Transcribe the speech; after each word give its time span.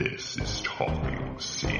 This 0.00 0.38
is 0.38 0.62
Talking 0.62 1.38
Sith, 1.38 1.72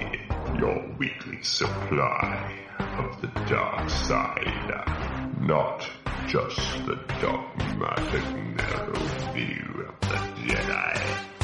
your 0.59 0.87
weekly 0.99 1.43
supply 1.43 2.55
of 2.79 3.19
the 3.23 3.29
dark 3.49 3.89
side. 3.89 5.41
Not 5.41 5.89
just 6.29 6.85
the 6.85 6.97
dogmatic 7.23 8.57
narrow 8.57 9.33
view 9.33 9.89
of 9.89 10.01
the 10.03 10.17
Jedi. 10.53 11.40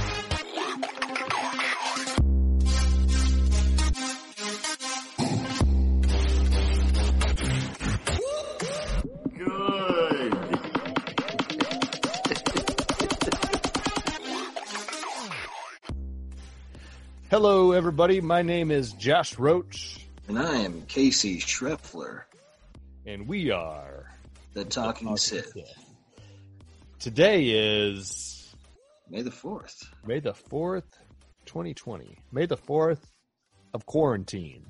Hello, 17.39 17.73
everybody. 17.73 18.23
My 18.23 18.41
name 18.41 18.71
is 18.71 18.95
Josh 18.95 19.39
Roach, 19.39 20.09
And 20.27 20.39
I 20.39 20.61
am 20.61 20.87
Casey 20.87 21.39
Schreffler, 21.39 22.23
and 23.05 23.29
we 23.29 23.51
are 23.51 24.11
the 24.55 24.65
Talking 24.65 25.19
Sith. 25.19 25.55
Today 26.99 27.49
is 27.51 28.55
May 29.11 29.21
the 29.21 29.29
4th. 29.29 29.85
May 30.07 30.21
the 30.21 30.33
4th, 30.33 30.91
2020. 31.45 32.17
May 32.33 32.47
the 32.47 32.57
4th 32.57 33.03
of 33.75 33.85
quarantine. 33.85 34.65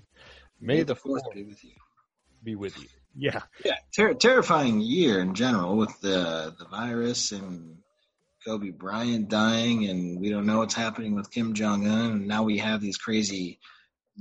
May, 0.61 0.83
the 0.83 0.97
4th, 0.97 1.21
be 1.33 1.45
with 1.45 1.63
you. 1.63 1.71
be 2.43 2.57
with 2.57 2.77
you. 2.83 2.89
Yeah. 3.15 3.43
Yeah, 3.65 3.77
ter- 3.95 4.15
terrifying 4.15 4.81
year 4.81 5.21
in 5.21 5.35
general 5.35 5.77
with 5.77 6.01
the 6.01 6.53
the 6.59 6.65
virus 6.65 7.31
and 7.31 7.79
Kobe 8.47 8.71
Bryant 8.71 9.29
dying, 9.29 9.89
and 9.89 10.19
we 10.21 10.31
don't 10.31 10.47
know 10.47 10.59
what's 10.59 10.75
happening 10.75 11.15
with 11.17 11.31
Kim 11.33 11.53
Jong 11.53 11.87
Un. 11.89 12.13
And 12.13 12.29
now 12.29 12.45
we 12.45 12.57
have 12.59 12.81
these 12.81 12.97
crazy 12.97 13.59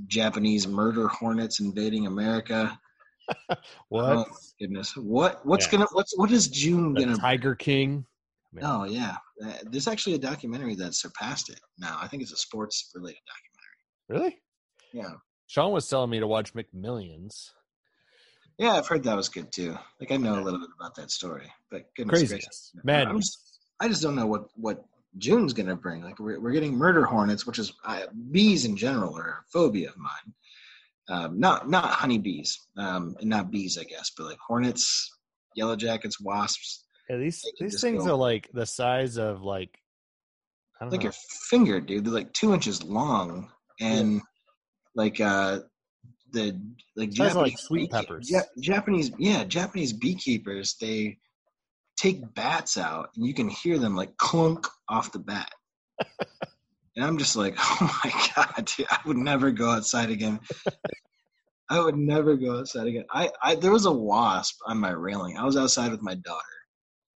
Japanese 0.08 0.66
murder 0.66 1.06
hornets 1.08 1.60
invading 1.60 2.06
America. 2.06 2.78
What? 3.88 4.18
Oh 4.18 4.24
goodness, 4.60 4.96
what 4.96 5.44
what's 5.44 5.66
Yeah. 5.66 5.72
gonna 5.78 5.86
what's 5.92 6.16
what 6.16 6.30
is 6.30 6.46
June 6.46 6.94
the 6.94 7.00
gonna? 7.06 7.16
Tiger 7.16 7.56
King. 7.56 8.06
Oh 8.62 8.84
yeah, 8.84 9.16
Uh, 9.44 9.52
there's 9.64 9.88
actually 9.88 10.14
a 10.14 10.18
documentary 10.18 10.76
that 10.76 10.94
surpassed 10.94 11.50
it. 11.50 11.58
Now 11.76 11.98
I 12.00 12.06
think 12.06 12.22
it's 12.22 12.32
a 12.32 12.36
sports 12.36 12.88
related 12.94 13.18
documentary. 14.08 14.30
Really? 14.30 14.42
Yeah. 14.92 15.14
Sean 15.48 15.72
was 15.72 15.88
telling 15.88 16.10
me 16.10 16.20
to 16.20 16.26
watch 16.28 16.54
McMillions. 16.54 17.50
Yeah, 18.58 18.74
I've 18.74 18.86
heard 18.86 19.02
that 19.02 19.16
was 19.16 19.28
good 19.28 19.50
too. 19.52 19.76
Like 19.98 20.12
I 20.12 20.16
know 20.18 20.38
a 20.38 20.42
little 20.42 20.60
bit 20.60 20.70
about 20.78 20.94
that 20.94 21.10
story, 21.10 21.52
but 21.70 21.82
goodness 21.96 22.20
Craziness. 22.20 22.30
gracious, 22.44 22.72
Madness. 22.84 23.55
I'm 23.80 23.90
just- 23.90 24.02
don't 24.02 24.16
know 24.16 24.26
what 24.26 24.48
what 24.56 24.84
June's 25.18 25.52
gonna 25.52 25.76
bring. 25.76 26.02
Like 26.02 26.18
we're 26.18 26.38
we're 26.40 26.52
getting 26.52 26.74
murder 26.76 27.04
hornets, 27.04 27.46
which 27.46 27.58
is 27.58 27.72
uh, 27.84 28.02
bees 28.30 28.64
in 28.64 28.76
general 28.76 29.16
are 29.16 29.28
a 29.40 29.44
phobia 29.52 29.88
of 29.90 29.96
mine. 29.96 30.34
Um, 31.08 31.38
not 31.40 31.68
not 31.70 31.84
honeybees, 31.90 32.58
um, 32.76 33.16
and 33.20 33.30
not 33.30 33.50
bees, 33.50 33.78
I 33.78 33.84
guess, 33.84 34.10
but 34.16 34.24
like 34.24 34.38
hornets, 34.38 35.10
yellow 35.54 35.76
jackets, 35.76 36.20
wasps, 36.20 36.84
Yeah, 37.08 37.16
these 37.18 37.42
these 37.60 37.80
things 37.80 38.04
go- 38.04 38.10
are 38.12 38.16
like 38.16 38.50
the 38.52 38.66
size 38.66 39.16
of 39.16 39.40
like 39.42 39.78
I 40.80 40.84
don't 40.84 40.90
like 40.92 41.00
know. 41.00 41.04
your 41.04 41.14
finger, 41.48 41.80
dude. 41.80 42.04
They're 42.04 42.12
like 42.12 42.32
two 42.34 42.52
inches 42.52 42.82
long, 42.82 43.50
and 43.80 44.20
like 44.94 45.20
uh 45.20 45.60
the 46.32 46.60
like 46.96 47.10
of, 47.10 47.18
like, 47.18 47.32
Japanese 47.32 47.60
sweet 47.60 47.90
peppers. 47.90 48.30
Ja- 48.30 48.40
Japanese, 48.60 49.12
yeah, 49.18 49.44
Japanese 49.44 49.92
beekeepers. 49.92 50.74
They 50.80 51.18
take 51.96 52.34
bats 52.34 52.76
out, 52.76 53.10
and 53.16 53.26
you 53.26 53.34
can 53.34 53.48
hear 53.48 53.78
them 53.78 53.96
like 53.96 54.16
clunk 54.16 54.66
off 54.88 55.12
the 55.12 55.18
bat. 55.18 55.50
and 56.96 57.04
I'm 57.04 57.18
just 57.18 57.36
like, 57.36 57.54
oh 57.58 58.00
my 58.04 58.12
god, 58.34 58.70
dude, 58.76 58.86
I 58.90 58.98
would 59.06 59.16
never 59.16 59.50
go 59.50 59.70
outside 59.70 60.10
again. 60.10 60.40
I 61.68 61.80
would 61.80 61.96
never 61.96 62.36
go 62.36 62.58
outside 62.58 62.86
again. 62.86 63.04
I, 63.10 63.30
I 63.42 63.54
there 63.56 63.72
was 63.72 63.86
a 63.86 63.92
wasp 63.92 64.58
on 64.66 64.78
my 64.78 64.90
railing. 64.90 65.36
I 65.36 65.44
was 65.44 65.56
outside 65.56 65.90
with 65.90 66.02
my 66.02 66.14
daughter 66.14 66.42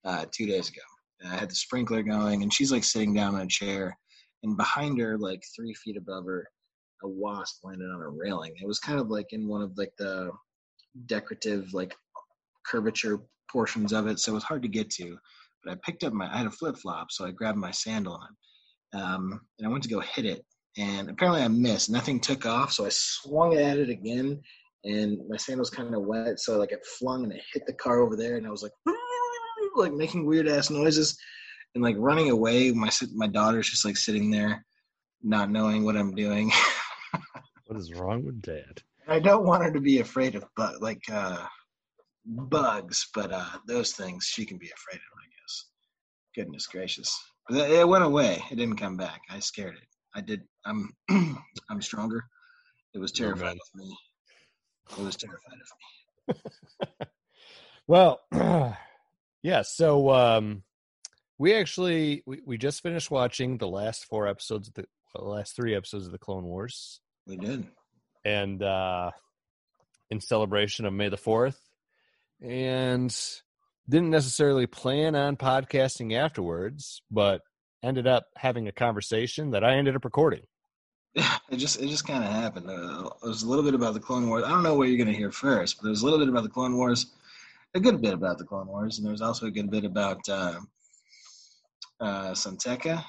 uh, 0.05 0.25
two 0.33 0.47
days 0.47 0.69
ago. 0.69 0.83
And 1.21 1.33
I 1.33 1.37
had 1.37 1.51
the 1.51 1.55
sprinkler 1.55 2.03
going, 2.03 2.43
and 2.43 2.53
she's 2.53 2.71
like 2.71 2.85
sitting 2.85 3.15
down 3.15 3.35
in 3.35 3.41
a 3.41 3.47
chair, 3.47 3.97
and 4.43 4.57
behind 4.57 5.01
her, 5.01 5.19
like 5.19 5.43
three 5.55 5.75
feet 5.75 5.97
above 5.97 6.27
her, 6.27 6.47
a 7.03 7.09
wasp 7.09 7.65
landed 7.65 7.91
on 7.91 8.03
a 8.03 8.09
railing. 8.09 8.53
It 8.61 8.67
was 8.67 8.79
kind 8.79 9.01
of 9.01 9.09
like 9.09 9.33
in 9.33 9.49
one 9.49 9.63
of 9.63 9.77
like 9.77 9.93
the 9.99 10.31
decorative 11.07 11.73
like 11.75 11.95
curvature 12.71 13.21
portions 13.51 13.93
of 13.93 14.07
it, 14.07 14.19
so 14.19 14.33
it 14.33 14.35
was 14.35 14.45
hard 14.45 14.63
to 14.63 14.69
get 14.69 14.91
to. 14.91 15.17
But 15.65 15.73
I 15.73 15.77
picked 15.85 16.05
up 16.05 16.13
my 16.13 16.33
I 16.33 16.39
had 16.39 16.47
a 16.47 16.51
flip 16.51 16.77
flop, 16.77 17.11
so 17.11 17.27
I 17.27 17.31
grabbed 17.31 17.59
my 17.59 17.71
sandal 17.71 18.21
on, 18.95 19.01
um, 19.01 19.41
and 19.59 19.67
I 19.67 19.71
went 19.71 19.83
to 19.85 19.91
go 19.91 20.01
hit 20.01 20.25
it, 20.25 20.45
and 20.77 21.11
apparently 21.11 21.43
I 21.43 21.49
missed. 21.49 21.91
Nothing 21.91 22.21
took 22.21 22.47
off, 22.47 22.73
so 22.73 22.87
I 22.87 22.91
swung 22.91 23.55
at 23.55 23.79
it 23.79 23.91
again, 23.91 24.41
and 24.85 25.19
my 25.29 25.37
sandal's 25.37 25.71
kind 25.71 25.95
of 25.95 26.03
wet, 26.03 26.39
so 26.39 26.59
like 26.59 26.73
it 26.73 26.85
flung 26.99 27.25
and 27.25 27.33
it 27.33 27.43
hit 27.53 27.67
the 27.67 27.73
car 27.75 28.01
over 28.01 28.17
there, 28.17 28.37
and 28.37 28.47
I 28.47 28.51
was 28.51 28.63
like 28.63 28.73
like 29.77 29.93
making 29.93 30.27
weird 30.27 30.49
ass 30.49 30.71
noises 30.71 31.19
and 31.75 31.85
like 31.85 31.97
running 31.99 32.31
away. 32.31 32.71
My 32.73 32.91
my 33.15 33.27
daughter's 33.27 33.69
just 33.69 33.85
like 33.85 33.97
sitting 33.97 34.31
there, 34.31 34.65
not 35.23 35.51
knowing 35.51 35.85
what 35.85 35.97
I'm 35.97 36.15
doing. 36.15 36.51
what 37.67 37.79
is 37.79 37.93
wrong 37.95 38.25
with 38.25 38.43
dad? 38.43 38.83
I 39.09 39.21
don't 39.21 39.47
want 39.47 39.63
her 39.63 39.73
to 39.73 39.81
be 39.81 40.01
afraid 40.01 40.35
of 40.35 40.45
but 40.57 40.83
like 40.83 41.03
uh 41.13 41.47
bugs, 42.27 43.07
but 43.15 43.33
uh 43.33 43.59
those 43.67 43.93
things 43.93 44.25
she 44.25 44.45
can 44.45 44.59
be 44.59 44.67
afraid 44.71 44.97
of, 44.97 45.19
I 45.19 45.27
guess. 45.27 45.65
Goodness 46.35 46.67
gracious. 46.67 47.17
But 47.49 47.71
it 47.71 47.87
went 47.87 48.05
away. 48.05 48.43
It 48.51 48.57
didn't 48.57 48.77
come 48.77 48.97
back. 48.97 49.21
I 49.31 49.39
scared 49.39 49.75
it. 49.77 49.89
I 50.15 50.21
did 50.21 50.43
I'm 50.65 50.91
I'm 51.71 51.81
stronger. 51.83 52.25
It 52.95 52.99
was 52.99 53.13
terrified 53.13 53.53
of 53.57 53.69
me. 53.75 53.97
It 54.99 54.99
was 55.05 55.17
terrified 55.17 55.59
of 55.61 56.35
me. 56.35 57.07
Well, 57.89 58.21
yeah. 59.43 59.63
So 59.63 60.11
um, 60.11 60.65
we 61.39 61.55
actually 61.55 62.23
we, 62.27 62.41
we 62.45 62.59
just 62.59 62.83
finished 62.83 63.11
watching 63.13 63.59
the 63.59 63.69
last 63.69 64.07
four 64.07 64.27
episodes 64.27 64.67
of 64.69 64.75
the 64.75 64.87
well, 65.15 65.25
the 65.25 65.31
last 65.31 65.55
three 65.55 65.75
episodes 65.75 66.07
of 66.07 66.13
the 66.13 66.19
Clone 66.19 66.45
Wars, 66.45 67.01
We 67.29 67.37
did. 67.37 67.67
and 68.25 68.61
uh, 68.63 69.13
in 70.11 70.21
celebration 70.21 70.85
of 70.85 70.93
May 70.95 71.09
the 71.09 71.17
Fourth, 71.17 71.61
and 72.41 73.15
didn't 73.89 74.11
necessarily 74.11 74.67
plan 74.67 75.15
on 75.15 75.37
podcasting 75.37 76.15
afterwards, 76.17 77.03
but 77.11 77.43
ended 77.83 78.07
up 78.07 78.25
having 78.37 78.67
a 78.69 78.73
conversation 78.73 79.51
that 79.53 79.63
I 79.65 79.75
ended 79.77 79.97
up 79.97 80.05
recording. 80.05 80.43
Yeah, 81.15 81.37
it 81.51 81.57
just 81.57 81.81
it 81.81 81.89
just 81.89 82.07
kind 82.07 82.25
of 82.25 82.31
happened. 82.31 82.69
Uh, 82.69 83.11
it 83.23 83.29
was 83.29 83.43
a 83.43 83.49
little 83.49 83.65
bit 83.65 83.75
about 83.75 83.95
the 83.95 84.01
Clone 84.01 84.29
Wars. 84.29 84.45
I 84.45 84.51
don't 84.51 84.63
know 84.63 84.75
what 84.75 84.89
you're 84.89 84.99
going 84.99 85.13
to 85.13 85.19
hear 85.19 85.33
first, 85.33 85.77
but 85.77 85.85
there 85.85 85.91
was 85.91 86.03
a 86.03 86.05
little 86.05 86.19
bit 86.19 86.29
about 86.29 86.43
the 86.43 86.49
Clone 86.51 86.77
Wars, 86.77 87.07
a 87.75 87.81
good 87.81 88.01
bit 88.03 88.15
about 88.15 88.39
the 88.39 88.45
Clone 88.45 88.67
Wars, 88.67 88.99
and 88.99 89.05
there 89.07 89.13
was 89.13 89.23
also 89.23 89.47
a 89.47 89.51
good 89.51 89.71
bit 89.71 89.85
about 89.85 90.21
uh, 90.29 90.61
uh, 92.01 92.35
San 92.35 92.57
Tekka, 92.57 93.03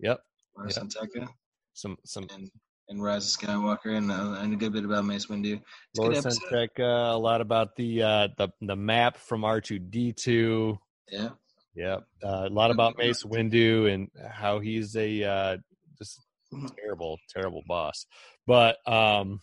Yep, 0.00 0.20
or 0.56 0.64
Yeah. 0.64 0.70
San 0.72 0.88
Tekka, 0.88 1.28
some 1.74 1.96
some 2.04 2.26
and 2.34 2.50
and 2.88 3.02
Rise 3.02 3.34
of 3.34 3.40
Skywalker, 3.40 3.96
and 3.96 4.10
uh, 4.10 4.36
and 4.40 4.52
a 4.52 4.56
good 4.56 4.72
bit 4.72 4.84
about 4.84 5.04
Mace 5.04 5.26
Windu. 5.26 5.54
It's 5.54 5.98
a 5.98 6.02
Lord 6.02 6.14
good 6.14 6.18
episode. 6.26 6.42
Sentek, 6.52 6.80
uh, 6.80 7.16
a 7.16 7.18
lot 7.18 7.40
about 7.40 7.76
the 7.76 8.02
uh, 8.02 8.28
the 8.36 8.48
the 8.60 8.76
map 8.76 9.16
from 9.18 9.44
R 9.44 9.60
two 9.60 9.78
D 9.78 10.12
two. 10.12 10.78
Yeah, 11.10 11.30
Yep. 11.74 12.04
Uh, 12.24 12.46
a 12.46 12.50
lot 12.50 12.70
about 12.70 12.96
Mace 12.98 13.22
Windu 13.22 13.92
and 13.92 14.08
how 14.30 14.60
he's 14.60 14.96
a 14.96 15.22
uh, 15.24 15.56
just 15.98 16.20
Mhm. 16.52 16.74
terrible, 16.76 17.18
terrible 17.34 17.62
boss. 17.66 18.06
But 18.46 18.76
um, 18.86 19.40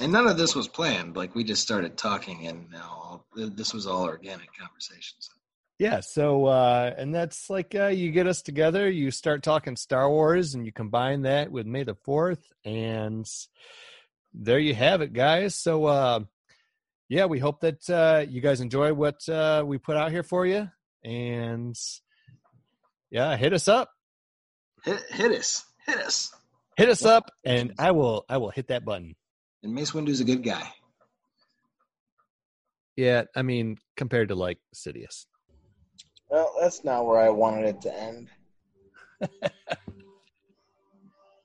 and 0.00 0.12
none 0.12 0.26
of 0.26 0.36
this 0.36 0.54
was 0.54 0.68
planned. 0.68 1.16
Like 1.16 1.34
we 1.34 1.42
just 1.44 1.62
started 1.62 1.96
talking, 1.96 2.46
and 2.46 2.70
now 2.70 3.24
this 3.34 3.72
was 3.72 3.86
all 3.86 4.02
organic 4.02 4.48
conversations. 4.58 5.30
Yeah, 5.78 6.00
so 6.00 6.46
uh, 6.46 6.94
and 6.96 7.14
that's 7.14 7.50
like 7.50 7.74
uh, 7.74 7.86
you 7.88 8.10
get 8.12 8.26
us 8.26 8.42
together, 8.42 8.88
you 8.90 9.10
start 9.10 9.42
talking 9.42 9.76
Star 9.76 10.08
Wars, 10.08 10.54
and 10.54 10.64
you 10.66 10.72
combine 10.72 11.22
that 11.22 11.50
with 11.50 11.66
May 11.66 11.82
the 11.84 11.94
Fourth, 11.94 12.44
and 12.64 13.26
there 14.34 14.58
you 14.58 14.74
have 14.74 15.00
it, 15.02 15.12
guys. 15.12 15.54
So 15.56 15.86
uh, 15.86 16.20
yeah, 17.08 17.26
we 17.26 17.38
hope 17.38 17.60
that 17.60 17.88
uh, 17.90 18.24
you 18.28 18.40
guys 18.40 18.60
enjoy 18.60 18.92
what 18.94 19.28
uh, 19.28 19.64
we 19.66 19.78
put 19.78 19.96
out 19.96 20.10
here 20.12 20.22
for 20.22 20.46
you, 20.46 20.68
and 21.04 21.76
yeah, 23.10 23.36
hit 23.36 23.52
us 23.52 23.68
up. 23.68 23.90
Hit, 24.84 25.00
hit 25.10 25.32
us, 25.32 25.64
hit 25.86 25.98
us. 25.98 26.32
hit 26.76 26.88
us 26.88 27.04
up 27.04 27.30
and 27.44 27.72
i 27.78 27.92
will 27.92 28.24
i 28.28 28.36
will 28.38 28.50
hit 28.50 28.66
that 28.68 28.84
button 28.84 29.14
And 29.62 29.72
Mace 29.74 29.94
Windu's 29.94 30.18
a 30.20 30.24
good 30.24 30.42
guy. 30.42 30.66
yeah 32.96 33.22
i 33.36 33.42
mean 33.42 33.76
compared 33.96 34.28
to 34.30 34.34
like 34.34 34.58
sidious 34.74 35.26
Well, 36.32 36.54
that's 36.62 36.82
not 36.82 37.04
where 37.04 37.20
I 37.20 37.28
wanted 37.28 37.66
it 37.66 37.82
to 37.82 37.94
end. 37.94 38.30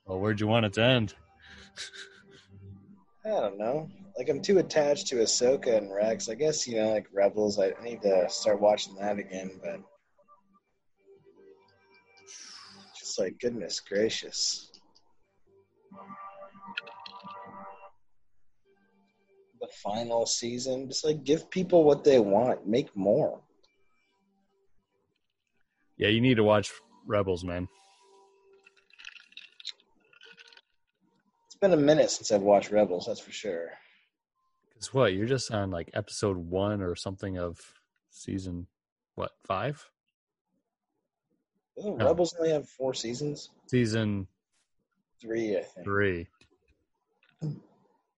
well 0.06 0.19
where'd 0.19 0.39
you 0.39 0.48
want 0.48 0.66
it 0.66 0.74
to 0.74 0.81
end 0.81 1.13
I 3.25 3.30
don't 3.30 3.57
know. 3.57 3.89
Like 4.18 4.30
I'm 4.30 4.42
too 4.42 4.60
attached 4.60 5.07
to 5.07 5.18
Ahsoka 5.18 5.78
and 5.78 5.94
Rex. 5.94 6.30
I 6.30 6.36
guess 6.36 6.66
you 6.66 6.78
know, 6.78 6.94
like 6.94 7.07
Rebels. 7.13 7.60
I 7.60 7.74
need 7.84 8.01
to 8.04 8.30
start 8.30 8.62
watching 8.62 8.95
that 8.95 9.19
again, 9.19 9.51
but 9.62 9.81
just 12.98 13.19
like 13.19 13.38
goodness 13.40 13.81
gracious. 13.81 14.72
The 19.60 19.68
final 19.83 20.25
season, 20.25 20.88
just 20.88 21.04
like 21.04 21.25
give 21.25 21.50
people 21.50 21.83
what 21.83 22.06
they 22.06 22.19
want, 22.19 22.66
make 22.66 22.95
more. 22.95 23.42
Yeah, 25.98 26.10
you 26.10 26.22
need 26.22 26.36
to 26.36 26.44
watch 26.44 26.72
Rebels, 27.06 27.44
man. 27.44 27.68
It's 31.48 31.56
been 31.60 31.74
a 31.74 31.78
minute 31.78 32.12
since 32.12 32.32
I've 32.32 32.42
watched 32.42 32.72
Rebels, 32.72 33.06
that's 33.08 33.20
for 33.20 33.32
sure. 33.32 33.72
Cause 34.76 34.94
what 34.94 35.14
you're 35.14 35.26
just 35.26 35.52
on 35.52 35.72
like 35.72 35.90
episode 35.96 36.38
one 36.38 36.82
or 36.84 36.96
something 36.96 37.40
of 37.40 37.60
season 38.12 38.68
what 39.16 39.32
five? 39.48 39.84
Doesn't 41.76 41.98
No. 41.98 42.06
Rebels 42.06 42.36
only 42.38 42.52
have 42.52 42.70
four 42.70 42.94
seasons? 42.94 43.50
Season 43.66 44.28
Three, 45.20 45.58
I 45.58 45.64
think. 45.64 45.84
three. 45.84 46.28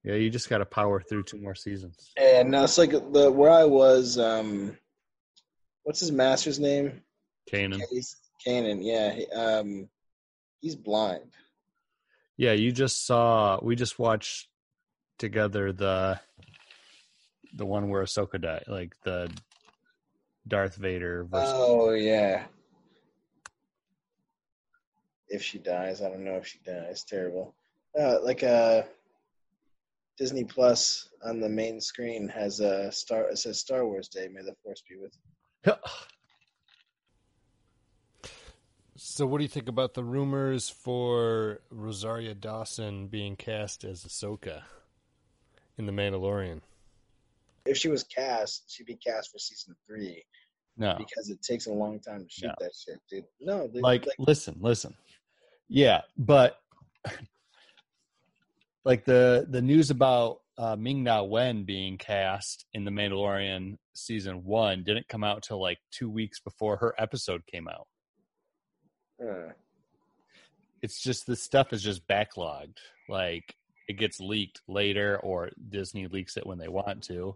Yeah, 0.04 0.16
you 0.16 0.30
just 0.30 0.50
got 0.50 0.58
to 0.58 0.66
power 0.66 1.00
through 1.02 1.24
two 1.24 1.40
more 1.40 1.56
seasons. 1.56 2.12
And 2.18 2.52
no, 2.52 2.66
it's 2.66 2.78
like 2.78 2.92
the 2.92 3.32
where 3.32 3.52
I 3.52 3.64
was. 3.64 4.18
um 4.18 4.78
What's 5.84 6.02
his 6.02 6.12
master's 6.12 6.60
name? 6.60 7.02
Kanan. 7.50 7.82
He's 7.90 8.18
Kanan. 8.46 8.80
Yeah, 8.82 9.12
he, 9.12 9.28
um, 9.28 9.90
he's 10.62 10.76
blind. 10.76 11.32
Yeah, 12.38 12.54
you 12.54 12.72
just 12.72 13.06
saw. 13.06 13.60
We 13.62 13.76
just 13.76 14.00
watched 14.00 14.48
together 15.18 15.74
the 15.74 16.20
the 17.54 17.66
one 17.66 17.90
where 17.90 18.04
Ahsoka 18.04 18.42
died, 18.42 18.66
like 18.68 18.96
the 19.04 19.32
Darth 20.48 20.76
Vader 20.76 21.26
versus. 21.26 21.52
Oh 21.54 21.92
yeah. 21.92 22.46
If 25.28 25.44
she 25.44 25.60
dies, 25.60 26.02
I 26.02 26.10
don't 26.10 26.24
know 26.24 26.38
if 26.38 26.48
she 26.48 26.60
dies. 26.66 27.04
Terrible. 27.04 27.54
Uh, 28.00 28.18
like 28.24 28.44
uh, 28.44 28.84
Disney 30.18 30.44
Plus 30.44 31.10
on 31.24 31.40
the 31.40 31.50
main 31.50 31.80
screen 31.82 32.28
has 32.30 32.62
a 32.62 32.92
star. 32.92 33.30
It 33.30 33.38
says 33.38 33.60
Star 33.60 33.86
Wars 33.86 34.08
Day. 34.08 34.28
May 34.28 34.42
the 34.42 34.56
Force 34.64 34.84
be 34.88 34.96
with. 34.96 35.14
you. 35.66 35.74
So, 39.02 39.26
what 39.26 39.38
do 39.38 39.46
you 39.46 39.48
think 39.48 39.70
about 39.70 39.94
the 39.94 40.04
rumors 40.04 40.70
for 40.70 41.62
Rosario 41.70 42.34
Dawson 42.34 43.08
being 43.08 43.38
cast 43.38 43.86
as 43.86 44.04
Ahsoka 44.04 44.64
in 45.78 45.86
The 45.86 45.94
Mandalorian? 45.94 46.60
If 47.66 47.78
she 47.78 47.88
was 47.88 48.04
cast, 48.04 48.70
she'd 48.70 48.88
be 48.88 48.96
cast 48.96 49.32
for 49.32 49.40
season 49.40 49.78
three 49.88 50.26
No, 50.76 50.96
because 50.98 51.30
it 51.30 51.42
takes 51.42 51.68
a 51.68 51.72
long 51.72 52.02
time 52.02 52.26
to 52.26 52.30
shoot 52.30 52.48
No. 52.48 52.56
that 52.60 52.72
shit, 52.76 53.00
dude. 53.10 53.24
No, 53.40 53.70
dude, 53.70 53.82
like, 53.84 54.06
listen, 54.18 54.58
listen. 54.60 54.94
Yeah, 55.70 56.02
but 56.18 56.58
like 58.84 59.06
the 59.06 59.48
the 59.50 59.62
news 59.62 59.92
about 59.92 60.42
uh, 60.58 60.76
Ming 60.76 61.04
Na 61.04 61.24
Wen 61.24 61.64
being 61.64 61.98
cast 61.98 62.66
in 62.74 62.84
The 62.84 62.92
Mandalorian 62.92 63.78
season 63.94 64.44
one 64.44 64.84
didn't 64.84 65.08
come 65.08 65.24
out 65.24 65.44
till 65.44 65.62
like 65.62 65.78
two 65.90 66.10
weeks 66.10 66.42
before 66.42 66.76
her 66.76 66.94
episode 66.98 67.46
came 67.46 67.70
out. 67.70 67.88
Uh, 69.22 69.52
It's 70.82 71.02
just 71.02 71.28
this 71.28 71.42
stuff 71.42 71.74
is 71.74 71.82
just 71.84 72.08
backlogged. 72.08 72.78
Like 73.08 73.56
it 73.88 73.98
gets 73.98 74.20
leaked 74.20 74.62
later, 74.68 75.20
or 75.24 75.50
Disney 75.70 76.08
leaks 76.08 76.38
it 76.38 76.46
when 76.46 76.58
they 76.58 76.68
want 76.68 77.04
to. 77.06 77.36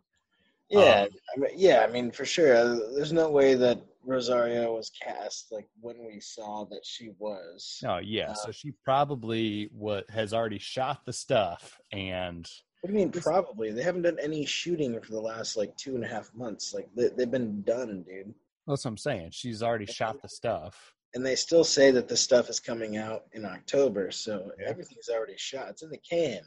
yeah, 0.70 1.02
Um, 1.04 1.08
I 1.36 1.40
mean, 1.40 1.52
yeah. 1.56 1.86
I 1.88 1.92
mean, 1.92 2.12
for 2.12 2.26
sure. 2.26 2.56
Uh, 2.56 2.80
There's 2.96 3.12
no 3.14 3.30
way 3.30 3.56
that 3.56 3.80
Rosario 4.06 4.76
was 4.76 4.92
cast 5.02 5.52
like 5.52 5.68
when 5.82 6.06
we 6.06 6.20
saw 6.20 6.66
that 6.66 6.86
she 6.86 7.12
was. 7.20 7.82
Oh 7.88 7.98
yeah, 7.98 8.32
Uh, 8.32 8.34
so 8.36 8.52
she 8.52 8.72
probably 8.84 9.70
what 9.74 10.10
has 10.10 10.34
already 10.34 10.60
shot 10.60 11.06
the 11.06 11.14
stuff, 11.14 11.80
and 11.92 12.48
What 12.82 12.88
do 12.92 12.94
you 12.94 13.00
mean? 13.00 13.12
Probably 13.12 13.72
they 13.72 13.82
haven't 13.84 14.02
done 14.04 14.18
any 14.22 14.46
shooting 14.46 15.00
for 15.02 15.12
the 15.12 15.22
last 15.22 15.56
like 15.58 15.76
two 15.78 15.96
and 15.96 16.04
a 16.04 16.08
half 16.08 16.34
months. 16.36 16.74
Like 16.74 16.88
they, 16.96 17.10
they've 17.10 17.32
been 17.32 17.62
done, 17.64 18.04
dude. 18.08 18.34
that's 18.68 18.84
what 18.86 18.92
I'm 18.92 18.98
saying. 18.98 19.30
She's 19.32 19.64
already 19.64 19.86
shot 19.86 20.22
the 20.22 20.30
stuff. 20.30 20.94
And 21.16 21.26
they 21.26 21.36
still 21.36 21.64
say 21.64 21.92
that 21.92 22.08
the 22.08 22.18
stuff 22.18 22.50
is 22.50 22.60
coming 22.60 22.98
out 22.98 23.26
in 23.34 23.46
October, 23.46 24.10
so 24.12 24.52
Yeah. 24.60 24.68
everything's 24.68 25.10
already 25.10 25.38
shot. 25.38 25.70
It's 25.70 25.84
in 25.84 25.90
the 25.92 25.98
can. 26.00 26.42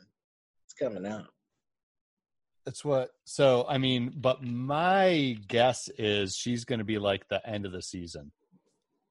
It's 0.65 0.75
coming 0.79 1.07
out. 1.07 1.29
That's 2.65 2.85
what. 2.85 3.11
So 3.25 3.65
I 3.69 3.79
mean, 3.79 4.13
but 4.17 4.43
my 4.43 5.37
guess 5.47 5.89
is 5.99 6.35
she's 6.37 6.65
going 6.65 6.81
to 6.81 6.85
be 6.85 6.99
like 6.99 7.29
the 7.29 7.47
end 7.49 7.65
of 7.65 7.71
the 7.73 7.83
season. 7.83 8.33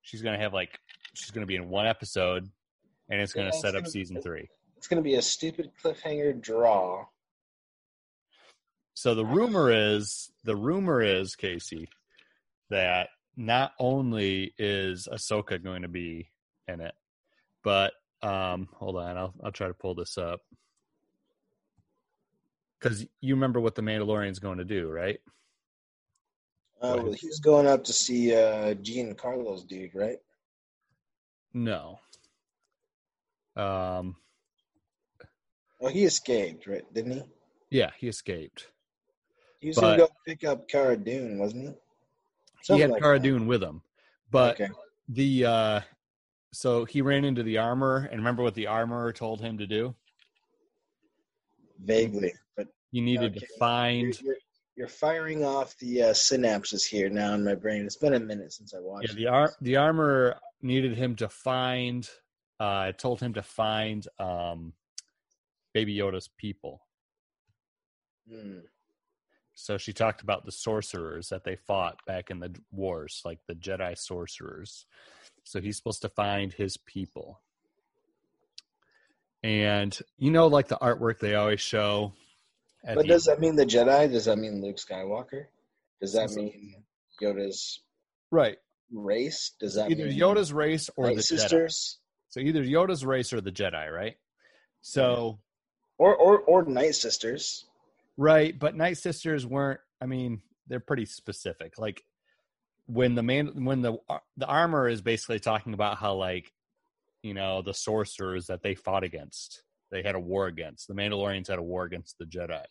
She's 0.01 0.21
going 0.21 0.37
to 0.37 0.43
have 0.43 0.53
like 0.53 0.77
she's 1.13 1.31
going 1.31 1.43
to 1.43 1.47
be 1.47 1.55
in 1.55 1.69
one 1.69 1.87
episode, 1.87 2.49
and 3.09 3.21
it's 3.21 3.31
going 3.31 3.45
Yeah, 3.45 3.51
to 3.51 3.55
it's 3.55 3.61
set 3.61 3.75
up 3.75 3.83
gonna- 3.83 3.91
season 3.91 4.21
three. 4.21 4.49
It's 4.77 4.87
gonna 4.89 5.01
be 5.01 5.15
a 5.15 5.21
stupid 5.21 5.71
cliffhanger 5.81 6.39
draw. 6.39 7.07
So 8.93 9.15
the 9.15 9.25
rumor 9.25 9.71
is 9.71 10.29
the 10.43 10.55
rumor 10.55 11.01
is 11.01 11.35
Casey 11.35 11.89
that 12.69 13.07
not 13.37 13.73
only 13.79 14.53
is 14.57 15.07
Ahsoka 15.11 15.61
going 15.61 15.81
to 15.81 15.87
be 15.87 16.29
in 16.67 16.81
it, 16.81 16.93
but 17.63 17.93
um, 18.21 18.69
hold 18.73 18.95
on, 18.97 19.17
I'll 19.17 19.33
I'll 19.43 19.51
try 19.51 19.67
to 19.67 19.73
pull 19.73 19.95
this 19.95 20.17
up 20.17 20.41
because 22.79 23.05
you 23.21 23.35
remember 23.35 23.59
what 23.59 23.75
the 23.75 23.81
Mandalorian's 23.81 24.39
going 24.39 24.57
to 24.59 24.65
do, 24.65 24.87
right? 24.89 25.19
Uh, 26.81 26.93
well, 26.97 27.07
ahead. 27.07 27.15
he 27.15 27.27
was 27.27 27.39
going 27.39 27.67
up 27.67 27.83
to 27.85 27.93
see 27.93 28.35
uh, 28.35 28.73
Gene 28.75 29.15
Carlos, 29.15 29.63
dude, 29.63 29.95
right? 29.95 30.17
No. 31.53 31.99
Um. 33.55 34.15
Well, 35.79 35.91
he 35.91 36.03
escaped, 36.05 36.67
right? 36.67 36.83
Didn't 36.93 37.11
he? 37.13 37.23
Yeah, 37.69 37.91
he 37.97 38.07
escaped. 38.07 38.67
He 39.59 39.67
was 39.67 39.77
But- 39.77 39.81
gonna 39.81 39.97
go 39.97 40.09
pick 40.25 40.43
up 40.43 40.67
Cara 40.67 40.97
Dune, 40.97 41.37
wasn't 41.39 41.69
he? 41.69 41.73
He 42.73 42.81
had 42.81 42.89
like 42.89 43.01
Cara 43.01 43.19
that. 43.19 43.23
Dune 43.23 43.45
with 43.45 43.61
him, 43.61 43.83
but 44.31 44.59
okay. 44.59 44.71
the 45.09 45.45
uh, 45.45 45.81
so 46.51 46.85
he 46.85 47.01
ran 47.01 47.23
into 47.23 47.43
the 47.43 47.59
armor, 47.59 48.07
and 48.11 48.19
remember 48.19 48.41
what 48.41 48.55
the 48.55 48.65
armor 48.67 49.13
told 49.13 49.39
him 49.41 49.57
to 49.59 49.67
do? 49.67 49.93
vaguely, 51.83 52.33
but 52.55 52.67
He 52.91 53.01
needed 53.01 53.33
to 53.33 53.39
Okay. 53.39 53.47
you're, 53.49 53.57
find 53.59 54.21
you're, 54.21 54.35
you're 54.75 54.87
firing 54.87 55.43
off 55.43 55.77
the 55.77 56.03
uh, 56.03 56.09
synapses 56.13 56.85
here 56.85 57.09
now 57.09 57.33
in 57.33 57.43
my 57.43 57.53
brain. 57.53 57.85
It's 57.85 57.97
been 57.97 58.13
a 58.13 58.19
minute 58.19 58.53
since 58.53 58.73
I 58.73 58.79
watched. 58.79 59.09
Yeah, 59.09 59.15
the 59.15 59.27
ar- 59.27 59.55
the 59.61 59.75
armor 59.75 60.39
needed 60.61 60.95
him 60.97 61.15
to 61.17 61.29
find. 61.29 62.09
Uh, 62.57 62.93
told 62.93 63.19
him 63.19 63.33
to 63.33 63.43
find 63.43 64.07
um, 64.17 64.71
Baby 65.73 65.97
Yoda's 65.97 66.29
people. 66.37 66.81
Hmm. 68.31 68.59
So 69.55 69.77
she 69.77 69.93
talked 69.93 70.21
about 70.21 70.45
the 70.45 70.51
sorcerers 70.51 71.29
that 71.29 71.45
they 71.45 71.55
fought 71.55 72.05
back 72.05 72.29
in 72.29 72.39
the 72.39 72.53
wars, 72.71 73.21
like 73.23 73.39
the 73.47 73.55
Jedi 73.55 73.97
sorcerers. 73.97 74.85
So 75.43 75.61
he's 75.61 75.77
supposed 75.77 76.01
to 76.01 76.09
find 76.09 76.51
his 76.51 76.75
people. 76.77 77.41
And 79.43 79.97
you 80.17 80.31
know, 80.31 80.47
like 80.47 80.67
the 80.67 80.77
artwork 80.77 81.19
they 81.19 81.35
always 81.35 81.61
show. 81.61 82.13
But 82.83 83.03
the- 83.03 83.13
does 83.13 83.25
that 83.25 83.39
mean 83.39 83.55
the 83.55 83.65
Jedi? 83.65 84.11
Does 84.11 84.25
that 84.25 84.37
mean 84.37 84.61
Luke 84.61 84.77
Skywalker? 84.77 85.45
Does 86.01 86.13
that 86.13 86.31
mean 86.31 86.83
Yoda's 87.21 87.79
right? 88.31 88.57
race? 88.91 89.53
Does 89.59 89.75
that 89.75 89.89
Either 89.89 90.05
mean 90.05 90.19
Yoda's 90.19 90.51
race 90.51 90.89
or 90.97 91.07
Night 91.07 91.15
the 91.15 91.21
Jedi. 91.21 91.39
sisters? 91.39 91.99
So 92.29 92.41
either 92.41 92.63
Yoda's 92.63 93.05
race 93.05 93.31
or 93.31 93.39
the 93.39 93.51
Jedi, 93.51 93.89
right? 93.89 94.17
So 94.81 95.39
Or, 95.97 96.13
or 96.15 96.39
or 96.41 96.65
Night 96.65 96.95
Sisters? 96.95 97.65
Right, 98.17 98.57
but 98.57 98.75
Night 98.75 98.97
Sisters 98.97 99.45
weren't. 99.45 99.79
I 100.01 100.05
mean, 100.05 100.41
they're 100.67 100.79
pretty 100.79 101.05
specific. 101.05 101.73
Like 101.77 102.03
when 102.87 103.15
the 103.15 103.23
man, 103.23 103.65
when 103.65 103.81
the 103.81 103.97
uh, 104.09 104.19
the 104.37 104.47
armor 104.47 104.87
is 104.87 105.01
basically 105.01 105.39
talking 105.39 105.73
about 105.73 105.97
how 105.97 106.15
like 106.15 106.51
you 107.23 107.33
know 107.33 107.61
the 107.61 107.73
sorcerers 107.73 108.47
that 108.47 108.63
they 108.63 108.75
fought 108.75 109.03
against, 109.03 109.63
they 109.91 110.01
had 110.01 110.15
a 110.15 110.19
war 110.19 110.47
against. 110.47 110.87
The 110.87 110.93
Mandalorians 110.93 111.47
had 111.47 111.59
a 111.59 111.63
war 111.63 111.83
against 111.83 112.17
the 112.17 112.25
Jedi. 112.25 112.63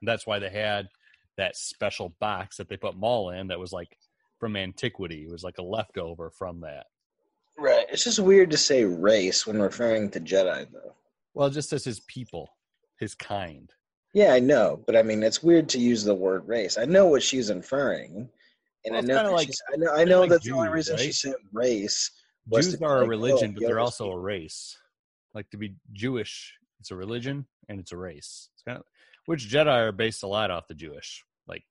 And 0.00 0.08
that's 0.08 0.26
why 0.26 0.38
they 0.38 0.50
had 0.50 0.88
that 1.36 1.56
special 1.56 2.14
box 2.20 2.56
that 2.56 2.68
they 2.68 2.76
put 2.76 2.96
Maul 2.96 3.30
in 3.30 3.48
that 3.48 3.58
was 3.58 3.72
like 3.72 3.96
from 4.38 4.56
antiquity. 4.56 5.24
It 5.24 5.32
was 5.32 5.42
like 5.42 5.58
a 5.58 5.62
leftover 5.62 6.30
from 6.30 6.60
that. 6.60 6.86
Right. 7.58 7.86
It's 7.90 8.04
just 8.04 8.18
weird 8.18 8.50
to 8.50 8.56
say 8.56 8.84
race 8.84 9.46
when 9.46 9.60
referring 9.60 10.10
to 10.10 10.20
Jedi, 10.20 10.66
though. 10.72 10.94
Well, 11.34 11.50
just 11.50 11.72
as 11.72 11.84
his 11.84 12.00
people, 12.00 12.50
his 12.98 13.14
kind. 13.14 13.70
Yeah, 14.14 14.32
I 14.32 14.38
know, 14.38 14.82
but 14.86 14.96
I 14.96 15.02
mean, 15.02 15.22
it's 15.22 15.42
weird 15.42 15.68
to 15.70 15.78
use 15.78 16.04
the 16.04 16.14
word 16.14 16.46
race. 16.46 16.78
I 16.78 16.84
know 16.84 17.06
what 17.06 17.22
she's 17.22 17.50
inferring, 17.50 18.30
and 18.84 18.94
Well, 18.94 19.18
I 19.18 19.22
know 19.22 19.32
like- 19.32 19.50
I 19.72 19.76
know 19.76 19.92
I 19.92 20.04
know 20.04 20.20
like 20.20 20.30
that 20.30 20.42
the 20.42 20.52
only 20.52 20.68
Jews, 20.68 20.74
reason 20.74 20.98
she 20.98 21.12
said 21.12 21.34
race 21.52 22.10
Jews 22.52 22.80
are 22.80 22.98
a 22.98 23.04
oh, 23.04 23.06
religion, 23.06 23.50
oh, 23.50 23.60
but 23.60 23.66
they're 23.66 23.80
also 23.80 24.10
a 24.10 24.18
race. 24.18 24.76
Like 25.34 25.50
to 25.50 25.56
be 25.56 25.74
Jewish, 25.92 26.54
it's 26.80 26.90
a 26.90 26.96
religion 26.96 27.46
and 27.68 27.80
it's 27.80 27.92
a 27.92 27.96
race. 27.96 28.50
It's 28.54 28.62
kind 28.62 28.78
of, 28.78 28.84
which 29.26 29.48
Jedi 29.48 29.66
are 29.66 29.92
based 29.92 30.22
a 30.22 30.26
lot 30.26 30.50
off 30.50 30.68
the 30.68 30.74
Jewish. 30.74 31.24
Like 31.48 31.64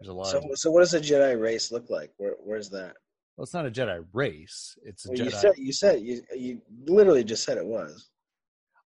there's 0.00 0.08
a 0.08 0.12
lot. 0.12 0.28
So, 0.28 0.38
of, 0.38 0.58
so 0.58 0.70
what 0.70 0.80
does 0.80 0.94
a 0.94 1.00
Jedi 1.00 1.38
race 1.38 1.70
look 1.70 1.90
like? 1.90 2.12
Where, 2.16 2.34
where's 2.42 2.70
that? 2.70 2.94
well, 3.36 3.44
it's 3.44 3.54
not 3.54 3.66
a 3.66 3.70
Jedi 3.70 4.04
race. 4.12 4.76
It's 4.82 5.06
a 5.06 5.10
Well, 5.10 5.18
you 5.18 5.24
Jedi. 5.26 5.40
said 5.40 5.52
you 5.56 5.72
said 5.72 6.00
you 6.00 6.22
you 6.34 6.62
literally 6.86 7.24
just 7.24 7.44
said 7.44 7.58
it 7.58 7.66
was. 7.66 8.08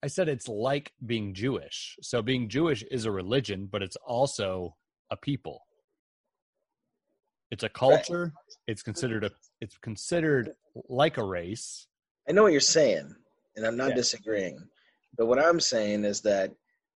I 0.03 0.08
said 0.08 0.29
it's 0.29 0.48
like 0.48 0.91
being 1.05 1.34
Jewish. 1.34 1.98
So 2.01 2.22
being 2.22 2.50
Jewish 2.50 2.84
is 2.84 3.05
a 3.05 3.12
religion, 3.12 3.67
but 3.72 3.84
it's 3.84 3.98
also 3.98 4.75
a 5.12 5.17
people. 5.17 5.62
It's 7.51 7.63
a 7.63 7.70
culture. 7.70 8.34
It's 8.67 8.81
considered 8.81 9.25
a 9.25 9.31
it's 9.60 9.77
considered 9.77 10.51
like 10.88 11.17
a 11.17 11.24
race. 11.24 11.88
I 12.27 12.31
know 12.31 12.43
what 12.43 12.51
you're 12.53 12.62
saying, 12.62 13.13
and 13.55 13.65
I'm 13.65 13.77
not 13.77 13.89
Yeah. 13.89 13.96
disagreeing. 13.96 14.58
But 15.17 15.25
what 15.25 15.38
I'm 15.38 15.60
saying 15.60 16.05
is 16.05 16.22
that 16.22 16.55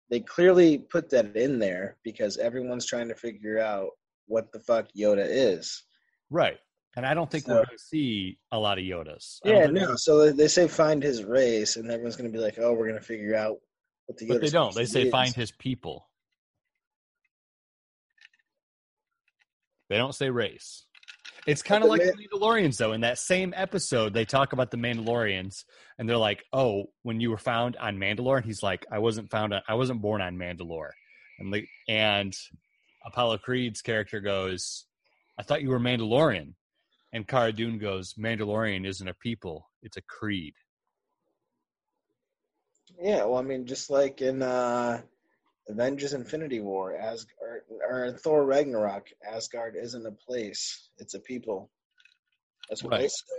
they 0.09 0.19
clearly 0.19 0.77
put 0.77 1.09
that 1.09 1.35
in 1.35 1.57
there 1.59 1.97
because 2.03 2.37
everyone's 2.37 2.85
trying 2.85 3.07
to 3.09 3.15
figure 3.15 3.59
out 3.59 3.89
what 4.27 4.51
the 4.51 4.59
fuck 4.59 4.87
Yoda 4.95 5.25
is. 5.27 5.83
Right. 6.29 6.59
And 6.95 7.05
I 7.05 7.13
don't 7.13 7.29
think 7.29 7.45
So- 7.45 7.53
we're 7.53 7.65
going 7.65 7.77
to 7.77 7.83
see 7.83 8.37
a 8.51 8.59
lot 8.59 8.77
of 8.77 8.83
Yodas. 8.83 9.39
Yeah, 9.43 9.65
no. 9.65 9.95
So 9.95 10.31
they- 10.31 10.47
say 10.47 10.67
find 10.67 11.01
his 11.01 11.23
race, 11.23 11.75
and 11.75 11.89
everyone's 11.89 12.15
going 12.15 12.31
to 12.31 12.37
be 12.37 12.43
like, 12.43 12.59
"Oh, 12.59 12.73
we're 12.73 12.87
going 12.87 12.99
to 12.99 13.05
figure 13.05 13.35
out 13.35 13.57
what 14.05 14.17
the 14.17 14.25
Yoda." 14.25 14.29
But 14.33 14.41
they 14.41 14.49
don't. 14.49 14.75
They 14.75 14.85
say 14.85 15.03
is. 15.03 15.11
find 15.11 15.33
his 15.33 15.51
people. 15.51 16.07
They 19.89 19.97
don't 19.97 20.13
say 20.15 20.29
race. 20.29 20.85
It's 21.45 21.61
kind 21.61 21.83
of 21.83 21.89
like 21.89 22.01
Man- 22.01 22.13
the 22.15 22.27
Mandalorians, 22.39 22.77
though. 22.77 22.93
In 22.93 23.01
that 23.01 23.17
same 23.17 23.53
episode, 23.55 24.13
they 24.13 24.23
talk 24.23 24.53
about 24.53 24.71
the 24.71 24.77
Mandalorians, 24.77 25.65
and 25.97 26.07
they're 26.07 26.15
like, 26.17 26.43
"Oh, 26.53 26.85
when 27.01 27.19
you 27.19 27.31
were 27.31 27.37
found 27.37 27.75
on 27.77 27.97
Mandalore," 27.97 28.37
and 28.37 28.45
he's 28.45 28.63
like, 28.63 28.85
"I 28.91 28.99
wasn't 28.99 29.29
found. 29.29 29.53
On, 29.53 29.61
I 29.67 29.73
wasn't 29.73 30.01
born 30.01 30.21
on 30.21 30.37
Mandalore." 30.37 30.91
And 31.39 31.53
the 31.53 31.67
and 31.89 32.33
Apollo 33.05 33.39
Creed's 33.39 33.81
character 33.81 34.21
goes, 34.21 34.85
"I 35.37 35.43
thought 35.43 35.61
you 35.61 35.69
were 35.69 35.79
Mandalorian," 35.79 36.53
and 37.13 37.27
Cara 37.27 37.53
Dune 37.53 37.77
goes, 37.77 38.15
"Mandalorian 38.15 38.85
isn't 38.85 39.07
a 39.07 39.13
people; 39.13 39.69
it's 39.81 39.97
a 39.97 40.01
creed." 40.01 40.53
Yeah, 42.99 43.23
well, 43.25 43.37
I 43.37 43.41
mean, 43.43 43.65
just 43.65 43.89
like 43.89 44.21
in 44.21 44.41
uh, 44.41 45.01
Avengers: 45.69 46.13
Infinity 46.13 46.59
War, 46.59 46.95
as 46.95 47.25
or, 47.39 47.63
or 47.87 48.05
in 48.05 48.17
Thor 48.17 48.45
Ragnarok, 48.45 49.07
Asgard 49.25 49.75
isn't 49.81 50.05
a 50.05 50.11
place; 50.11 50.89
it's 50.97 51.13
a 51.13 51.19
people. 51.19 51.71
That's 52.69 52.83
what 52.83 52.91
they 52.91 53.03
Right. 53.03 53.11
say. 53.11 53.35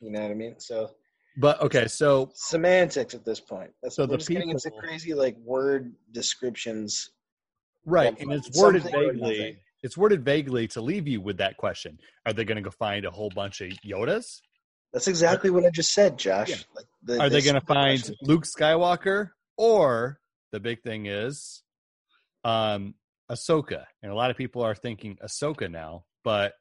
You 0.00 0.10
know 0.12 0.22
what 0.22 0.30
I 0.30 0.34
mean? 0.34 0.58
So 0.58 0.90
But 1.36 1.60
okay, 1.60 1.86
so 1.88 2.30
semantics 2.34 3.14
at 3.14 3.24
this 3.24 3.40
point. 3.40 3.70
That's 3.82 3.96
So 3.96 4.06
the 4.06 4.16
just 4.16 4.30
getting 4.30 4.50
into 4.50 4.70
crazy 4.70 5.14
like 5.14 5.36
word 5.38 5.92
descriptions. 6.12 7.10
Right, 7.84 8.18
and 8.20 8.32
it's 8.32 8.58
worded 8.58 8.84
vaguely. 8.84 9.58
It's 9.82 9.96
worded 9.96 10.24
vaguely 10.24 10.68
to 10.68 10.80
leave 10.80 11.08
you 11.08 11.20
with 11.20 11.38
that 11.38 11.56
question: 11.56 11.98
Are 12.26 12.32
they 12.32 12.44
going 12.44 12.56
to 12.56 12.62
go 12.62 12.70
find 12.70 13.04
a 13.04 13.10
whole 13.10 13.30
bunch 13.30 13.60
of 13.60 13.70
Yodas? 13.86 14.40
That's 14.92 15.08
exactly 15.08 15.50
what 15.50 15.64
I 15.64 15.70
just 15.70 15.92
said, 15.92 16.18
Josh. 16.18 16.50
Yeah. 16.50 16.56
Like 16.74 16.86
the, 17.02 17.20
Are 17.20 17.30
they 17.30 17.42
going 17.42 17.54
to 17.54 17.60
find 17.66 18.00
question- 18.00 18.16
Luke 18.22 18.44
Skywalker, 18.44 19.30
or 19.56 20.18
the 20.52 20.60
big 20.60 20.82
thing 20.82 21.06
is, 21.06 21.62
um, 22.44 22.94
Ahsoka? 23.30 23.84
And 24.02 24.10
a 24.10 24.14
lot 24.14 24.30
of 24.30 24.36
people 24.36 24.62
are 24.62 24.74
thinking 24.74 25.16
Ahsoka 25.24 25.70
now, 25.70 26.04
but 26.24 26.54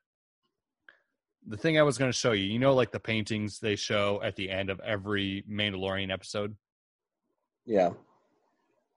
the 1.48 1.58
thing 1.58 1.80
I 1.80 1.84
was 1.84 1.98
going 1.98 2.12
to 2.12 2.18
show 2.18 2.34
you, 2.34 2.46
you 2.46 2.60
know, 2.60 2.76
like 2.76 2.92
the 2.92 3.00
paintings 3.00 3.60
they 3.60 3.76
show 3.76 4.22
at 4.24 4.36
the 4.36 4.52
end 4.52 4.70
of 4.70 4.80
every 4.82 5.44
Mandalorian 5.50 6.12
episode. 6.12 6.56
Yeah. 7.66 7.92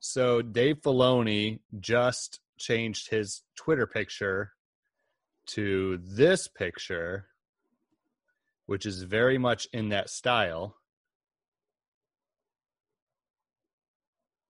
So 0.01 0.43
Dave 0.43 0.83
Filoni 0.83 1.61
just 1.81 2.41
changed 2.63 3.11
his 3.11 3.43
Twitter 3.57 3.87
picture 3.87 4.53
to 5.49 5.99
this 6.03 6.49
picture, 6.49 7.27
which 8.67 8.87
is 8.87 9.03
very 9.03 9.39
much 9.39 9.67
in 9.73 9.89
that 9.91 10.09
style. 10.09 10.77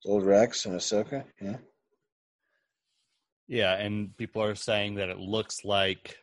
Old 0.05 0.25
Rex 0.25 0.67
and 0.67 0.75
Ahsoka. 0.75 1.25
Yeah. 1.41 1.57
Yeah, 3.49 3.75
and 3.75 4.17
people 4.17 4.43
are 4.43 4.55
saying 4.55 4.97
that 4.97 5.09
it 5.09 5.19
looks 5.19 5.65
like 5.65 6.17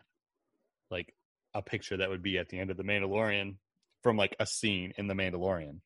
like 0.92 1.14
a 1.54 1.62
picture 1.62 1.98
that 1.98 2.10
would 2.10 2.24
be 2.24 2.38
at 2.38 2.50
the 2.50 2.60
end 2.60 2.72
of 2.72 2.78
the 2.78 2.84
Mandalorian 2.84 3.56
from 4.04 4.18
like 4.18 4.36
a 4.40 4.46
scene 4.46 4.94
in 4.98 5.08
the 5.08 5.14
Mandalorian. 5.14 5.80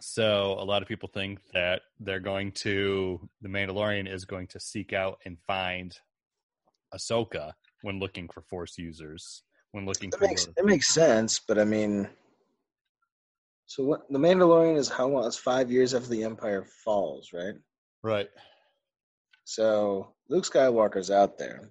So 0.00 0.56
a 0.58 0.64
lot 0.64 0.82
of 0.82 0.88
people 0.88 1.08
think 1.12 1.40
that 1.54 1.82
they're 2.00 2.20
going 2.20 2.52
to 2.52 3.28
the 3.40 3.48
Mandalorian 3.48 4.12
is 4.12 4.24
going 4.24 4.46
to 4.48 4.60
seek 4.60 4.92
out 4.92 5.18
and 5.24 5.38
find 5.46 5.96
Ahsoka 6.94 7.52
when 7.82 7.98
looking 7.98 8.28
for 8.28 8.42
Force 8.42 8.76
users, 8.76 9.42
when 9.72 9.86
looking 9.86 10.10
That 10.10 10.18
for 10.18 10.26
makes 10.26 10.46
it 10.56 10.64
makes 10.64 10.88
sense, 10.88 11.40
but 11.46 11.58
I 11.58 11.64
mean, 11.64 12.08
so 13.66 13.84
what? 13.84 14.10
The 14.10 14.18
Mandalorian 14.18 14.76
is 14.76 14.88
how 14.88 15.08
long? 15.08 15.26
It's 15.26 15.36
five 15.36 15.70
years 15.70 15.94
after 15.94 16.08
the 16.08 16.24
Empire 16.24 16.64
falls, 16.84 17.32
right? 17.32 17.54
right. 18.02 18.28
So 19.44 20.14
Luke 20.28 20.44
Skywalker's 20.44 21.10
out 21.10 21.38
there, 21.38 21.70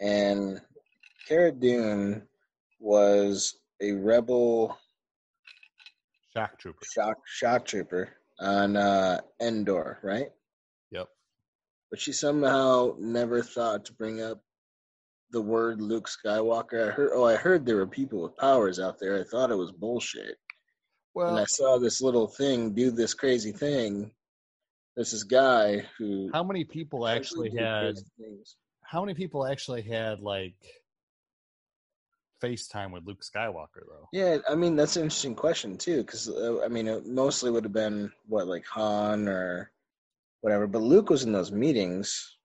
and 0.00 0.60
Cara 1.28 1.52
Dune 1.52 2.22
was 2.80 3.56
a 3.80 3.92
rebel 3.92 4.76
Shock 6.36 6.58
trooper. 6.58 6.86
shock 6.94 7.16
shock 7.26 7.64
trooper 7.66 8.08
on 8.38 8.76
uh, 8.76 9.20
Endor, 9.40 9.98
right? 10.02 10.28
Yep. 10.90 11.08
But 11.90 12.00
she 12.00 12.12
somehow 12.12 12.94
never 12.98 13.42
thought 13.42 13.86
to 13.86 13.92
bring 13.94 14.22
up 14.22 14.42
the 15.30 15.40
word 15.40 15.80
Luke 15.80 16.08
Skywalker. 16.08 16.88
I 16.88 16.90
heard, 16.92 17.10
oh, 17.14 17.24
I 17.24 17.36
heard 17.36 17.64
there 17.64 17.76
were 17.76 17.86
people 17.86 18.22
with 18.22 18.36
powers 18.36 18.78
out 18.78 18.98
there. 19.00 19.18
I 19.18 19.24
thought 19.24 19.50
it 19.50 19.56
was 19.56 19.72
bullshit. 19.72 20.36
Well, 21.14 21.30
and 21.30 21.38
I 21.38 21.46
saw 21.46 21.78
this 21.78 22.02
little 22.02 22.28
thing 22.28 22.74
do 22.74 22.90
this 22.90 23.14
crazy 23.14 23.52
thing. 23.52 24.10
There's 24.94 25.12
this 25.12 25.24
guy 25.24 25.86
who 25.98 26.30
how 26.32 26.42
many 26.42 26.64
people 26.64 27.06
actually 27.06 27.50
had 27.56 27.94
things. 28.18 28.56
how 28.82 29.00
many 29.00 29.14
people 29.14 29.46
actually 29.46 29.82
had 29.82 30.20
like 30.20 30.56
FaceTime 32.42 32.92
with 32.92 33.06
Luke 33.06 33.22
Skywalker 33.22 33.82
though? 33.88 34.08
Yeah, 34.12 34.38
I 34.48 34.54
mean 34.54 34.76
that's 34.76 34.96
an 34.96 35.04
interesting 35.04 35.34
question 35.34 35.76
too, 35.76 35.98
because 35.98 36.28
uh, 36.28 36.60
I 36.64 36.68
mean 36.68 36.86
it 36.88 37.06
mostly 37.06 37.50
would 37.50 37.64
have 37.64 37.72
been 37.72 38.12
what 38.26 38.46
like 38.46 38.66
Han 38.66 39.28
or 39.28 39.70
whatever, 40.40 40.66
but 40.66 40.82
Luke 40.82 41.10
was 41.10 41.24
in 41.24 41.32
those 41.32 41.52
meetings, 41.52 42.36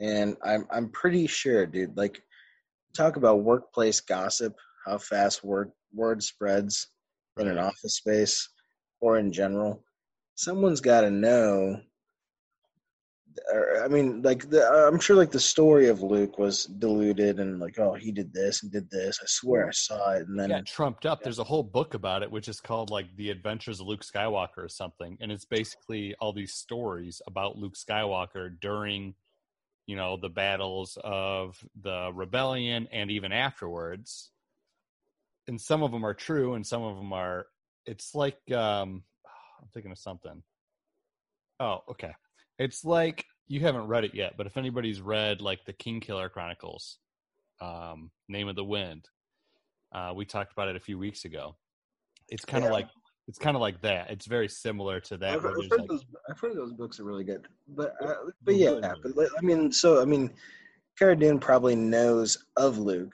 and 0.00 0.36
I'm 0.44 0.66
I'm 0.70 0.90
pretty 0.90 1.26
sure, 1.26 1.66
dude. 1.66 1.96
Like, 1.96 2.22
talk 2.94 3.16
about 3.16 3.44
workplace 3.44 4.00
gossip, 4.00 4.54
how 4.84 4.98
fast 4.98 5.44
word 5.44 5.70
word 5.94 6.22
spreads 6.22 6.88
in 7.38 7.48
an 7.48 7.58
office 7.58 7.96
space 7.96 8.48
or 9.00 9.18
in 9.18 9.32
general. 9.32 9.82
Someone's 10.34 10.80
got 10.80 11.02
to 11.02 11.10
know. 11.10 11.80
I 13.84 13.88
mean, 13.88 14.22
like 14.22 14.50
the, 14.50 14.66
I'm 14.66 14.98
sure, 14.98 15.16
like 15.16 15.30
the 15.30 15.40
story 15.40 15.88
of 15.88 16.02
Luke 16.02 16.38
was 16.38 16.64
diluted 16.64 17.38
and 17.38 17.60
like, 17.60 17.78
oh, 17.78 17.94
he 17.94 18.10
did 18.10 18.32
this 18.32 18.62
and 18.62 18.72
did 18.72 18.90
this. 18.90 19.18
I 19.22 19.26
swear 19.26 19.68
I 19.68 19.72
saw 19.72 20.12
it, 20.12 20.26
and 20.26 20.38
then 20.38 20.48
got 20.48 20.66
trumped 20.66 21.06
up. 21.06 21.22
There's 21.22 21.38
a 21.38 21.44
whole 21.44 21.62
book 21.62 21.94
about 21.94 22.22
it, 22.22 22.30
which 22.30 22.48
is 22.48 22.60
called 22.60 22.90
like 22.90 23.14
The 23.16 23.30
Adventures 23.30 23.80
of 23.80 23.86
Luke 23.86 24.04
Skywalker 24.04 24.58
or 24.58 24.68
something, 24.68 25.18
and 25.20 25.30
it's 25.30 25.44
basically 25.44 26.14
all 26.20 26.32
these 26.32 26.54
stories 26.54 27.22
about 27.26 27.56
Luke 27.56 27.74
Skywalker 27.74 28.50
during, 28.60 29.14
you 29.86 29.96
know, 29.96 30.16
the 30.16 30.28
battles 30.30 30.98
of 31.02 31.62
the 31.80 32.10
rebellion 32.12 32.88
and 32.92 33.10
even 33.10 33.32
afterwards. 33.32 34.30
And 35.48 35.60
some 35.60 35.82
of 35.82 35.92
them 35.92 36.04
are 36.04 36.14
true, 36.14 36.54
and 36.54 36.66
some 36.66 36.82
of 36.82 36.96
them 36.96 37.12
are. 37.12 37.46
It's 37.86 38.14
like 38.14 38.40
um, 38.50 39.04
I'm 39.60 39.68
thinking 39.72 39.92
of 39.92 39.98
something. 39.98 40.42
Oh, 41.60 41.84
okay. 41.90 42.12
It's 42.58 42.84
like 42.84 43.24
you 43.48 43.60
haven't 43.60 43.86
read 43.86 44.04
it 44.04 44.14
yet, 44.14 44.34
but 44.36 44.46
if 44.46 44.56
anybody's 44.56 45.00
read 45.00 45.40
like 45.40 45.64
the 45.66 45.72
King 45.72 46.00
Killer 46.00 46.28
Chronicles, 46.28 46.98
um, 47.60 48.10
Name 48.28 48.48
of 48.48 48.56
the 48.56 48.64
Wind, 48.64 49.04
uh, 49.94 50.12
we 50.14 50.24
talked 50.24 50.52
about 50.52 50.68
it 50.68 50.76
a 50.76 50.80
few 50.80 50.98
weeks 50.98 51.24
ago. 51.24 51.56
It's 52.28 52.44
kind 52.44 52.64
of 52.64 52.70
Yeah. 52.70 52.74
like 52.74 52.88
it's 53.28 53.38
kind 53.38 53.56
of 53.56 53.60
like 53.60 53.80
that. 53.82 54.08
It's 54.10 54.26
very 54.26 54.48
similar 54.48 55.00
to 55.00 55.16
that. 55.16 55.30
I've, 55.34 55.36
I've 55.44 55.54
heard 55.54 55.70
like- 55.80 55.88
those. 55.88 56.04
I've 56.30 56.38
heard 56.38 56.56
those 56.56 56.72
books 56.72 57.00
are 57.00 57.04
really 57.04 57.24
good, 57.24 57.46
but 57.68 57.94
uh, 58.02 58.14
but 58.42 58.54
yeah, 58.54 58.78
but 59.02 59.28
I 59.36 59.40
mean, 59.42 59.70
so 59.72 60.00
I 60.00 60.04
mean, 60.04 60.32
Cara 60.98 61.16
Dune 61.16 61.38
probably 61.40 61.74
knows 61.76 62.36
of 62.56 62.78
Luke 62.78 63.12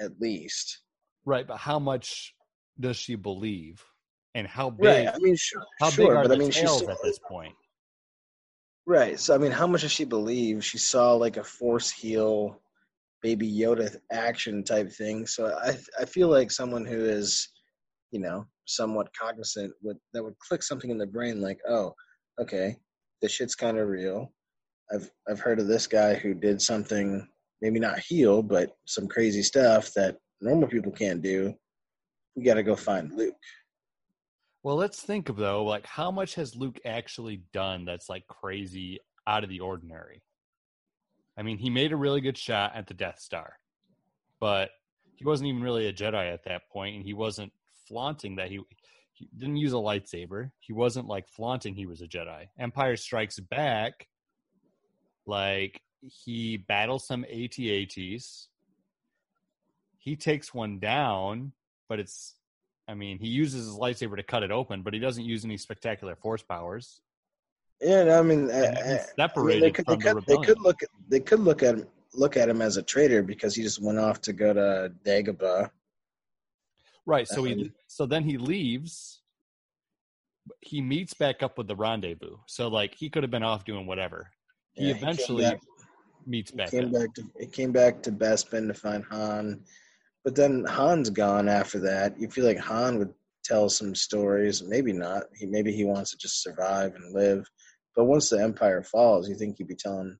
at 0.00 0.20
least, 0.20 0.80
right, 1.24 1.46
but 1.46 1.56
how 1.56 1.78
much 1.78 2.34
does 2.80 2.96
she 2.96 3.14
believe, 3.14 3.82
and 4.34 4.46
how 4.46 4.68
big? 4.70 4.86
right? 4.86 5.08
I 5.08 5.18
mean, 5.18 5.36
sure, 5.36 5.64
how 5.80 5.88
sure, 5.90 6.08
big 6.08 6.16
are 6.16 6.22
but 6.24 6.28
the 6.28 6.34
I 6.34 6.38
mean, 6.38 6.50
she's 6.50 6.62
tales 6.64 6.82
at 6.82 6.98
this 7.02 7.18
point? 7.28 7.54
Right. 8.86 9.18
So 9.18 9.34
I 9.34 9.38
mean, 9.38 9.52
how 9.52 9.66
much 9.66 9.82
does 9.82 9.92
she 9.92 10.04
believe? 10.04 10.64
She 10.64 10.78
saw 10.78 11.14
like 11.14 11.36
a 11.36 11.44
Force 11.44 11.90
heal, 11.90 12.60
Baby 13.22 13.50
Yoda 13.50 13.96
action 14.12 14.62
type 14.64 14.92
thing. 14.92 15.26
So 15.26 15.56
I 15.62 15.76
I 16.00 16.04
feel 16.04 16.28
like 16.28 16.50
someone 16.50 16.84
who 16.84 17.04
is, 17.04 17.48
you 18.10 18.20
know, 18.20 18.46
somewhat 18.66 19.08
cognizant 19.18 19.72
would 19.82 19.98
that 20.12 20.22
would 20.22 20.38
click 20.38 20.62
something 20.62 20.90
in 20.90 20.98
the 20.98 21.06
brain 21.06 21.40
like, 21.40 21.58
oh, 21.68 21.94
okay, 22.40 22.76
this 23.22 23.32
shit's 23.32 23.54
kind 23.54 23.78
of 23.78 23.88
real. 23.88 24.32
I've 24.92 25.10
I've 25.28 25.40
heard 25.40 25.60
of 25.60 25.66
this 25.66 25.86
guy 25.86 26.14
who 26.14 26.34
did 26.34 26.60
something 26.60 27.26
maybe 27.62 27.80
not 27.80 27.98
heal, 27.98 28.42
but 28.42 28.76
some 28.86 29.08
crazy 29.08 29.42
stuff 29.42 29.92
that 29.94 30.18
normal 30.40 30.68
people 30.68 30.92
can't 30.92 31.22
do. 31.22 31.54
We 32.36 32.42
got 32.42 32.54
to 32.54 32.62
go 32.62 32.76
find 32.76 33.12
Luke. 33.16 33.36
Well, 34.64 34.76
let's 34.76 35.02
think 35.02 35.28
of 35.28 35.36
though, 35.36 35.62
like 35.62 35.84
how 35.84 36.10
much 36.10 36.36
has 36.36 36.56
Luke 36.56 36.80
actually 36.86 37.42
done 37.52 37.84
that's 37.84 38.08
like 38.08 38.26
crazy 38.26 38.98
out 39.26 39.44
of 39.44 39.50
the 39.50 39.60
ordinary? 39.60 40.22
I 41.36 41.42
mean, 41.42 41.58
he 41.58 41.68
made 41.68 41.92
a 41.92 41.96
really 41.96 42.22
good 42.22 42.38
shot 42.38 42.72
at 42.74 42.86
the 42.86 42.94
Death 42.94 43.20
Star, 43.20 43.58
but 44.40 44.70
he 45.16 45.24
wasn't 45.24 45.48
even 45.48 45.62
really 45.62 45.86
a 45.86 45.92
Jedi 45.92 46.32
at 46.32 46.44
that 46.44 46.70
point, 46.70 46.96
and 46.96 47.04
he 47.04 47.12
wasn't 47.12 47.52
flaunting 47.86 48.36
that 48.36 48.48
he 48.48 48.60
he 49.12 49.28
didn't 49.36 49.58
use 49.58 49.74
a 49.74 49.76
lightsaber. 49.76 50.50
He 50.60 50.72
wasn't 50.72 51.08
like 51.08 51.28
flaunting 51.28 51.74
he 51.74 51.84
was 51.84 52.00
a 52.00 52.08
Jedi. 52.08 52.46
Empire 52.58 52.96
Strikes 52.96 53.38
Back, 53.38 54.08
like 55.26 55.78
he 56.00 56.56
battles 56.56 57.06
some 57.06 57.24
AT-ATs. 57.24 58.48
He 59.98 60.16
takes 60.16 60.54
one 60.54 60.78
down, 60.78 61.52
but 61.86 62.00
it's 62.00 62.34
I 62.86 62.94
mean, 62.94 63.18
he 63.18 63.28
uses 63.28 63.66
his 63.66 63.74
lightsaber 63.76 64.16
to 64.16 64.22
cut 64.22 64.42
it 64.42 64.50
open, 64.50 64.82
but 64.82 64.92
he 64.92 65.00
doesn't 65.00 65.24
use 65.24 65.44
any 65.44 65.56
spectacular 65.56 66.16
force 66.16 66.42
powers. 66.42 67.00
Yeah, 67.80 68.04
no, 68.04 68.18
I 68.18 68.22
mean, 68.22 68.50
And 68.50 68.76
uh, 68.76 68.80
uh, 68.80 68.98
I 68.98 69.14
separated 69.16 69.54
mean, 69.54 69.60
they 69.62 69.70
could, 69.70 69.86
they 69.86 69.94
from 69.94 70.00
the 70.00 70.14
could, 70.14 70.26
they 70.26 70.36
could 70.46 70.60
look, 70.60 70.80
they 71.08 71.20
could 71.20 71.40
look 71.40 71.62
at 71.62 71.74
him, 71.76 71.86
look 72.12 72.36
at 72.36 72.48
him 72.48 72.62
as 72.62 72.76
a 72.76 72.82
traitor 72.82 73.22
because 73.22 73.54
he 73.54 73.62
just 73.62 73.82
went 73.82 73.98
off 73.98 74.20
to 74.22 74.32
go 74.32 74.52
to 74.52 74.92
Dagobah. 75.04 75.70
Right. 77.06 77.26
So 77.28 77.44
he 77.44 77.52
Um, 77.52 77.72
so 77.86 78.06
then 78.06 78.22
he 78.24 78.38
leaves. 78.38 79.20
He 80.60 80.80
meets 80.80 81.14
back 81.14 81.42
up 81.42 81.56
with 81.58 81.68
the 81.68 81.76
rendezvous. 81.76 82.36
So 82.46 82.68
like 82.68 82.94
he 82.94 83.08
could 83.10 83.22
have 83.22 83.30
been 83.30 83.42
off 83.42 83.64
doing 83.64 83.86
whatever. 83.86 84.30
He 84.72 84.88
Yeah, 84.88 84.94
eventually 84.96 85.42
back- 85.44 85.60
meets 86.26 86.50
he 86.50 86.56
back 86.56 86.70
came 86.70 86.86
up. 86.86 86.92
back 86.92 87.14
to 87.14 87.24
he 87.38 87.46
came 87.46 87.72
back 87.72 88.02
to 88.04 88.12
Bespin 88.12 88.66
to 88.68 88.74
find 88.74 89.04
Han, 89.10 89.64
but 90.24 90.34
then 90.34 90.64
Han's 90.64 91.10
gone 91.10 91.48
after 91.48 91.78
that. 91.80 92.18
You 92.18 92.28
feel 92.28 92.46
like 92.46 92.58
Han 92.58 92.98
would 92.98 93.12
tell 93.44 93.68
some 93.68 93.94
stories, 93.94 94.62
maybe 94.62 94.92
not. 94.92 95.24
He 95.36 95.46
maybe 95.46 95.72
he 95.72 95.84
wants 95.84 96.10
to 96.12 96.16
just 96.16 96.42
survive 96.42 96.94
and 96.94 97.14
live. 97.14 97.46
But 97.94 98.04
once 98.06 98.30
the 98.30 98.42
Empire 98.42 98.82
falls, 98.82 99.28
you 99.28 99.36
think 99.36 99.56
he'd 99.56 99.68
be 99.68 99.76
telling 99.76 100.16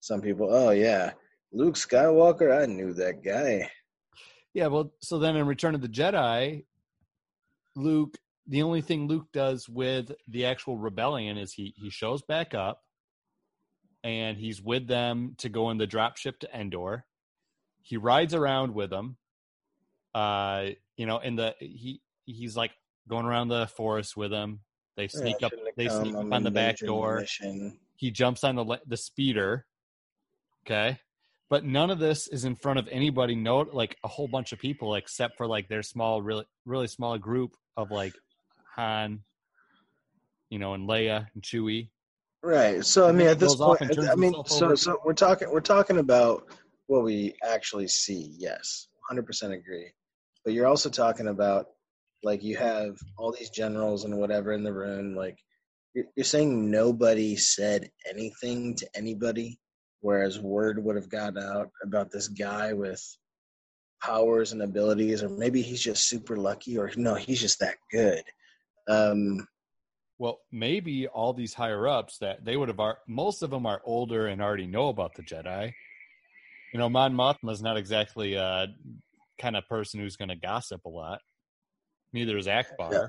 some 0.00 0.20
people, 0.20 0.48
"Oh 0.50 0.70
yeah, 0.70 1.12
Luke 1.52 1.74
Skywalker, 1.74 2.56
I 2.56 2.66
knew 2.66 2.92
that 2.94 3.22
guy." 3.22 3.70
Yeah, 4.54 4.68
well, 4.68 4.92
so 5.00 5.18
then 5.18 5.36
in 5.36 5.46
Return 5.46 5.74
of 5.74 5.80
the 5.80 5.88
Jedi, 5.88 6.64
Luke, 7.74 8.16
the 8.46 8.62
only 8.62 8.82
thing 8.82 9.08
Luke 9.08 9.26
does 9.32 9.68
with 9.68 10.12
the 10.28 10.46
actual 10.46 10.78
rebellion 10.78 11.36
is 11.36 11.52
he 11.52 11.74
he 11.76 11.90
shows 11.90 12.22
back 12.22 12.54
up 12.54 12.82
and 14.04 14.36
he's 14.36 14.60
with 14.60 14.86
them 14.86 15.34
to 15.38 15.48
go 15.48 15.70
in 15.70 15.78
the 15.78 15.86
dropship 15.86 16.38
to 16.40 16.56
Endor. 16.56 17.06
He 17.82 17.96
rides 17.96 18.34
around 18.34 18.74
with 18.74 18.90
them. 18.90 19.16
Uh, 20.14 20.70
you 20.96 21.06
know, 21.06 21.18
in 21.18 21.36
the 21.36 21.54
he 21.58 22.00
he's 22.24 22.56
like 22.56 22.72
going 23.08 23.26
around 23.26 23.48
the 23.48 23.66
forest 23.66 24.16
with 24.16 24.30
them. 24.30 24.60
They 24.96 25.08
sneak 25.08 25.36
Yeah, 25.40 25.46
up 25.46 25.52
they 25.76 25.88
sneak 25.88 26.14
up 26.14 26.32
on 26.32 26.42
the 26.42 26.50
back 26.50 26.78
door. 26.78 27.20
mission. 27.20 27.78
He 27.96 28.10
jumps 28.10 28.44
on 28.44 28.56
the 28.56 28.80
the 28.86 28.96
speeder. 28.96 29.66
Okay. 30.66 30.98
But 31.48 31.64
none 31.64 31.90
of 31.90 31.98
this 31.98 32.28
is 32.28 32.44
in 32.46 32.56
front 32.56 32.78
of 32.78 32.88
anybody, 32.90 33.34
no 33.34 33.60
like 33.60 33.96
a 34.04 34.08
whole 34.08 34.28
bunch 34.28 34.52
of 34.52 34.58
people 34.58 34.94
except 34.94 35.36
for 35.36 35.46
like 35.46 35.68
their 35.68 35.82
small 35.82 36.22
really 36.22 36.44
really 36.64 36.88
small 36.88 37.18
group 37.18 37.56
of 37.76 37.90
like 37.90 38.14
Han, 38.74 39.20
you 40.50 40.58
know, 40.58 40.74
and 40.74 40.88
Leia 40.88 41.26
and 41.34 41.42
Chewie. 41.42 41.90
Right. 42.42 42.84
So 42.84 43.08
I 43.08 43.12
mean, 43.12 43.28
at 43.28 43.38
this 43.38 43.54
point, 43.54 43.82
I 43.82 44.14
mean, 44.14 44.34
so 44.46 44.66
over. 44.66 44.76
so 44.76 44.98
we're 45.04 45.12
talking 45.12 45.50
we're 45.50 45.60
talking 45.60 45.98
about 45.98 46.46
what 46.86 47.04
we 47.04 47.34
actually 47.44 47.88
see. 47.88 48.34
Yes, 48.36 48.88
hundred 49.08 49.26
percent 49.26 49.52
agree. 49.52 49.92
But 50.44 50.54
you're 50.54 50.66
also 50.66 50.90
talking 50.90 51.28
about 51.28 51.66
like 52.22 52.42
you 52.42 52.56
have 52.56 52.96
all 53.18 53.32
these 53.32 53.50
generals 53.50 54.04
and 54.04 54.16
whatever 54.16 54.52
in 54.52 54.62
the 54.62 54.72
room. 54.72 55.14
Like 55.14 55.38
you're, 55.94 56.06
you're 56.16 56.24
saying 56.24 56.70
nobody 56.70 57.36
said 57.36 57.90
anything 58.08 58.74
to 58.76 58.88
anybody, 58.94 59.58
whereas 60.00 60.38
word 60.38 60.82
would 60.82 60.96
have 60.96 61.08
got 61.08 61.36
out 61.36 61.70
about 61.82 62.10
this 62.10 62.28
guy 62.28 62.72
with 62.72 63.02
powers 64.00 64.52
and 64.52 64.62
abilities, 64.62 65.22
or 65.22 65.28
maybe 65.28 65.62
he's 65.62 65.82
just 65.82 66.08
super 66.08 66.36
lucky, 66.36 66.76
or 66.78 66.90
no, 66.96 67.14
he's 67.14 67.40
just 67.40 67.60
that 67.60 67.76
good. 67.90 68.22
Um, 68.88 69.46
Well, 70.18 70.40
maybe 70.50 71.06
all 71.06 71.32
these 71.32 71.54
higher 71.54 71.86
ups 71.86 72.18
that 72.18 72.44
they 72.44 72.56
would 72.56 72.68
have 72.68 72.80
ar- 72.80 72.98
most 73.06 73.42
of 73.42 73.50
them 73.50 73.66
are 73.66 73.80
older 73.84 74.26
and 74.26 74.42
already 74.42 74.66
know 74.66 74.88
about 74.88 75.14
the 75.14 75.22
Jedi. 75.22 75.72
You 76.72 76.78
know, 76.78 76.88
Mon 76.88 77.14
Mothma's 77.14 77.62
not 77.62 77.76
exactly 77.76 78.34
a 78.34 78.66
kind 79.42 79.56
of 79.56 79.66
person 79.68 80.00
who's 80.00 80.16
going 80.16 80.28
to 80.28 80.36
gossip 80.36 80.84
a 80.86 80.88
lot. 80.88 81.18
Neither 82.12 82.38
is 82.38 82.46
Ackbar. 82.46 82.92
Yeah. 82.92 83.06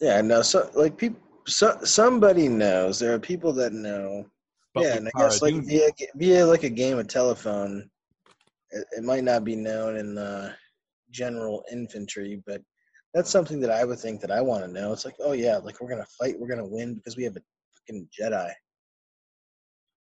Yeah, 0.00 0.20
no. 0.20 0.42
So 0.42 0.70
like 0.74 0.96
people, 0.96 1.20
so, 1.46 1.78
somebody 1.84 2.48
knows. 2.48 2.98
There 2.98 3.14
are 3.14 3.18
people 3.18 3.52
that 3.54 3.72
know. 3.72 4.26
But 4.74 4.84
yeah, 4.84 4.96
and 4.96 5.08
I 5.08 5.20
guess 5.20 5.40
like 5.40 5.54
via 5.64 5.88
via 6.16 6.46
like 6.46 6.64
a 6.64 6.70
game 6.70 6.98
of 6.98 7.08
telephone, 7.08 7.88
it, 8.70 8.86
it 8.98 9.04
might 9.04 9.24
not 9.24 9.44
be 9.44 9.56
known 9.56 9.96
in 9.96 10.14
the 10.14 10.54
general 11.10 11.64
infantry, 11.72 12.42
but 12.46 12.60
that's 13.14 13.30
something 13.30 13.58
that 13.60 13.70
I 13.70 13.84
would 13.84 13.98
think 13.98 14.20
that 14.20 14.30
I 14.30 14.42
want 14.42 14.64
to 14.64 14.70
know. 14.70 14.92
It's 14.92 15.06
like, 15.06 15.16
oh 15.20 15.32
yeah, 15.32 15.56
like 15.56 15.80
we're 15.80 15.88
gonna 15.88 16.04
fight, 16.20 16.38
we're 16.38 16.48
gonna 16.48 16.68
win 16.68 16.94
because 16.94 17.16
we 17.16 17.24
have 17.24 17.36
a 17.36 17.40
fucking 17.78 18.08
Jedi. 18.20 18.50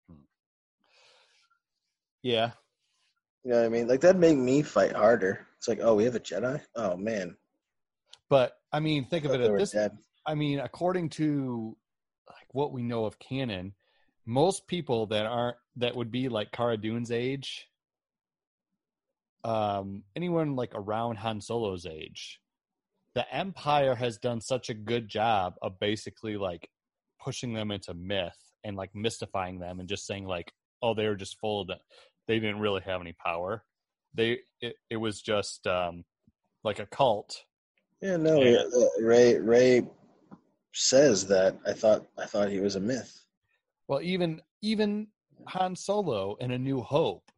Hmm. 0.09 0.17
yeah, 2.25 2.51
You 3.45 3.53
know 3.53 3.59
what 3.59 3.67
I 3.67 3.69
mean? 3.69 3.87
Like 3.87 4.01
that'd 4.01 4.21
make 4.21 4.37
me 4.37 4.63
fight 4.63 4.97
harder. 4.97 5.46
It's 5.67 5.79
like, 5.81 5.85
oh, 5.85 5.97
we 5.97 6.05
have 6.05 6.15
a 6.15 6.21
Jedi. 6.21 6.61
Oh 6.77 6.97
man, 6.97 7.37
but 8.31 8.53
I 8.73 8.79
mean, 8.79 9.05
think 9.05 9.25
of 9.25 9.33
it 9.33 9.41
at 9.41 9.59
this. 9.59 9.73
dead. 9.73 9.99
I 10.25 10.37
mean, 10.37 10.61
according 10.61 11.09
to 11.11 11.77
like 12.29 12.47
what 12.53 12.71
we 12.71 12.85
know 12.85 13.05
of 13.05 13.19
canon, 13.19 13.73
most 14.25 14.69
people 14.69 15.07
that 15.07 15.27
aren't 15.27 15.57
that 15.75 15.97
would 15.97 16.13
be 16.13 16.29
like 16.29 16.53
Cara 16.53 16.77
Dune's 16.77 17.11
age, 17.11 17.67
um, 19.43 20.05
anyone 20.15 20.55
like 20.55 20.71
around 20.73 21.17
Han 21.17 21.41
Solo's 21.41 21.85
age, 21.85 22.39
the 23.17 23.27
Empire 23.35 23.97
has 23.97 24.19
done 24.19 24.41
such 24.41 24.71
a 24.71 24.75
good 24.75 25.09
job 25.09 25.55
of 25.63 25.81
basically 25.81 26.37
like 26.37 26.69
pushing 27.21 27.55
them 27.55 27.73
into 27.73 27.93
myth 27.93 28.39
and 28.63 28.77
like 28.77 28.95
mystifying 28.95 29.59
them 29.59 29.81
and 29.81 29.89
just 29.89 30.07
saying 30.07 30.27
like, 30.27 30.53
oh, 30.81 30.95
they 30.95 31.09
were 31.09 31.17
just 31.17 31.41
full 31.41 31.63
of 31.63 31.67
that. 31.67 31.81
They 32.29 32.39
didn't 32.39 32.61
really 32.61 32.83
have 32.83 33.01
any 33.01 33.15
power. 33.15 33.65
They 34.17 34.39
it, 34.61 34.77
it 34.91 34.97
was 34.97 35.21
just 35.21 35.67
um, 35.67 36.05
like 36.65 36.79
a 36.79 36.87
cult 36.87 37.45
Yeah, 38.01 38.17
no. 38.17 38.43
Yeah. 38.43 38.63
uh, 38.63 39.05
Rey 39.05 39.39
Rey 39.39 39.87
says 40.73 41.27
that. 41.29 41.57
I 41.67 41.73
thought 41.73 42.07
I 42.19 42.27
thought 42.27 42.49
he 42.49 42.61
was 42.61 42.77
a 42.77 42.81
myth. 42.81 43.25
Well, 43.89 44.01
even 44.03 44.41
even 44.63 45.09
Han 45.49 45.77
Solo 45.77 46.37
in 46.41 46.51
A 46.51 46.59
New 46.59 46.81
Hope, 46.81 47.31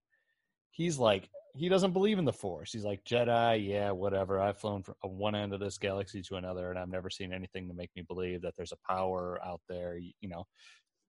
he's 0.70 0.98
like 0.98 1.28
he 1.56 1.68
doesn't 1.68 1.92
believe 1.92 2.18
in 2.18 2.24
the 2.24 2.32
Force. 2.32 2.72
He's 2.72 2.84
like 2.84 3.04
Jedi, 3.04 3.66
yeah, 3.68 3.90
whatever. 3.90 4.40
I've 4.40 4.58
flown 4.58 4.82
from 4.82 4.94
one 5.02 5.34
end 5.34 5.52
of 5.52 5.60
this 5.60 5.76
galaxy 5.76 6.22
to 6.22 6.36
another, 6.36 6.70
and 6.70 6.78
I've 6.78 6.88
never 6.88 7.10
seen 7.10 7.32
anything 7.32 7.66
to 7.68 7.74
make 7.74 7.90
me 7.96 8.02
believe 8.02 8.42
that 8.42 8.54
there's 8.56 8.72
a 8.72 8.92
power 8.92 9.40
out 9.44 9.60
there. 9.68 9.98
You 9.98 10.28
know, 10.28 10.44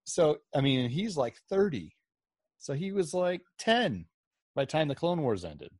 so 0.05 0.37
I 0.55 0.61
mean, 0.61 0.89
he's 0.89 1.15
like 1.15 1.35
thirty, 1.49 1.95
so 2.57 2.73
he 2.73 2.91
was 2.91 3.13
like 3.13 3.41
ten 3.59 4.05
by 4.59 4.65
the 4.65 4.71
time 4.73 4.89
the 4.89 4.95
Clone 4.95 5.21
Wars 5.21 5.45
ended, 5.45 5.71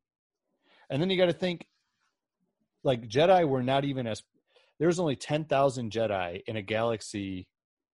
and 0.88 1.02
then 1.02 1.10
you 1.10 1.18
got 1.18 1.26
to 1.26 1.34
think, 1.34 1.66
like 2.82 3.06
Jedi 3.06 3.46
were 3.46 3.62
not 3.62 3.84
even 3.84 4.06
as 4.06 4.22
there's 4.78 4.98
only 4.98 5.16
ten 5.16 5.44
thousand 5.44 5.92
Jedi 5.92 6.40
in 6.46 6.56
a 6.56 6.62
galaxy 6.62 7.46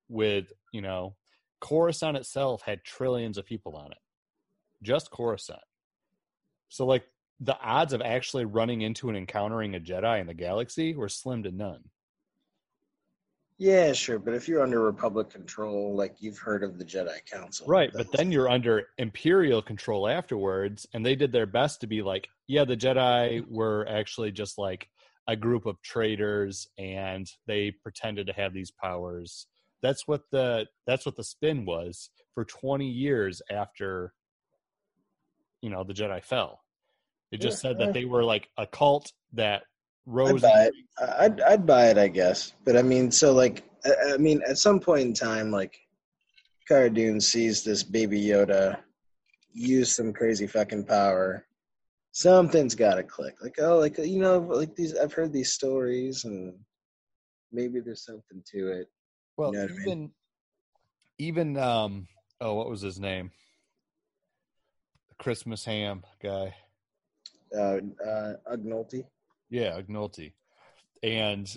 with 0.09 0.53
you 0.71 0.81
know 0.81 1.17
Coruscant 1.61 2.17
itself 2.17 2.63
had 2.63 2.85
trillions 2.85 3.37
of 3.37 3.45
people 3.45 3.75
on 3.75 3.91
it. 3.91 3.99
Just 4.81 5.11
Coruscant. 5.11 5.59
So 6.69 6.87
like 6.87 7.03
the 7.41 7.59
odds 7.59 7.93
of 7.93 8.01
actually 8.01 8.45
running 8.45 8.83
into 8.83 9.09
and 9.09 9.19
encountering 9.19 9.75
a 9.75 9.81
Jedi 9.81 10.21
in 10.21 10.29
the 10.29 10.35
galaxy 10.35 10.95
were 10.95 11.09
slim 11.09 11.43
to 11.43 11.51
none. 11.51 11.83
Yeah, 13.59 13.93
sure, 13.93 14.19
but 14.19 14.35
if 14.35 14.49
you're 14.49 14.63
under 14.63 14.81
Republic 14.83 15.31
control, 15.31 15.95
like 15.95 16.17
you've 16.21 16.39
heard 16.39 16.63
of 16.63 16.79
the 16.79 16.85
Jedi 16.85 17.25
Council, 17.25 17.69
Right, 17.69 17.91
but 17.97 18.13
then 18.13 18.31
you're 18.31 18.49
under 18.49 18.87
imperial 18.97 19.61
control 19.61 20.07
afterwards 20.09 20.87
and 20.95 21.05
they 21.05 21.17
did 21.17 21.33
their 21.33 21.47
best 21.47 21.81
to 21.81 21.89
be 21.89 22.01
like, 22.01 22.29
yeah, 22.47 22.65
the 22.65 22.77
Jedi 22.77 23.45
were 23.49 23.87
actually 23.89 24.31
just 24.31 24.57
like 24.57 24.89
a 25.27 25.35
group 25.35 25.67
of 25.67 25.83
traitors 25.83 26.69
and 26.79 27.27
they 27.49 27.73
pretended 27.83 28.29
to 28.29 28.33
have 28.35 28.55
these 28.55 28.71
powers. 28.71 29.49
That's 29.83 30.07
what 30.07 30.23
the 30.31 30.67
that's 30.87 31.05
what 31.05 31.17
the 31.17 31.25
spin 31.25 31.65
was 31.65 32.11
for 32.35 32.45
20 32.45 32.89
years 32.89 33.43
after 33.51 34.13
you 35.61 35.71
know 35.71 35.83
the 35.83 35.95
Jedi 35.95 36.23
fell. 36.23 36.61
It 37.33 37.39
just 37.39 37.57
Yeah, 37.57 37.61
said 37.63 37.79
that 37.81 37.93
they 37.95 38.05
were 38.05 38.23
like 38.23 38.49
a 38.57 38.67
cult 38.67 39.13
that 39.33 39.65
I'd 40.09 40.41
buy 40.41 40.65
it. 40.65 40.75
I'd 41.19 41.41
I'd 41.41 41.67
buy 41.67 41.87
it, 41.87 41.99
I 41.99 42.09
guess. 42.09 42.53
But 42.65 42.77
I 42.77 42.83
mean, 42.83 43.11
so 43.11 43.33
like, 43.33 43.65
I, 43.85 44.15
I 44.15 44.17
mean, 44.17 44.41
at 44.49 44.59
some 44.59 44.81
point 44.81 45.03
in 45.03 45.13
time, 45.15 45.51
like, 45.51 45.79
Cara 46.69 46.91
Dune 46.91 47.21
sees 47.21 47.65
this 47.65 47.83
baby 47.83 48.21
Yoda 48.21 48.79
use 49.53 49.95
some 49.95 50.13
crazy 50.13 50.47
fucking 50.47 50.85
power. 50.85 51.47
Something's 52.13 52.75
got 52.75 52.95
to 52.95 53.03
click. 53.03 53.37
Like, 53.43 53.57
oh, 53.61 53.79
like 53.79 53.99
you 53.99 54.19
know, 54.21 54.39
like 54.39 54.75
these. 54.75 54.97
I've 54.97 55.13
heard 55.13 55.33
these 55.33 55.53
stories, 55.53 56.25
and 56.25 56.55
maybe 57.53 57.81
there's 57.81 58.05
something 58.05 58.43
to 58.53 58.69
it. 58.69 58.89
Well, 59.37 59.53
know 59.53 59.63
what 59.63 59.71
I 59.71 59.75
mean? 59.75 59.81
even 59.81 60.11
even 61.19 61.57
um 61.59 62.09
oh, 62.41 62.55
what 62.55 62.71
was 62.71 62.81
his 62.81 62.99
name? 62.99 63.31
The 65.09 65.15
Christmas 65.23 65.65
ham 65.65 66.05
guy. 66.23 66.55
Uh, 67.57 67.79
uh. 68.07 68.33
Yeah, 69.51 69.81
Ugnulty. 69.81 70.33
And 71.03 71.55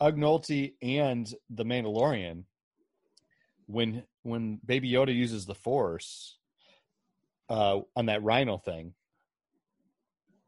Ugnulty 0.00 0.74
and 0.82 1.32
the 1.50 1.64
Mandalorian 1.64 2.44
when 3.66 4.04
when 4.22 4.60
Baby 4.64 4.90
Yoda 4.90 5.14
uses 5.14 5.46
the 5.46 5.54
Force 5.54 6.38
uh 7.48 7.80
on 7.96 8.06
that 8.06 8.22
rhino 8.22 8.58
thing. 8.58 8.94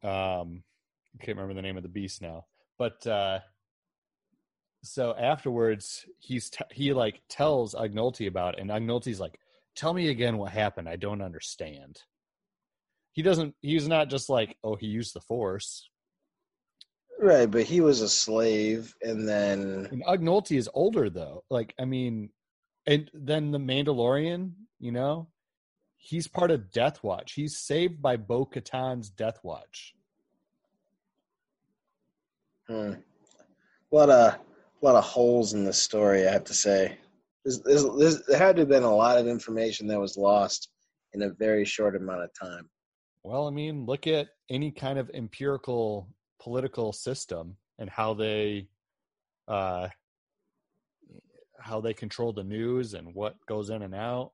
Um 0.02 0.62
I 1.14 1.24
can't 1.24 1.38
remember 1.38 1.54
the 1.54 1.62
name 1.62 1.76
of 1.76 1.82
the 1.82 1.88
beast 1.88 2.20
now. 2.22 2.44
But 2.78 3.06
uh 3.06 3.40
so 4.82 5.14
afterwards 5.16 6.04
he's 6.18 6.50
t- 6.50 6.64
he 6.70 6.92
like 6.92 7.20
tells 7.28 7.74
Ugnulty 7.74 8.28
about 8.28 8.54
it 8.54 8.60
and 8.60 8.70
Ugnulty's 8.70 9.20
like 9.20 9.38
tell 9.74 9.94
me 9.94 10.08
again 10.08 10.38
what 10.38 10.52
happened. 10.52 10.88
I 10.88 10.96
don't 10.96 11.22
understand. 11.22 12.02
He 13.12 13.22
doesn't 13.22 13.54
he's 13.62 13.88
not 13.88 14.10
just 14.10 14.28
like 14.28 14.56
oh 14.62 14.76
he 14.76 14.86
used 14.86 15.14
the 15.14 15.20
force. 15.20 15.88
Right, 17.18 17.50
but 17.50 17.64
he 17.64 17.80
was 17.80 18.02
a 18.02 18.08
slave, 18.08 18.94
and 19.02 19.26
then 19.28 19.88
And 19.90 20.50
is 20.50 20.68
older 20.74 21.08
though. 21.08 21.44
Like 21.50 21.74
I 21.80 21.84
mean, 21.84 22.30
and 22.86 23.10
then 23.14 23.50
the 23.50 23.58
Mandalorian, 23.58 24.52
you 24.78 24.92
know, 24.92 25.28
he's 25.96 26.28
part 26.28 26.50
of 26.50 26.70
Death 26.70 27.02
Watch. 27.02 27.32
He's 27.32 27.56
saved 27.56 28.02
by 28.02 28.16
Bo 28.16 28.44
Katan's 28.44 29.10
Death 29.10 29.38
Watch. 29.42 29.94
hmm, 32.68 32.92
a 33.92 33.94
lot 33.94 34.10
of 34.10 34.34
a 34.34 34.84
lot 34.84 34.94
of 34.94 35.04
holes 35.04 35.54
in 35.54 35.64
this 35.64 35.80
story. 35.80 36.28
I 36.28 36.32
have 36.32 36.44
to 36.44 36.54
say, 36.54 36.98
there's, 37.44 37.60
there's, 37.60 37.84
there's, 37.98 38.22
there 38.26 38.38
had 38.38 38.56
to 38.56 38.62
have 38.62 38.68
been 38.68 38.82
a 38.82 38.94
lot 38.94 39.18
of 39.18 39.26
information 39.26 39.86
that 39.86 39.98
was 39.98 40.16
lost 40.16 40.68
in 41.14 41.22
a 41.22 41.30
very 41.30 41.64
short 41.64 41.96
amount 41.96 42.22
of 42.22 42.30
time. 42.38 42.68
Well, 43.22 43.46
I 43.46 43.50
mean, 43.50 43.86
look 43.86 44.06
at 44.06 44.28
any 44.50 44.70
kind 44.70 44.98
of 44.98 45.10
empirical 45.14 46.08
political 46.46 46.92
system 46.92 47.56
and 47.80 47.90
how 47.90 48.14
they 48.14 48.68
uh 49.48 49.88
how 51.58 51.80
they 51.80 51.92
control 51.92 52.32
the 52.32 52.44
news 52.44 52.94
and 52.94 53.12
what 53.16 53.34
goes 53.46 53.68
in 53.68 53.82
and 53.82 53.96
out. 53.96 54.30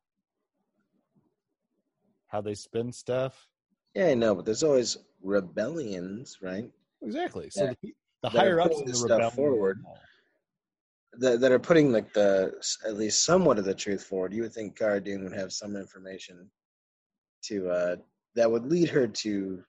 How 2.26 2.42
they 2.42 2.54
spin 2.54 2.92
stuff. 2.92 3.48
Yeah, 3.94 4.08
I 4.08 4.14
know, 4.14 4.34
but 4.34 4.44
there's 4.44 4.62
always 4.62 4.98
rebellions, 5.22 6.36
right? 6.42 6.70
Exactly. 7.00 7.48
So 7.48 7.64
Yeah. 7.64 7.72
the, 7.82 7.94
the 8.24 8.28
higher 8.28 8.60
ups 8.60 8.78
in 8.80 8.84
the 8.88 8.94
stuff 8.94 9.34
forward. 9.34 9.82
That 11.14 11.40
that 11.40 11.50
are 11.50 11.58
putting 11.58 11.92
like 11.92 12.12
the 12.12 12.52
at 12.84 12.96
least 12.98 13.24
somewhat 13.24 13.58
of 13.58 13.64
the 13.64 13.74
truth 13.74 14.04
forward. 14.04 14.34
You 14.34 14.42
would 14.42 14.52
think 14.52 14.76
Cara 14.76 15.00
Dune 15.00 15.24
would 15.24 15.32
have 15.32 15.50
some 15.50 15.76
information 15.76 16.50
to 17.44 17.70
uh 17.70 17.96
that 18.34 18.50
would 18.50 18.66
lead 18.66 18.90
her 18.90 19.06
to 19.06 19.64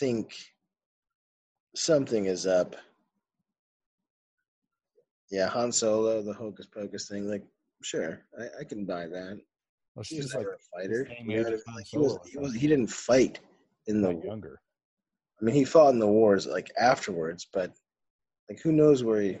think 0.00 0.34
something 1.74 2.26
is 2.26 2.46
up. 2.46 2.76
Yeah, 5.30 5.48
Han 5.48 5.72
Solo, 5.72 6.22
the 6.22 6.32
hocus 6.32 6.66
pocus 6.66 7.08
thing, 7.08 7.28
like 7.28 7.44
sure, 7.82 8.22
I, 8.38 8.60
I 8.60 8.64
can 8.64 8.84
buy 8.84 9.06
that. 9.06 9.38
Well, 9.94 10.04
He 10.06 10.18
was 10.18 10.34
like 10.34 10.46
a 10.46 10.56
fighter. 10.74 11.06
same 11.06 11.30
you 11.30 11.36
know 11.36 11.40
age 11.40 11.44
what 11.46 11.52
I 11.52 11.54
as 11.54 11.58
mean? 11.58 11.64
Han 11.66 11.74
Like, 11.76 11.86
he 11.86 11.98
was 11.98 12.18
he 12.30 12.38
was 12.38 12.54
he 12.54 12.66
didn't 12.66 12.86
fight 12.88 13.40
in 13.86 14.00
the 14.00 14.14
younger. 14.24 14.60
I 15.40 15.44
mean, 15.44 15.54
he 15.54 15.64
fought 15.64 15.90
in 15.92 15.98
the 15.98 16.06
wars 16.06 16.46
like 16.46 16.70
afterwards, 16.78 17.46
but 17.52 17.72
like 18.48 18.60
who 18.60 18.72
knows 18.72 19.04
where 19.04 19.20
he, 19.20 19.38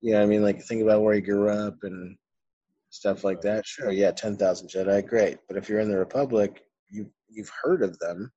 you 0.00 0.12
know, 0.12 0.22
I 0.22 0.26
mean, 0.26 0.42
like 0.42 0.62
think 0.62 0.82
about 0.82 1.02
where 1.02 1.14
he 1.14 1.20
grew 1.20 1.48
up 1.50 1.76
and 1.84 2.16
stuff 2.90 3.22
like 3.24 3.40
that. 3.42 3.64
Sure, 3.66 3.92
yeah, 3.92 4.10
ten 4.10 4.36
thousand 4.36 4.68
Jedi, 4.68 5.06
great. 5.06 5.38
But 5.46 5.56
if 5.56 5.68
you're 5.68 5.80
in 5.80 5.90
the 5.90 5.98
Republic, 5.98 6.64
you 6.90 7.10
you've 7.28 7.52
heard 7.62 7.82
of 7.82 7.98
them, 8.00 8.32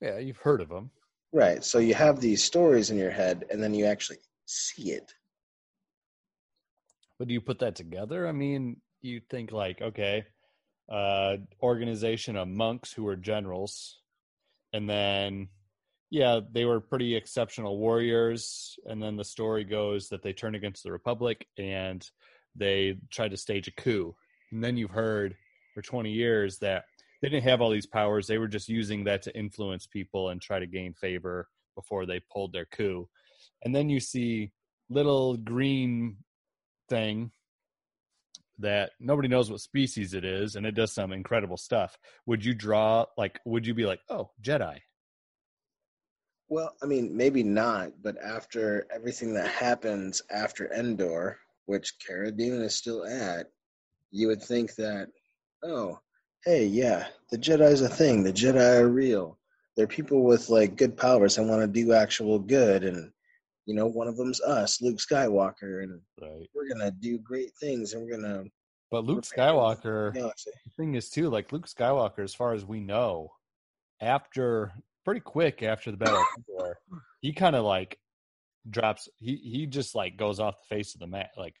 Yeah, 0.00 0.18
you've 0.18 0.36
heard 0.38 0.60
of 0.60 0.68
them. 0.68 0.90
Right? 1.32 1.62
So 1.64 1.78
you 1.78 1.94
have 1.94 2.20
these 2.20 2.42
stories 2.42 2.90
in 2.90 2.98
your 2.98 3.10
head, 3.10 3.44
and 3.50 3.62
then 3.62 3.74
you 3.74 3.86
actually 3.86 4.18
see 4.46 4.92
it. 4.92 5.12
But 7.18 7.28
do 7.28 7.34
you 7.34 7.40
put 7.40 7.58
that 7.60 7.74
together? 7.74 8.28
I 8.28 8.32
mean, 8.32 8.80
you 9.00 9.20
think 9.28 9.52
like, 9.52 9.80
okay, 9.80 10.24
uh 10.90 11.36
organization 11.62 12.36
of 12.36 12.48
monks 12.48 12.92
who 12.92 13.04
were 13.04 13.16
generals, 13.16 13.98
and 14.72 14.88
then 14.88 15.48
yeah, 16.10 16.40
they 16.50 16.64
were 16.64 16.80
pretty 16.80 17.14
exceptional 17.14 17.78
warriors, 17.78 18.78
and 18.86 19.02
then 19.02 19.16
the 19.16 19.24
story 19.24 19.64
goes 19.64 20.08
that 20.08 20.22
they 20.22 20.32
turn 20.32 20.54
against 20.54 20.82
the 20.82 20.92
Republic 20.92 21.46
and 21.58 22.08
they 22.56 22.96
tried 23.10 23.32
to 23.32 23.36
stage 23.36 23.68
a 23.68 23.72
coup. 23.72 24.16
And 24.50 24.64
then 24.64 24.76
you've 24.76 24.90
heard 24.90 25.36
for 25.74 25.82
20 25.82 26.10
years 26.10 26.58
that 26.58 26.84
they 27.20 27.28
didn't 27.28 27.48
have 27.48 27.60
all 27.60 27.70
these 27.70 27.86
powers. 27.86 28.26
They 28.26 28.38
were 28.38 28.48
just 28.48 28.68
using 28.68 29.04
that 29.04 29.22
to 29.22 29.36
influence 29.36 29.86
people 29.86 30.30
and 30.30 30.40
try 30.40 30.58
to 30.58 30.66
gain 30.66 30.94
favor 30.94 31.48
before 31.74 32.06
they 32.06 32.20
pulled 32.32 32.52
their 32.52 32.66
coup. 32.66 33.08
And 33.64 33.74
then 33.74 33.88
you 33.88 34.00
see 34.00 34.52
little 34.88 35.36
green 35.36 36.18
thing 36.88 37.30
that 38.58 38.90
nobody 38.98 39.28
knows 39.28 39.50
what 39.50 39.60
species 39.60 40.14
it 40.14 40.24
is 40.24 40.56
and 40.56 40.66
it 40.66 40.74
does 40.74 40.92
some 40.92 41.12
incredible 41.12 41.56
stuff. 41.56 41.96
Would 42.26 42.44
you 42.44 42.54
draw 42.54 43.04
like 43.16 43.38
would 43.44 43.66
you 43.66 43.74
be 43.74 43.86
like, 43.86 44.00
"Oh, 44.08 44.30
Jedi." 44.42 44.78
Well, 46.48 46.74
I 46.82 46.86
mean, 46.86 47.14
maybe 47.14 47.42
not, 47.42 47.92
but 48.02 48.16
after 48.22 48.86
everything 48.90 49.34
that 49.34 49.48
happens 49.48 50.22
after 50.30 50.72
Endor, 50.72 51.38
which 51.66 51.94
Cara 52.04 52.32
Dune 52.32 52.62
is 52.62 52.74
still 52.74 53.04
at, 53.04 53.48
you 54.10 54.28
would 54.28 54.42
think 54.42 54.74
that, 54.76 55.08
oh, 55.62 56.00
hey, 56.44 56.64
yeah, 56.66 57.08
the 57.30 57.38
Jedi's 57.38 57.82
a 57.82 57.88
thing. 57.88 58.22
The 58.22 58.32
Jedi 58.32 58.80
are 58.80 58.88
real. 58.88 59.38
They're 59.76 59.86
people 59.86 60.24
with 60.24 60.48
like 60.48 60.76
good 60.76 60.96
powers 60.96 61.38
and 61.38 61.48
want 61.48 61.62
to 61.62 61.68
do 61.68 61.92
actual 61.92 62.38
good, 62.38 62.84
and 62.84 63.12
you 63.66 63.74
know, 63.74 63.86
one 63.86 64.08
of 64.08 64.16
them's 64.16 64.40
us, 64.40 64.80
Luke 64.80 64.98
Skywalker, 64.98 65.82
and 65.82 66.00
Right. 66.20 66.48
we're 66.54 66.68
gonna 66.68 66.90
do 66.90 67.18
great 67.18 67.52
things, 67.60 67.92
and 67.92 68.02
we're 68.02 68.16
gonna. 68.16 68.44
But 68.90 69.04
Luke 69.04 69.24
Skywalker 69.24 70.14
the 70.14 70.32
the 70.64 70.70
thing 70.76 70.94
is 70.94 71.10
too 71.10 71.28
like 71.28 71.52
luke 71.52 71.66
skywalker 71.66 72.20
as 72.20 72.34
far 72.34 72.54
as 72.54 72.64
we 72.64 72.80
know 72.80 73.30
after 74.00 74.72
pretty 75.04 75.20
quick 75.20 75.62
after 75.62 75.90
the 75.90 75.96
battle 75.96 76.24
of 76.58 76.74
he 77.20 77.32
kind 77.32 77.56
of 77.56 77.64
like 77.64 77.98
drops 78.70 79.08
he 79.18 79.36
he 79.36 79.66
just 79.66 79.94
like 79.94 80.16
goes 80.16 80.40
off 80.40 80.56
the 80.60 80.74
face 80.74 80.94
of 80.94 81.00
the 81.00 81.06
map 81.06 81.30
like 81.36 81.54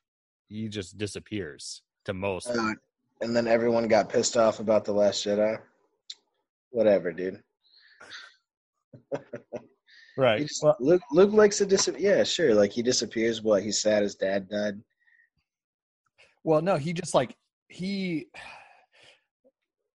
he 0.48 0.68
just 0.68 0.96
disappears 0.98 1.82
to 2.04 2.14
most 2.14 2.48
Uh, 2.48 2.74
and 3.20 3.34
then 3.34 3.46
everyone 3.48 3.88
got 3.88 4.08
pissed 4.08 4.36
off 4.36 4.60
about 4.60 4.84
the 4.84 4.92
Last 4.92 5.24
Jedi. 5.24 5.58
Whatever, 6.70 7.12
dude. 7.12 7.42
Right 10.16 10.40
just- 10.48 10.62
well, 10.64 10.76
Luke 10.80 11.02
Luke 11.12 11.32
likes 11.32 11.58
to 11.58 11.66
disappear. 11.66 12.16
Yeah, 12.16 12.24
sure. 12.24 12.52
Like 12.52 12.72
he 12.72 12.82
disappears. 12.82 13.40
What? 13.40 13.62
He's 13.62 13.80
sad 13.80 14.02
his 14.02 14.16
dad 14.16 14.48
died. 14.48 14.80
well 16.42 16.60
no 16.60 16.76
he 16.76 16.92
just 16.92 17.14
like 17.14 17.36
he 17.68 18.26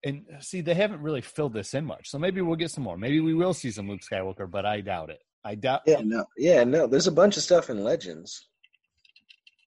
and 0.06 0.24
see 0.40 0.62
they 0.62 0.76
haven't 0.76 1.02
really 1.02 1.20
filled 1.22 1.54
this 1.54 1.74
in 1.74 1.84
much 1.86 2.10
so 2.10 2.18
maybe 2.18 2.40
we'll 2.42 2.56
get 2.56 2.72
some 2.72 2.84
more 2.86 2.98
maybe 2.98 3.20
we 3.20 3.34
will 3.34 3.54
see 3.54 3.72
some 3.72 3.90
luke 3.90 4.02
skywalker 4.02 4.50
but 4.50 4.66
i 4.66 4.80
doubt 4.80 5.10
it 5.10 5.20
i 5.44 5.56
doubt 5.56 5.82
Yeah, 5.86 6.02
no. 6.04 6.24
Yeah, 6.38 6.64
no. 6.64 6.88
There's 6.88 7.08
a 7.08 7.12
bunch 7.12 7.36
of 7.38 7.44
stuff 7.44 7.70
in 7.70 7.84
Legends. 7.84 8.48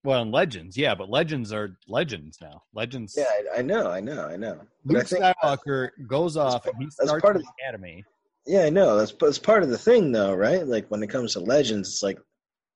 Well 0.04 0.22
in 0.22 0.30
legends 0.30 0.76
yeah 0.76 0.94
but 0.94 1.08
legends 1.10 1.52
are 1.52 1.76
legends 1.88 2.38
now 2.40 2.62
legends 2.74 3.14
Yeah, 3.16 3.24
I, 3.54 3.58
I 3.58 3.62
know, 3.62 3.90
I 3.90 4.00
know, 4.00 4.26
I 4.26 4.36
know. 4.36 4.60
But 4.84 4.96
I 4.96 4.98
Luke 5.00 5.08
think- 5.08 5.24
Skywalker 5.24 5.90
goes 6.06 6.36
off 6.36 6.64
part- 6.64 6.74
and 6.74 6.84
he 6.84 6.90
starts 6.90 7.22
part 7.22 7.36
the 7.36 7.44
academy. 7.60 8.04
Yeah, 8.48 8.62
I 8.64 8.70
know. 8.70 8.96
That's 8.96 9.12
that's 9.20 9.40
part 9.40 9.64
of 9.64 9.70
the 9.70 9.78
thing, 9.78 10.12
though, 10.12 10.32
right? 10.32 10.64
Like 10.64 10.86
when 10.88 11.02
it 11.02 11.08
comes 11.08 11.32
to 11.32 11.40
Legends, 11.40 11.88
it's 11.88 12.02
like, 12.04 12.16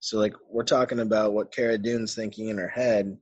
so 0.01 0.19
like 0.19 0.35
we're 0.49 0.65
talking 0.65 0.99
about 0.99 1.33
what 1.33 1.53
Cara 1.55 1.79
Dune's 1.79 2.17
thinking 2.17 2.49
in 2.49 2.59
her 2.59 2.67
head. 2.69 3.17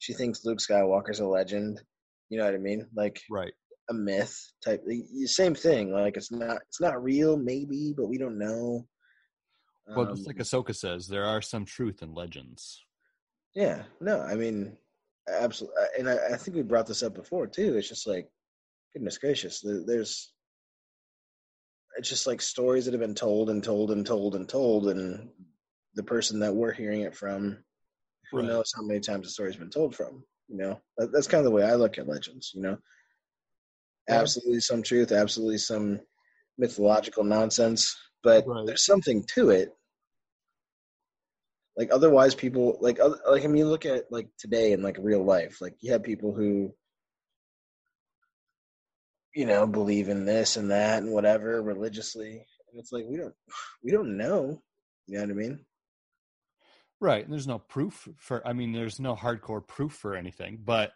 She 0.00 0.12
thinks 0.12 0.44
Luke 0.44 0.58
Skywalker's 0.58 1.20
a 1.20 1.26
legend. 1.26 1.80
You 2.28 2.36
know 2.38 2.44
what 2.44 2.52
I 2.54 2.58
mean? 2.58 2.86
Like 2.94 3.22
Right. 3.30 3.54
a 3.88 3.94
myth 3.94 4.38
type. 4.62 4.82
the 4.86 5.26
Same 5.26 5.54
thing. 5.54 5.92
Like 5.92 6.18
it's 6.18 6.30
not 6.30 6.58
it's 6.68 6.78
not 6.80 7.02
real, 7.02 7.38
maybe, 7.38 7.94
but 7.96 8.08
we 8.08 8.18
don't 8.18 8.38
know. 8.38 8.86
Well, 9.96 10.04
just 10.14 10.20
Um, 10.20 10.24
like 10.26 10.36
Ahsoka 10.36 10.74
says, 10.76 11.08
there 11.08 11.24
are 11.24 11.40
some 11.40 11.64
truth 11.64 12.02
in 12.02 12.12
legends. 12.12 12.84
Yeah, 13.54 13.84
no, 14.00 14.20
I 14.20 14.34
mean, 14.34 14.76
absolutely, 15.28 15.76
uh, 15.80 15.86
and 15.98 16.08
I, 16.08 16.34
I 16.34 16.36
think 16.36 16.56
we 16.56 16.62
brought 16.62 16.86
this 16.86 17.02
up 17.02 17.14
before 17.14 17.46
too. 17.46 17.76
It's 17.76 17.88
just 17.88 18.06
like, 18.06 18.28
goodness 18.92 19.18
gracious, 19.18 19.60
there's, 19.64 20.32
it's 21.96 22.08
just 22.08 22.26
like 22.26 22.42
stories 22.42 22.84
that 22.84 22.94
have 22.94 23.00
been 23.00 23.14
told 23.14 23.50
and 23.50 23.62
told 23.62 23.92
and 23.92 24.04
told 24.04 24.34
and 24.34 24.48
told, 24.48 24.88
and 24.88 25.30
the 25.94 26.02
person 26.02 26.40
that 26.40 26.54
we're 26.54 26.72
hearing 26.72 27.02
it 27.02 27.14
from, 27.14 27.58
who 28.32 28.38
Right. 28.38 28.46
knows 28.48 28.72
how 28.74 28.82
many 28.82 28.98
times 28.98 29.26
the 29.26 29.30
story's 29.30 29.56
been 29.56 29.70
told 29.70 29.94
from. 29.94 30.24
You 30.48 30.56
know, 30.58 30.80
that, 30.98 31.12
that's 31.12 31.28
kind 31.28 31.38
of 31.38 31.44
the 31.44 31.52
way 31.52 31.62
I 31.62 31.74
look 31.74 31.96
at 31.98 32.08
legends. 32.08 32.50
You 32.54 32.62
know, 32.62 32.78
Yeah. 34.08 34.20
absolutely 34.20 34.60
some 34.60 34.82
truth, 34.82 35.12
absolutely 35.12 35.58
some 35.58 36.00
mythological 36.58 37.22
nonsense, 37.22 37.96
but 38.24 38.46
Right. 38.46 38.66
there's 38.66 38.84
something 38.84 39.24
to 39.34 39.50
it. 39.50 39.72
Like 41.76 41.90
otherwise, 41.92 42.34
people 42.34 42.78
like 42.80 42.98
like 43.28 43.44
I 43.44 43.48
mean, 43.48 43.68
look 43.68 43.86
at 43.86 44.04
like 44.10 44.28
today 44.38 44.72
in 44.72 44.82
like 44.82 44.96
real 45.00 45.24
life. 45.24 45.60
Like 45.60 45.74
you 45.80 45.92
have 45.92 46.02
people 46.02 46.32
who, 46.32 46.72
you 49.34 49.46
know, 49.46 49.66
believe 49.66 50.08
in 50.08 50.24
this 50.24 50.56
and 50.56 50.70
that 50.70 51.02
and 51.02 51.12
whatever 51.12 51.60
religiously, 51.62 52.46
and 52.70 52.78
it's 52.78 52.92
like 52.92 53.04
we 53.08 53.16
don't 53.16 53.34
we 53.82 53.90
don't 53.90 54.16
know. 54.16 54.62
You 55.06 55.18
know 55.18 55.24
what 55.24 55.30
I 55.30 55.34
mean? 55.34 55.60
Right. 57.00 57.24
And 57.24 57.32
there's 57.32 57.46
no 57.46 57.58
proof 57.58 58.08
for, 58.16 58.46
I 58.46 58.54
mean, 58.54 58.72
there's 58.72 58.98
no 58.98 59.14
hardcore 59.14 59.66
proof 59.66 59.92
for 59.92 60.14
anything, 60.14 60.60
but 60.64 60.92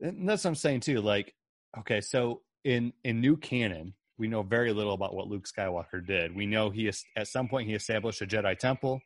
and 0.00 0.28
that's 0.28 0.44
what 0.44 0.48
I'm 0.50 0.54
saying 0.54 0.80
too. 0.80 1.00
Like, 1.00 1.34
okay, 1.78 2.00
so 2.00 2.40
in, 2.64 2.92
in 3.04 3.20
new 3.20 3.36
canon, 3.36 3.94
we 4.18 4.28
know 4.28 4.42
very 4.42 4.72
little 4.72 4.94
about 4.94 5.14
what 5.14 5.28
Luke 5.28 5.46
Skywalker 5.46 6.06
did. 6.06 6.34
We 6.34 6.46
know 6.46 6.70
he, 6.70 6.90
at 7.16 7.28
some 7.28 7.48
point, 7.48 7.68
he 7.68 7.74
established 7.74 8.22
a 8.22 8.26
Jedi 8.26 8.58
temple. 8.58 9.00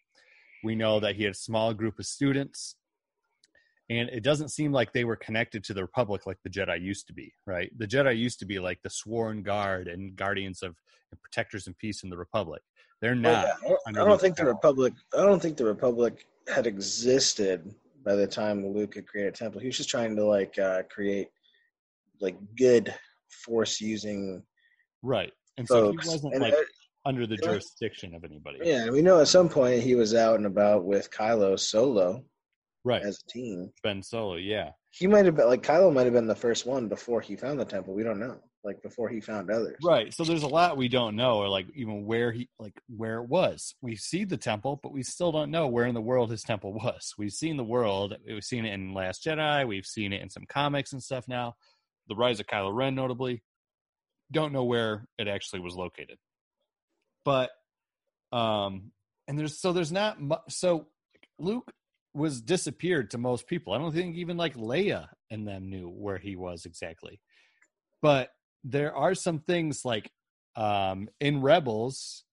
We 0.62 0.75
know 0.75 1.01
that 1.01 1.16
he 1.16 1.25
had 1.25 1.33
a 1.33 1.37
small 1.37 1.73
group 1.75 1.99
of 1.99 2.07
students. 2.07 2.77
And 3.88 4.09
it 4.11 4.23
doesn't 4.23 4.51
seem 4.51 4.70
like 4.73 4.92
they 4.92 5.05
were 5.05 5.16
connected 5.16 5.64
to 5.64 5.75
the 5.75 5.83
Republic 5.83 6.25
like 6.25 6.37
the 6.44 6.51
Jedi 6.51 6.81
used 6.81 7.09
to 7.09 7.12
be, 7.12 7.33
right? 7.44 7.70
The 7.77 7.88
Jedi 7.88 8.16
used 8.16 8.38
to 8.38 8.46
be 8.46 8.61
like 8.61 8.79
the 8.83 8.90
sworn 8.90 9.42
guard 9.42 9.88
and 9.88 10.14
guardians 10.14 10.62
of 10.62 10.77
and 11.11 11.20
protectors 11.20 11.66
and 11.66 11.77
peace 11.77 12.05
in 12.05 12.11
the 12.11 12.16
Republic. 12.16 12.62
They're 13.01 13.12
Well, 13.12 13.20
not. 13.23 13.46
yeah, 13.46 13.55
I 13.64 13.68
don't- 13.68 13.99
I 13.99 14.05
don't 14.09 14.20
think 14.20 14.37
the 14.37 14.44
Republic. 14.44 14.94
I 15.12 15.23
don't 15.23 15.40
think 15.42 15.57
the 15.57 15.64
Republic 15.64 16.25
had 16.46 16.66
existed 16.68 17.75
by 18.05 18.14
the 18.14 18.27
time 18.27 18.64
Luke 18.66 18.94
had 18.94 19.09
created 19.09 19.35
a 19.35 19.37
temple. 19.37 19.61
He 19.61 19.66
was 19.66 19.77
just 19.77 19.88
trying 19.88 20.14
to 20.16 20.25
like 20.25 20.57
uh, 20.59 20.85
create 20.85 21.29
like 22.20 22.37
good 22.57 22.94
force 23.29 23.81
using 23.81 24.42
Right. 25.03 25.33
And 25.57 25.66
so 25.66 25.90
he 25.90 25.96
wasn't 25.96 26.35
and 26.35 26.42
like 26.42 26.55
under 27.07 27.27
the 27.27 27.37
jurisdiction 27.37 28.15
of 28.15 28.25
anybody. 28.25 28.59
yeah, 28.63 28.91
we 28.91 29.03
know 29.03 29.21
at 29.21 29.29
some 29.29 29.49
point 29.49 29.83
he 29.83 29.95
was 29.95 30.15
out 30.15 30.37
and 30.37 30.47
about 30.47 30.85
with 30.85 31.11
Kylo 31.11 31.59
solo 31.59 32.25
Right. 32.85 33.03
as 33.03 33.19
a 33.27 33.31
team. 33.31 33.71
Ben 33.83 34.03
Solo, 34.03 34.37
yeah. 34.37 34.71
He 34.91 35.07
might 35.07 35.27
have 35.27 35.37
been 35.37 35.47
like 35.49 35.63
Kylo 35.63 35.93
might 35.93 36.05
have 36.05 36.15
been 36.15 36.27
the 36.27 36.35
first 36.35 36.65
one 36.67 36.89
before 36.89 37.21
he 37.21 37.37
found 37.37 37.61
the 37.61 37.65
temple. 37.65 37.95
We 37.95 38.03
don't 38.03 38.19
know. 38.19 38.39
Like 38.65 38.83
before 38.83 39.09
he 39.09 39.21
found 39.21 39.51
others. 39.51 39.77
Right. 39.83 40.13
So 40.13 40.25
there's 40.25 40.43
a 40.43 40.49
lot 40.49 40.77
we 40.77 40.89
don't 40.89 41.15
know, 41.17 41.37
or 41.37 41.49
like 41.49 41.67
even 41.75 42.05
where 42.07 42.33
he 42.33 42.49
like 42.59 42.75
where 42.95 43.19
it 43.23 43.29
was. 43.29 43.75
We 43.83 43.97
see 43.97 44.25
the 44.25 44.37
temple, 44.37 44.81
but 44.83 44.93
we 44.93 45.03
still 45.03 45.31
don't 45.33 45.51
know 45.51 45.67
where 45.67 45.87
in 45.87 45.95
the 45.95 46.01
world 46.01 46.31
his 46.31 46.43
temple 46.43 46.73
was. 46.75 47.15
We've 47.19 47.33
seen 47.33 47.57
the 47.59 47.65
world. 47.65 48.17
We've 48.27 48.43
seen 48.45 48.65
it 48.67 48.73
in 48.73 48.93
Last 48.95 49.25
Jedi. 49.25 49.67
We've 49.67 49.87
seen 49.87 50.13
it 50.13 50.23
in 50.23 50.29
some 50.31 50.45
comics 50.49 50.93
and 50.93 51.03
stuff 51.03 51.27
now. 51.29 51.55
The 52.09 52.17
Rise 52.17 52.41
of 52.41 52.47
Kylo 52.47 52.75
Ren, 52.75 52.95
notably. 52.95 53.43
Don't 54.33 54.53
know 54.53 54.65
where 54.65 55.07
it 55.19 55.29
actually 55.29 55.61
was 55.61 55.75
located. 55.75 56.17
But 57.24 57.50
um 58.33 58.92
and 59.28 59.38
there's 59.38 59.59
so 59.61 59.72
there's 59.72 59.92
not 59.92 60.20
much 60.20 60.40
so 60.48 60.87
Luke 61.38 61.72
was 62.12 62.40
disappeared 62.40 63.11
to 63.11 63.18
most 63.18 63.46
people. 63.46 63.72
I 63.72 63.78
don't 63.78 63.92
think 63.92 64.16
even 64.16 64.37
like 64.37 64.56
Leia 64.56 65.09
and 65.30 65.46
them 65.46 65.70
knew 65.70 65.88
where 65.88 66.18
he 66.18 66.37
was 66.37 66.64
exactly. 66.66 67.20
But 68.02 68.30
there 68.64 68.94
are 68.94 69.14
some 69.14 69.40
things 69.40 69.85
like 69.85 70.11
um 70.56 71.09
in 71.20 71.40
Rebels, 71.40 72.24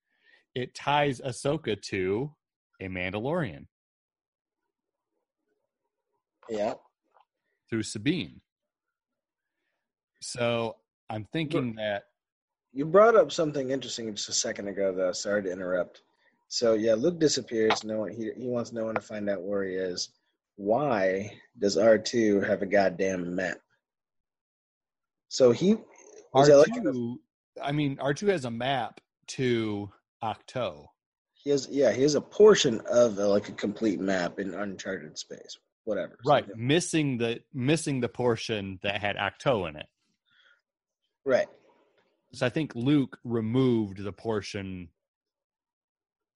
it 0.56 0.73
ties 0.73 1.21
Ahsoka 1.21 1.82
to 1.84 2.34
a 2.82 2.88
Mandalorian 2.88 3.67
Yeah. 6.50 6.76
through 7.69 7.84
Sabine. 7.84 8.41
So 10.21 10.78
I'm 11.10 11.26
thinking 11.32 11.76
that 11.76 12.04
You 12.74 12.86
brought 12.86 13.16
up 13.16 13.32
something 13.32 13.72
interesting 13.72 14.14
just 14.16 14.30
a 14.30 14.34
second 14.34 14.68
ago, 14.68 14.94
though. 14.94 15.12
Sorry 15.12 15.44
to 15.44 15.52
interrupt. 15.52 16.02
So 16.48 16.74
yeah, 16.74 16.94
Luke 16.94 17.20
disappears. 17.20 17.84
No 17.84 18.00
one 18.00 18.12
he 18.12 18.32
he 18.38 18.48
wants 18.48 18.72
no 18.72 18.86
one 18.86 18.96
to 18.96 19.02
find 19.02 19.30
out 19.30 19.42
where 19.42 19.64
he 19.64 19.76
is. 19.76 20.10
Why 20.56 21.38
does 21.58 21.78
R 21.78 21.98
two 21.98 22.42
have 22.42 22.62
a 22.62 22.66
goddamn 22.66 23.36
map? 23.36 23.58
So 25.30 25.52
he 25.52 25.76
was 26.34 26.48
that 26.48 26.58
like 26.58 26.72
R2 26.84 27.16
I 27.62 27.72
mean 27.74 27.98
R2 27.98 28.28
has 28.30 28.46
a 28.46 28.52
map 28.52 29.02
to 29.28 29.92
Ahch-To. 30.24 30.86
he 31.34 31.50
has 31.50 31.68
yeah 31.70 31.92
he 31.92 32.02
has 32.04 32.16
a 32.16 32.22
portion 32.22 32.80
of 32.90 33.20
uh, 33.20 33.28
like 33.28 33.50
a 33.50 33.54
complete 33.54 34.00
map 34.00 34.40
in 34.40 34.54
uncharted 34.54 35.18
space. 35.18 35.58
Whatever. 35.84 36.18
Right, 36.26 36.46
So- 36.46 36.54
missing 36.56 37.18
the 37.18 37.40
missing 37.54 38.00
the 38.00 38.10
portion 38.10 38.80
that 38.84 39.02
had 39.02 39.16
Ahch-To 39.18 39.66
in 39.70 39.76
it. 39.76 39.88
right. 41.26 41.48
So 42.34 42.46
I 42.46 42.50
think 42.50 42.76
Luke 42.76 43.18
removed 43.24 44.04
the 44.04 44.12
portion 44.12 44.90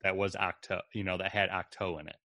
that 0.03 0.15
was 0.15 0.35
Ahch-To, 0.35 0.81
you 0.93 1.03
know, 1.03 1.17
that 1.17 1.31
had 1.31 1.49
Ahch-To 1.49 1.99
in 1.99 2.07
it. 2.07 2.15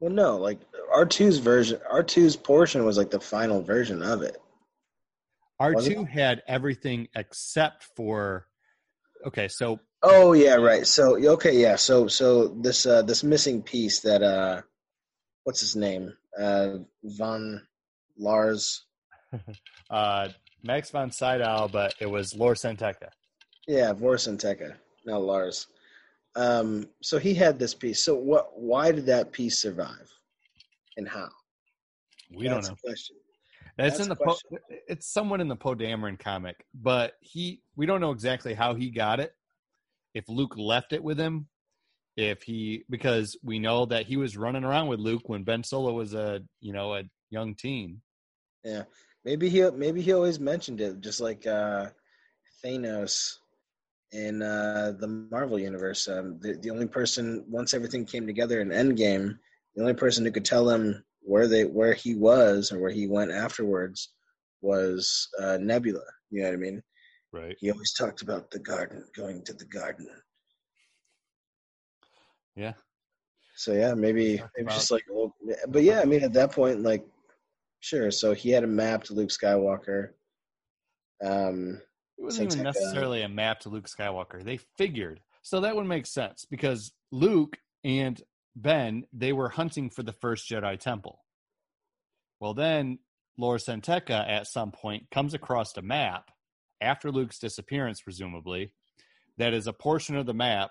Well, 0.00 0.12
no, 0.12 0.36
like 0.36 0.60
R 0.92 1.06
2s 1.06 1.40
version, 1.40 1.80
R 1.90 2.02
2s 2.02 2.42
portion 2.42 2.84
was 2.84 2.98
like 2.98 3.10
the 3.10 3.20
final 3.20 3.62
version 3.62 4.02
of 4.02 4.22
it. 4.22 4.36
R2 5.60 6.08
had 6.08 6.42
everything 6.48 7.06
except 7.14 7.84
for 7.94 8.46
okay, 9.26 9.46
so 9.48 9.78
Oh 10.02 10.32
yeah, 10.32 10.54
right. 10.54 10.84
So 10.84 11.16
okay, 11.34 11.56
yeah. 11.56 11.76
So 11.76 12.08
so 12.08 12.48
this 12.48 12.84
uh 12.84 13.02
this 13.02 13.22
missing 13.22 13.62
piece 13.62 14.00
that 14.00 14.22
uh 14.22 14.62
what's 15.44 15.60
his 15.60 15.76
name? 15.76 16.12
Uh 16.38 16.78
Von 17.04 17.62
Lars. 18.18 18.84
uh 19.90 20.28
Max 20.62 20.90
von 20.90 21.10
Sydow, 21.10 21.68
but 21.72 21.94
it 22.00 22.06
was 22.06 22.34
Lars 22.36 22.60
San 22.60 22.76
Tekka. 22.76 23.08
Yeah, 23.66 23.92
Lars 23.98 24.26
Vorsenteca, 24.26 24.74
not 25.06 25.22
Lars. 25.22 25.68
Um 26.36 26.88
so 27.02 27.18
he 27.18 27.34
had 27.34 27.58
this 27.58 27.74
piece. 27.74 28.02
So 28.02 28.14
what 28.14 28.58
why 28.58 28.92
did 28.92 29.06
that 29.06 29.32
piece 29.32 29.58
survive? 29.58 30.10
And 30.96 31.08
how? 31.08 31.28
We 32.34 32.48
That's 32.48 32.68
don't 32.68 32.72
know. 32.72 32.78
question. 32.84 33.16
That's, 33.78 33.98
That's 33.98 34.02
in 34.04 34.08
the 34.08 34.16
the 34.16 34.24
po- 34.24 34.58
it's 34.86 35.12
someone 35.12 35.40
in 35.40 35.48
the 35.48 35.56
Poe 35.56 35.74
Dameron 35.74 36.18
comic, 36.18 36.64
but 36.74 37.14
he 37.20 37.62
we 37.76 37.86
don't 37.86 38.00
know 38.00 38.10
exactly 38.10 38.54
how 38.54 38.74
he 38.74 38.90
got 38.90 39.20
it. 39.20 39.32
If 40.14 40.28
Luke 40.28 40.54
left 40.58 40.92
it 40.92 41.02
with 41.02 41.18
him, 41.18 41.48
if 42.16 42.42
he 42.42 42.84
because 42.90 43.36
we 43.42 43.58
know 43.58 43.86
that 43.86 44.06
he 44.06 44.16
was 44.16 44.36
running 44.36 44.64
around 44.64 44.88
with 44.88 45.00
Luke 45.00 45.22
when 45.26 45.42
Ben 45.44 45.64
Solo 45.64 45.92
was 45.94 46.12
a 46.14 46.42
you 46.60 46.72
know 46.72 46.94
a 46.94 47.04
young 47.30 47.54
teen. 47.54 48.02
Yeah. 48.62 48.82
Maybe 49.24 49.48
he 49.48 49.68
maybe 49.70 50.02
he 50.02 50.12
always 50.12 50.40
mentioned 50.40 50.80
it, 50.80 51.00
just 51.00 51.20
like 51.20 51.46
uh 51.46 51.86
Thanos 52.64 53.36
in 54.12 54.42
uh 54.42 54.92
the 54.98 55.06
Marvel 55.06 55.58
universe. 55.58 56.08
Um 56.08 56.38
the, 56.40 56.54
the 56.54 56.70
only 56.70 56.86
person 56.86 57.44
once 57.48 57.72
everything 57.74 58.04
came 58.04 58.26
together 58.26 58.60
in 58.60 58.68
Endgame, 58.68 59.38
the 59.74 59.82
only 59.82 59.94
person 59.94 60.24
who 60.24 60.32
could 60.32 60.44
tell 60.44 60.68
him 60.68 61.04
where 61.22 61.46
they 61.46 61.64
where 61.64 61.94
he 61.94 62.14
was 62.14 62.72
or 62.72 62.80
where 62.80 62.90
he 62.90 63.06
went 63.06 63.30
afterwards 63.30 64.10
was 64.60 65.28
uh 65.40 65.58
Nebula. 65.60 66.02
You 66.30 66.42
know 66.42 66.48
what 66.48 66.54
I 66.54 66.58
mean? 66.58 66.82
Right. 67.32 67.56
He 67.60 67.70
always 67.70 67.92
talked 67.94 68.22
about 68.22 68.50
the 68.50 68.58
garden, 68.58 69.04
going 69.16 69.42
to 69.44 69.52
the 69.54 69.64
garden. 69.66 70.08
Yeah. 72.56 72.72
So 73.56 73.72
yeah, 73.72 73.94
maybe 73.94 74.42
maybe 74.56 74.66
about- 74.66 74.74
just 74.74 74.90
like 74.90 75.04
old, 75.10 75.32
but 75.68 75.82
yeah, 75.82 76.00
I 76.00 76.04
mean 76.04 76.22
at 76.24 76.32
that 76.34 76.52
point, 76.52 76.82
like, 76.82 77.04
sure. 77.82 78.10
So 78.10 78.32
he 78.32 78.50
had 78.50 78.64
a 78.64 78.68
map 78.68 79.04
to 79.04 79.14
Luke 79.14 79.30
Skywalker. 79.30 80.10
Um, 81.22 81.80
It 82.18 82.24
wasn't 82.24 82.52
even 82.52 82.64
necessarily 82.64 83.22
a 83.22 83.28
map 83.28 83.60
to 83.60 83.68
Luke 83.68 83.86
Skywalker. 83.86 84.42
They 84.42 84.58
figured. 84.78 85.20
So 85.42 85.60
that 85.60 85.76
would 85.76 85.86
make 85.86 86.06
sense 86.06 86.46
because 86.48 86.92
Luke 87.10 87.58
and 87.84 88.20
Ben, 88.54 89.04
they 89.12 89.32
were 89.32 89.48
hunting 89.48 89.90
for 89.90 90.02
the 90.02 90.12
first 90.12 90.48
Jedi 90.48 90.78
temple. 90.78 91.24
Well, 92.40 92.54
then 92.54 92.98
Lor 93.36 93.58
San 93.58 93.80
Tekka 93.80 94.28
at 94.28 94.46
some 94.46 94.72
point 94.72 95.10
comes 95.10 95.34
across 95.34 95.76
a 95.76 95.82
map 95.82 96.30
after 96.80 97.10
Luke's 97.10 97.38
disappearance, 97.38 98.00
presumably, 98.00 98.72
that 99.38 99.54
is 99.54 99.66
a 99.66 99.72
portion 99.72 100.16
of 100.16 100.26
the 100.26 100.34
map 100.34 100.70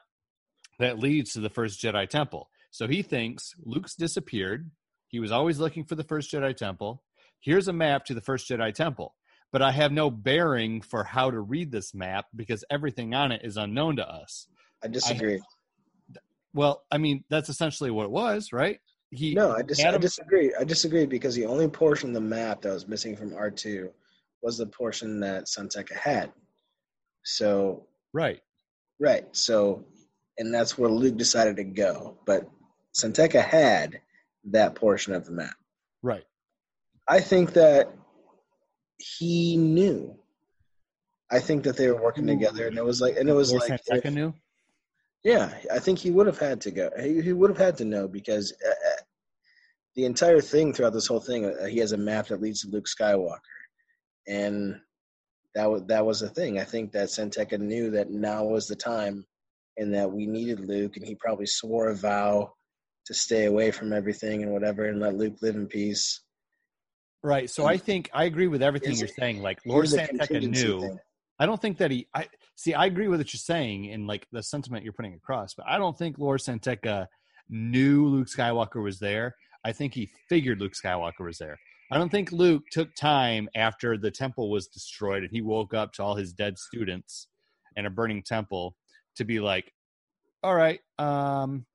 that 0.80 1.00
leads 1.00 1.34
to 1.34 1.40
the 1.40 1.50
first 1.50 1.82
Jedi 1.82 2.08
temple. 2.08 2.50
So 2.70 2.88
he 2.88 3.02
thinks 3.02 3.54
Luke's 3.64 3.96
disappeared. 3.96 4.72
He 5.12 5.20
was 5.20 5.32
always 5.32 5.60
looking 5.60 5.84
for 5.84 5.96
the 5.96 6.04
first 6.04 6.32
Jedi 6.32 6.56
temple. 6.56 7.04
Here's 7.40 7.68
a 7.68 7.74
map 7.74 8.06
to 8.06 8.14
the 8.14 8.22
first 8.22 8.50
Jedi 8.50 8.74
temple 8.74 9.14
but 9.52 9.62
I 9.62 9.72
have 9.72 9.92
no 9.92 10.10
bearing 10.10 10.82
for 10.82 11.04
how 11.04 11.30
to 11.30 11.40
read 11.40 11.72
this 11.72 11.94
map 11.94 12.26
because 12.36 12.64
everything 12.70 13.14
on 13.14 13.32
it 13.32 13.42
is 13.44 13.58
unknown 13.58 13.98
to 13.98 14.10
us. 14.10 14.48
I 14.84 14.88
disagree. 14.88 15.42
Well, 16.54 16.84
I 16.92 16.98
mean, 16.98 17.24
that's 17.30 17.50
essentially 17.50 17.92
what 17.92 18.06
it 18.06 18.12
was, 18.12 18.52
right? 18.52 18.80
He 19.12 19.34
no, 19.34 19.52
I, 19.52 19.62
dis- 19.62 19.84
I 19.84 19.98
disagree. 19.98 20.54
I 20.58 20.64
disagree 20.64 21.06
because 21.06 21.36
the 21.36 21.46
only 21.46 21.68
portion 21.68 22.10
of 22.10 22.16
the 22.16 22.22
map 22.22 22.62
that 22.62 22.74
was 22.74 22.88
missing 22.88 23.16
from 23.16 23.34
R 23.36 23.52
two 23.52 23.92
was 24.42 24.58
the 24.58 24.66
portion 24.66 25.20
that 25.20 25.50
San 25.50 25.68
Tekka 25.68 25.96
had. 25.96 26.32
So 27.24 27.88
right. 28.14 28.40
right, 29.00 29.26
so 29.34 29.84
and 30.38 30.54
that's 30.54 30.78
where 30.78 30.90
Luke 30.90 31.18
decided 31.18 31.58
to 31.58 31.66
go. 31.66 32.18
But 32.26 32.50
San 32.94 33.12
Tekka 33.12 33.44
had 33.44 34.00
that 34.46 34.76
portion 34.76 35.14
of 35.14 35.26
the 35.26 35.32
map. 35.32 35.54
Right. 36.02 36.24
I 37.08 37.20
think 37.20 37.54
that 37.54 37.92
he 38.98 39.58
knew. 39.58 40.18
I 41.32 41.40
think 41.40 41.64
that 41.64 41.78
they 41.78 41.90
were 41.90 42.02
working 42.02 42.28
together, 42.28 42.68
and 42.68 42.78
it 42.78 42.84
was 42.84 43.00
like, 43.00 43.16
and 43.18 43.30
it 43.30 43.34
was 43.34 43.52
Lord 43.52 43.70
like, 43.70 43.80
San 43.84 44.00
Tekka 44.00 44.06
if- 44.08 44.14
knew. 44.14 44.34
Yeah, 45.24 45.54
I 45.72 45.78
think 45.78 46.00
he 46.00 46.10
would 46.10 46.26
have 46.26 46.40
had 46.40 46.60
to 46.62 46.72
go. 46.72 46.90
He, 47.00 47.22
he 47.22 47.32
would 47.32 47.52
have 47.52 47.58
had 47.60 47.78
to 47.78 47.86
know 47.86 48.08
because 48.08 48.52
uh, 48.66 48.70
uh, 48.70 49.02
the 49.96 50.06
entire 50.06 50.42
thing 50.42 50.74
throughout 50.74 50.94
this 50.94 51.06
whole 51.06 51.20
thing, 51.20 51.46
uh, 51.46 51.68
he 51.68 51.78
has 51.78 51.92
a 51.92 51.98
map 51.98 52.28
that 52.30 52.42
leads 52.42 52.62
to 52.62 52.70
Luke 52.70 52.88
Skywalker, 52.88 53.38
and 54.28 54.80
that 55.54 55.70
was 55.70 55.84
that 55.86 56.06
was 56.06 56.22
the 56.22 56.30
thing. 56.30 56.60
I 56.60 56.64
think 56.64 56.92
that 56.94 57.12
San 57.12 57.30
Tekka 57.30 57.60
knew 57.60 57.92
that 57.92 58.10
now 58.10 58.44
was 58.44 58.66
the 58.68 58.76
time, 58.76 59.24
and 59.78 59.94
that 59.94 60.12
we 60.12 60.26
needed 60.26 60.60
Luke, 60.60 60.98
and 60.98 61.06
he 61.06 61.14
probably 61.14 61.46
swore 61.46 61.90
a 61.90 61.96
vow 61.96 62.54
to 63.06 63.14
stay 63.14 63.46
away 63.46 63.72
from 63.72 63.94
everything 63.94 64.44
and 64.44 64.52
whatever, 64.52 64.86
and 64.86 65.00
let 65.00 65.16
Luke 65.16 65.38
live 65.42 65.56
in 65.56 65.68
peace. 65.68 66.22
Right. 67.24 67.50
So 67.50 67.66
I 67.66 67.78
think 67.78 68.10
I 68.14 68.24
agree 68.26 68.48
with 68.48 68.64
everything 68.64 68.96
you're 68.96 69.08
saying. 69.08 69.42
Like 69.42 69.60
Lor 69.66 69.86
San 69.86 70.18
Tekka 70.18 70.50
knew. 70.50 70.82
thing. 70.82 71.00
I 71.40 71.46
don't 71.46 71.62
think 71.62 71.78
that 71.78 71.92
he. 71.92 72.08
I 72.14 72.28
see. 72.56 72.74
I 72.74 72.86
agree 72.86 73.08
with 73.08 73.20
what 73.20 73.34
you're 73.34 73.40
saying 73.40 73.92
and 73.92 74.08
like 74.08 74.28
the 74.32 74.42
sentiment 74.42 74.84
you're 74.84 74.94
putting 74.94 75.14
across, 75.14 75.54
but 75.54 75.66
I 75.68 75.78
don't 75.78 75.98
think 75.98 76.18
Lor 76.18 76.38
San 76.38 76.60
Tekka 76.60 77.08
knew 77.50 78.08
Luke 78.08 78.28
Skywalker 78.28 78.84
was 78.84 79.00
there. 79.00 79.36
I 79.64 79.72
think 79.72 79.94
he 79.94 80.10
figured 80.30 80.60
Luke 80.60 80.74
Skywalker 80.74 81.26
was 81.26 81.38
there. 81.38 81.60
I 81.92 81.98
don't 81.98 82.10
think 82.10 82.32
Luke 82.32 82.64
took 82.72 82.96
time 82.96 83.50
after 83.54 83.98
the 83.98 84.10
temple 84.12 84.50
was 84.50 84.68
destroyed 84.68 85.24
and 85.24 85.32
he 85.32 85.42
woke 85.42 85.74
up 85.74 85.94
to 85.94 86.04
all 86.04 86.16
his 86.16 86.32
dead 86.32 86.58
students 86.58 87.28
and 87.76 87.86
a 87.86 87.90
burning 87.90 88.24
temple 88.24 88.76
to 89.18 89.26
be 89.26 89.40
like, 89.40 89.74
"All 90.42 90.56
right, 90.56 90.80
um, 90.98 91.66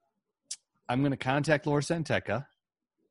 I'm 0.88 1.00
going 1.00 1.12
to 1.12 1.16
contact 1.16 1.66
Lor 1.66 1.82
San 1.82 2.04
Tekka 2.04 2.46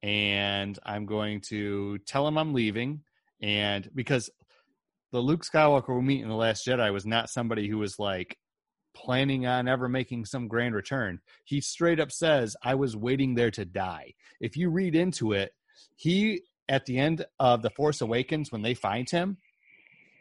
and 0.02 0.78
I'm 0.84 1.06
going 1.06 1.42
to 1.50 1.98
tell 2.00 2.28
him 2.28 2.38
I'm 2.38 2.54
leaving." 2.54 3.04
And 3.42 3.90
because 3.94 4.30
the 5.12 5.20
Luke 5.20 5.46
Skywalker 5.46 5.96
we 5.96 6.02
meet 6.02 6.24
in 6.24 6.30
the 6.30 6.36
Last 6.36 6.66
Jedi 6.66 6.92
was 6.92 7.06
not 7.06 7.30
somebody 7.30 7.68
who 7.68 7.78
was 7.78 8.00
like 8.00 8.38
planning 8.96 9.46
on 9.46 9.68
ever 9.68 9.90
making 9.90 10.26
some 10.26 10.48
grand 10.48 10.74
return. 10.74 11.20
He 11.44 11.62
straight 11.62 12.00
up 12.00 12.12
says, 12.12 12.56
"I 12.64 12.76
was 12.76 12.96
waiting 12.96 13.36
there 13.36 13.52
to 13.52 13.66
die." 13.66 14.14
If 14.40 14.58
you 14.58 14.70
read 14.70 14.96
into 14.96 15.34
it, 15.34 15.54
he 15.96 16.42
at 16.68 16.86
the 16.86 16.98
end 16.98 17.26
of 17.40 17.62
the 17.62 17.70
Force 17.70 18.02
Awakens 18.02 18.52
when 18.52 18.62
they 18.62 18.74
find 18.74 19.10
him, 19.10 19.38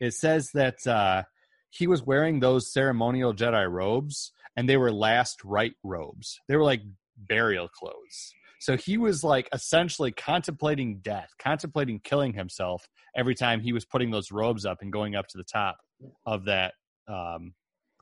it 0.01 0.13
says 0.13 0.51
that 0.53 0.87
uh, 0.87 1.23
he 1.71 1.87
was 1.87 2.03
wearing 2.03 2.41
those 2.41 2.73
ceremonial 2.73 3.35
Jedi 3.35 3.71
robes, 3.71 4.33
and 4.57 4.69
they 4.69 4.77
were 4.77 4.93
last 4.93 5.43
right 5.45 5.75
robes. 5.83 6.41
They 6.49 6.57
were 6.57 6.65
like 6.65 6.83
burial 7.17 7.69
clothes. 7.69 8.35
So 8.61 8.77
he 8.77 8.97
was 8.97 9.23
like 9.23 9.49
essentially 9.53 10.11
contemplating 10.11 11.01
death, 11.03 11.31
contemplating 11.39 12.01
killing 12.01 12.33
himself 12.33 12.89
every 13.15 13.35
time 13.35 13.61
he 13.61 13.75
was 13.75 13.85
putting 13.85 14.11
those 14.11 14.33
robes 14.33 14.65
up 14.65 14.79
and 14.81 14.91
going 14.93 15.15
up 15.15 15.27
to 15.29 15.37
the 15.39 15.45
top 15.45 15.77
of 16.25 16.47
that 16.47 16.73
um, 17.09 17.55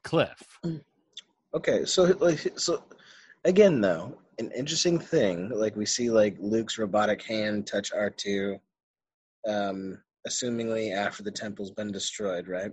cliff. 0.05 0.41
Okay, 1.55 1.85
so 1.85 2.05
like 2.19 2.51
so 2.57 2.83
again 3.45 3.83
though, 3.83 4.17
an 4.39 4.51
interesting 4.57 4.99
thing, 4.99 5.51
like 5.51 5.77
we 5.77 5.85
see 5.85 6.09
like 6.09 6.35
Luke's 6.39 6.79
robotic 6.79 7.23
hand 7.23 7.67
touch 7.67 7.93
R 7.93 8.09
two, 8.09 8.57
um, 9.47 9.99
assumingly 10.27 10.97
after 10.97 11.23
the 11.23 11.31
temple's 11.31 11.71
been 11.71 11.93
destroyed, 11.93 12.49
right? 12.49 12.73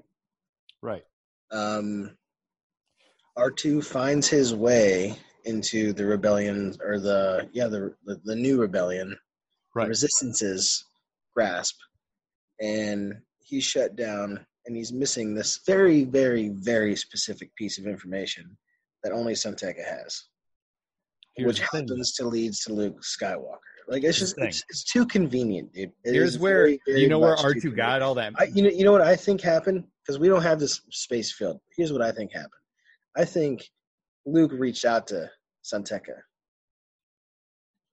Right. 0.82 1.04
Um 1.52 2.16
R 3.36 3.52
two 3.52 3.82
finds 3.82 4.30
his 4.30 4.56
way 4.56 5.18
into 5.46 5.94
the 5.94 6.06
rebellion 6.06 6.76
or 6.84 7.00
the 7.00 7.50
yeah, 7.54 7.68
the 7.68 7.94
the, 8.06 8.20
the 8.24 8.36
new 8.36 8.60
rebellion, 8.60 9.18
Right. 9.76 9.88
resistance's 9.88 10.86
grasp. 11.34 11.76
And 12.62 13.22
he's 13.44 13.64
shut 13.64 13.96
down 13.96 14.46
and 14.66 14.76
he's 14.76 14.92
missing 14.92 15.34
this 15.34 15.60
very, 15.66 16.04
very, 16.04 16.50
very 16.50 16.96
specific 16.96 17.56
piece 17.56 17.80
of 17.80 17.86
information 17.88 18.58
that 19.04 19.14
only 19.14 19.36
San 19.36 19.54
Tekka 19.54 19.86
has 19.86 20.24
Here's 21.36 21.48
which 21.48 21.60
happens 21.60 22.12
to 22.14 22.28
leads 22.28 22.64
to 22.66 22.74
Luke 22.74 23.02
Skywalker. 23.02 23.60
Like 23.88 24.04
it's 24.04 24.20
just 24.20 24.38
it's, 24.38 24.64
it's 24.70 24.84
too 24.84 25.06
convenient, 25.06 25.74
dude. 25.74 25.92
It 26.04 26.14
Here's 26.14 26.38
where 26.38 26.64
very, 26.66 26.80
very 26.86 27.02
you 27.02 27.08
know 27.08 27.20
where 27.20 27.36
R 27.38 27.54
two 27.54 27.72
got 27.72 28.02
all 28.02 28.14
that. 28.16 28.34
I, 28.38 28.46
you 28.54 28.62
know, 28.62 28.70
you 28.70 28.84
know 28.84 28.92
what 28.92 29.02
I 29.02 29.16
think 29.16 29.42
happened 29.42 29.86
because 30.04 30.20
we 30.20 30.28
don't 30.28 30.44
have 30.44 30.60
this 30.60 30.82
space 30.92 31.32
field. 31.32 31.60
Here's 31.76 31.92
what 31.92 32.02
I 32.02 32.12
think 32.12 32.32
happened. 32.32 32.52
I 33.18 33.26
think 33.26 33.68
Luke 34.26 34.52
reached 34.54 34.86
out 34.86 35.08
to 35.08 35.30
San 35.62 35.84
Tekka, 35.84 36.18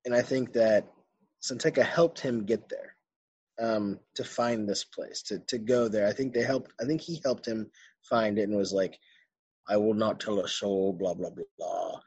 and 0.04 0.14
I 0.14 0.22
think 0.22 0.52
that 0.52 0.86
San 1.40 1.58
Tekka 1.58 1.84
helped 1.84 2.20
him 2.20 2.44
get 2.44 2.68
there 2.68 2.96
um, 3.60 3.98
to 4.14 4.24
find 4.24 4.68
this 4.68 4.84
place 4.84 5.22
to 5.22 5.38
to 5.48 5.58
go 5.58 5.88
there. 5.88 6.06
I 6.06 6.12
think 6.12 6.32
they 6.32 6.42
helped. 6.42 6.72
I 6.80 6.84
think 6.84 7.00
he 7.00 7.20
helped 7.24 7.46
him 7.46 7.70
find 8.08 8.38
it 8.38 8.48
and 8.48 8.56
was 8.56 8.72
like, 8.72 8.98
"I 9.68 9.76
will 9.76 9.94
not 9.94 10.20
tell 10.20 10.40
a 10.40 10.48
soul." 10.48 10.92
Blah 10.92 11.14
blah 11.14 11.30
blah. 11.58 12.00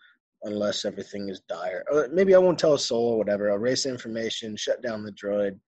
Unless 0.43 0.85
everything 0.85 1.27
is 1.27 1.41
dire, 1.49 1.83
or 1.91 2.07
maybe 2.13 2.33
I 2.33 2.37
won't 2.37 2.57
tell 2.57 2.73
a 2.73 2.79
soul 2.79 3.13
or 3.13 3.17
whatever. 3.17 3.49
I'll 3.49 3.57
erase 3.57 3.85
information, 3.85 4.55
shut 4.55 4.81
down 4.81 5.03
the 5.03 5.11
droid, 5.11 5.59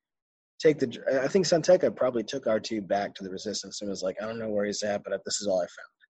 take 0.59 0.79
the. 0.79 1.21
I 1.21 1.27
think 1.27 1.45
San 1.45 1.61
Tekka 1.61 1.93
probably 1.93 2.23
took 2.23 2.47
R 2.47 2.59
two 2.59 2.81
back 2.81 3.13
to 3.15 3.23
the 3.23 3.29
Resistance 3.29 3.81
and 3.81 3.89
was 3.89 4.01
like, 4.01 4.15
"I 4.21 4.25
don't 4.25 4.39
know 4.39 4.49
where 4.49 4.65
he's 4.65 4.83
at, 4.83 5.03
but 5.03 5.19
this 5.25 5.41
is 5.41 5.47
all 5.47 5.59
I 5.59 5.65
found," 5.65 6.00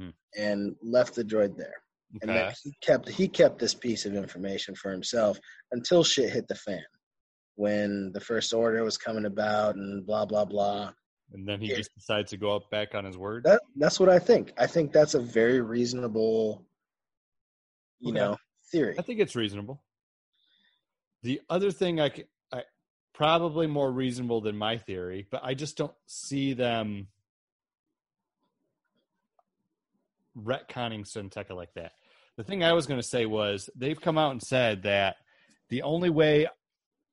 Hmm. 0.00 0.10
and 0.36 0.74
left 0.82 1.14
the 1.14 1.24
droid 1.24 1.56
there. 1.56 1.82
And 2.22 2.30
Okay. 2.30 2.40
then 2.40 2.54
he 2.64 2.72
kept 2.80 3.08
he 3.08 3.28
kept 3.28 3.58
this 3.58 3.74
piece 3.74 4.06
of 4.06 4.14
information 4.14 4.74
for 4.74 4.90
himself 4.90 5.38
until 5.72 6.02
shit 6.02 6.30
hit 6.30 6.48
the 6.48 6.54
fan. 6.54 6.84
When 7.56 8.10
the 8.12 8.20
first 8.20 8.54
order 8.54 8.82
was 8.82 8.96
coming 8.96 9.26
about 9.26 9.76
and 9.76 10.06
blah 10.06 10.24
blah 10.24 10.44
blah. 10.46 10.92
And 11.32 11.46
then 11.46 11.60
he 11.60 11.68
Yeah. 11.68 11.76
just 11.76 11.94
decides 11.94 12.30
to 12.30 12.36
go 12.38 12.56
up 12.56 12.70
back 12.70 12.94
on 12.94 13.04
his 13.04 13.16
word. 13.18 13.44
That 13.44 13.60
that's 13.76 14.00
what 14.00 14.08
I 14.08 14.18
think. 14.18 14.52
I 14.58 14.66
think 14.66 14.92
that's 14.92 15.14
a 15.14 15.20
very 15.20 15.60
reasonable, 15.60 16.64
you 17.98 18.10
Okay. 18.12 18.18
know, 18.18 18.36
theory. 18.72 18.96
I 18.98 19.02
think 19.02 19.20
it's 19.20 19.36
reasonable. 19.36 19.82
The 21.22 21.42
other 21.50 21.70
thing 21.70 22.00
I, 22.00 22.10
I 22.50 22.64
probably 23.12 23.66
more 23.66 23.92
reasonable 23.92 24.40
than 24.40 24.56
my 24.56 24.78
theory, 24.78 25.26
but 25.30 25.42
I 25.44 25.52
just 25.54 25.76
don't 25.76 25.94
see 26.06 26.54
them 26.54 27.08
retconning 30.36 31.06
San 31.06 31.30
Tekka 31.30 31.54
like 31.54 31.72
that. 31.74 31.92
The 32.36 32.44
thing 32.44 32.64
I 32.64 32.72
was 32.72 32.86
going 32.86 33.00
to 33.00 33.06
say 33.06 33.26
was 33.26 33.68
they've 33.76 34.00
come 34.00 34.18
out 34.18 34.32
and 34.32 34.42
said 34.42 34.84
that 34.84 35.16
the 35.68 35.82
only 35.82 36.10
way 36.10 36.48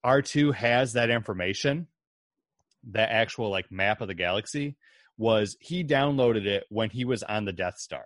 R2 0.06 0.54
has 0.56 0.94
that 0.94 1.10
information, 1.10 1.88
that 2.92 3.10
actual 3.10 3.50
like 3.50 3.72
map 3.72 4.02
of 4.02 4.08
the 4.08 4.14
galaxy, 4.14 4.78
was 5.18 5.58
he 5.60 5.84
downloaded 5.84 6.46
it 6.46 6.66
when 6.70 6.90
he 6.90 7.04
was 7.06 7.24
on 7.24 7.46
the 7.46 7.54
Death 7.54 7.78
Star. 7.78 8.06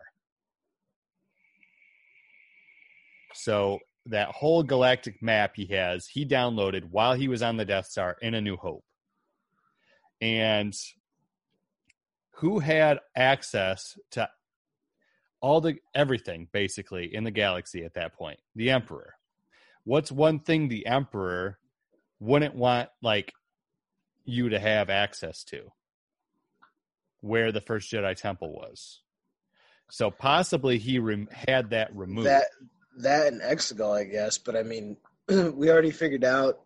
So 3.33 3.79
that 4.07 4.29
whole 4.29 4.63
galactic 4.63 5.21
map 5.21 5.53
he 5.55 5.67
has, 5.67 6.07
he 6.07 6.25
downloaded 6.25 6.85
while 6.89 7.13
he 7.13 7.27
was 7.27 7.41
on 7.41 7.57
the 7.57 7.65
Death 7.65 7.87
Star 7.87 8.17
in 8.21 8.33
A 8.33 8.41
New 8.41 8.57
Hope. 8.57 8.83
And 10.21 10.73
who 12.35 12.59
had 12.59 12.99
access 13.15 13.97
to 14.11 14.29
all 15.41 15.59
the 15.59 15.77
everything 15.93 16.47
basically 16.51 17.13
in 17.13 17.23
the 17.23 17.31
galaxy 17.31 17.83
at 17.83 17.95
that 17.95 18.13
point? 18.13 18.39
The 18.55 18.69
Emperor. 18.69 19.15
What's 19.83 20.11
one 20.11 20.39
thing 20.39 20.67
the 20.67 20.85
Emperor 20.85 21.57
wouldn't 22.19 22.55
want 22.55 22.89
like 23.01 23.33
you 24.23 24.49
to 24.49 24.59
have 24.59 24.89
access 24.89 25.43
to? 25.45 25.71
Where 27.21 27.51
the 27.51 27.61
first 27.61 27.91
Jedi 27.91 28.15
Temple 28.15 28.53
was. 28.53 29.01
So 29.89 30.09
possibly 30.09 30.77
he 30.77 30.99
rem- 30.99 31.27
had 31.31 31.71
that 31.71 31.95
removed. 31.95 32.27
That 32.27 32.45
that 32.99 33.27
and 33.27 33.41
Exegol, 33.41 33.99
I 33.99 34.05
guess. 34.05 34.37
But 34.37 34.55
I 34.55 34.63
mean, 34.63 34.97
we 35.27 35.69
already 35.69 35.91
figured 35.91 36.23
out 36.23 36.61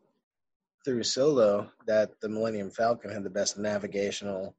through 0.86 1.04
Solo 1.04 1.72
that 1.88 2.22
the 2.22 2.30
Millennium 2.30 2.70
Falcon 2.70 3.12
had 3.12 3.24
the 3.24 3.30
best 3.30 3.58
navigational. 3.58 4.56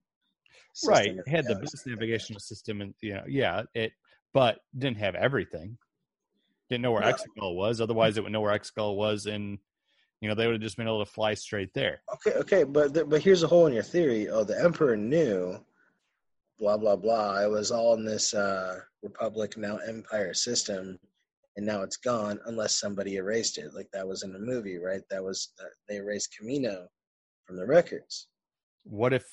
system 0.75 0.93
right 0.93 1.17
it 1.25 1.29
had 1.29 1.47
the 1.47 1.55
best 1.55 1.87
navigational 1.87 2.41
system 2.41 2.81
and 2.81 2.95
you 3.01 3.15
know 3.15 3.23
yeah 3.29 3.63
it 3.75 3.93
but 4.37 4.59
didn't 4.77 4.99
have 4.99 5.15
everything 5.15 5.79
didn't 6.69 6.83
know 6.83 6.93
where 6.93 7.01
No. 7.09 7.13
Exegol 7.13 7.55
was 7.57 7.81
otherwise 7.81 8.19
it 8.19 8.23
would 8.23 8.33
know 8.33 8.43
where 8.43 8.59
Exegol 8.59 8.97
was 8.97 9.25
and 9.27 9.59
you 10.21 10.29
know 10.29 10.35
they 10.35 10.47
would 10.47 10.57
have 10.57 10.63
just 10.69 10.77
been 10.77 10.87
able 10.89 11.05
to 11.05 11.11
fly 11.19 11.33
straight 11.35 11.73
there 11.75 12.03
Okay, 12.17 12.35
okay, 12.43 12.63
but 12.65 12.93
th- 12.95 13.09
but 13.09 13.23
here's 13.23 13.43
a 13.43 13.47
hole 13.47 13.67
in 13.67 13.73
your 13.73 13.83
theory. 13.95 14.29
Oh, 14.29 14.45
the 14.45 14.59
Emperor 14.69 14.97
knew, 14.97 15.39
blah 16.59 16.77
blah 16.83 16.97
blah. 16.97 17.43
It 17.47 17.51
was 17.59 17.71
all 17.71 17.95
in 17.99 18.05
this 18.05 18.35
uh, 18.35 18.81
Republic 19.03 19.57
now 19.57 19.77
Empire 19.95 20.35
system, 20.35 20.99
and 21.57 21.65
now 21.67 21.81
it's 21.87 21.97
gone 21.99 22.39
unless 22.47 22.75
somebody 22.85 23.17
erased 23.17 23.57
it. 23.59 23.75
Like 23.75 23.91
that 23.93 24.07
was 24.07 24.23
in 24.23 24.33
the 24.33 24.39
movie, 24.53 24.79
right? 24.79 25.03
That 25.11 25.23
was 25.29 25.39
uh, 25.61 25.65
they 25.89 25.97
erased 25.97 26.31
Kamino 26.35 26.77
from 27.47 27.57
the 27.57 27.67
records. 27.67 28.29
what 28.85 29.13
if 29.13 29.25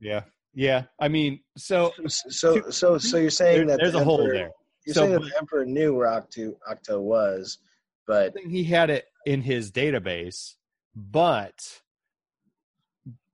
Yeah. 0.00 0.22
Yeah 0.54 0.84
i 1.00 1.08
mean 1.08 1.40
so 1.56 1.92
So 2.08 2.70
so 2.70 2.98
so 2.98 3.16
you're 3.18 3.30
saying 3.30 3.66
there- 3.66 3.76
that 3.76 3.80
there's 3.80 3.92
the 3.92 3.98
a 3.98 4.04
hole 4.04 4.18
there. 4.18 4.50
You're 4.86 4.94
So, 4.94 5.00
saying 5.00 5.12
that 5.12 5.20
the 5.22 5.32
Emperor 5.38 5.64
knew 5.64 5.94
where 5.94 6.06
Ahch-To 6.08 6.56
Ahch-To 6.70 7.00
was, 7.00 7.56
but 8.06 8.34
he 8.38 8.64
had 8.64 8.90
it 8.90 9.06
in 9.26 9.40
his 9.42 9.72
database 9.72 10.54
but 10.94 11.80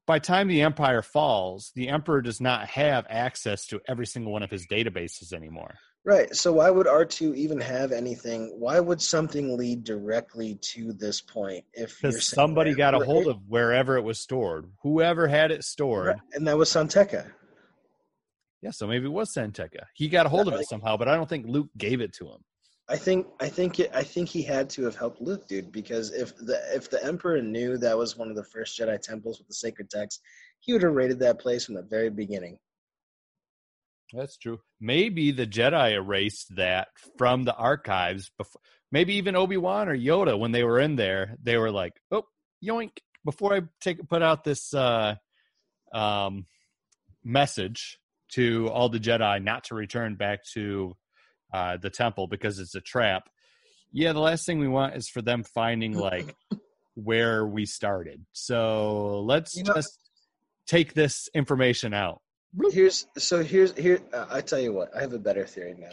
by 0.07 0.19
time 0.19 0.49
the 0.49 0.63
empire 0.63 1.03
falls 1.03 1.73
the 1.75 1.89
emperor 1.89 2.23
does 2.23 2.41
not 2.41 2.69
have 2.69 3.05
access 3.11 3.67
to 3.67 3.81
every 3.87 4.07
single 4.07 4.33
one 4.33 4.43
of 4.43 4.51
his 4.51 4.67
databases 4.67 5.33
anymore 5.33 5.75
Right. 6.05 6.35
So 6.35 6.55
why 6.55 6.71
would 6.71 6.87
R2 6.87 7.35
even 7.35 7.61
have 7.61 7.93
anything? 7.93 8.55
Why 8.59 8.81
would 8.81 9.03
something 9.03 9.57
lead 9.57 9.85
directly 9.85 10.59
to 10.73 10.95
this 10.95 11.21
point 11.21 11.65
if 11.75 12.01
Because 12.01 12.27
somebody 12.27 12.75
got 12.75 12.95
a 12.95 13.05
hold 13.05 13.27
of 13.27 13.37
wherever 13.47 13.97
it 13.97 14.03
was 14.03 14.19
stored, 14.19 14.71
whoever 14.83 15.29
had 15.29 15.51
it 15.51 15.63
stored. 15.63 16.07
Right, 16.07 16.21
and 16.33 16.47
that 16.47 16.57
was 16.57 16.71
San 16.71 16.89
Tekka. 16.89 17.31
Yeah, 18.63 18.71
so 18.71 18.87
maybe 18.87 19.07
it 19.07 19.13
was 19.13 19.33
San 19.33 19.53
Tekka. 19.53 19.85
He 19.95 20.09
got 20.09 20.27
a 20.27 20.29
hold 20.29 20.49
of 20.49 20.55
it 20.55 20.69
somehow, 20.69 20.97
but 20.97 21.09
I 21.09 21.17
don't 21.17 21.29
think 21.29 21.47
Luke 21.47 21.71
gave 21.77 22.01
it 22.01 22.15
to 22.15 22.27
him. 22.27 22.45
I 22.89 22.97
think 22.97 23.27
I 23.39 23.49
think 23.49 23.79
it, 23.79 23.91
I 23.95 24.03
think 24.03 24.29
he 24.29 24.43
had 24.43 24.69
to 24.71 24.85
have 24.85 24.97
helped 24.97 25.21
Luke, 25.21 25.47
dude, 25.47 25.71
because 25.71 26.13
if 26.13 26.37
the 26.37 26.61
if 26.75 26.91
the 26.91 27.03
Emperor 27.05 27.41
knew 27.41 27.79
that 27.79 27.97
was 27.97 28.17
one 28.17 28.31
of 28.31 28.37
the 28.37 28.45
first 28.45 28.79
Jedi 28.79 29.01
temples 29.01 29.39
with 29.39 29.47
the 29.49 29.55
sacred 29.55 29.91
text, 29.91 30.21
he 30.59 30.73
would 30.73 30.83
have 30.83 30.93
raided 30.93 31.21
that 31.21 31.39
place 31.39 31.65
from 31.65 31.77
the 31.77 31.83
very 31.83 32.11
beginning. 32.11 32.59
That's 34.13 34.37
true. 34.37 34.59
Maybe 34.81 35.31
the 35.31 35.47
Jedi 35.47 35.93
erased 35.93 36.57
that 36.57 36.89
from 37.19 37.45
the 37.45 37.55
archives 37.55 38.31
before. 38.37 38.61
Maybe 38.93 39.15
even 39.15 39.37
Obi 39.37 39.57
Wan 39.57 39.89
or 39.89 39.97
Yoda, 39.97 40.39
when 40.39 40.51
they 40.53 40.65
were 40.65 40.81
in 40.81 40.97
there, 40.97 41.37
they 41.43 41.57
were 41.57 41.71
like, 41.71 41.93
"Oh, 42.11 42.25
yoink!" 42.65 42.91
Before 43.25 43.55
I 43.55 43.61
take 43.81 44.09
put 44.09 44.23
out 44.23 44.43
this 44.45 44.75
uh, 44.75 45.15
um, 45.93 46.47
message 47.23 47.99
to 48.33 48.69
all 48.69 48.89
the 48.89 48.99
Jedi 48.99 49.43
not 49.43 49.65
to 49.65 49.75
return 49.75 50.17
back 50.17 50.41
to 50.55 50.97
uh, 51.53 51.77
the 51.77 51.91
temple 51.91 52.27
because 52.27 52.59
it's 52.59 52.75
a 52.75 52.81
trap. 52.81 53.29
Yeah, 53.93 54.13
the 54.13 54.21
last 54.21 54.47
thing 54.47 54.59
we 54.59 54.69
want 54.69 54.97
is 54.97 55.09
for 55.09 55.21
them 55.23 55.43
finding 55.45 55.93
like 55.97 56.35
where 56.95 57.47
we 57.47 57.67
started. 57.67 58.25
So 58.33 59.21
let's 59.23 59.57
You 59.57 59.65
know- 59.65 59.75
just 59.75 59.99
take 60.67 60.95
this 60.95 61.29
information 61.35 61.93
out. 61.95 62.23
Here's 62.73 63.07
so 63.17 63.43
here's 63.43 63.77
here. 63.77 64.01
Uh, 64.13 64.27
I 64.29 64.41
tell 64.41 64.59
you 64.59 64.73
what, 64.73 64.95
I 64.97 65.01
have 65.01 65.13
a 65.13 65.19
better 65.19 65.47
theory 65.47 65.75
now 65.79 65.93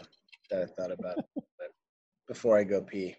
that 0.50 0.62
I 0.62 0.66
thought 0.66 0.90
about 0.92 1.16
but 1.34 1.70
before 2.26 2.58
I 2.58 2.64
go 2.64 2.82
pee. 2.82 3.16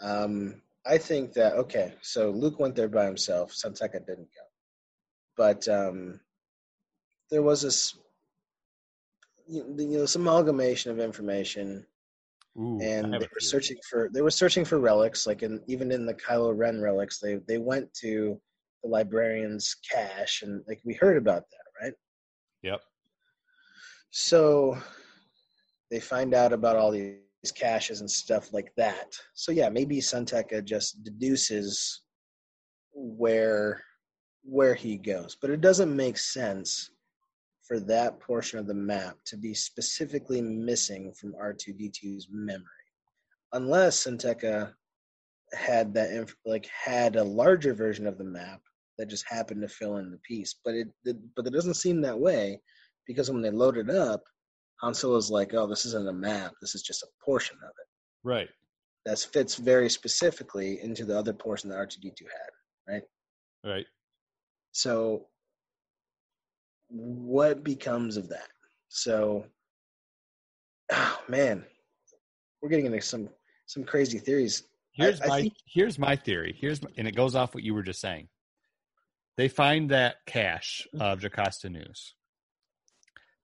Um, 0.00 0.62
I 0.86 0.98
think 0.98 1.34
that 1.34 1.54
okay, 1.54 1.94
so 2.00 2.30
Luke 2.30 2.58
went 2.58 2.74
there 2.74 2.88
by 2.88 3.04
himself. 3.04 3.52
San 3.52 3.72
Tekka 3.72 4.06
didn't 4.06 4.28
go, 4.34 4.44
but 5.36 5.68
um, 5.68 6.20
there 7.30 7.42
was 7.42 7.62
this, 7.62 7.96
you 9.46 9.64
know, 9.76 10.06
some 10.06 10.22
amalgamation 10.22 10.90
of 10.90 11.00
information 11.00 11.86
Ooh, 12.58 12.78
and 12.82 13.14
they 13.14 13.18
were 13.18 13.40
searching 13.40 13.78
for 13.88 14.10
they 14.12 14.20
were 14.20 14.30
searching 14.30 14.64
for 14.64 14.78
relics 14.78 15.26
like 15.26 15.42
in 15.42 15.60
even 15.66 15.90
in 15.90 16.04
the 16.04 16.14
Kylo 16.14 16.56
Ren 16.56 16.80
relics 16.80 17.18
they 17.18 17.36
they 17.48 17.58
went 17.58 17.92
to 17.94 18.38
the 18.82 18.90
librarian's 18.90 19.76
cache 19.90 20.42
and 20.42 20.62
like 20.68 20.80
we 20.84 20.92
heard 20.94 21.16
about 21.16 21.44
that 21.50 21.61
Yep. 22.62 22.80
so 24.10 24.78
they 25.90 26.00
find 26.00 26.34
out 26.34 26.52
about 26.52 26.76
all 26.76 26.90
these 26.90 27.16
caches 27.54 28.00
and 28.00 28.10
stuff 28.10 28.52
like 28.52 28.72
that 28.76 29.16
so 29.34 29.52
yeah 29.52 29.68
maybe 29.68 30.00
San 30.00 30.24
Tekka 30.24 30.64
just 30.64 31.02
deduces 31.02 32.02
where 32.92 33.82
where 34.44 34.74
he 34.74 34.96
goes 34.96 35.36
but 35.40 35.50
it 35.50 35.60
doesn't 35.60 35.94
make 35.94 36.18
sense 36.18 36.90
for 37.72 37.80
that 37.80 38.20
portion 38.20 38.58
of 38.58 38.66
the 38.66 38.74
map 38.74 39.16
to 39.24 39.36
be 39.36 39.54
specifically 39.54 40.42
missing 40.42 41.12
from 41.14 41.34
R2D2's 41.34 42.28
memory. 42.30 42.66
Unless 43.52 44.00
San 44.00 44.18
Tekka 44.18 44.72
had 45.54 45.94
that 45.94 46.10
inf- 46.10 46.36
like 46.44 46.66
had 46.66 47.16
a 47.16 47.24
larger 47.24 47.72
version 47.72 48.06
of 48.06 48.18
the 48.18 48.24
map 48.24 48.60
that 48.98 49.08
just 49.08 49.24
happened 49.28 49.62
to 49.62 49.68
fill 49.68 49.96
in 49.96 50.10
the 50.10 50.18
piece. 50.18 50.54
But 50.64 50.74
it, 50.74 50.88
it 51.04 51.16
but 51.36 51.46
it 51.46 51.52
doesn't 51.52 51.74
seem 51.74 52.00
that 52.02 52.18
way 52.18 52.60
because 53.06 53.30
when 53.30 53.42
they 53.42 53.50
load 53.50 53.76
it 53.76 53.90
up, 53.90 54.22
Han 54.80 54.94
Solo's 54.94 55.30
like, 55.30 55.54
"Oh, 55.54 55.66
this 55.66 55.84
isn't 55.86 56.08
a 56.08 56.12
map. 56.12 56.52
This 56.60 56.74
is 56.74 56.82
just 56.82 57.02
a 57.02 57.24
portion 57.24 57.56
of 57.62 57.70
it." 57.70 57.86
Right. 58.24 58.48
That 59.06 59.18
fits 59.18 59.56
very 59.56 59.88
specifically 59.88 60.80
into 60.80 61.04
the 61.04 61.18
other 61.18 61.32
portion 61.32 61.68
that 61.70 61.78
R2D2 61.78 62.20
had. 62.20 62.92
Right. 62.94 63.02
Right. 63.64 63.86
So 64.72 65.26
what 66.88 67.64
becomes 67.64 68.16
of 68.16 68.28
that? 68.28 68.48
So 68.88 69.46
oh 70.92 71.22
man, 71.28 71.64
we're 72.60 72.68
getting 72.68 72.86
into 72.86 73.00
some 73.00 73.28
some 73.66 73.84
crazy 73.84 74.18
theories. 74.18 74.64
Here's 74.92 75.20
I 75.22 75.26
my 75.26 75.40
think- 75.42 75.54
here's 75.66 75.98
my 75.98 76.16
theory. 76.16 76.56
Here's 76.60 76.82
my, 76.82 76.90
and 76.98 77.08
it 77.08 77.16
goes 77.16 77.34
off 77.34 77.54
what 77.54 77.64
you 77.64 77.74
were 77.74 77.82
just 77.82 78.00
saying. 78.00 78.28
They 79.36 79.48
find 79.48 79.90
that 79.90 80.16
cache 80.26 80.86
of 80.98 81.20
Jocasta 81.20 81.70
Nu's. 81.70 82.14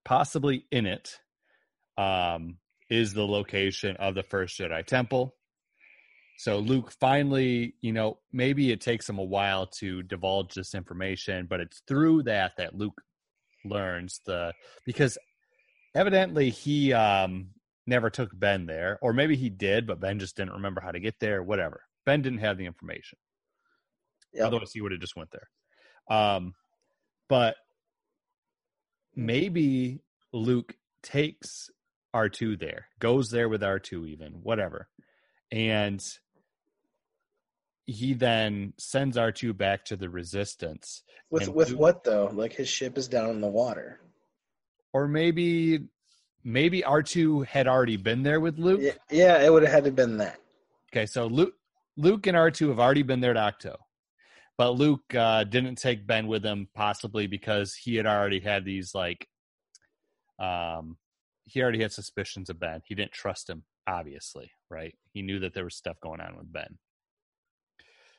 Possibly 0.05 0.65
in 0.71 0.87
it 0.87 1.19
um, 1.97 2.59
is 2.91 3.15
the 3.15 3.27
location 3.27 3.97
of 3.97 4.15
the 4.15 4.23
first 4.23 4.59
Jedi 4.59 4.85
Temple. 4.85 5.35
So 6.39 6.59
Luke 6.59 6.93
finally, 7.01 7.75
you 7.81 7.93
know, 7.93 8.19
maybe 8.33 8.71
it 8.71 8.81
takes 8.81 9.09
him 9.09 9.19
a 9.19 9.25
while 9.25 9.67
to 9.79 10.03
divulge 10.03 10.55
this 10.55 10.75
information, 10.75 11.47
but 11.51 11.61
it's 11.61 11.83
through 11.89 12.25
that 12.25 12.53
that 12.59 12.77
Luke 12.77 13.01
learns 13.65 14.21
the 14.25 14.53
because 14.87 15.19
evidently 15.97 16.51
he 16.51 16.93
um 16.93 17.49
never 17.89 18.09
took 18.11 18.31
Ben 18.39 18.67
there, 18.67 18.99
or 19.03 19.13
maybe 19.13 19.35
he 19.35 19.49
did, 19.49 19.87
but 19.87 19.99
Ben 19.99 20.21
just 20.21 20.37
didn't 20.37 20.53
remember 20.53 20.81
how 20.81 20.93
to 20.93 21.01
get 21.01 21.19
there. 21.19 21.43
Whatever. 21.43 21.83
Ben 22.07 22.23
didn't 22.23 22.39
have 22.39 22.57
the 22.57 22.67
information. 22.67 23.19
Yep. 24.35 24.47
Otherwise, 24.47 24.73
he 24.73 24.81
would 24.81 24.93
have 24.93 25.01
just 25.01 25.17
went 25.17 25.31
there. 25.33 25.49
Um, 26.11 26.55
but 27.29 27.57
maybe 29.15 30.01
Luke 30.33 30.75
takes 31.03 31.71
R 32.15 32.29
two 32.29 32.57
there, 32.57 32.87
goes 32.99 33.31
there 33.31 33.49
with 33.49 33.63
R 33.63 33.79
two, 33.79 34.07
even 34.07 34.33
whatever, 34.43 34.89
and 35.53 36.03
he 37.87 38.15
then 38.15 38.73
sends 38.79 39.17
R 39.17 39.33
two 39.33 39.53
back 39.53 39.85
to 39.87 39.97
the 39.97 40.09
Resistance, 40.09 41.03
With 41.31 41.49
with 41.49 41.71
Luke- 41.71 41.81
what 41.81 42.05
though? 42.05 42.31
Like 42.33 42.53
his 42.53 42.69
ship 42.69 42.97
is 42.99 43.09
down 43.09 43.31
in 43.31 43.41
the 43.41 43.49
water. 43.49 44.01
or 44.95 45.07
maybe 45.07 45.81
maybe 46.45 46.83
R 46.85 47.03
two 47.03 47.43
had 47.43 47.67
already 47.69 47.97
been 47.99 48.23
there 48.23 48.41
with 48.41 48.59
Luke. 48.59 48.81
Yeah, 48.83 48.93
yeah 49.11 49.43
it 49.45 49.53
would 49.53 49.63
have 49.63 49.73
had 49.73 49.85
to 49.85 49.91
been 49.91 50.17
that. 50.19 50.39
Okay, 50.91 51.05
so 51.05 51.27
Luke, 51.27 51.53
Luke 51.97 52.27
and 52.27 52.37
R 52.37 52.51
two 52.51 52.71
have 52.71 52.79
already 52.81 53.03
been 53.03 53.21
there 53.21 53.35
to 53.35 53.41
Ahch-To, 53.41 53.77
but 54.59 54.73
Luke 54.73 55.15
uh, 55.15 55.45
didn't 55.45 55.77
take 55.77 56.07
Ben 56.07 56.27
with 56.27 56.45
him, 56.45 56.69
possibly 56.75 57.27
because 57.27 57.75
he 57.75 57.95
had 57.95 58.07
already 58.07 58.41
had 58.41 58.65
these 58.65 58.95
like, 58.95 59.29
um, 60.39 60.97
he 61.45 61.63
already 61.63 61.81
had 61.81 61.93
suspicions 61.93 62.51
of 62.51 62.61
Ben. 62.61 62.83
He 62.85 62.95
didn't 62.95 63.13
trust 63.13 63.49
him, 63.49 63.63
obviously, 63.87 64.51
right? 64.69 64.95
He 65.13 65.23
knew 65.23 65.39
that 65.41 65.55
there 65.55 65.65
was 65.65 65.77
stuff 65.77 66.01
going 66.03 66.21
on 66.21 66.37
with 66.37 66.53
Ben. 66.53 66.77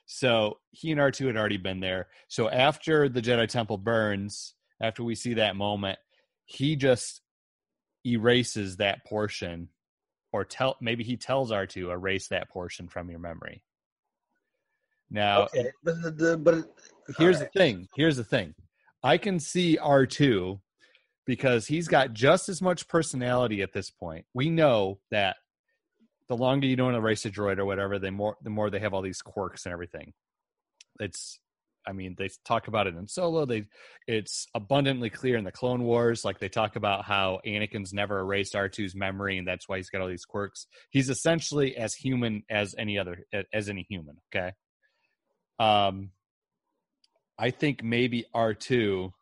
So 0.06 0.58
he 0.72 0.92
and 0.92 1.00
R 1.00 1.12
two 1.12 1.28
had 1.28 1.38
already 1.38 1.58
been 1.58 1.82
there. 1.82 2.08
So 2.30 2.50
after 2.50 3.10
the 3.10 3.22
Jedi 3.22 3.48
Temple 3.48 3.78
burns, 3.78 4.56
after 4.82 5.04
we 5.04 5.14
see 5.14 5.36
that 5.36 5.56
moment, 5.56 6.00
he 6.46 6.76
just 6.76 7.22
erases 8.06 8.78
that 8.78 9.06
portion 9.06 9.70
or 10.32 10.46
tell 10.46 10.78
maybe 10.82 11.04
he 11.04 11.18
tells 11.18 11.52
R2 11.52 11.92
erase 11.92 12.28
that 12.30 12.50
portion 12.50 12.88
from 12.88 13.10
your 13.10 13.20
memory. 13.20 13.64
Now, 15.12 15.44
Okay, 15.44 15.72
but 15.84 16.02
the, 16.02 16.12
the 16.12 16.38
but 16.38 16.56
here's 17.18 17.38
alright. 17.38 17.52
the 17.54 17.60
thing. 17.60 17.88
Here's 17.96 18.18
the 18.18 18.24
thing. 18.24 18.54
I 19.04 19.18
can 19.18 19.40
see 19.40 19.78
R2 19.82 20.60
because 21.26 21.68
he's 21.68 21.88
got 21.88 22.14
just 22.14 22.50
as 22.50 22.62
much 22.62 22.88
personality 22.88 23.62
at 23.62 23.74
this 23.74 23.90
point. 23.90 24.26
We 24.34 24.50
know 24.50 25.00
that 25.12 25.38
the 26.28 26.38
longer 26.38 26.68
you 26.68 26.76
don't 26.76 26.96
erase 26.96 27.26
a 27.26 27.32
droid 27.32 27.58
or 27.58 27.66
whatever, 27.66 27.98
the 27.98 28.12
more 28.12 28.36
the 28.44 28.50
more 28.50 28.70
they 28.70 28.80
have 28.80 28.94
all 28.94 29.02
these 29.02 29.22
quirks 29.22 29.66
and 29.66 29.74
everything. 29.74 30.14
It's 31.00 31.40
I 31.88 31.92
mean, 31.94 32.14
they 32.18 32.30
talk 32.46 32.68
about 32.68 32.86
it 32.88 32.96
in 32.96 33.08
Solo. 33.08 33.46
They 33.46 33.66
it's 34.06 34.48
abundantly 34.54 35.10
clear 35.10 35.38
in 35.38 35.44
the 35.44 35.52
Clone 35.52 35.84
Wars. 35.84 36.24
Like 36.24 36.38
they 36.38 36.50
talk 36.50 36.76
about 36.76 37.06
how 37.06 37.40
Anakin's 37.48 37.94
never 37.94 38.20
erased 38.20 38.54
R2's 38.54 38.96
memory, 38.96 39.38
and 39.38 39.48
that's 39.48 39.68
why 39.68 39.78
he's 39.78 39.90
got 39.90 40.02
all 40.02 40.08
these 40.08 40.26
quirks. 40.26 40.68
He's 40.92 41.10
essentially 41.10 41.76
as 41.78 41.96
human 41.96 42.44
as 42.50 42.76
any 42.78 43.00
other 43.00 43.24
as 43.54 43.70
any 43.70 43.86
human. 43.90 44.18
Okay. 44.34 44.52
Um, 45.60 46.12
I 47.38 47.52
think 47.52 47.84
maybe 47.84 48.26
R2 48.34 49.14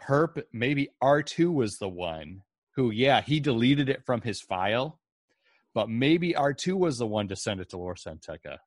perp 0.00 0.42
maybe 0.52 0.88
R2 1.02 1.52
was 1.52 1.78
the 1.78 1.88
one 1.88 2.42
who, 2.74 2.90
yeah, 2.90 3.20
he 3.20 3.40
deleted 3.40 3.88
it 3.88 4.04
from 4.04 4.22
his 4.22 4.40
file, 4.40 4.98
but 5.74 5.88
maybe 5.88 6.32
R2 6.32 6.74
was 6.74 6.98
the 6.98 7.06
one 7.06 7.28
to 7.28 7.36
send 7.36 7.60
it 7.60 7.70
to 7.70 7.76
Lor 7.76 7.96
San 7.96 8.18
Tekka. 8.18 8.58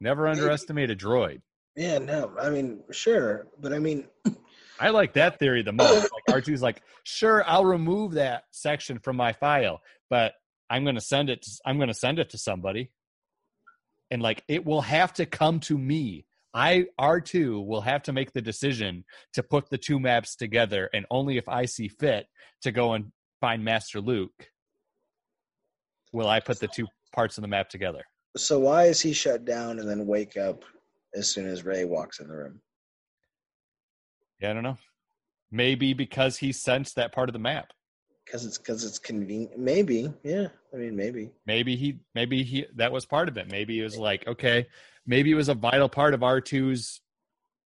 Never 0.00 0.28
underestimate 0.28 0.90
a 0.90 0.96
droid. 0.96 1.42
yeah, 1.76 1.98
no, 1.98 2.32
I 2.40 2.50
mean 2.50 2.82
sure, 2.90 3.48
but 3.60 3.72
I 3.72 3.78
mean 3.78 4.06
I 4.78 4.90
like 4.90 5.12
that 5.14 5.38
theory 5.38 5.62
the 5.62 5.72
most. 5.72 6.08
Like 6.28 6.42
R2's 6.42 6.62
like, 6.62 6.82
sure, 7.02 7.44
I'll 7.46 7.66
remove 7.66 8.12
that 8.12 8.44
section 8.50 8.98
from 8.98 9.16
my 9.16 9.34
file, 9.34 9.82
but 10.08 10.32
I'm 10.70 10.84
gonna 10.84 11.02
send 11.02 11.28
it 11.28 11.42
to, 11.42 11.50
I'm 11.66 11.78
gonna 11.78 11.92
send 11.92 12.18
it 12.18 12.30
to 12.30 12.38
somebody. 12.38 12.90
And 14.10 14.22
like 14.22 14.42
it 14.48 14.64
will 14.64 14.80
have 14.80 15.12
to 15.14 15.26
come 15.26 15.60
to 15.60 15.78
me. 15.78 16.26
I 16.52 16.86
R2 16.98 17.64
will 17.64 17.80
have 17.80 18.02
to 18.04 18.12
make 18.12 18.32
the 18.32 18.42
decision 18.42 19.04
to 19.34 19.42
put 19.42 19.70
the 19.70 19.78
two 19.78 20.00
maps 20.00 20.34
together 20.34 20.90
and 20.92 21.06
only 21.10 21.36
if 21.36 21.48
I 21.48 21.64
see 21.64 21.86
fit 21.86 22.26
to 22.62 22.72
go 22.72 22.94
and 22.94 23.12
find 23.40 23.64
Master 23.64 24.00
Luke, 24.00 24.48
will 26.12 26.28
I 26.28 26.40
put 26.40 26.58
the 26.58 26.68
two 26.68 26.86
parts 27.12 27.38
of 27.38 27.42
the 27.42 27.48
map 27.48 27.68
together? 27.68 28.02
So 28.36 28.58
why 28.58 28.84
is 28.84 29.00
he 29.00 29.12
shut 29.12 29.44
down 29.44 29.78
and 29.78 29.88
then 29.88 30.06
wake 30.06 30.36
up 30.36 30.64
as 31.14 31.28
soon 31.28 31.48
as 31.48 31.64
Rey 31.64 31.84
walks 31.84 32.20
in 32.20 32.28
the 32.28 32.34
room? 32.34 32.60
Yeah, 34.40 34.50
I 34.50 34.52
don't 34.54 34.62
know. 34.62 34.78
Maybe 35.50 35.92
because 35.92 36.38
he 36.38 36.52
sensed 36.52 36.96
that 36.96 37.12
part 37.12 37.28
of 37.28 37.32
the 37.32 37.38
map. 37.38 37.72
Because 38.30 38.46
it's 38.46 38.58
because 38.58 38.84
it's 38.84 39.00
convenient. 39.00 39.58
Maybe, 39.58 40.12
yeah. 40.22 40.46
I 40.72 40.76
mean, 40.76 40.94
maybe. 40.94 41.32
Maybe 41.46 41.74
he, 41.74 41.98
maybe 42.14 42.44
he, 42.44 42.64
that 42.76 42.92
was 42.92 43.04
part 43.04 43.28
of 43.28 43.36
it. 43.36 43.50
Maybe 43.50 43.80
it 43.80 43.82
was 43.82 43.98
like, 43.98 44.24
okay, 44.28 44.68
maybe 45.04 45.32
it 45.32 45.34
was 45.34 45.48
a 45.48 45.54
vital 45.54 45.88
part 45.88 46.14
of 46.14 46.20
R2's 46.20 47.00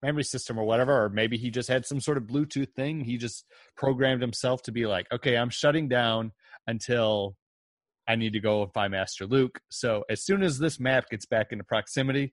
memory 0.02 0.24
system 0.24 0.58
or 0.58 0.64
whatever, 0.64 1.04
or 1.04 1.10
maybe 1.10 1.36
he 1.36 1.50
just 1.50 1.68
had 1.68 1.84
some 1.84 2.00
sort 2.00 2.16
of 2.16 2.22
Bluetooth 2.22 2.72
thing. 2.74 3.04
He 3.04 3.18
just 3.18 3.44
programmed 3.76 4.22
himself 4.22 4.62
to 4.62 4.72
be 4.72 4.86
like, 4.86 5.06
okay, 5.12 5.36
I'm 5.36 5.50
shutting 5.50 5.86
down 5.86 6.32
until 6.66 7.36
I 8.08 8.16
need 8.16 8.32
to 8.32 8.40
go 8.40 8.66
find 8.68 8.92
Master 8.92 9.26
Luke. 9.26 9.60
So 9.68 10.04
as 10.08 10.24
soon 10.24 10.42
as 10.42 10.58
this 10.58 10.80
map 10.80 11.10
gets 11.10 11.26
back 11.26 11.52
into 11.52 11.64
proximity, 11.64 12.32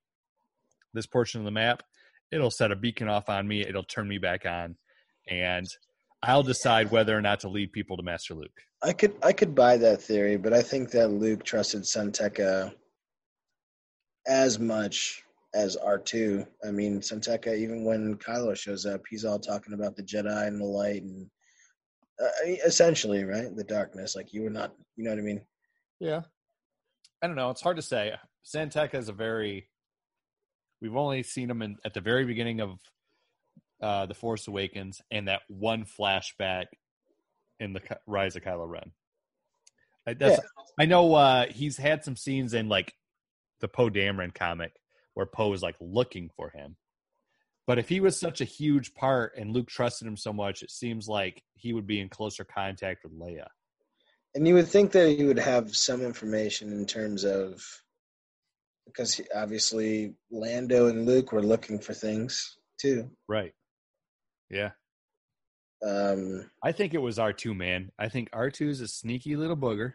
this 0.94 1.06
portion 1.06 1.42
of 1.42 1.46
the 1.46 1.52
map, 1.52 1.84
it'll 2.32 2.50
set 2.50 2.72
a 2.72 2.78
beacon 2.78 3.10
off 3.10 3.28
on 3.28 3.46
me. 3.46 3.60
It'll 3.60 3.84
turn 3.84 4.08
me 4.08 4.20
back 4.20 4.46
on, 4.46 4.78
and 5.30 5.68
I'll 6.24 6.44
decide 6.44 6.92
whether 6.92 7.18
or 7.18 7.22
not 7.22 7.40
to 7.42 7.50
lead 7.50 7.72
people 7.72 7.98
to 7.98 8.04
Master 8.04 8.36
Luke. 8.36 8.52
I 8.84 8.94
could 8.94 9.14
I 9.24 9.34
could 9.34 9.56
buy 9.56 9.78
that 9.78 10.02
theory, 10.02 10.38
but 10.38 10.54
I 10.54 10.62
think 10.62 10.92
that 10.92 11.12
Luke 11.12 11.44
trusted 11.44 11.86
San 11.86 12.12
Tekka 12.12 12.74
as 14.28 14.60
much 14.60 15.24
as 15.54 15.78
R2. 15.78 16.46
I 16.66 16.72
mean, 16.72 17.02
San 17.02 17.20
Tekka, 17.20 17.58
even 17.58 17.84
when 17.84 18.16
Kylo 18.18 18.56
shows 18.56 18.86
up, 18.86 19.02
he's 19.10 19.26
all 19.26 19.40
talking 19.40 19.74
about 19.74 19.96
the 19.96 20.04
Jedi 20.04 20.48
and 20.48 20.60
the 20.60 20.66
light 20.66 21.04
and 21.04 21.30
uh, 22.22 22.28
essentially, 22.66 23.24
right? 23.24 23.56
The 23.56 23.64
darkness. 23.64 24.16
Like 24.16 24.34
you 24.34 24.44
were 24.44 24.50
not, 24.50 24.74
you 24.96 25.04
know 25.04 25.10
what 25.10 25.20
I 25.20 25.24
mean? 25.24 25.42
Yeah. 26.00 26.22
I 27.22 27.28
don't 27.28 27.36
know. 27.36 27.50
It's 27.50 27.62
hard 27.62 27.78
to 27.78 27.82
say. 27.82 28.14
San 28.44 28.70
Tekka 28.70 28.96
is 28.96 29.10
a 29.10 29.14
very. 29.14 29.68
We've 30.82 30.96
only 30.96 31.22
seen 31.22 31.50
him 31.50 31.62
in, 31.62 31.78
at 31.86 31.94
the 31.94 32.02
very 32.02 32.26
beginning 32.26 32.60
of 32.60 32.80
uh, 33.82 34.06
the 34.06 34.14
Force 34.14 34.48
Awakens 34.48 35.02
and 35.10 35.28
that 35.28 35.42
one 35.48 35.86
flashback 35.86 36.66
in 37.60 37.74
the 37.74 37.82
Rise 38.08 38.36
of 38.36 38.44
Kylo 38.44 38.68
Ren. 38.68 38.92
I, 40.08 40.14
that's, 40.14 40.38
yeah. 40.42 40.64
I 40.80 40.86
know 40.86 41.14
uh, 41.14 41.46
he's 41.48 41.78
had 41.78 42.04
some 42.04 42.16
scenes 42.16 42.54
in 42.54 42.70
like 42.70 42.94
the 43.60 43.68
Poe 43.68 43.90
Dameron 43.90 44.34
comic 44.34 44.74
where 45.14 45.26
Poe 45.26 45.54
is 45.54 45.62
like 45.62 45.76
looking 45.80 46.30
for 46.36 46.50
him. 46.50 46.76
But 47.68 47.78
if 47.78 47.88
he 47.88 48.00
was 48.00 48.20
such 48.20 48.42
a 48.42 48.46
huge 48.46 48.94
part 48.94 49.34
and 49.38 49.54
Luke 49.54 49.70
trusted 49.70 50.08
him 50.08 50.18
so 50.18 50.34
much, 50.34 50.64
it 50.64 50.72
seems 50.72 51.08
like 51.08 51.44
he 51.54 51.74
would 51.74 51.86
be 51.86 52.00
in 52.00 52.10
closer 52.10 52.44
contact 52.44 53.04
with 53.04 53.14
Leia. 53.14 53.48
And 54.34 54.48
you 54.48 54.56
would 54.56 54.68
think 54.68 54.92
that 54.94 55.10
he 55.10 55.26
would 55.26 55.40
have 55.40 55.76
some 55.76 56.02
information 56.02 56.72
in 56.72 56.86
terms 56.86 57.24
of 57.24 57.64
because 58.86 59.14
he, 59.14 59.24
obviously 59.34 60.16
Lando 60.32 60.88
and 60.88 61.06
Luke 61.06 61.32
were 61.32 61.44
looking 61.44 61.80
for 61.80 61.94
things 61.94 62.58
too. 62.80 63.12
Right. 63.28 63.54
Yeah. 64.52 64.72
Um, 65.84 66.52
I 66.62 66.74
think 66.74 66.94
it 66.94 67.02
was 67.02 67.18
R 67.18 67.34
two 67.34 67.56
man. 67.56 67.92
I 67.98 68.10
think 68.10 68.30
R 68.34 68.52
two 68.52 68.70
is 68.70 68.82
a 68.82 68.88
sneaky 68.88 69.36
little 69.36 69.58
booger, 69.58 69.94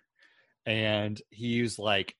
and 0.64 1.20
he's 1.30 1.78
like, 1.78 2.16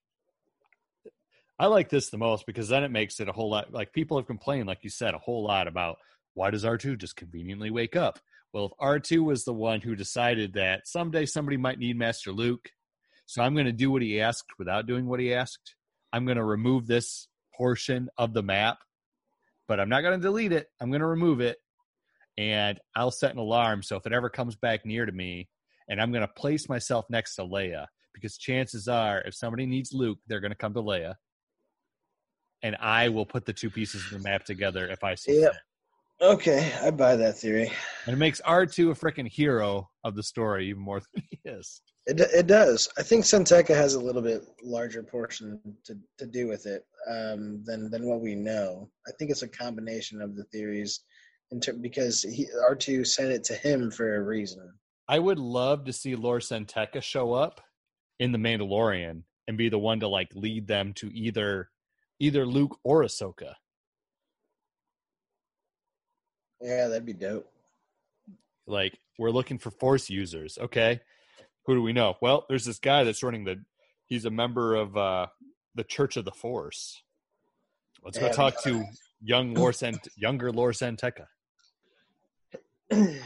I 1.59 1.67
like 1.67 1.89
this 1.89 2.11
the 2.11 2.19
most 2.19 2.47
because 2.47 2.69
then 2.69 2.85
it 2.85 2.91
makes 2.91 3.19
it 3.19 3.29
a 3.29 3.33
whole 3.33 3.51
lot. 3.51 3.73
Like 3.73 3.93
people 3.93 4.19
have 4.19 4.27
complained, 4.27 4.69
like 4.69 4.85
you 4.85 4.91
said, 4.91 5.15
a 5.15 5.19
whole 5.19 5.43
lot 5.43 5.67
about 5.67 5.97
why 6.35 6.51
does 6.51 6.65
R 6.65 6.77
two 6.77 6.97
just 6.97 7.17
conveniently 7.17 7.71
wake 7.71 7.97
up? 7.97 8.21
Well, 8.53 8.67
if 8.67 8.73
R 8.79 9.01
two 9.01 9.25
was 9.25 9.45
the 9.45 9.55
one 9.55 9.81
who 9.81 9.97
decided 9.97 10.53
that 10.53 10.87
someday 10.87 11.27
somebody 11.27 11.57
might 11.57 11.79
need 11.79 11.99
Master 11.99 12.33
Luke, 12.33 12.69
so 13.25 13.43
I'm 13.43 13.55
going 13.55 13.67
to 13.67 13.73
do 13.73 13.91
what 13.91 14.03
he 14.03 14.21
asked 14.21 14.53
without 14.59 14.87
doing 14.87 15.07
what 15.07 15.21
he 15.21 15.35
asked. 15.35 15.75
I'm 16.13 16.27
going 16.27 16.37
to 16.37 16.45
remove 16.45 16.87
this 16.87 17.27
portion 17.57 18.11
of 18.17 18.33
the 18.33 18.43
map, 18.43 18.79
but 19.67 19.81
I'm 19.81 19.89
not 19.89 20.03
going 20.03 20.21
to 20.21 20.23
delete 20.23 20.53
it. 20.53 20.69
I'm 20.81 20.91
going 20.91 21.01
to 21.01 21.07
remove 21.07 21.41
it 21.41 21.57
and 22.39 22.79
I'll 22.95 23.11
set 23.11 23.33
an 23.33 23.39
alarm. 23.39 23.83
So 23.83 23.97
if 23.97 24.07
it 24.07 24.13
ever 24.13 24.29
comes 24.29 24.57
back 24.57 24.85
near 24.85 25.07
to 25.07 25.13
me, 25.13 25.49
and 25.89 26.01
I'm 26.01 26.13
going 26.13 26.27
to 26.27 26.33
place 26.33 26.69
myself 26.69 27.07
next 27.11 27.37
to 27.37 27.43
Leia 27.43 27.87
because 28.13 28.39
chances 28.39 28.89
are, 28.89 29.21
if 29.23 29.35
somebody 29.35 29.67
needs 29.67 29.93
Luke, 29.93 30.19
they're 30.27 30.41
going 30.41 30.53
to 30.53 30.57
come 30.57 30.75
to 30.75 30.83
Leia, 30.83 31.15
and 32.63 32.77
I 32.81 33.09
will 33.09 33.27
put 33.27 33.45
the 33.45 33.53
two 33.53 33.71
pieces 33.71 34.05
of 34.05 34.11
the 34.11 34.29
map 34.29 34.45
together 34.45 34.89
if 34.89 35.05
I 35.05 35.15
see 35.15 35.41
yep. 35.41 35.55
Okay, 36.21 36.73
I 36.83 36.91
buy 36.91 37.15
that 37.17 37.37
theory. 37.37 37.71
And 38.07 38.15
it 38.15 38.19
makes 38.19 38.41
R 38.41 38.65
two 38.65 38.91
a 38.91 38.95
freaking 38.95 39.29
hero 39.29 39.91
of 40.03 40.17
the 40.17 40.23
story 40.23 40.71
even 40.71 40.81
more 40.81 41.01
than 41.01 41.23
he 41.31 41.39
is. 41.45 41.83
It 42.07 42.19
it 42.21 42.47
does. 42.47 42.89
I 42.97 43.03
think 43.03 43.27
San 43.27 43.45
Tekka 43.45 43.75
has 43.75 43.95
a 43.95 44.01
little 44.01 44.23
bit 44.23 44.47
larger 44.63 45.03
portion 45.03 45.61
to, 45.85 45.95
to 46.17 46.27
do 46.27 46.49
with 46.49 46.65
it 46.65 46.87
um, 47.07 47.63
than 47.67 47.91
than 47.91 48.07
what 48.07 48.23
we 48.23 48.35
know. 48.35 48.89
I 49.07 49.11
think 49.19 49.31
it's 49.31 49.43
a 49.43 49.49
combination 49.49 50.23
of 50.23 50.37
the 50.37 50.45
theories 50.45 51.01
ter- 51.61 51.73
because 51.75 52.23
he, 52.23 52.47
R2 52.71 53.07
sent 53.07 53.31
it 53.31 53.45
to 53.45 53.55
him 53.55 53.91
for 53.91 54.17
a 54.17 54.23
reason. 54.23 54.73
I 55.09 55.19
would 55.19 55.39
love 55.39 55.85
to 55.85 55.93
see 55.93 56.17
Lor 56.17 56.41
San 56.41 56.67
Tekka 56.67 57.03
show 57.03 57.33
up 57.33 57.61
in 58.19 58.33
the 58.33 58.39
Mandalorian 58.39 59.23
and 59.47 59.57
be 59.57 59.69
the 59.69 59.79
one 59.79 60.01
to 60.01 60.09
like 60.09 60.29
lead 60.35 60.67
them 60.67 60.93
to 60.95 61.09
either 61.15 61.71
either 62.19 62.47
Luke 62.47 62.79
or 62.83 63.03
Ahsoka. 63.03 63.55
Yeah, 66.61 66.89
that'd 66.89 67.07
be 67.07 67.13
dope. 67.13 67.47
Like 68.67 68.99
we're 69.19 69.31
looking 69.31 69.59
for 69.59 69.71
Force 69.71 70.11
users. 70.11 70.59
Okay, 70.59 71.01
who 71.67 71.75
do 71.75 71.83
we 71.83 71.93
know? 71.93 72.17
Well, 72.21 72.45
there's 72.49 72.65
this 72.65 72.79
guy 72.79 73.05
that's 73.05 73.23
running 73.23 73.45
the. 73.45 73.63
He's 74.07 74.25
a 74.25 74.31
member 74.31 74.75
of 74.75 74.97
uh 74.97 75.27
the 75.75 75.85
Church 75.85 76.17
of 76.17 76.25
the 76.25 76.33
Force. 76.33 77.03
Let's 78.03 78.19
go 78.19 78.33
talk 78.33 78.63
to 78.63 78.85
young 79.21 79.55
Lor 79.55 79.73
Sant, 79.73 80.09
younger 80.17 80.53
Lor 80.53 80.73
San 80.73 80.97
Tekka. 80.97 81.27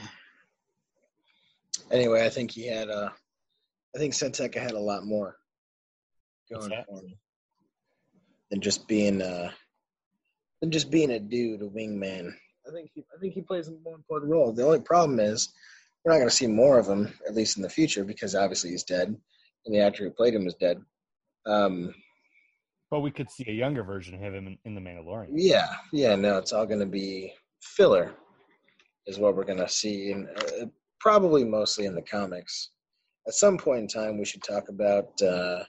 anyway, 1.91 2.25
I 2.25 2.29
think 2.29 2.51
he 2.51 2.67
had 2.67 2.89
a. 2.89 2.97
Uh, 2.97 3.11
I 3.95 3.99
think 3.99 4.15
San 4.15 4.31
Tekka 4.31 4.61
had 4.61 4.73
a 4.73 4.81
lot 4.81 5.05
more 5.05 5.37
going 6.51 6.71
for 6.71 7.03
him 7.03 7.15
than 8.51 8.61
just 8.61 8.87
being 8.87 9.23
uh 9.23 9.51
than 10.61 10.71
just 10.71 10.91
being 10.91 11.11
a 11.11 11.19
dude, 11.19 11.63
a 11.63 11.69
wingman. 11.69 12.33
I 12.69 12.73
think 12.73 12.91
he 12.95 13.05
I 13.15 13.19
think 13.21 13.35
he 13.35 13.41
plays 13.41 13.69
a 13.69 13.73
more 13.85 13.97
important 13.97 14.31
role. 14.31 14.53
The 14.53 14.65
only 14.65 14.81
problem 14.81 15.19
is 15.19 15.49
we're 16.05 16.13
not 16.13 16.19
going 16.19 16.29
to 16.29 16.35
see 16.35 16.47
more 16.47 16.79
of 16.79 16.87
him, 16.87 17.13
at 17.27 17.35
least 17.35 17.57
in 17.57 17.63
the 17.63 17.69
future, 17.69 18.05
because 18.05 18.35
obviously 18.35 18.71
he's 18.71 18.85
dead, 18.85 19.09
and 19.09 19.75
the 19.75 19.81
actor 19.81 20.05
who 20.05 20.11
played 20.11 20.35
him 20.35 20.47
is 20.47 20.55
dead. 20.55 20.81
Um, 21.47 21.95
but 22.91 23.01
we 23.01 23.11
could 23.11 23.31
see 23.31 23.45
a 23.49 23.53
younger 23.53 23.85
version 23.85 24.15
of 24.15 24.21
him 24.21 24.47
in, 24.47 24.59
in 24.65 24.75
the 24.75 24.81
Mandalorian. 24.81 25.29
Yeah, 25.33 25.69
yeah. 25.93 26.17
No, 26.17 26.39
it's 26.39 26.53
all 26.53 26.67
going 26.67 26.81
to 26.81 26.87
be 26.87 27.33
filler 27.61 28.15
is 29.11 29.19
what 29.19 29.37
we're 29.37 29.45
going 29.45 29.59
to 29.59 29.69
see, 29.69 30.13
and 30.13 30.29
uh, 30.29 30.67
probably 31.01 31.45
mostly 31.45 31.87
in 31.87 31.95
the 31.95 32.03
comics. 32.03 32.71
At 33.27 33.35
some 33.35 33.59
point 33.59 33.81
in 33.81 33.89
time, 33.89 34.19
we 34.19 34.25
should 34.25 34.43
talk 34.43 34.69
about, 34.69 35.21
uh, 35.21 35.65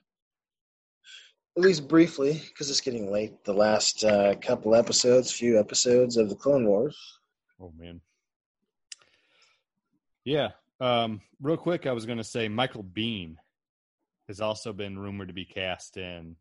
at 1.57 1.63
least 1.63 1.87
briefly, 1.87 2.41
because 2.47 2.69
it's 2.69 2.79
getting 2.79 3.11
late, 3.11 3.43
the 3.43 3.53
last 3.53 4.03
uh, 4.05 4.35
couple 4.35 4.75
episodes, 4.75 5.31
few 5.31 5.59
episodes 5.59 6.15
of 6.15 6.29
the 6.29 6.35
Clone 6.35 6.65
Wars. 6.65 6.97
Oh, 7.59 7.73
man. 7.77 7.99
Yeah. 10.23 10.49
Um, 10.79 11.21
real 11.41 11.57
quick, 11.57 11.85
I 11.85 11.91
was 11.91 12.05
going 12.05 12.19
to 12.19 12.23
say 12.23 12.47
Michael 12.47 12.83
Biehn 12.83 13.35
has 14.27 14.39
also 14.39 14.71
been 14.71 14.97
rumored 14.97 15.27
to 15.27 15.33
be 15.33 15.45
cast 15.45 15.97
in 15.97 16.35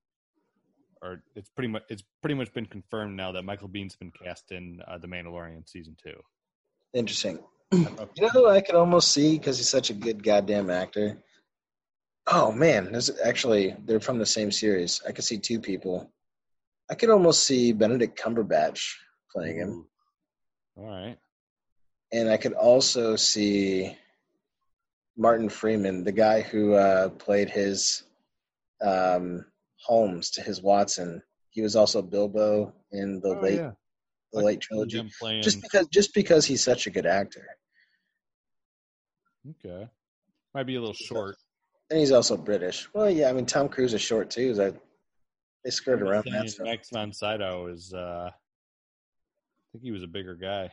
or 1.03 1.23
it's 1.35 1.49
pretty 1.51 1.69
much 1.69 1.83
it's 1.89 2.05
pretty 2.21 2.35
much 2.35 2.53
been 2.53 2.67
confirmed 2.67 3.17
now 3.17 3.33
that 3.33 3.43
Michael 3.43 3.69
Biehn's 3.69 3.97
been 3.97 4.13
cast 4.13 4.53
in 4.53 4.81
uh, 4.87 4.99
The 4.99 5.09
Mandalorian 5.09 5.69
season 5.69 5.97
two. 6.03 6.21
Interesting. 6.95 7.39
you 7.73 7.87
know 8.19 8.29
who 8.29 8.49
I 8.49 8.61
could 8.61 8.75
almost 8.75 9.13
see 9.13 9.39
because 9.39 9.59
he's 9.59 9.69
such 9.69 9.91
a 9.91 9.95
good 9.95 10.23
goddamn 10.23 10.71
actor. 10.71 11.23
Oh 12.27 12.51
man, 12.53 12.91
there's 12.91 13.11
actually 13.25 13.77
they're 13.85 14.01
from 14.01 14.19
the 14.19 14.27
same 14.27 14.51
series. 14.51 15.01
I 15.07 15.13
could 15.13 15.25
see 15.25 15.39
two 15.39 15.61
people. 15.61 16.13
I 16.91 16.95
could 16.95 17.11
almost 17.11 17.45
see 17.45 17.73
Benedict 17.73 18.21
Cumberbatch 18.21 18.95
playing 19.33 19.59
him. 19.59 19.87
All 20.77 20.87
right. 20.87 21.17
And 22.13 22.29
I 22.29 22.37
could 22.37 22.55
also 22.55 23.15
see 23.15 23.97
Martin 25.17 25.49
Freeman, 25.49 26.03
the 26.03 26.13
guy 26.13 26.41
who 26.41 26.75
uh, 26.75 27.11
played 27.11 27.49
his 27.49 28.03
um, 28.85 29.45
Holmes 29.77 30.31
to 30.33 30.43
his 30.43 30.61
Watson. 30.61 31.23
He 31.51 31.63
was 31.63 31.77
also 31.77 32.03
Bilbo 32.03 32.73
in 32.91 33.21
the 33.21 33.37
oh, 33.37 33.41
late 33.41 33.61
yeah 33.61 33.71
the 34.33 34.41
late 34.41 34.61
trilogy. 34.61 35.03
Just 35.43 35.61
because 35.63 35.87
just 35.89 36.15
because 36.15 36.45
he's 36.47 36.63
such 36.63 36.87
a 36.87 36.91
good 36.91 37.07
actor. 37.07 37.47
Okay. 39.49 39.89
Might 40.55 40.67
be 40.67 40.77
a 40.77 40.81
little 40.81 40.95
short. 40.95 41.37
And 41.91 41.99
he's 41.99 42.13
also 42.13 42.37
British. 42.37 42.89
Well, 42.95 43.11
yeah, 43.11 43.29
I 43.29 43.33
mean 43.33 43.47
Tom 43.47 43.69
Cruise 43.69 43.95
is 43.95 44.01
short 44.01 44.31
too. 44.31 44.55
That 44.55 44.75
they 45.65 45.71
skirt 45.71 46.03
around 46.03 46.27
that 46.31 46.51
stuff. 46.51 46.67
Max 46.67 46.91
von 46.91 47.13
Sydow 47.13 47.67
is 47.67 47.93
uh 47.93 48.31
I 48.31 49.67
think 49.73 49.85
he 49.85 49.91
was 49.91 50.03
a 50.03 50.09
bigger 50.09 50.35
guy. 50.35 50.71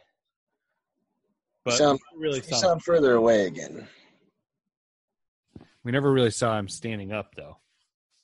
But 1.63 1.71
you 1.71 1.77
sound, 1.77 1.99
really 2.15 2.37
you 2.47 2.55
sound 2.55 2.83
further 2.83 3.13
away 3.15 3.45
again. 3.45 3.87
We 5.83 5.91
never 5.91 6.11
really 6.11 6.31
saw 6.31 6.57
him 6.57 6.67
standing 6.67 7.11
up 7.11 7.33
though. 7.35 7.57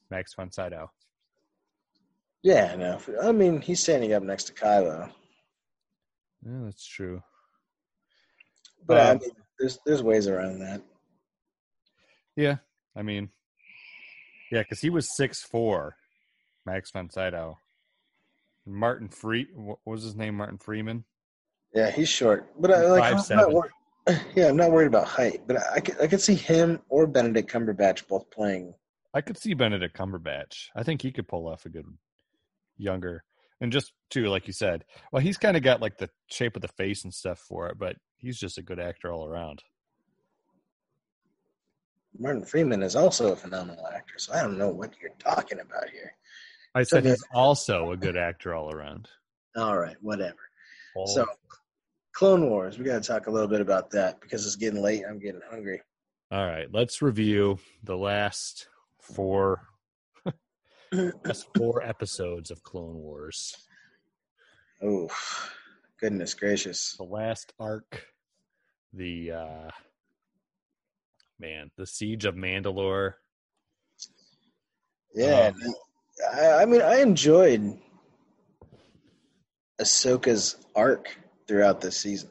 Max 0.10 0.34
von 0.34 0.52
Sydow. 0.52 0.92
Yeah, 2.44 2.76
no. 2.76 3.00
I 3.22 3.32
mean, 3.32 3.62
he's 3.62 3.80
standing 3.80 4.14
up 4.14 4.22
next 4.22 4.44
to 4.46 4.54
Kylo. 4.54 5.10
Yeah, 6.46 6.60
that's 6.66 6.86
true. 6.86 7.22
But 8.86 8.98
I 8.98 9.10
Um, 9.12 9.18
mean, 9.20 9.32
there's 9.60 9.80
there's 9.86 10.04
ways 10.04 10.28
around 10.28 10.60
that. 10.60 10.82
Yeah, 12.36 12.58
I 12.96 13.02
mean, 13.02 13.30
yeah, 14.52 14.62
because 14.64 14.82
he 14.82 14.90
was 14.90 15.16
six 15.16 15.42
four, 15.44 15.96
Max 16.66 16.92
von 16.92 17.10
Sydow. 17.10 17.60
Martin 18.66 19.10
Free, 19.10 19.48
what 19.54 19.80
was 19.86 20.04
his 20.04 20.16
name? 20.16 20.36
Martin 20.36 20.58
Freeman. 20.58 21.04
Yeah, 21.74 21.92
he's 21.92 22.10
short, 22.10 22.50
but 22.60 22.72
I 22.72 22.86
like. 22.88 23.02
Five, 23.04 23.14
I'm 23.14 23.20
seven. 23.20 23.44
not 23.44 23.54
wor- 23.54 23.72
yeah, 24.36 24.48
I'm 24.50 24.58
not 24.58 24.72
worried 24.72 24.88
about 24.88 25.08
height, 25.08 25.42
but 25.48 25.58
I 25.74 25.80
could 25.80 26.00
I 26.02 26.08
could 26.08 26.22
see 26.22 26.36
him 26.36 26.82
or 26.90 27.08
Benedict 27.08 27.50
Cumberbatch 27.52 28.08
both 28.08 28.30
playing. 28.32 28.74
I 29.14 29.22
could 29.22 29.38
see 29.38 29.54
Benedict 29.54 29.96
Cumberbatch. 29.96 30.68
I 30.76 30.84
think 30.84 31.02
he 31.02 31.12
could 31.12 31.28
pull 31.28 31.48
off 31.48 31.66
a 31.66 31.70
good 31.70 31.86
younger, 32.78 33.24
and 33.64 33.72
just 33.72 33.94
too, 34.10 34.26
like 34.28 34.46
you 34.46 34.54
said. 34.54 34.84
Well, 35.12 35.22
he's 35.22 35.38
kind 35.38 35.56
of 35.56 35.64
got 35.64 35.82
like 35.82 35.98
the 35.98 36.10
shape 36.28 36.56
of 36.58 36.62
the 36.62 36.68
face 36.68 37.06
and 37.06 37.14
stuff 37.14 37.40
for 37.40 37.70
it, 37.70 37.80
but 37.80 37.96
he's 38.18 38.38
just 38.38 38.58
a 38.58 38.62
good 38.62 38.78
actor 38.80 39.12
all 39.12 39.26
around. 39.26 39.64
Martin 42.20 42.44
Freeman 42.46 42.84
is 42.84 42.96
also 42.96 43.32
a 43.32 43.36
phenomenal 43.36 43.88
actor, 43.88 44.16
so 44.18 44.34
I 44.34 44.42
don't 44.42 44.58
know 44.58 44.70
what 44.70 44.92
you're 45.02 45.12
talking 45.18 45.62
about 45.62 45.90
here. 45.90 46.14
I 46.76 46.84
said 46.84 47.06
he's 47.06 47.24
also 47.34 47.92
a 47.92 47.98
good 47.98 48.18
actor 48.18 48.54
all 48.54 48.70
around. 48.72 49.08
All 49.56 49.78
right, 49.80 49.96
whatever. 50.02 50.38
All- 50.96 51.08
So, 51.08 51.26
Clone 52.12 52.50
Wars, 52.50 52.78
we 52.78 52.86
got 52.86 53.02
to 53.02 53.08
talk 53.08 53.28
a 53.28 53.32
little 53.32 53.48
bit 53.48 53.62
about 53.62 53.90
that 53.92 54.20
because 54.20 54.46
it's 54.46 54.58
getting 54.58 54.82
late. 54.82 55.04
I'm 55.10 55.20
getting 55.20 55.42
hungry. 55.50 55.82
all 56.32 56.46
right, 56.46 56.68
let's 56.72 57.02
review 57.02 57.58
the 57.84 57.98
last 57.98 58.68
four 59.02 59.62
last 60.94 61.48
four 61.58 61.82
episodes 61.84 62.52
of 62.52 62.64
Clone 62.64 62.96
Wars. 62.96 63.56
Oh, 64.82 65.10
goodness 66.00 66.34
gracious. 66.34 66.96
The 66.98 67.04
last 67.04 67.54
arc, 67.60 68.06
the 68.94 69.32
uh 69.32 69.70
man, 71.40 71.72
the 71.78 71.88
siege 71.88 72.26
of 72.26 72.36
Mandalore. 72.36 73.14
Yeah, 75.16 75.52
Um, 75.54 75.74
I, 76.34 76.50
I 76.62 76.66
mean, 76.66 76.82
I 76.82 77.02
enjoyed 77.02 77.80
Ahsoka's 79.80 80.58
arc 80.76 81.18
throughout 81.48 81.82
this 81.82 81.98
season. 81.98 82.30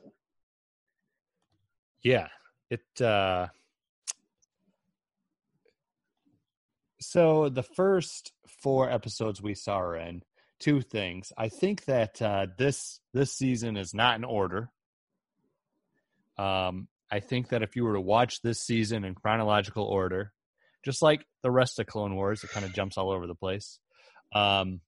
Yeah, 2.02 2.28
it. 2.70 3.00
uh 3.00 3.48
So 7.00 7.48
the 7.48 7.62
first 7.62 8.32
four 8.62 8.90
episodes 8.90 9.42
we 9.42 9.54
saw 9.54 9.78
her 9.78 9.96
in, 9.96 10.22
two 10.60 10.80
things. 10.80 11.32
I 11.36 11.48
think 11.48 11.84
that 11.86 12.20
uh, 12.22 12.46
this 12.58 13.00
this 13.12 13.32
season 13.32 13.76
is 13.76 13.92
not 13.94 14.16
in 14.16 14.24
order. 14.24 14.70
Um, 16.38 16.88
I 17.10 17.20
think 17.20 17.48
that 17.48 17.62
if 17.62 17.76
you 17.76 17.84
were 17.84 17.94
to 17.94 18.00
watch 18.00 18.40
this 18.42 18.60
season 18.64 19.04
in 19.04 19.14
chronological 19.14 19.84
order, 19.84 20.32
just 20.84 21.02
like 21.02 21.26
the 21.42 21.50
rest 21.50 21.78
of 21.78 21.86
Clone 21.86 22.14
Wars, 22.16 22.42
it 22.42 22.50
kind 22.50 22.64
of 22.64 22.72
jumps 22.72 22.96
all 22.96 23.10
over 23.10 23.26
the 23.26 23.34
place. 23.34 23.78
Um, 24.34 24.80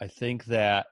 I 0.00 0.06
think 0.06 0.44
that 0.46 0.86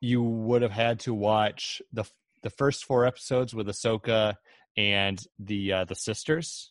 you 0.00 0.22
would 0.22 0.62
have 0.62 0.72
had 0.72 1.00
to 1.00 1.14
watch 1.14 1.80
the 1.92 2.04
the 2.42 2.50
first 2.50 2.84
four 2.84 3.06
episodes 3.06 3.54
with 3.54 3.66
Ahsoka 3.66 4.34
and 4.76 5.18
the 5.38 5.72
uh, 5.72 5.84
the 5.84 5.94
sisters, 5.94 6.70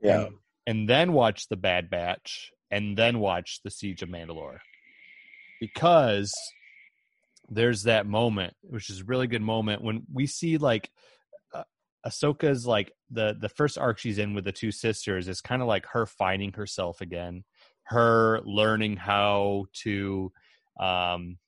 Yeah. 0.00 0.26
and, 0.26 0.34
and 0.66 0.88
then 0.88 1.12
watch 1.12 1.48
the 1.48 1.56
Bad 1.56 1.90
Batch, 1.90 2.52
and 2.70 2.96
then 2.96 3.18
watch 3.18 3.60
the 3.64 3.70
Siege 3.70 4.02
of 4.02 4.08
Mandalore, 4.08 4.58
because 5.60 6.32
there's 7.48 7.84
that 7.84 8.06
moment, 8.06 8.54
which 8.62 8.90
is 8.90 9.00
a 9.00 9.04
really 9.04 9.26
good 9.26 9.42
moment 9.42 9.82
when 9.82 10.02
we 10.12 10.26
see 10.26 10.58
like 10.58 10.90
uh, 11.54 11.62
Ahsoka's 12.06 12.66
like 12.66 12.92
the 13.10 13.36
the 13.40 13.48
first 13.48 13.78
arc 13.78 13.98
she's 13.98 14.18
in 14.18 14.34
with 14.34 14.44
the 14.44 14.52
two 14.52 14.70
sisters 14.70 15.28
is 15.28 15.40
kind 15.40 15.62
of 15.62 15.68
like 15.68 15.86
her 15.86 16.06
finding 16.06 16.52
herself 16.52 17.00
again, 17.00 17.44
her 17.84 18.40
learning 18.44 18.96
how 18.96 19.64
to 19.82 20.30
um 20.78 21.38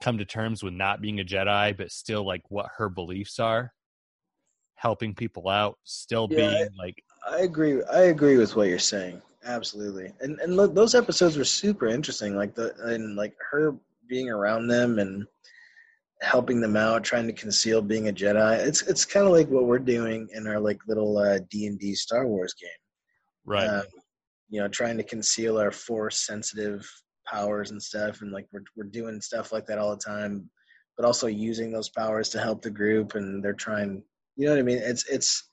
come 0.00 0.16
to 0.16 0.24
terms 0.24 0.62
with 0.62 0.72
not 0.72 1.02
being 1.02 1.20
a 1.20 1.24
Jedi, 1.24 1.76
but 1.76 1.90
still 1.90 2.26
like 2.26 2.42
what 2.48 2.66
her 2.78 2.88
beliefs 2.88 3.38
are, 3.38 3.74
helping 4.74 5.14
people 5.14 5.48
out, 5.48 5.78
still 5.84 6.26
Yeah, 6.30 6.36
being 6.36 6.68
like 6.78 7.02
I 7.30 7.40
agree. 7.40 7.82
I 7.84 8.04
agree 8.04 8.38
with 8.38 8.56
what 8.56 8.68
you're 8.68 8.78
saying. 8.78 9.20
Absolutely. 9.44 10.12
And 10.20 10.38
and 10.40 10.56
look, 10.56 10.74
those 10.74 10.94
episodes 10.94 11.36
were 11.36 11.44
super 11.44 11.86
interesting. 11.86 12.36
Like 12.36 12.54
the 12.54 12.74
and 12.84 13.16
like 13.16 13.34
her 13.50 13.74
being 14.08 14.28
around 14.28 14.66
them 14.66 14.98
and 14.98 15.26
helping 16.20 16.60
them 16.60 16.76
out, 16.76 17.02
trying 17.02 17.26
to 17.26 17.32
conceal 17.32 17.80
being 17.80 18.08
a 18.08 18.12
Jedi. 18.12 18.58
It's 18.58 18.82
it's 18.82 19.04
kind 19.04 19.26
of 19.26 19.32
like 19.32 19.48
what 19.48 19.64
we're 19.64 19.78
doing 19.78 20.28
in 20.34 20.46
our 20.46 20.60
like 20.60 20.78
little 20.86 21.16
uh, 21.18 21.38
D 21.50 21.66
and 21.66 21.78
D 21.78 21.94
Star 21.94 22.26
Wars 22.26 22.54
game. 22.60 22.70
right, 23.46 23.66
Um, 23.66 23.84
you 24.50 24.60
know, 24.60 24.68
trying 24.68 24.98
to 24.98 25.04
conceal 25.04 25.58
our 25.58 25.70
force 25.72 26.26
sensitive 26.26 26.86
powers 27.26 27.70
and 27.70 27.82
stuff, 27.82 28.20
and 28.20 28.32
like 28.32 28.46
we're 28.52 28.64
we're 28.76 28.84
doing 28.84 29.20
stuff 29.20 29.52
like 29.52 29.66
that 29.66 29.78
all 29.78 29.90
the 29.96 30.02
time, 30.04 30.50
but 30.98 31.06
also 31.06 31.28
using 31.28 31.72
those 31.72 31.88
powers 31.88 32.28
to 32.30 32.40
help 32.40 32.60
the 32.60 32.70
group. 32.70 33.14
And 33.14 33.42
they're 33.42 33.54
trying, 33.54 34.02
you 34.36 34.46
know 34.46 34.52
what 34.52 34.60
I 34.60 34.64
mean? 34.64 34.78
It's 34.78 35.08
it's 35.08 35.48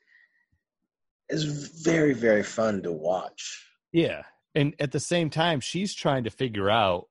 it's 1.29 1.43
very 1.83 2.13
very 2.13 2.43
fun 2.43 2.81
to 2.83 2.91
watch. 2.91 3.63
Yeah. 3.91 4.23
And 4.55 4.73
at 4.79 4.91
the 4.91 4.99
same 4.99 5.29
time, 5.29 5.59
she's 5.59 5.93
trying 5.93 6.23
to 6.23 6.29
figure 6.29 6.69
out, 6.69 7.07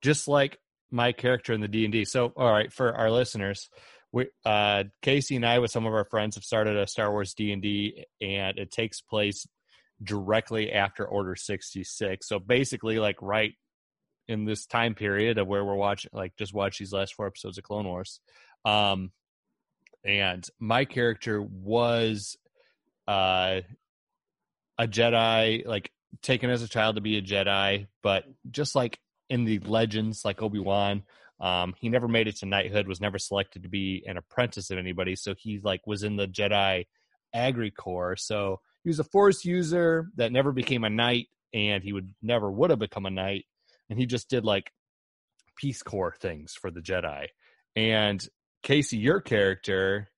just 0.00 0.28
like 0.28 0.58
my 0.90 1.12
character 1.12 1.52
in 1.52 1.60
the 1.60 1.68
D 1.68 1.84
and 1.84 1.92
D. 1.92 2.04
So, 2.04 2.32
all 2.36 2.52
right, 2.52 2.72
for 2.72 2.94
our 2.94 3.10
listeners, 3.10 3.68
we 4.12 4.28
uh, 4.44 4.84
Casey 5.00 5.36
and 5.36 5.46
I, 5.46 5.58
with 5.58 5.70
some 5.70 5.86
of 5.86 5.94
our 5.94 6.04
friends, 6.04 6.36
have 6.36 6.44
started 6.44 6.76
a 6.76 6.86
Star 6.86 7.10
Wars 7.10 7.34
D 7.34 7.52
and 7.52 8.58
it 8.58 8.70
takes 8.70 9.00
place 9.00 9.46
directly 10.02 10.72
after 10.72 11.04
Order 11.06 11.34
sixty 11.34 11.82
six. 11.82 12.28
So 12.28 12.38
basically, 12.38 12.98
like 12.98 13.16
right 13.22 13.54
in 14.28 14.44
this 14.44 14.66
time 14.66 14.94
period 14.94 15.38
of 15.38 15.48
where 15.48 15.64
we're 15.64 15.74
watching, 15.74 16.10
like 16.12 16.36
just 16.36 16.54
watch 16.54 16.78
these 16.78 16.92
last 16.92 17.14
four 17.14 17.26
episodes 17.26 17.58
of 17.58 17.64
Clone 17.64 17.86
Wars. 17.86 18.20
Um, 18.64 19.10
and 20.04 20.46
my 20.60 20.84
character 20.84 21.42
was 21.42 22.36
uh, 23.08 23.62
a 24.78 24.86
Jedi, 24.86 25.66
like 25.66 25.90
taken 26.22 26.50
as 26.50 26.62
a 26.62 26.68
child 26.68 26.96
to 26.96 27.00
be 27.00 27.18
a 27.18 27.22
Jedi, 27.22 27.86
but 28.02 28.24
just 28.50 28.74
like 28.74 28.98
in 29.28 29.44
the 29.44 29.58
legends, 29.60 30.24
like 30.24 30.42
Obi 30.42 30.58
Wan, 30.58 31.04
um, 31.40 31.74
he 31.80 31.88
never 31.88 32.08
made 32.08 32.28
it 32.28 32.36
to 32.36 32.46
knighthood. 32.46 32.86
Was 32.86 33.00
never 33.00 33.18
selected 33.18 33.64
to 33.64 33.68
be 33.68 34.04
an 34.06 34.16
apprentice 34.16 34.70
of 34.70 34.78
anybody, 34.78 35.16
so 35.16 35.34
he 35.36 35.60
like 35.62 35.86
was 35.86 36.02
in 36.02 36.16
the 36.16 36.28
Jedi 36.28 36.86
Agri 37.34 37.70
Corps. 37.70 38.16
So 38.16 38.60
he 38.84 38.90
was 38.90 38.98
a 38.98 39.04
Force 39.04 39.44
user 39.44 40.08
that 40.16 40.32
never 40.32 40.52
became 40.52 40.84
a 40.84 40.90
knight, 40.90 41.28
and 41.52 41.82
he 41.82 41.92
would 41.92 42.14
never 42.22 42.50
would 42.50 42.70
have 42.70 42.78
become 42.78 43.06
a 43.06 43.10
knight, 43.10 43.46
and 43.90 43.98
he 43.98 44.06
just 44.06 44.28
did 44.28 44.44
like 44.44 44.70
Peace 45.56 45.82
Corps 45.82 46.16
things 46.20 46.54
for 46.54 46.70
the 46.70 46.80
Jedi. 46.80 47.26
And 47.74 48.24
Casey, 48.62 48.98
your 48.98 49.20
character, 49.20 50.08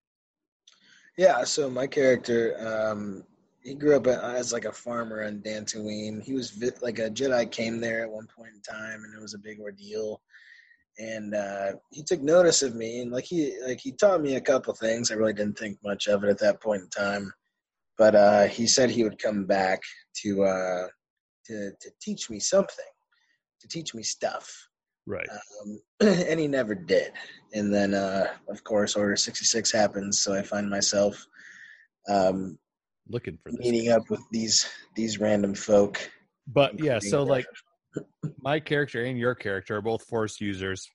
Yeah. 1.16 1.44
So 1.44 1.70
my 1.70 1.86
character, 1.86 2.56
um, 2.58 3.24
he 3.64 3.74
grew 3.74 3.96
up 3.96 4.06
as 4.06 4.52
like 4.52 4.66
a 4.66 4.72
farmer 4.72 5.24
on 5.24 5.40
Dantooine. 5.40 6.22
He 6.22 6.34
was 6.34 6.50
vi- 6.50 6.70
like 6.82 6.98
a 6.98 7.10
Jedi 7.10 7.50
came 7.50 7.80
there 7.80 8.02
at 8.02 8.10
one 8.10 8.26
point 8.26 8.52
in 8.54 8.60
time, 8.60 9.02
and 9.02 9.14
it 9.14 9.20
was 9.20 9.34
a 9.34 9.38
big 9.38 9.58
ordeal. 9.58 10.20
And 10.98 11.34
uh, 11.34 11.72
he 11.90 12.02
took 12.02 12.20
notice 12.20 12.62
of 12.62 12.76
me, 12.76 13.00
and 13.00 13.10
like 13.10 13.24
he 13.24 13.58
like 13.66 13.80
he 13.80 13.92
taught 13.92 14.20
me 14.20 14.36
a 14.36 14.40
couple 14.40 14.74
things. 14.74 15.10
I 15.10 15.14
really 15.14 15.32
didn't 15.32 15.58
think 15.58 15.78
much 15.82 16.06
of 16.06 16.22
it 16.22 16.30
at 16.30 16.38
that 16.40 16.62
point 16.62 16.82
in 16.82 16.88
time, 16.90 17.32
but 17.96 18.14
uh, 18.14 18.44
he 18.44 18.66
said 18.66 18.90
he 18.90 19.02
would 19.02 19.18
come 19.18 19.46
back 19.46 19.80
to 20.22 20.44
uh, 20.44 20.86
to 21.46 21.70
to 21.80 21.90
teach 22.02 22.28
me 22.28 22.38
something, 22.38 22.84
to 23.60 23.66
teach 23.66 23.94
me 23.94 24.02
stuff. 24.02 24.68
right? 25.06 25.28
Um, 25.30 25.80
and 26.00 26.38
he 26.38 26.48
never 26.48 26.74
did. 26.74 27.12
And 27.54 27.72
then, 27.72 27.94
uh, 27.94 28.26
of 28.48 28.62
course, 28.62 28.94
Order 28.94 29.16
66 29.16 29.72
happens, 29.72 30.20
so 30.20 30.34
I 30.34 30.42
find 30.42 30.68
myself 30.68 31.26
um, 32.08 32.58
Looking 33.08 33.38
for 33.42 33.52
this. 33.52 33.60
meeting 33.60 33.90
up 33.90 34.08
with 34.08 34.22
these 34.30 34.66
these 34.96 35.20
random 35.20 35.54
folk. 35.54 36.10
But 36.46 36.78
yeah, 36.80 36.98
so 36.98 37.22
like 37.22 37.46
my 38.38 38.60
character 38.60 39.04
and 39.04 39.18
your 39.18 39.34
character 39.34 39.76
are 39.76 39.82
both 39.82 40.02
force 40.04 40.40
users 40.40 40.88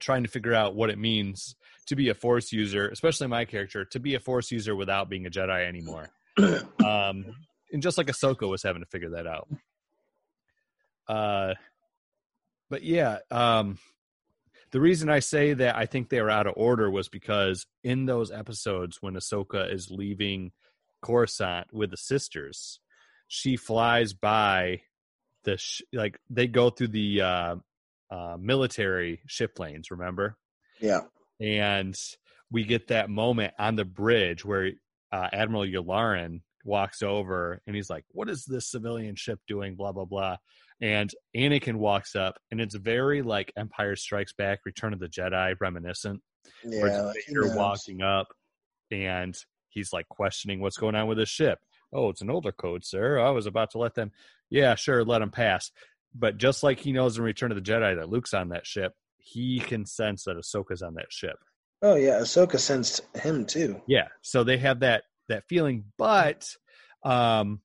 trying 0.00 0.24
to 0.24 0.28
figure 0.28 0.54
out 0.54 0.74
what 0.74 0.90
it 0.90 0.98
means 0.98 1.54
to 1.86 1.96
be 1.96 2.08
a 2.08 2.14
force 2.14 2.52
user, 2.52 2.88
especially 2.88 3.28
my 3.28 3.44
character, 3.44 3.84
to 3.84 4.00
be 4.00 4.14
a 4.14 4.20
force 4.20 4.50
user 4.50 4.74
without 4.74 5.08
being 5.08 5.26
a 5.26 5.30
Jedi 5.30 5.66
anymore. 5.66 6.10
Um 6.84 7.26
and 7.72 7.82
just 7.82 7.96
like 7.96 8.08
Ahsoka 8.08 8.48
was 8.48 8.62
having 8.62 8.82
to 8.82 8.88
figure 8.88 9.10
that 9.10 9.26
out. 9.26 9.48
Uh 11.08 11.54
but 12.68 12.82
yeah, 12.82 13.18
um 13.30 13.78
the 14.72 14.80
reason 14.80 15.10
I 15.10 15.18
say 15.18 15.52
that 15.52 15.76
I 15.76 15.84
think 15.84 16.08
they 16.08 16.22
were 16.22 16.30
out 16.30 16.46
of 16.46 16.54
order 16.56 16.90
was 16.90 17.08
because 17.08 17.66
in 17.84 18.06
those 18.06 18.30
episodes 18.30 18.98
when 19.00 19.14
Ahsoka 19.14 19.72
is 19.72 19.90
leaving 19.90 20.50
Coruscant 21.02 21.72
with 21.72 21.90
the 21.90 21.96
sisters, 21.96 22.80
she 23.28 23.56
flies 23.56 24.12
by 24.12 24.82
the 25.44 25.56
sh- 25.56 25.82
like 25.92 26.18
they 26.30 26.46
go 26.46 26.70
through 26.70 26.88
the 26.88 27.20
uh, 27.20 27.56
uh, 28.10 28.36
military 28.40 29.20
ship 29.26 29.58
lanes. 29.58 29.90
Remember? 29.90 30.36
Yeah. 30.80 31.02
and 31.40 31.96
we 32.50 32.64
get 32.64 32.88
that 32.88 33.08
moment 33.08 33.54
on 33.58 33.76
the 33.76 33.84
bridge 33.84 34.44
where 34.44 34.72
uh, 35.12 35.28
Admiral 35.32 35.64
Yularen 35.64 36.42
walks 36.64 37.02
over 37.02 37.60
and 37.66 37.74
he's 37.74 37.88
like, 37.90 38.04
"What 38.10 38.28
is 38.28 38.44
this 38.44 38.70
civilian 38.70 39.16
ship 39.16 39.40
doing?" 39.48 39.74
Blah 39.74 39.92
blah 39.92 40.04
blah. 40.04 40.36
And 40.80 41.10
Anakin 41.36 41.76
walks 41.76 42.16
up, 42.16 42.38
and 42.50 42.60
it's 42.60 42.74
very 42.74 43.22
like 43.22 43.52
Empire 43.56 43.94
Strikes 43.94 44.32
Back, 44.32 44.60
Return 44.66 44.92
of 44.92 44.98
the 44.98 45.08
Jedi 45.08 45.54
reminiscent. 45.60 46.20
Yeah. 46.64 46.86
it's 46.86 47.04
like, 47.04 47.16
he 47.26 47.34
Vader 47.34 47.56
walking 47.56 48.02
up, 48.02 48.26
and 48.90 49.34
he's 49.72 49.92
like 49.92 50.08
questioning 50.08 50.60
what's 50.60 50.76
going 50.76 50.94
on 50.94 51.06
with 51.06 51.18
the 51.18 51.26
ship. 51.26 51.58
Oh, 51.92 52.08
it's 52.08 52.22
an 52.22 52.30
older 52.30 52.52
code, 52.52 52.84
sir. 52.84 53.18
I 53.18 53.30
was 53.30 53.46
about 53.46 53.70
to 53.72 53.78
let 53.78 53.94
them. 53.94 54.12
Yeah, 54.50 54.74
sure, 54.74 55.04
let 55.04 55.18
them 55.18 55.30
pass. 55.30 55.70
But 56.14 56.38
just 56.38 56.62
like 56.62 56.78
he 56.78 56.92
knows 56.92 57.18
in 57.18 57.24
Return 57.24 57.52
of 57.52 57.56
the 57.56 57.70
Jedi 57.70 57.96
that 57.96 58.08
Luke's 58.08 58.34
on 58.34 58.50
that 58.50 58.66
ship, 58.66 58.94
he 59.18 59.60
can 59.60 59.86
sense 59.86 60.24
that 60.24 60.36
Ahsoka's 60.36 60.82
on 60.82 60.94
that 60.94 61.12
ship. 61.12 61.36
Oh 61.82 61.96
yeah, 61.96 62.20
Ahsoka 62.20 62.58
sensed 62.58 63.02
him 63.16 63.44
too. 63.44 63.80
Yeah, 63.86 64.08
so 64.22 64.44
they 64.44 64.58
have 64.58 64.80
that 64.80 65.04
that 65.28 65.44
feeling, 65.48 65.84
but 65.98 66.48
um 67.02 67.60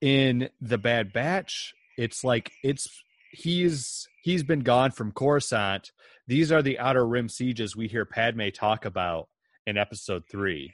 in 0.00 0.48
the 0.60 0.78
Bad 0.78 1.12
Batch, 1.12 1.74
it's 1.96 2.24
like 2.24 2.50
it's 2.62 2.88
he's 3.30 4.08
he's 4.22 4.42
been 4.42 4.60
gone 4.60 4.90
from 4.90 5.12
Coruscant. 5.12 5.92
These 6.26 6.52
are 6.52 6.62
the 6.62 6.78
outer 6.78 7.06
rim 7.06 7.28
sieges 7.28 7.76
we 7.76 7.88
hear 7.88 8.04
Padme 8.04 8.48
talk 8.54 8.84
about 8.84 9.28
in 9.66 9.76
episode 9.76 10.24
3 10.30 10.72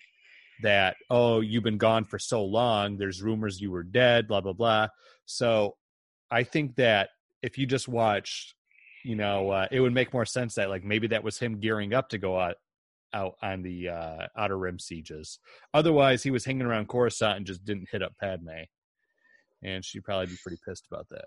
that 0.62 0.96
oh, 1.10 1.40
you've 1.40 1.64
been 1.64 1.78
gone 1.78 2.04
for 2.04 2.18
so 2.18 2.44
long, 2.44 2.96
there's 2.96 3.22
rumors 3.22 3.60
you 3.60 3.70
were 3.70 3.82
dead, 3.82 4.28
blah 4.28 4.40
blah 4.40 4.52
blah. 4.52 4.88
So 5.26 5.76
I 6.30 6.44
think 6.44 6.76
that 6.76 7.10
if 7.42 7.58
you 7.58 7.66
just 7.66 7.88
watch 7.88 8.54
you 9.04 9.16
know, 9.16 9.50
uh, 9.50 9.66
it 9.70 9.80
would 9.80 9.94
make 9.94 10.12
more 10.12 10.26
sense 10.26 10.54
that 10.54 10.68
like 10.68 10.84
maybe 10.84 11.06
that 11.08 11.24
was 11.24 11.38
him 11.38 11.60
gearing 11.60 11.94
up 11.94 12.08
to 12.10 12.18
go 12.18 12.38
out 12.38 12.56
out 13.12 13.34
on 13.42 13.62
the 13.62 13.88
uh, 13.88 14.26
outer 14.36 14.58
rim 14.58 14.78
sieges. 14.78 15.38
Otherwise, 15.74 16.22
he 16.22 16.30
was 16.30 16.44
hanging 16.44 16.66
around 16.66 16.88
Coruscant 16.88 17.38
and 17.38 17.46
just 17.46 17.64
didn't 17.64 17.88
hit 17.90 18.02
up 18.02 18.12
Padme, 18.20 18.64
and 19.62 19.84
she'd 19.84 20.04
probably 20.04 20.26
be 20.26 20.38
pretty 20.42 20.60
pissed 20.66 20.86
about 20.90 21.08
that. 21.10 21.26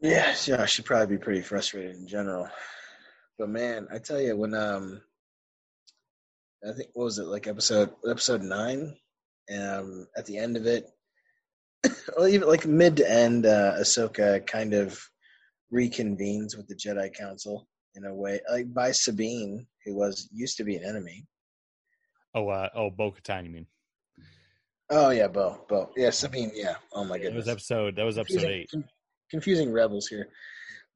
Yeah, 0.00 0.34
yeah, 0.44 0.66
she'd 0.66 0.84
probably 0.84 1.16
be 1.16 1.22
pretty 1.22 1.42
frustrated 1.42 1.96
in 1.96 2.06
general. 2.06 2.48
But 3.38 3.48
man, 3.48 3.88
I 3.92 3.98
tell 3.98 4.20
you, 4.20 4.36
when 4.36 4.54
um, 4.54 5.00
I 6.64 6.72
think 6.72 6.90
what 6.94 7.04
was 7.04 7.18
it 7.18 7.26
like 7.26 7.46
episode 7.46 7.90
episode 8.08 8.42
nine, 8.42 8.96
um, 9.56 10.06
at 10.16 10.26
the 10.26 10.38
end 10.38 10.56
of 10.56 10.66
it, 10.66 10.86
well, 12.16 12.28
even 12.28 12.48
like 12.48 12.66
mid 12.66 12.96
to 12.98 13.10
end, 13.10 13.46
uh, 13.46 13.74
Ahsoka 13.78 14.46
kind 14.46 14.74
of 14.74 14.98
reconvenes 15.72 16.56
with 16.56 16.66
the 16.68 16.74
Jedi 16.76 17.12
Council 17.14 17.66
in 17.94 18.04
a 18.04 18.14
way, 18.14 18.40
like 18.50 18.72
by 18.72 18.90
Sabine, 18.92 19.66
who 19.84 19.96
was 19.96 20.28
used 20.32 20.56
to 20.58 20.64
be 20.64 20.76
an 20.76 20.84
enemy. 20.84 21.26
Oh, 22.34 22.48
uh, 22.48 22.68
oh, 22.74 22.90
Bo 22.90 23.10
Katan, 23.12 23.44
you 23.44 23.50
mean? 23.50 23.66
Oh 24.90 25.10
yeah, 25.10 25.28
Bo, 25.28 25.64
Bo, 25.68 25.90
yeah, 25.96 26.10
Sabine, 26.10 26.52
yeah. 26.54 26.76
Oh 26.92 27.04
my 27.04 27.16
That 27.16 27.22
goodness, 27.24 27.46
was 27.46 27.48
episode. 27.48 27.96
That 27.96 28.04
was 28.04 28.18
episode 28.18 28.34
confusing, 28.34 28.60
eight. 28.60 28.70
con- 28.70 28.88
confusing 29.30 29.72
rebels 29.72 30.06
here 30.06 30.28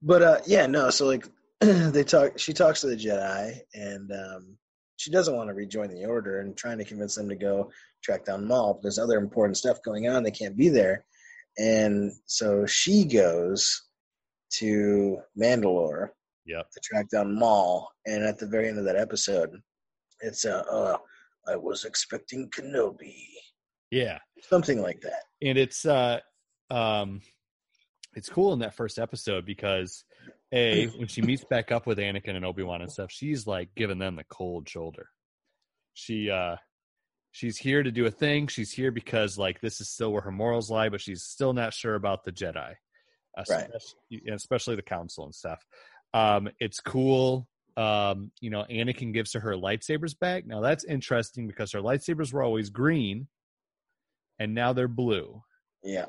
but 0.03 0.23
uh 0.23 0.39
yeah 0.47 0.67
no 0.67 0.89
so 0.91 1.07
like 1.07 1.27
they 1.61 2.05
talk 2.05 2.39
she 2.39 2.53
talks 2.53 2.81
to 2.81 2.87
the 2.87 2.97
jedi 2.97 3.59
and 3.75 4.11
um 4.13 4.57
she 5.01 5.11
doesn't 5.11 5.35
want 5.35 5.49
to 5.49 5.55
rejoin 5.55 5.89
the 5.89 6.05
order 6.05 6.41
and 6.41 6.57
trying 6.57 6.77
to 6.77 6.85
convince 6.85 7.15
them 7.15 7.29
to 7.29 7.35
go 7.35 7.71
track 8.05 8.25
down 8.27 8.47
maul 8.47 8.75
but 8.75 8.83
there's 8.83 8.99
other 8.99 9.19
important 9.19 9.57
stuff 9.57 9.79
going 9.83 10.09
on 10.09 10.23
they 10.23 10.31
can't 10.31 10.57
be 10.57 10.69
there. 10.69 11.05
And 11.59 12.13
so 12.27 12.67
she 12.67 13.05
goes 13.05 13.89
to 14.59 15.19
mandalore 15.41 16.11
Yep. 16.47 16.71
to 16.71 16.81
track 16.81 17.09
down 17.11 17.39
maul 17.39 17.89
and 18.07 18.25
at 18.25 18.39
the 18.39 18.47
very 18.47 18.69
end 18.69 18.79
of 18.79 18.85
that 18.85 18.97
episode 18.97 19.51
it's 20.21 20.45
uh, 20.45 20.65
uh 20.71 20.97
i 21.49 21.57
was 21.57 21.85
expecting 21.85 22.51
kenobi. 22.51 23.25
Yeah, 23.91 24.19
something 24.43 24.81
like 24.81 25.01
that. 25.01 25.23
And 25.43 25.59
it's 25.59 25.85
uh, 25.85 26.21
um, 26.71 27.21
it's 28.15 28.29
cool 28.29 28.53
in 28.53 28.61
that 28.61 28.75
first 28.75 28.99
episode 28.99 29.45
because 29.45 30.05
a 30.53 30.87
when 30.97 31.09
she 31.09 31.23
meets 31.23 31.45
back 31.45 31.71
up 31.73 31.87
with 31.87 31.99
Anakin 31.99 32.37
and 32.37 32.45
Obi 32.45 32.63
Wan 32.63 32.83
and 32.83 32.91
stuff, 32.91 33.11
she's 33.11 33.47
like 33.47 33.71
giving 33.77 33.99
them 33.99 34.17
the 34.17 34.25
cold 34.25 34.69
shoulder. 34.69 35.09
She 35.95 36.31
uh 36.31 36.57
she's 37.33 37.57
here 37.57 37.83
to 37.83 37.91
do 37.93 38.07
a 38.07 38.11
thing. 38.11 38.47
She's 38.49 38.73
here 38.73 38.91
because 38.91 39.39
like 39.39 39.61
this 39.61 39.81
is 39.81 39.89
still 39.89 40.13
where 40.13 40.23
her 40.23 40.33
morals 40.33 40.71
lie, 40.71 40.89
but 40.89 41.01
she's 41.01 41.23
still 41.23 41.53
not 41.53 41.73
sure 41.75 41.95
about 41.95 42.25
the 42.25 42.33
Jedi, 42.33 42.75
Right. 43.37 43.69
especially, 43.75 44.33
especially 44.33 44.77
the 44.77 44.83
Council 44.83 45.25
and 45.25 45.35
stuff. 45.35 45.65
Um, 46.13 46.49
it's 46.59 46.81
cool. 46.81 47.47
Um, 47.77 48.33
you 48.41 48.51
know, 48.51 48.65
Anakin 48.69 49.15
gives 49.15 49.33
her 49.35 49.41
her 49.41 49.55
lightsabers 49.55 50.19
back. 50.19 50.45
Now 50.47 50.61
that's 50.61 50.85
interesting 50.85 51.47
because 51.47 51.73
her 51.73 51.81
lightsabers 51.81 52.33
were 52.33 52.43
always 52.43 52.69
green, 52.71 53.29
and 54.39 54.55
now 54.55 54.73
they're 54.73 54.89
blue. 54.89 55.43
yeah 55.85 56.07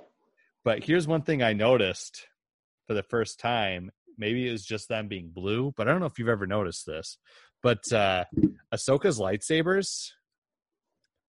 But 0.64 0.84
here's 0.84 1.08
one 1.08 1.22
thing 1.22 1.44
I 1.44 1.54
noticed 1.54 2.28
for 2.88 2.94
the 2.96 3.04
first 3.04 3.39
time. 3.39 3.92
Maybe 4.18 4.47
it 4.47 4.51
was 4.51 4.64
just 4.66 4.88
them 4.89 5.07
being 5.07 5.30
blue, 5.34 5.74
but 5.76 5.88
I 5.88 5.91
don't 5.91 5.99
know 5.99 6.05
if 6.07 6.20
you've 6.20 6.28
ever 6.30 6.47
noticed 6.47 6.86
this. 6.86 7.18
But 7.64 7.91
uh 7.91 8.26
Ahsoka's 8.74 9.20
lightsabers 9.20 10.09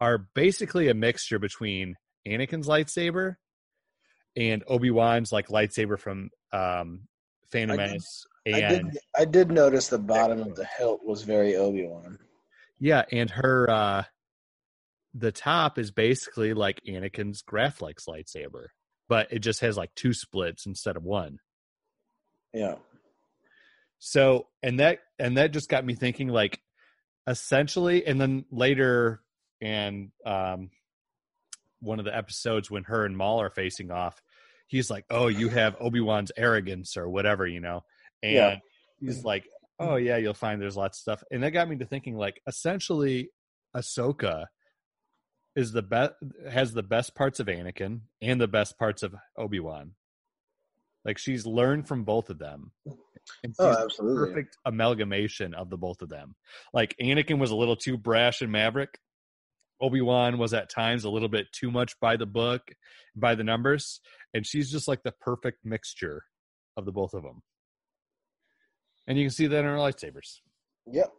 are 0.00 0.18
basically 0.34 0.88
a 0.88 0.94
mixture 0.94 1.38
between 1.38 1.96
Anakin's 2.26 2.66
lightsaber 2.68 3.36
and 4.36 4.64
Obi-Wan's 4.66 5.32
like 5.32 5.48
lightsaber 5.48 5.98
from 5.98 6.30
um 6.52 7.08
Phantom 7.50 7.78
I 7.78 7.82
did- 7.82 7.90
Menace. 7.90 8.26
I 8.46 8.50
And 8.58 8.92
did. 8.92 9.00
I 9.16 9.24
did 9.24 9.50
notice 9.52 9.88
the 9.88 9.98
bottom 9.98 10.40
of 10.40 10.56
the 10.56 10.64
hilt 10.64 11.04
was 11.04 11.22
very 11.22 11.54
Obi 11.54 11.86
Wan. 11.86 12.18
yeah, 12.80 13.04
and 13.12 13.30
her 13.30 13.70
uh 13.70 14.02
the 15.14 15.30
top 15.32 15.78
is 15.78 15.90
basically 15.90 16.54
like 16.54 16.80
Anakin's 16.88 17.42
Graflex 17.42 18.08
lightsaber, 18.08 18.68
but 19.08 19.30
it 19.30 19.40
just 19.40 19.60
has 19.60 19.76
like 19.76 19.94
two 19.94 20.14
splits 20.14 20.64
instead 20.66 20.96
of 20.96 21.02
one. 21.04 21.38
Yeah. 22.52 22.76
So, 23.98 24.48
and 24.62 24.80
that 24.80 24.98
and 25.18 25.36
that 25.36 25.52
just 25.52 25.68
got 25.68 25.84
me 25.84 25.94
thinking 25.94 26.28
like 26.28 26.60
essentially 27.26 28.04
and 28.04 28.20
then 28.20 28.44
later 28.50 29.22
and 29.60 30.10
um 30.26 30.70
one 31.80 31.98
of 31.98 32.04
the 32.04 32.16
episodes 32.16 32.70
when 32.70 32.84
her 32.84 33.04
and 33.04 33.16
Maul 33.16 33.40
are 33.40 33.50
facing 33.50 33.90
off, 33.90 34.20
he's 34.66 34.90
like, 34.90 35.04
"Oh, 35.10 35.28
you 35.28 35.48
have 35.48 35.76
Obi-Wan's 35.80 36.32
arrogance 36.36 36.96
or 36.96 37.08
whatever, 37.08 37.46
you 37.46 37.60
know." 37.60 37.84
And 38.22 38.34
Yeah. 38.34 38.56
he's 39.00 39.24
like, 39.24 39.44
"Oh 39.78 39.96
yeah, 39.96 40.16
you'll 40.16 40.34
find 40.34 40.60
there's 40.60 40.76
lots 40.76 40.98
of 40.98 41.02
stuff." 41.02 41.24
And 41.30 41.42
that 41.42 41.50
got 41.50 41.68
me 41.68 41.76
to 41.78 41.86
thinking 41.86 42.16
like 42.16 42.40
essentially 42.46 43.30
Ahsoka 43.76 44.46
is 45.54 45.72
the 45.72 45.82
best 45.82 46.14
has 46.50 46.72
the 46.72 46.82
best 46.82 47.14
parts 47.14 47.40
of 47.40 47.46
Anakin 47.46 48.02
and 48.20 48.40
the 48.40 48.48
best 48.48 48.78
parts 48.78 49.02
of 49.02 49.14
Obi-Wan. 49.36 49.94
Like 51.04 51.18
she's 51.18 51.46
learned 51.46 51.88
from 51.88 52.04
both 52.04 52.30
of 52.30 52.38
them. 52.38 52.72
Oh, 53.58 53.84
absolutely. 53.84 54.32
perfect 54.32 54.56
amalgamation 54.64 55.54
of 55.54 55.70
the 55.70 55.76
both 55.76 56.02
of 56.02 56.08
them. 56.08 56.34
Like 56.74 56.96
Anakin 57.00 57.38
was 57.38 57.50
a 57.50 57.56
little 57.56 57.76
too 57.76 57.96
brash 57.96 58.40
and 58.40 58.50
maverick. 58.50 58.98
Obi-Wan 59.80 60.38
was 60.38 60.54
at 60.54 60.70
times 60.70 61.04
a 61.04 61.10
little 61.10 61.28
bit 61.28 61.46
too 61.52 61.70
much 61.70 61.98
by 62.00 62.16
the 62.16 62.26
book, 62.26 62.62
by 63.16 63.34
the 63.34 63.44
numbers, 63.44 64.00
and 64.32 64.46
she's 64.46 64.70
just 64.70 64.86
like 64.86 65.02
the 65.02 65.12
perfect 65.20 65.64
mixture 65.64 66.22
of 66.76 66.84
the 66.84 66.92
both 66.92 67.14
of 67.14 67.22
them. 67.22 67.42
And 69.06 69.18
you 69.18 69.24
can 69.24 69.32
see 69.32 69.48
that 69.48 69.58
in 69.58 69.64
her 69.64 69.76
lightsabers. 69.76 70.38
Yep. 70.86 71.12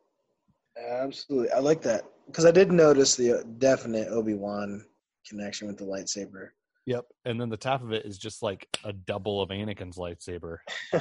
Absolutely. 0.78 1.52
I 1.52 1.60
like 1.60 1.82
that 1.84 2.04
because 2.26 2.46
I 2.46 2.52
did 2.52 2.72
notice 2.72 3.16
the 3.16 3.40
uh, 3.40 3.44
definite 3.58 4.08
Obi 4.08 4.34
Wan 4.34 4.86
connection 5.28 5.68
with 5.68 5.78
the 5.78 5.86
lightsaber. 5.86 6.50
Yep. 6.86 7.06
And 7.26 7.40
then 7.40 7.50
the 7.50 7.58
top 7.58 7.82
of 7.82 7.92
it 7.94 8.06
is 8.06 8.18
just 8.18 8.44
like 8.44 8.68
a 8.84 8.92
double 8.92 9.42
of 9.42 9.50
Anakin's 9.50 9.98
lightsaber. 9.98 10.58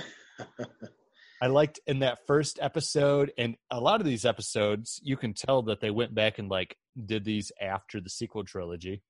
I 1.43 1.49
liked 1.49 1.81
in 1.89 2.01
that 2.01 2.25
first 2.27 2.61
episode, 2.63 3.33
and 3.37 3.57
a 3.69 3.81
lot 3.81 4.01
of 4.01 4.07
these 4.07 4.25
episodes, 4.25 5.01
you 5.03 5.17
can 5.17 5.35
tell 5.35 5.63
that 5.63 5.81
they 5.81 5.91
went 5.91 6.15
back 6.15 6.39
and 6.39 6.49
like 6.49 6.77
did 7.05 7.25
these 7.25 7.51
after 7.61 8.01
the 8.01 8.11
sequel 8.11 8.45
trilogy. 8.45 9.03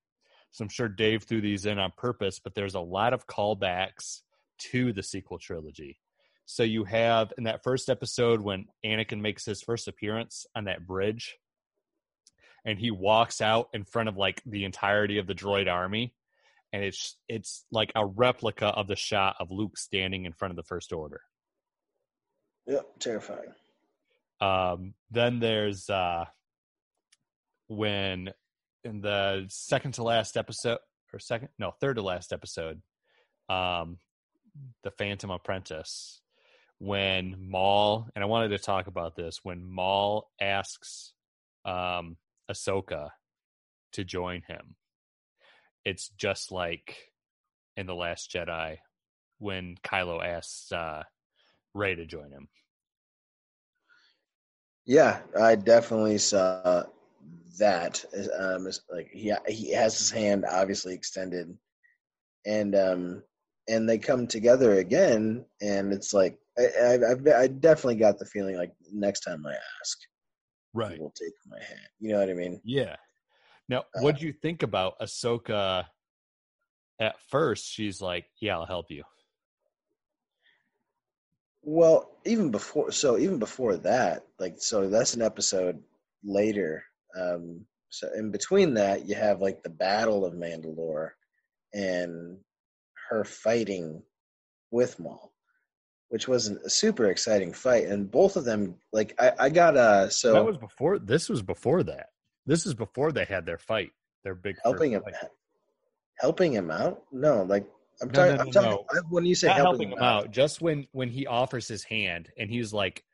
So 0.50 0.64
I'm 0.64 0.70
sure 0.70 0.88
Dave 0.88 1.24
threw 1.24 1.42
these 1.42 1.66
in 1.66 1.78
on 1.78 1.92
purpose, 1.96 2.40
but 2.42 2.54
there's 2.54 2.74
a 2.74 2.80
lot 2.80 3.12
of 3.12 3.26
callbacks 3.26 4.20
to 4.70 4.94
the 4.94 5.02
sequel 5.02 5.38
trilogy. 5.38 5.98
So 6.46 6.62
you 6.62 6.84
have 6.84 7.32
in 7.36 7.44
that 7.44 7.62
first 7.62 7.88
episode 7.88 8.40
when 8.40 8.66
Anakin 8.84 9.20
makes 9.20 9.44
his 9.44 9.62
first 9.62 9.86
appearance 9.86 10.46
on 10.54 10.64
that 10.64 10.86
bridge, 10.86 11.36
and 12.64 12.78
he 12.78 12.90
walks 12.90 13.40
out 13.40 13.68
in 13.74 13.84
front 13.84 14.08
of 14.08 14.16
like 14.16 14.42
the 14.46 14.64
entirety 14.64 15.18
of 15.18 15.26
the 15.26 15.34
droid 15.34 15.70
army, 15.70 16.14
and 16.72 16.82
it's 16.82 17.16
it's 17.28 17.64
like 17.70 17.92
a 17.94 18.06
replica 18.06 18.66
of 18.66 18.86
the 18.86 18.96
shot 18.96 19.36
of 19.40 19.50
Luke 19.50 19.76
standing 19.76 20.24
in 20.24 20.32
front 20.32 20.52
of 20.52 20.56
the 20.56 20.62
First 20.62 20.92
Order. 20.92 21.20
Yep. 22.66 22.86
Terrifying. 22.98 23.52
Um, 24.40 24.94
then 25.10 25.40
there's 25.40 25.88
uh, 25.90 26.24
when 27.68 28.32
in 28.84 29.00
the 29.00 29.46
second 29.48 29.92
to 29.92 30.02
last 30.02 30.36
episode 30.36 30.78
or 31.12 31.18
second 31.18 31.48
no 31.58 31.72
third 31.80 31.96
to 31.96 32.02
last 32.02 32.32
episode 32.32 32.80
um 33.48 33.98
the 34.82 34.90
phantom 34.90 35.30
apprentice 35.30 36.20
when 36.78 37.36
maul 37.38 38.08
and 38.14 38.22
i 38.22 38.26
wanted 38.26 38.48
to 38.48 38.58
talk 38.58 38.86
about 38.86 39.16
this 39.16 39.40
when 39.42 39.64
maul 39.64 40.30
asks 40.40 41.12
um 41.64 42.16
ahsoka 42.50 43.10
to 43.92 44.04
join 44.04 44.42
him 44.48 44.74
it's 45.84 46.08
just 46.10 46.52
like 46.52 46.96
in 47.76 47.86
the 47.86 47.94
last 47.94 48.30
jedi 48.30 48.76
when 49.38 49.76
kylo 49.84 50.24
asks 50.24 50.70
uh 50.72 51.02
Rey 51.74 51.94
to 51.94 52.04
join 52.04 52.30
him 52.30 52.48
Yeah, 54.84 55.20
I 55.40 55.54
definitely 55.54 56.18
saw 56.18 56.84
that. 57.58 58.04
Um, 58.38 58.68
like 58.90 59.08
he 59.12 59.32
he 59.48 59.72
has 59.72 59.96
his 59.96 60.10
hand 60.10 60.44
obviously 60.50 60.94
extended, 60.94 61.56
and 62.46 62.74
um, 62.74 63.22
and 63.68 63.88
they 63.88 63.98
come 63.98 64.26
together 64.26 64.78
again, 64.78 65.44
and 65.60 65.92
it's 65.92 66.12
like 66.12 66.36
I 66.58 66.96
I, 66.96 67.12
I've- 67.12 67.48
definitely 67.60 67.96
got 67.96 68.18
the 68.18 68.26
feeling 68.26 68.56
like 68.56 68.72
next 68.92 69.20
time 69.20 69.46
I 69.46 69.52
ask, 69.80 69.98
he 70.88 70.98
will 70.98 71.14
take 71.16 71.32
my 71.46 71.62
hand. 71.62 71.88
You 72.00 72.12
know 72.12 72.18
what 72.20 72.30
I 72.30 72.34
mean? 72.34 72.60
Yeah. 72.64 72.96
Now, 73.68 73.84
what 74.00 74.18
do 74.18 74.26
you 74.26 74.32
think 74.32 74.62
about 74.62 74.98
Ahsoka? 75.00 75.84
At 77.00 77.20
first, 77.30 77.66
she's 77.66 78.00
like, 78.00 78.26
"Yeah, 78.40 78.58
I'll 78.58 78.66
help 78.66 78.90
you." 78.90 79.02
Well, 81.62 82.10
even 82.24 82.50
before, 82.50 82.90
so 82.90 83.18
even 83.18 83.38
before 83.38 83.76
that, 83.78 84.26
like, 84.38 84.56
so 84.58 84.88
that's 84.88 85.14
an 85.14 85.22
episode 85.22 85.80
later. 86.24 86.82
Um, 87.16 87.64
so 87.88 88.08
in 88.16 88.30
between 88.30 88.74
that, 88.74 89.06
you 89.06 89.14
have 89.14 89.40
like 89.40 89.62
the 89.62 89.70
Battle 89.70 90.24
of 90.24 90.34
Mandalore 90.34 91.10
and 91.72 92.38
her 93.08 93.24
fighting 93.24 94.02
with 94.70 94.98
Maul, 94.98 95.32
which 96.08 96.26
was 96.26 96.48
a 96.48 96.70
super 96.70 97.06
exciting 97.06 97.52
fight. 97.52 97.84
And 97.86 98.10
both 98.10 98.36
of 98.36 98.44
them, 98.44 98.74
like, 98.92 99.14
I, 99.20 99.32
I 99.38 99.48
got 99.48 99.76
uh, 99.76 100.08
so 100.08 100.32
that 100.32 100.44
was 100.44 100.58
before. 100.58 100.98
This 100.98 101.28
was 101.28 101.42
before 101.42 101.82
that. 101.84 102.06
This 102.46 102.66
is 102.66 102.74
before 102.74 103.12
they 103.12 103.24
had 103.24 103.46
their 103.46 103.58
fight. 103.58 103.92
Their 104.24 104.34
big 104.34 104.56
first 104.56 104.64
helping 104.64 104.92
him, 104.92 105.02
fight. 105.02 105.14
helping 106.18 106.52
him 106.52 106.70
out. 106.70 107.02
No, 107.12 107.42
like 107.42 107.66
I'm 108.00 108.08
No, 108.08 108.12
talking. 108.14 108.36
no, 108.36 108.40
I'm 108.42 108.50
talking. 108.50 108.70
no. 108.70 108.84
I- 108.90 109.00
When 109.10 109.24
you 109.26 109.34
say 109.34 109.48
Not 109.48 109.56
helping, 109.56 109.88
helping 109.88 109.92
him 109.98 110.02
out. 110.02 110.30
Just 110.30 110.60
when 110.60 110.86
when 110.92 111.08
he 111.08 111.26
offers 111.26 111.68
his 111.68 111.84
hand 111.84 112.30
and 112.38 112.50
he's 112.50 112.72
like, 112.72 113.04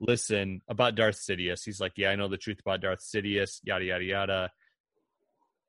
"Listen 0.00 0.60
about 0.68 0.94
Darth 0.94 1.16
Sidious." 1.16 1.64
He's 1.64 1.80
like, 1.80 1.92
"Yeah, 1.96 2.10
I 2.10 2.16
know 2.16 2.28
the 2.28 2.36
truth 2.36 2.60
about 2.60 2.80
Darth 2.80 3.00
Sidious." 3.00 3.60
Yada 3.64 3.84
yada 3.84 4.04
yada. 4.04 4.52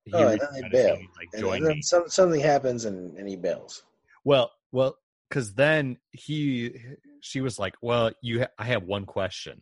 He 0.03 0.13
Oh, 0.13 0.19
and 0.27 0.31
reaches 0.33 0.47
then 0.51 0.61
they 0.61 0.65
out 0.67 0.71
his 0.71 0.85
hand, 0.87 0.99
bail. 0.99 1.07
like, 1.17 1.27
and, 1.33 1.63
and 1.63 1.65
then 1.75 1.81
some, 1.83 2.07
something 2.07 2.39
happens 2.39 2.85
and, 2.85 3.17
and 3.17 3.27
he 3.27 3.35
bails. 3.35 3.83
Well, 4.23 4.51
well, 4.71 4.97
because 5.29 5.53
then 5.53 5.97
he, 6.11 6.73
she 7.19 7.41
was 7.41 7.59
like, 7.59 7.75
"Well, 7.81 8.11
you, 8.21 8.41
ha- 8.41 8.47
I 8.57 8.63
have 8.65 8.83
one 8.83 9.05
question," 9.05 9.61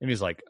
and 0.00 0.10
he's 0.10 0.20
like, 0.22 0.42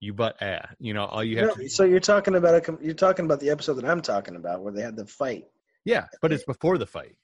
"You 0.00 0.14
but 0.14 0.36
ah, 0.42 0.62
you 0.78 0.94
know, 0.94 1.04
all 1.04 1.22
you 1.22 1.38
have 1.38 1.48
No, 1.48 1.54
to." 1.54 1.68
so 1.68 1.84
you're 1.84 2.00
talking 2.00 2.34
about 2.34 2.68
a 2.68 2.78
you're 2.82 2.94
talking 2.94 3.24
about 3.26 3.40
the 3.40 3.50
episode 3.50 3.74
that 3.74 3.84
I'm 3.84 4.00
talking 4.00 4.36
about 4.36 4.62
where 4.62 4.72
they 4.72 4.82
had 4.82 4.96
the 4.96 5.06
fight. 5.06 5.44
yeah, 5.84 6.06
but 6.22 6.32
it's 6.32 6.44
before 6.44 6.78
the 6.78 6.86
fight. 6.86 7.14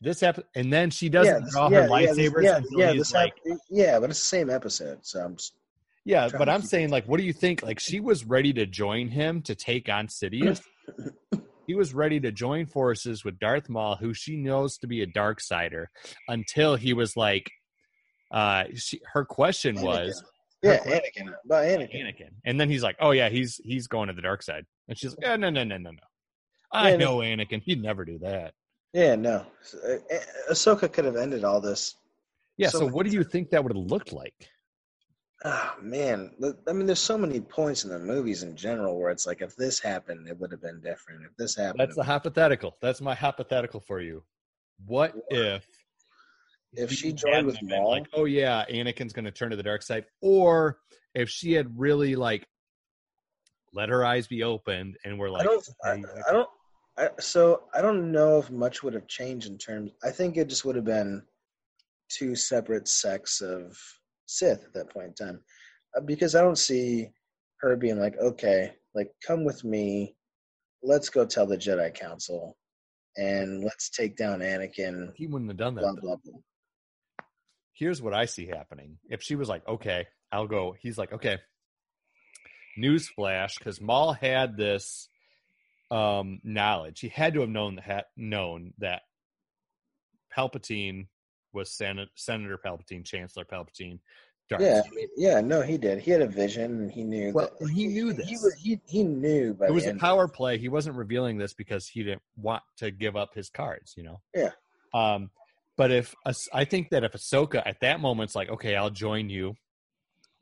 This 0.00 0.20
happened, 0.20 0.46
and 0.54 0.72
then 0.72 0.90
she 0.90 1.08
doesn't 1.08 1.44
this- 1.44 1.52
draw 1.52 1.70
yeah, 1.70 1.82
her 1.82 1.88
lightsabers 1.88 2.42
yeah, 2.42 2.60
yeah, 2.72 2.92
this 2.92 3.12
like, 3.12 3.34
hap- 3.46 3.58
yeah, 3.70 3.98
but 3.98 4.10
it's 4.10 4.18
the 4.20 4.26
same 4.26 4.50
episode. 4.50 4.98
So 5.02 5.20
I'm 5.20 5.36
just, 5.36 5.54
"Yeah," 6.04 6.28
but 6.36 6.48
I'm 6.48 6.62
saying, 6.62 6.90
like, 6.90 7.06
what 7.06 7.18
do 7.18 7.24
you 7.24 7.32
think? 7.32 7.62
Like, 7.62 7.78
she 7.80 8.00
was 8.00 8.24
ready 8.24 8.52
to 8.54 8.66
join 8.66 9.08
him 9.08 9.40
to 9.42 9.54
take 9.54 9.88
on 9.88 10.08
Sidious. 10.08 10.60
he 11.66 11.74
was 11.74 11.94
ready 11.94 12.20
to 12.20 12.32
join 12.32 12.66
forces 12.66 13.24
with 13.24 13.38
Darth 13.38 13.68
Maul, 13.70 13.96
who 13.96 14.12
she 14.12 14.36
knows 14.36 14.76
to 14.78 14.86
be 14.86 15.00
a 15.02 15.06
dark 15.06 15.40
sider, 15.40 15.90
until 16.28 16.76
he 16.76 16.92
was 16.92 17.16
like, 17.16 17.50
uh, 18.30 18.64
she, 18.74 19.00
her 19.12 19.24
question 19.24 19.80
was. 19.80 20.22
Yeah, 20.64 20.78
Anakin, 20.78 21.34
by 21.44 21.66
Anakin. 21.66 22.04
Anakin. 22.04 22.30
And 22.44 22.60
then 22.60 22.68
he's 22.68 22.82
like, 22.82 22.96
"Oh 23.00 23.10
yeah, 23.12 23.28
he's 23.28 23.60
he's 23.64 23.86
going 23.86 24.08
to 24.08 24.14
the 24.14 24.22
dark 24.22 24.42
side." 24.42 24.64
And 24.88 24.98
she's 24.98 25.16
like, 25.16 25.28
"Oh 25.28 25.36
no, 25.36 25.50
no, 25.50 25.64
no, 25.64 25.76
no, 25.76 25.90
no. 25.90 25.98
I 26.72 26.90
Yeah, 26.90 26.96
no. 26.96 27.04
know 27.04 27.18
Anakin. 27.18 27.62
He'd 27.62 27.82
never 27.82 28.04
do 28.04 28.18
that." 28.18 28.54
Yeah, 28.92 29.16
no, 29.16 29.44
So, 29.62 29.78
uh, 29.78 30.14
uh, 30.14 30.52
Ahsoka 30.52 30.92
could 30.92 31.04
have 31.04 31.16
ended 31.16 31.42
all 31.44 31.60
this. 31.60 31.96
Yeah. 32.56 32.68
So 32.68 32.78
So, 32.80 32.86
what 32.88 33.06
do 33.06 33.12
you 33.12 33.24
think 33.24 33.50
that 33.50 33.62
would 33.62 33.74
have 33.76 33.90
looked 33.90 34.12
like? 34.12 34.34
Oh 35.44 35.74
man, 35.82 36.30
I 36.66 36.72
mean, 36.72 36.86
there's 36.86 37.00
so 37.00 37.18
many 37.18 37.38
points 37.40 37.84
in 37.84 37.90
the 37.90 37.98
movies 37.98 38.42
in 38.42 38.56
general 38.56 38.98
where 38.98 39.10
it's 39.10 39.26
like, 39.26 39.42
if 39.42 39.54
this 39.56 39.78
happened, 39.78 40.26
it 40.26 40.38
would 40.38 40.50
have 40.52 40.62
been 40.62 40.80
different. 40.80 41.24
If 41.26 41.36
this 41.36 41.54
happened, 41.56 41.80
That's 41.80 41.96
the 41.96 42.04
hypothetical. 42.04 42.76
That's 42.80 43.02
my 43.02 43.14
hypothetical 43.14 43.80
for 43.80 44.00
you. 44.00 44.22
What 44.86 45.14
if? 45.28 45.66
If 46.76 46.92
she 46.92 47.12
joined 47.12 47.46
with 47.46 47.58
them 47.60 47.68
Maul- 47.68 47.90
like, 47.90 48.06
oh 48.14 48.24
yeah, 48.24 48.64
Anakin's 48.70 49.12
going 49.12 49.24
to 49.24 49.30
turn 49.30 49.50
to 49.50 49.56
the 49.56 49.62
dark 49.62 49.82
side, 49.82 50.06
or 50.20 50.78
if 51.14 51.28
she 51.30 51.52
had 51.52 51.78
really 51.78 52.16
like 52.16 52.46
let 53.72 53.88
her 53.88 54.04
eyes 54.04 54.26
be 54.26 54.42
opened 54.42 54.96
and 55.04 55.18
we're 55.18 55.30
like, 55.30 55.42
I 55.42 55.44
don't. 55.44 55.68
I, 55.84 55.90
I 56.28 56.32
don't. 56.32 56.48
I, 56.96 57.08
so 57.18 57.64
I 57.74 57.82
don't 57.82 58.12
know 58.12 58.38
if 58.38 58.50
much 58.50 58.82
would 58.82 58.94
have 58.94 59.08
changed 59.08 59.48
in 59.48 59.58
terms. 59.58 59.90
I 60.04 60.10
think 60.10 60.36
it 60.36 60.48
just 60.48 60.64
would 60.64 60.76
have 60.76 60.84
been 60.84 61.22
two 62.08 62.36
separate 62.36 62.86
sects 62.86 63.40
of 63.40 63.76
Sith 64.26 64.64
at 64.64 64.72
that 64.74 64.90
point 64.90 65.08
in 65.20 65.26
time, 65.26 65.40
Uh, 65.96 66.00
because 66.02 66.34
I 66.36 66.40
don't 66.40 66.58
see 66.58 67.08
her 67.60 67.76
being 67.76 67.98
like, 67.98 68.16
okay, 68.18 68.72
like 68.94 69.10
come 69.26 69.44
with 69.44 69.64
me, 69.64 70.14
let's 70.82 71.08
go 71.08 71.24
tell 71.26 71.46
the 71.46 71.56
Jedi 71.56 71.92
Council, 71.92 72.56
and 73.16 73.64
let's 73.64 73.90
take 73.90 74.16
down 74.16 74.38
Anakin. 74.40 75.12
he 75.16 75.26
wouldn't 75.26 75.50
have 75.50 75.56
done 75.58 75.74
that. 75.74 75.80
Blah 75.82 75.94
blah 75.94 76.16
blah. 76.24 76.40
Here's 77.74 78.00
what 78.00 78.14
I 78.14 78.24
see 78.24 78.46
happening. 78.46 78.98
If 79.10 79.22
she 79.22 79.36
was 79.36 79.48
like, 79.48 79.66
okay, 79.68 80.06
I'll 80.32 80.46
go, 80.46 80.74
he's 80.80 80.96
like, 80.98 81.12
okay. 81.12 81.38
Newsflash, 82.78 83.58
because 83.58 83.80
Maul 83.80 84.12
had 84.12 84.56
this 84.56 85.08
um 85.90 86.40
knowledge. 86.42 87.00
He 87.00 87.08
had 87.08 87.34
to 87.34 87.40
have 87.40 87.48
known 87.48 87.80
that 87.86 88.06
known 88.16 88.72
that 88.78 89.02
Palpatine 90.36 91.06
was 91.52 91.70
Sen- 91.70 92.08
Senator 92.16 92.58
Palpatine, 92.58 93.04
Chancellor 93.04 93.44
Palpatine. 93.44 94.00
Darth 94.48 94.62
Yeah. 94.62 94.82
Yeah, 95.16 95.40
no, 95.40 95.62
he 95.62 95.78
did. 95.78 96.00
He 96.00 96.10
had 96.10 96.20
a 96.20 96.26
vision, 96.26 96.82
and 96.82 96.90
he 96.90 97.04
knew. 97.04 97.32
Well, 97.32 97.50
that, 97.60 97.70
he 97.70 97.86
knew 97.86 98.08
He, 98.08 98.12
this. 98.12 98.42
was, 98.42 98.54
he 98.60 98.80
he 98.86 99.04
knew 99.04 99.54
by 99.54 99.66
It 99.68 99.72
was 99.72 99.86
a 99.86 99.94
power 99.94 100.26
play. 100.28 100.58
He 100.58 100.68
wasn't 100.68 100.96
revealing 100.96 101.38
this 101.38 101.54
because 101.54 101.86
he 101.86 102.02
didn't 102.02 102.22
want 102.36 102.62
to 102.78 102.90
give 102.90 103.16
up 103.16 103.34
his 103.34 103.48
cards, 103.50 103.94
you 103.96 104.02
know. 104.02 104.20
Yeah. 104.34 104.50
Um, 104.92 105.30
but 105.76 105.90
if 105.90 106.14
I 106.52 106.64
think 106.64 106.90
that 106.90 107.04
if 107.04 107.12
Ahsoka 107.12 107.62
at 107.64 107.80
that 107.80 108.00
moment's 108.00 108.34
like, 108.34 108.48
okay, 108.48 108.76
I'll 108.76 108.90
join 108.90 109.28
you, 109.28 109.54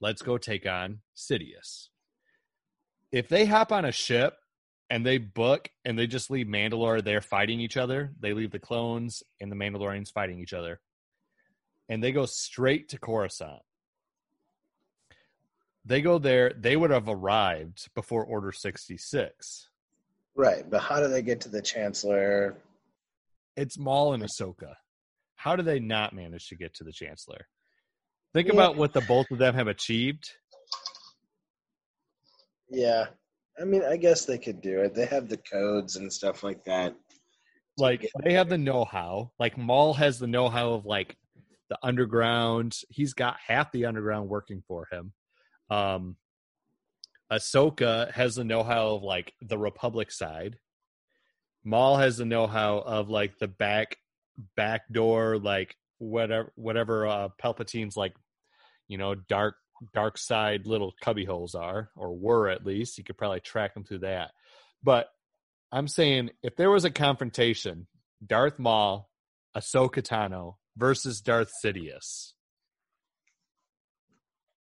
let's 0.01 0.22
go 0.22 0.39
take 0.39 0.66
on 0.66 1.01
Sidious. 1.16 1.89
If 3.11 3.28
they 3.28 3.47
hop 3.47 3.72
on 3.72 3.85
a 3.85 3.93
ship 3.93 4.35
and 4.91 5.05
they 5.07 5.18
book 5.18 5.68
and 5.85 5.99
they 5.99 6.07
just 6.07 6.30
leave 6.30 6.47
Mandalore 6.47 7.03
there 7.03 7.20
fighting 7.20 7.61
each 7.61 7.76
other, 7.76 8.12
they 8.20 8.33
leave 8.33 8.51
the 8.51 8.59
clones 8.59 9.22
and 9.41 9.51
the 9.51 9.57
Mandalorians 9.57 10.12
fighting 10.12 10.39
each 10.39 10.53
other, 10.53 10.80
and 11.89 12.03
they 12.03 12.12
go 12.12 12.26
straight 12.26 12.89
to 12.91 12.99
Coruscant. 12.99 13.62
They 15.85 16.01
go 16.01 16.18
there. 16.18 16.53
They 16.57 16.76
would 16.76 16.91
have 16.91 17.09
arrived 17.09 17.89
before 17.95 18.24
Order 18.24 18.53
sixty 18.53 18.97
six. 18.97 19.68
Right, 20.35 20.68
but 20.70 20.80
how 20.80 21.01
do 21.01 21.09
they 21.09 21.22
get 21.22 21.41
to 21.43 21.49
the 21.49 21.61
Chancellor? 21.61 22.57
it's 23.57 23.78
Maul 23.78 24.14
and 24.14 24.22
Ahsoka. 24.22 24.74
How 25.43 25.57
do 25.57 25.64
they 25.64 25.80
not 25.80 26.12
manage 26.14 26.47
to 26.49 26.57
get 26.57 26.72
to 26.74 26.84
the 26.84 26.93
Chancellor? 26.93 27.49
Think 28.32 28.47
Yeah. 28.47 28.55
about 28.55 28.76
what 28.76 28.93
the 28.93 29.01
both 29.01 29.28
of 29.32 29.38
them 29.38 29.55
have 29.55 29.66
achieved. 29.66 30.30
Yeah, 32.68 33.09
I 33.61 33.64
mean, 33.64 33.82
I 33.84 33.97
guess 33.97 34.24
they 34.24 34.38
could 34.38 34.61
do 34.61 34.80
it. 34.80 34.95
They 34.95 35.07
have 35.07 35.28
the 35.28 35.36
codes 35.36 35.97
and 35.97 36.12
stuff 36.12 36.43
like 36.45 36.64
that. 36.64 36.95
Like 37.76 38.09
they 38.22 38.34
have 38.34 38.49
the 38.49 38.59
know-how. 38.59 39.32
Like 39.38 39.59
Maul 39.59 39.95
has 39.95 40.18
the 40.18 40.26
know-how 40.28 40.74
of 40.74 40.86
like 40.86 41.16
the 41.68 41.78
underground. 41.82 42.74
He's 42.88 43.12
got 43.14 43.36
half 43.45 43.72
the 43.72 43.86
underground 43.86 44.28
working 44.28 44.62
for 44.68 44.86
him. 44.93 45.12
Um 45.70 46.16
Ahsoka 47.32 48.12
has 48.12 48.34
the 48.36 48.45
know-how 48.45 48.88
of 48.97 49.03
like 49.03 49.32
the 49.40 49.59
Republic 49.59 50.12
side. 50.12 50.59
Maul 51.64 51.97
has 51.97 52.18
the 52.18 52.26
know-how 52.26 52.78
of 52.78 53.09
like 53.09 53.38
the 53.38 53.49
back 53.49 53.97
back 54.57 54.83
door, 54.93 55.39
like 55.39 55.76
whatever 55.99 56.53
whatever 56.57 57.07
uh 57.07 57.28
Palpatine's 57.43 57.97
like, 57.97 58.14
you 58.89 58.99
know, 58.99 59.14
dark 59.14 59.57
dark 59.95 60.16
side 60.18 60.66
little 60.66 60.93
cubby 61.03 61.24
holes 61.24 61.55
are, 61.55 61.91
or 61.97 62.14
were 62.16 62.49
at 62.49 62.64
least. 62.66 62.99
You 62.99 63.05
could 63.05 63.18
probably 63.18 63.41
track 63.41 63.74
them 63.74 63.85
through 63.85 64.01
that. 64.01 64.30
But 64.83 65.09
I'm 65.70 65.89
saying 65.89 66.30
if 66.43 66.57
there 66.57 66.70
was 66.70 66.85
a 66.85 66.91
confrontation, 66.91 67.87
Darth 68.24 68.59
Maul, 68.59 69.09
Ahsoka 69.57 70.03
Tano 70.03 70.57
versus 70.76 71.20
Darth 71.20 71.51
Sidious, 71.64 72.33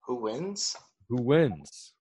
Who 0.07 0.17
wins? 0.17 0.77
who 1.09 1.23
wins? 1.23 1.93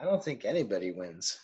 I 0.00 0.04
don't 0.04 0.22
think 0.22 0.44
anybody 0.44 0.90
wins. 0.92 1.36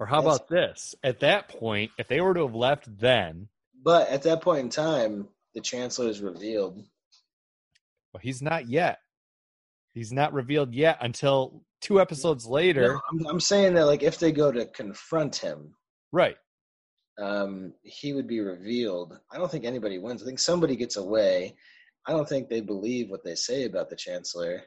Or 0.00 0.06
how 0.06 0.20
That's- 0.20 0.36
about 0.36 0.48
this? 0.48 0.94
At 1.02 1.20
that 1.20 1.48
point, 1.48 1.90
if 1.98 2.08
they 2.08 2.20
were 2.20 2.34
to 2.34 2.46
have 2.46 2.54
left 2.54 2.98
then, 2.98 3.48
But 3.82 4.08
at 4.08 4.22
that 4.22 4.42
point 4.42 4.60
in 4.60 4.68
time, 4.70 5.28
the 5.54 5.60
chancellor 5.60 6.08
is 6.08 6.20
revealed. 6.20 6.76
well, 8.12 8.20
he's 8.22 8.40
not 8.42 8.68
yet. 8.68 9.00
He's 9.94 10.12
not 10.12 10.32
revealed 10.32 10.72
yet 10.72 10.98
until 11.00 11.64
two 11.80 12.00
episodes 12.00 12.46
later. 12.46 12.94
No, 12.94 13.00
I'm, 13.10 13.26
I'm 13.26 13.40
saying 13.40 13.74
that 13.74 13.86
like 13.86 14.02
if 14.02 14.18
they 14.18 14.30
go 14.32 14.52
to 14.52 14.66
confront 14.66 15.36
him, 15.36 15.74
Right. 16.12 16.36
um, 17.18 17.74
he 17.82 18.12
would 18.12 18.26
be 18.28 18.40
revealed. 18.40 19.18
I 19.30 19.38
don't 19.38 19.50
think 19.50 19.64
anybody 19.64 19.98
wins. 19.98 20.22
I 20.22 20.26
think 20.26 20.38
somebody 20.38 20.76
gets 20.76 20.96
away. 20.96 21.56
I 22.06 22.12
don't 22.12 22.28
think 22.28 22.48
they 22.48 22.60
believe 22.60 23.10
what 23.10 23.24
they 23.24 23.34
say 23.34 23.64
about 23.64 23.90
the 23.90 23.96
chancellor, 23.96 24.62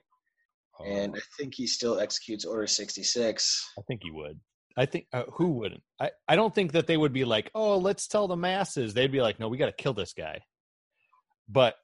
and 0.85 1.15
I 1.15 1.19
think 1.37 1.55
he 1.55 1.65
still 1.67 1.99
executes 1.99 2.45
Order 2.45 2.67
66. 2.67 3.71
I 3.77 3.81
think 3.87 4.01
he 4.03 4.11
would. 4.11 4.39
I 4.77 4.85
think 4.85 5.07
uh, 5.13 5.23
who 5.33 5.51
wouldn't? 5.51 5.83
I, 5.99 6.11
I 6.27 6.35
don't 6.35 6.53
think 6.53 6.71
that 6.73 6.87
they 6.87 6.97
would 6.97 7.13
be 7.13 7.25
like, 7.25 7.51
oh, 7.53 7.77
let's 7.77 8.07
tell 8.07 8.27
the 8.27 8.35
masses. 8.35 8.93
They'd 8.93 9.11
be 9.11 9.21
like, 9.21 9.39
no, 9.39 9.47
we 9.47 9.57
got 9.57 9.65
to 9.67 9.71
kill 9.83 9.93
this 9.93 10.13
guy. 10.13 10.41
But 11.49 11.75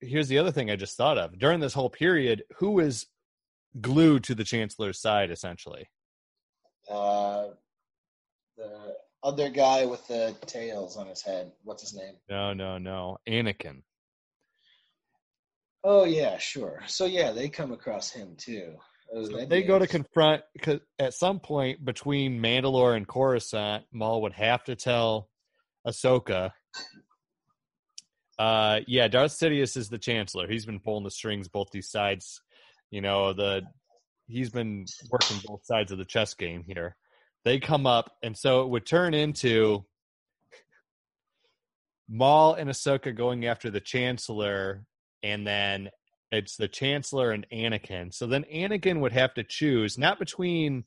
here's 0.00 0.28
the 0.28 0.38
other 0.38 0.52
thing 0.52 0.70
I 0.70 0.76
just 0.76 0.96
thought 0.96 1.18
of. 1.18 1.38
During 1.38 1.60
this 1.60 1.74
whole 1.74 1.90
period, 1.90 2.44
who 2.58 2.80
is 2.80 3.06
glued 3.80 4.24
to 4.24 4.34
the 4.34 4.44
chancellor's 4.44 5.00
side 5.00 5.30
essentially? 5.30 5.88
Uh, 6.90 7.48
the 8.56 8.96
other 9.22 9.48
guy 9.50 9.86
with 9.86 10.06
the 10.08 10.34
tails 10.46 10.96
on 10.96 11.06
his 11.06 11.22
head. 11.22 11.52
What's 11.62 11.82
his 11.82 11.94
name? 11.94 12.14
No, 12.28 12.52
no, 12.52 12.78
no. 12.78 13.18
Anakin. 13.28 13.82
Oh 15.84 16.04
yeah, 16.04 16.38
sure. 16.38 16.82
So 16.86 17.06
yeah, 17.06 17.32
they 17.32 17.48
come 17.48 17.72
across 17.72 18.10
him 18.10 18.34
too. 18.36 18.76
So 19.14 19.44
they 19.46 19.62
go 19.62 19.78
to 19.78 19.86
confront 19.86 20.42
because 20.54 20.80
at 20.98 21.12
some 21.12 21.38
point 21.38 21.84
between 21.84 22.40
Mandalore 22.40 22.96
and 22.96 23.06
Coruscant, 23.06 23.84
Maul 23.92 24.22
would 24.22 24.32
have 24.32 24.64
to 24.64 24.74
tell 24.74 25.28
Ahsoka. 25.86 26.52
Uh, 28.38 28.80
yeah, 28.86 29.08
Darth 29.08 29.32
Sidious 29.32 29.76
is 29.76 29.90
the 29.90 29.98
Chancellor. 29.98 30.48
He's 30.48 30.64
been 30.64 30.80
pulling 30.80 31.04
the 31.04 31.10
strings 31.10 31.48
both 31.48 31.68
these 31.70 31.90
sides. 31.90 32.40
You 32.90 33.02
know 33.02 33.32
the 33.34 33.62
he's 34.28 34.50
been 34.50 34.86
working 35.10 35.38
both 35.44 35.64
sides 35.64 35.92
of 35.92 35.98
the 35.98 36.04
chess 36.04 36.32
game 36.32 36.64
here. 36.66 36.96
They 37.44 37.58
come 37.58 37.86
up, 37.86 38.12
and 38.22 38.36
so 38.36 38.62
it 38.62 38.68
would 38.70 38.86
turn 38.86 39.12
into 39.12 39.84
Maul 42.08 42.54
and 42.54 42.70
Ahsoka 42.70 43.14
going 43.14 43.46
after 43.46 43.70
the 43.70 43.80
Chancellor, 43.80 44.84
and 45.22 45.46
then 45.46 45.90
it's 46.32 46.56
the 46.56 46.66
Chancellor 46.66 47.30
and 47.30 47.46
Anakin. 47.52 48.12
So 48.12 48.26
then 48.26 48.44
Anakin 48.52 49.00
would 49.00 49.12
have 49.12 49.34
to 49.34 49.44
choose 49.44 49.98
not 49.98 50.18
between 50.18 50.84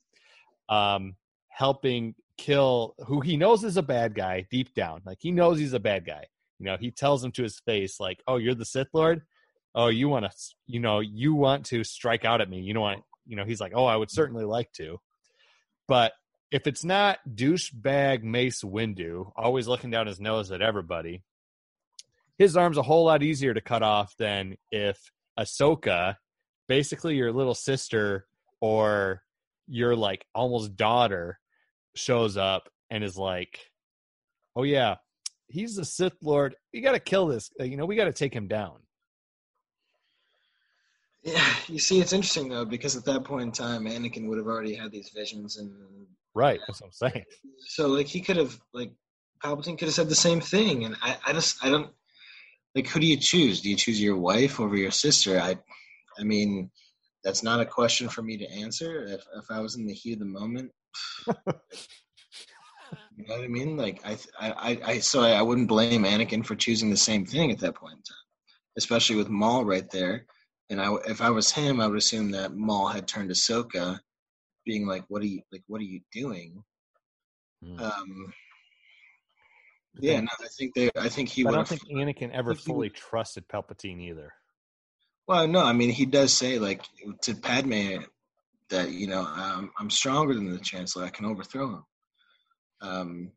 um, 0.68 1.16
helping 1.50 2.16
kill 2.38 2.96
who 3.06 3.22
he 3.22 3.38
knows 3.38 3.64
is 3.64 3.78
a 3.78 3.84
bad 3.84 4.16
guy 4.16 4.46
deep 4.52 4.74
down. 4.74 5.02
Like 5.06 5.20
he 5.22 5.32
knows 5.32 5.60
he's 5.60 5.74
a 5.74 5.80
bad 5.80 6.06
guy. 6.06 6.26
You 6.60 6.66
know, 6.66 6.78
he 6.78 6.92
tells 6.92 7.24
him 7.24 7.32
to 7.34 7.44
his 7.44 7.60
face, 7.60 8.00
like, 8.00 8.24
"Oh, 8.28 8.38
you're 8.38 8.56
the 8.56 8.66
Sith 8.66 8.88
Lord. 8.94 9.22
Oh, 9.76 9.88
you 9.88 10.10
want 10.10 10.26
to, 10.26 10.32
you 10.68 10.80
know, 10.80 11.00
you 11.00 11.36
want 11.36 11.66
to 11.68 11.84
strike 11.84 12.26
out 12.26 12.42
at 12.42 12.50
me. 12.50 12.62
You 12.62 12.74
know 12.74 12.82
what? 12.82 13.00
You 13.26 13.36
know." 13.36 13.46
He's 13.46 13.62
like, 13.62 13.74
"Oh, 13.76 13.86
I 13.86 13.96
would 13.96 14.10
certainly 14.10 14.46
like 14.46 14.72
to," 14.74 15.00
but 15.88 16.14
if 16.52 16.66
it's 16.66 16.86
not 16.86 17.20
douchebag 17.30 18.24
Mace 18.24 18.64
Windu, 18.64 19.32
always 19.36 19.68
looking 19.68 19.92
down 19.92 20.08
his 20.08 20.20
nose 20.20 20.52
at 20.52 20.62
everybody, 20.62 21.24
his 22.38 22.56
arm's 22.56 22.78
a 22.78 22.84
whole 22.84 23.06
lot 23.06 23.24
easier 23.24 23.54
to 23.54 23.62
cut 23.62 23.84
off 23.84 24.16
than 24.18 24.56
if 24.72 25.12
Ahsoka, 25.40 26.16
basically 26.68 27.16
your 27.16 27.32
little 27.32 27.56
sister 27.56 28.28
or 28.62 29.22
your 29.68 29.96
like 29.96 30.26
almost 30.34 30.76
daughter, 30.76 31.40
shows 31.96 32.38
up 32.38 32.70
and 32.90 33.04
is 33.04 33.18
like, 33.18 33.60
"Oh 34.56 34.64
yeah, 34.64 34.96
he's 35.48 35.76
the 35.76 35.86
Sith 35.86 36.16
Lord. 36.22 36.56
We 36.74 36.82
got 36.82 36.92
to 36.94 37.00
kill 37.00 37.28
this. 37.28 37.52
uh, 37.60 37.64
You 37.64 37.78
know, 37.78 37.86
we 37.86 37.96
got 37.96 38.06
to 38.06 38.14
take 38.14 38.34
him 38.34 38.48
down." 38.48 38.78
Yeah, 41.24 41.56
you 41.68 41.80
see, 41.80 42.00
it's 42.00 42.14
interesting 42.14 42.50
though 42.50 42.66
because 42.66 42.96
at 42.96 43.06
that 43.06 43.24
point 43.24 43.44
in 43.44 43.52
time, 43.52 43.86
Anakin 43.86 44.28
would 44.28 44.38
have 44.38 44.48
already 44.48 44.76
had 44.76 44.92
these 44.92 45.10
visions, 45.10 45.58
and 45.58 45.72
Right. 46.36 46.60
That's 46.68 46.82
what 46.82 46.88
I'm 46.88 47.12
saying. 47.12 47.26
so 47.60 47.88
like 47.88 48.08
he 48.08 48.22
could 48.22 48.36
have 48.38 48.60
like 48.74 48.92
Palpatine 49.44 49.78
could 49.78 49.88
have 49.88 49.96
said 49.96 50.10
the 50.10 50.16
same 50.16 50.42
thing, 50.42 50.84
and 50.86 50.96
I, 51.02 51.18
I 51.26 51.34
just 51.34 51.64
I 51.64 51.70
don't 51.70 51.92
like 52.76 52.88
who 52.88 53.00
do 53.00 53.08
you 53.08 53.18
choose? 53.18 53.62
Do 53.62 53.70
you 53.70 53.76
choose 53.76 54.02
your 54.02 54.18
wife 54.18 54.60
over 54.60 54.76
your 54.76 54.92
sister? 54.92 55.40
I, 55.40 55.58
I 56.20 56.24
mean, 56.24 56.70
that's 57.24 57.42
not 57.42 57.62
a 57.62 57.66
question 57.66 58.10
for 58.10 58.22
me 58.22 58.38
to 58.38 58.52
answer. 58.52 59.06
If 59.06 59.26
if 59.38 59.50
I 59.50 59.60
was 59.60 59.76
in 59.76 59.88
the 59.88 59.94
heat 59.94 60.14
of 60.14 60.20
the 60.20 60.26
moment, 60.26 60.72
you 61.28 61.34
know 63.28 63.36
what 63.36 63.44
I 63.44 63.48
mean? 63.48 63.78
Like 63.78 64.02
I 64.06 64.18
I 64.40 64.52
I, 64.52 64.80
I 64.86 65.00
so 65.00 65.22
I, 65.22 65.32
I 65.32 65.42
wouldn't 65.42 65.70
blame 65.70 66.04
Anakin 66.04 66.46
for 66.46 66.56
choosing 66.56 66.90
the 66.90 66.98
same 66.98 67.26
thing 67.26 67.52
at 67.52 67.60
that 67.60 67.76
point 67.76 67.94
in 67.94 68.04
time, 68.04 68.26
especially 68.78 69.16
with 69.16 69.30
Maul 69.30 69.66
right 69.66 69.90
there. 69.90 70.26
And 70.70 70.82
I, 70.82 70.94
if 71.08 71.22
I 71.22 71.30
was 71.30 71.52
him, 71.52 71.80
I 71.80 71.88
would 71.88 71.98
assume 71.98 72.32
that 72.32 72.56
Maul 72.56 72.88
had 72.88 73.08
turned 73.08 73.30
to 73.30 73.36
Ahsoka, 73.36 74.00
being 74.66 74.88
like, 74.88 75.06
"What 75.08 75.22
are 75.22 75.28
you 75.28 75.42
like? 75.52 75.64
What 75.68 75.80
are 75.80 75.86
you 75.86 76.02
doing?" 76.12 76.64
Hmm. 77.64 77.80
Um, 77.80 78.34
yeah, 80.00 80.20
no, 80.22 80.28
I 80.40 80.48
think 80.58 80.74
they. 80.76 80.90
I 80.98 81.10
think 81.10 81.30
he 81.30 81.46
I 81.46 81.52
don't 81.52 81.68
think 81.68 81.88
Anakin 81.90 82.32
ever 82.32 82.56
fully 82.56 82.88
would- 82.90 82.96
trusted 82.96 83.48
Palpatine 83.48 84.02
either. 84.02 84.34
Well, 85.28 85.48
no, 85.48 85.64
I 85.64 85.74
mean 85.74 85.90
he 85.90 86.06
does 86.06 86.34
say 86.34 86.60
like 86.60 86.84
to 87.24 87.34
Padme 87.36 88.04
that 88.70 88.92
you 88.92 89.08
know 89.08 89.22
um, 89.22 89.72
I'm 89.80 89.90
stronger 89.90 90.34
than 90.34 90.52
the 90.52 90.60
Chancellor. 90.60 91.06
I 91.06 91.10
can 91.10 91.26
overthrow 91.26 91.68
him. 91.76 91.84
Um, 92.82 93.32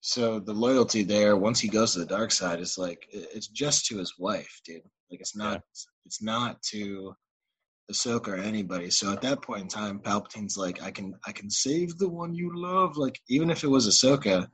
so 0.00 0.38
the 0.38 0.52
loyalty 0.52 1.02
there, 1.02 1.36
once 1.36 1.60
he 1.60 1.68
goes 1.68 1.92
to 1.94 2.00
the 2.00 2.06
dark 2.06 2.30
side, 2.30 2.60
is 2.60 2.76
like 2.76 3.06
it's 3.10 3.48
just 3.48 3.86
to 3.86 3.98
his 3.98 4.14
wife, 4.18 4.60
dude. 4.64 4.82
Like 5.10 5.20
it's 5.20 5.36
not. 5.36 5.62
It's 6.04 6.22
not 6.22 6.62
to 6.70 7.14
Ahsoka 7.90 8.28
or 8.28 8.36
anybody. 8.36 8.90
So 8.90 9.12
at 9.12 9.22
that 9.22 9.42
point 9.42 9.62
in 9.62 9.68
time, 9.68 9.98
Palpatine's 9.98 10.56
like, 10.56 10.82
I 10.82 10.90
can, 10.90 11.14
I 11.26 11.32
can 11.32 11.50
save 11.50 11.96
the 11.98 12.08
one 12.08 12.34
you 12.34 12.50
love. 12.54 12.96
Like 12.96 13.18
even 13.28 13.50
if 13.50 13.64
it 13.64 13.68
was 13.68 13.88
Ahsoka, 13.88 14.46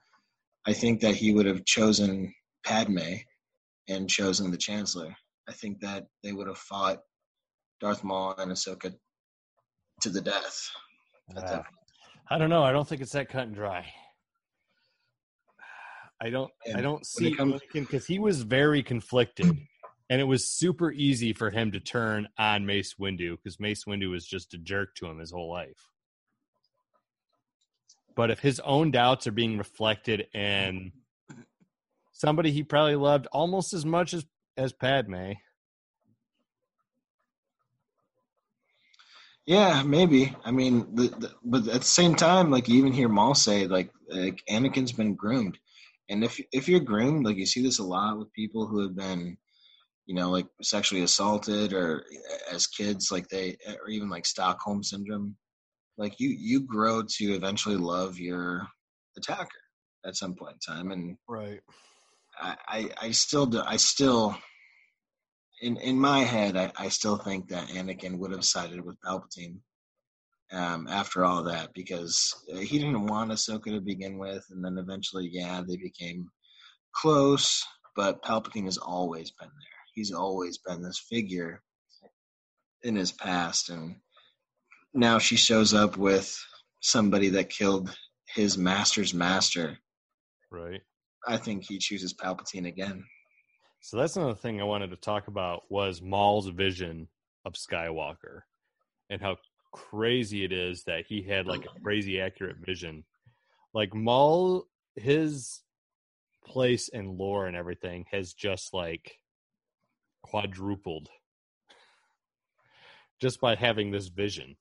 I 0.67 0.73
think 0.73 1.01
that 1.01 1.15
he 1.15 1.33
would 1.33 1.47
have 1.47 1.65
chosen 1.65 2.35
Padme 2.65 3.17
and 3.89 4.09
chosen 4.09 4.51
the 4.51 4.57
Chancellor. 4.57 5.15
I 5.49 5.53
think 5.53 5.81
that 5.81 6.07
they 6.23 6.33
would 6.33 6.47
have 6.49 6.59
fought 6.59 7.01
Darth 7.81 8.03
Maul 8.03 8.35
and 8.39 8.51
Ahsoka 8.51 8.95
to 10.01 10.11
the 10.11 10.21
death. 10.21 10.71
Uh. 11.37 11.61
I 12.31 12.39
don't 12.39 12.49
know. 12.49 12.63
I 12.63 12.73
don't 12.73 12.89
think 12.89 13.03
it's 13.03 13.13
that 13.13 13.29
cut 13.29 13.43
and 13.43 13.55
dry. 13.55 13.87
I 16.23 16.31
don't. 16.31 16.51
I 16.75 16.81
don't 16.81 17.05
see 17.05 17.29
it 17.29 17.37
comes- 17.37 17.61
Anakin 17.61 17.81
because 17.83 18.07
he 18.07 18.19
was 18.19 18.43
very 18.43 18.83
conflicted, 18.83 19.47
and 20.09 20.21
it 20.21 20.25
was 20.25 20.49
super 20.49 20.91
easy 20.93 21.35
for 21.35 21.51
him 21.51 21.73
to 21.73 21.81
turn 21.81 22.29
on 22.39 22.65
Mace 22.65 22.95
Windu 22.95 23.37
because 23.37 23.61
Mace 23.61 23.85
Windu 23.85 24.11
was 24.11 24.27
just 24.27 24.55
a 24.55 24.59
jerk 24.59 24.95
to 24.97 25.07
him 25.07 25.19
his 25.19 25.31
whole 25.31 25.51
life. 25.51 25.91
But 28.17 28.31
if 28.31 28.41
his 28.41 28.61
own 28.61 28.91
doubts 28.91 29.27
are 29.27 29.33
being 29.33 29.59
reflected 29.59 30.27
in 30.35 30.93
somebody 32.13 32.53
he 32.53 32.63
probably 32.63 32.97
loved 32.97 33.27
almost 33.33 33.73
as 33.73 33.85
much 33.85 34.15
as 34.15 34.25
as 34.57 34.73
Padme, 34.73 35.33
Yeah, 39.47 39.83
maybe. 39.83 40.35
I 40.45 40.51
mean, 40.51 40.87
the, 40.95 41.09
the, 41.09 41.33
but 41.45 41.69
at 41.69 41.81
the 41.83 41.87
same 41.87 42.15
time, 42.15 42.51
like 42.51 42.67
you 42.69 42.79
even 42.79 42.93
hear 42.93 43.09
Maul 43.09 43.35
say, 43.35 43.67
like, 43.67 43.91
like 44.09 44.43
Anakin's 44.49 44.93
been 44.93 45.15
groomed, 45.15 45.59
and 46.09 46.25
if 46.25 46.41
if 46.53 46.69
you're 46.69 46.81
groomed, 46.81 47.27
like 47.27 47.37
you 47.37 47.47
see 47.47 47.63
this 47.63 47.79
a 47.79 47.85
lot 47.85 48.19
with 48.19 48.33
people 48.33 48.67
who 48.67 48.81
have 48.83 48.97
been, 48.97 49.37
you 50.07 50.15
know, 50.15 50.31
like 50.31 50.47
sexually 50.63 51.03
assaulted 51.03 51.75
or 51.75 52.05
as 52.51 52.67
kids, 52.67 53.13
like 53.13 53.29
they, 53.29 53.57
or 53.67 53.89
even 53.91 54.09
like 54.09 54.25
Stockholm 54.25 54.83
syndrome, 54.83 55.37
like 55.97 56.21
you 56.21 56.31
you 56.31 56.61
grow 56.61 57.03
to 57.03 57.33
eventually 57.33 57.77
love 57.77 58.19
your 58.19 58.67
attacker 59.17 59.49
at 60.05 60.17
some 60.17 60.35
point 60.35 60.57
in 60.69 60.75
time, 60.75 60.91
and 60.91 61.17
right? 61.29 61.61
I 62.39 62.57
I, 62.69 62.91
I 63.01 63.11
still 63.13 63.47
do, 63.47 63.63
I 63.65 63.77
still. 63.77 64.37
In, 65.63 65.77
in 65.79 65.99
my 65.99 66.19
head, 66.19 66.57
I, 66.57 66.73
I 66.77 66.89
still 66.89 67.17
think 67.17 67.49
that 67.49 67.69
Anakin 67.69 68.19
would 68.19 68.33
have 68.33 68.45
sided 68.45 68.85
with 68.85 69.01
Palpatine 69.01 69.61
um, 70.53 70.87
after 70.89 71.25
all 71.25 71.43
that 71.45 71.73
because 71.75 72.35
uh, 72.53 72.59
he 72.59 72.79
didn't 72.79 73.07
want 73.07 73.31
Ahsoka 73.31 73.67
to 73.67 73.81
begin 73.81 74.19
with, 74.19 74.45
and 74.51 74.65
then 74.65 74.79
eventually, 74.79 75.29
yeah, 75.33 75.63
they 75.67 75.77
became 75.77 76.29
close. 76.95 77.63
But 77.97 78.23
Palpatine 78.23 78.65
has 78.65 78.79
always 78.79 79.31
been 79.31 79.49
there. 79.49 79.79
He's 79.95 80.13
always 80.13 80.59
been 80.59 80.83
this 80.83 80.99
figure 81.09 81.63
in 82.83 82.97
his 82.97 83.13
past, 83.13 83.71
and 83.71 83.97
now 84.95 85.19
she 85.19 85.37
shows 85.37 85.75
up 85.75 85.97
with 85.97 86.37
somebody 86.81 87.29
that 87.31 87.51
killed 87.51 87.95
his 88.35 88.57
master's 88.57 89.13
master. 89.13 89.79
Right. 90.51 90.81
I 91.27 91.37
think 91.37 91.65
he 91.65 91.79
chooses 91.79 92.15
Palpatine 92.15 92.69
again. 92.69 93.05
So 93.81 93.97
that's 93.97 94.17
another 94.17 94.35
thing 94.35 94.61
I 94.61 94.65
wanted 94.65 94.91
to 94.91 94.97
talk 94.97 95.29
about 95.29 95.63
was 95.69 96.01
Maul's 96.01 96.49
vision 96.49 97.09
of 97.45 97.55
Skywalker 97.55 98.41
and 99.11 99.21
how 99.21 99.37
crazy 99.73 100.45
it 100.45 100.53
is 100.53 100.85
that 100.85 101.05
he 101.07 101.23
had 101.23 101.47
like 101.47 101.65
a 101.65 101.81
crazy 101.83 102.21
accurate 102.21 102.57
vision. 102.65 103.05
Like 103.75 103.95
Maul, 103.95 104.67
his 104.97 105.61
place 106.47 106.89
and 106.93 107.19
lore 107.19 107.47
and 107.47 107.57
everything 107.57 108.05
has 108.11 108.33
just 108.33 108.73
like 108.73 109.19
quadrupled 110.23 111.09
just 113.21 113.41
by 113.41 113.55
having 113.55 113.91
this 113.91 114.09
vision. 114.09 114.57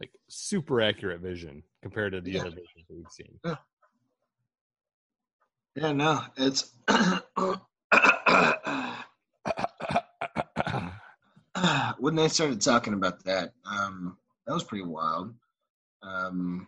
Like 0.00 0.10
super 0.28 0.80
accurate 0.80 1.20
vision 1.20 1.62
compared 1.82 2.12
to 2.14 2.20
the 2.22 2.30
Yeah. 2.32 2.40
other 2.40 2.50
visions 2.50 2.86
that 2.88 2.96
we've 2.96 3.10
seen. 3.10 3.38
Yeah, 5.76 5.92
no, 5.92 6.24
it's 6.36 6.72
when 11.98 12.14
they 12.16 12.28
started 12.28 12.60
talking 12.60 12.94
about 12.94 13.22
that, 13.24 13.52
um, 13.64 14.16
that 14.46 14.54
was 14.54 14.64
pretty 14.64 14.84
wild. 14.84 15.34
Um, 16.02 16.66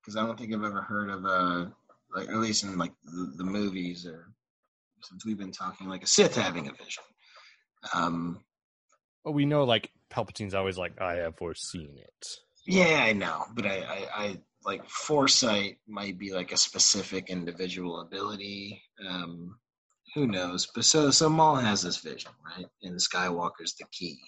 because 0.00 0.16
I 0.16 0.24
don't 0.24 0.38
think 0.38 0.54
I've 0.54 0.62
ever 0.62 0.82
heard 0.82 1.10
of 1.10 1.24
uh 1.24 1.66
like 2.14 2.28
at 2.28 2.36
least 2.36 2.62
in 2.62 2.78
like 2.78 2.92
the, 3.04 3.32
the 3.36 3.42
movies 3.44 4.06
or 4.06 4.28
since 5.02 5.24
we've 5.24 5.38
been 5.38 5.50
talking 5.50 5.88
like 5.88 6.04
a 6.04 6.06
Sith 6.06 6.36
having 6.36 6.68
a 6.68 6.72
vision. 6.72 7.02
Um, 7.94 8.44
Well, 9.24 9.34
we 9.34 9.44
know 9.46 9.64
like 9.64 9.90
Palpatine's 10.10 10.54
always 10.54 10.78
like, 10.78 11.00
I 11.00 11.14
have 11.16 11.36
foreseen 11.36 11.96
it. 11.98 12.26
Yeah, 12.66 13.04
I 13.04 13.12
know, 13.12 13.44
but 13.54 13.66
I, 13.66 13.78
I, 13.78 14.06
I 14.24 14.36
like 14.64 14.88
foresight 14.88 15.78
might 15.86 16.18
be 16.18 16.32
like 16.32 16.52
a 16.52 16.56
specific 16.56 17.30
individual 17.30 18.00
ability. 18.00 18.82
Um, 19.08 19.56
who 20.14 20.26
knows? 20.26 20.68
But 20.74 20.84
so, 20.84 21.10
so 21.10 21.28
Maul 21.28 21.56
has 21.56 21.82
this 21.82 21.98
vision, 21.98 22.32
right? 22.44 22.66
And 22.82 22.98
Skywalker's 22.98 23.74
the 23.78 23.86
key, 23.92 24.18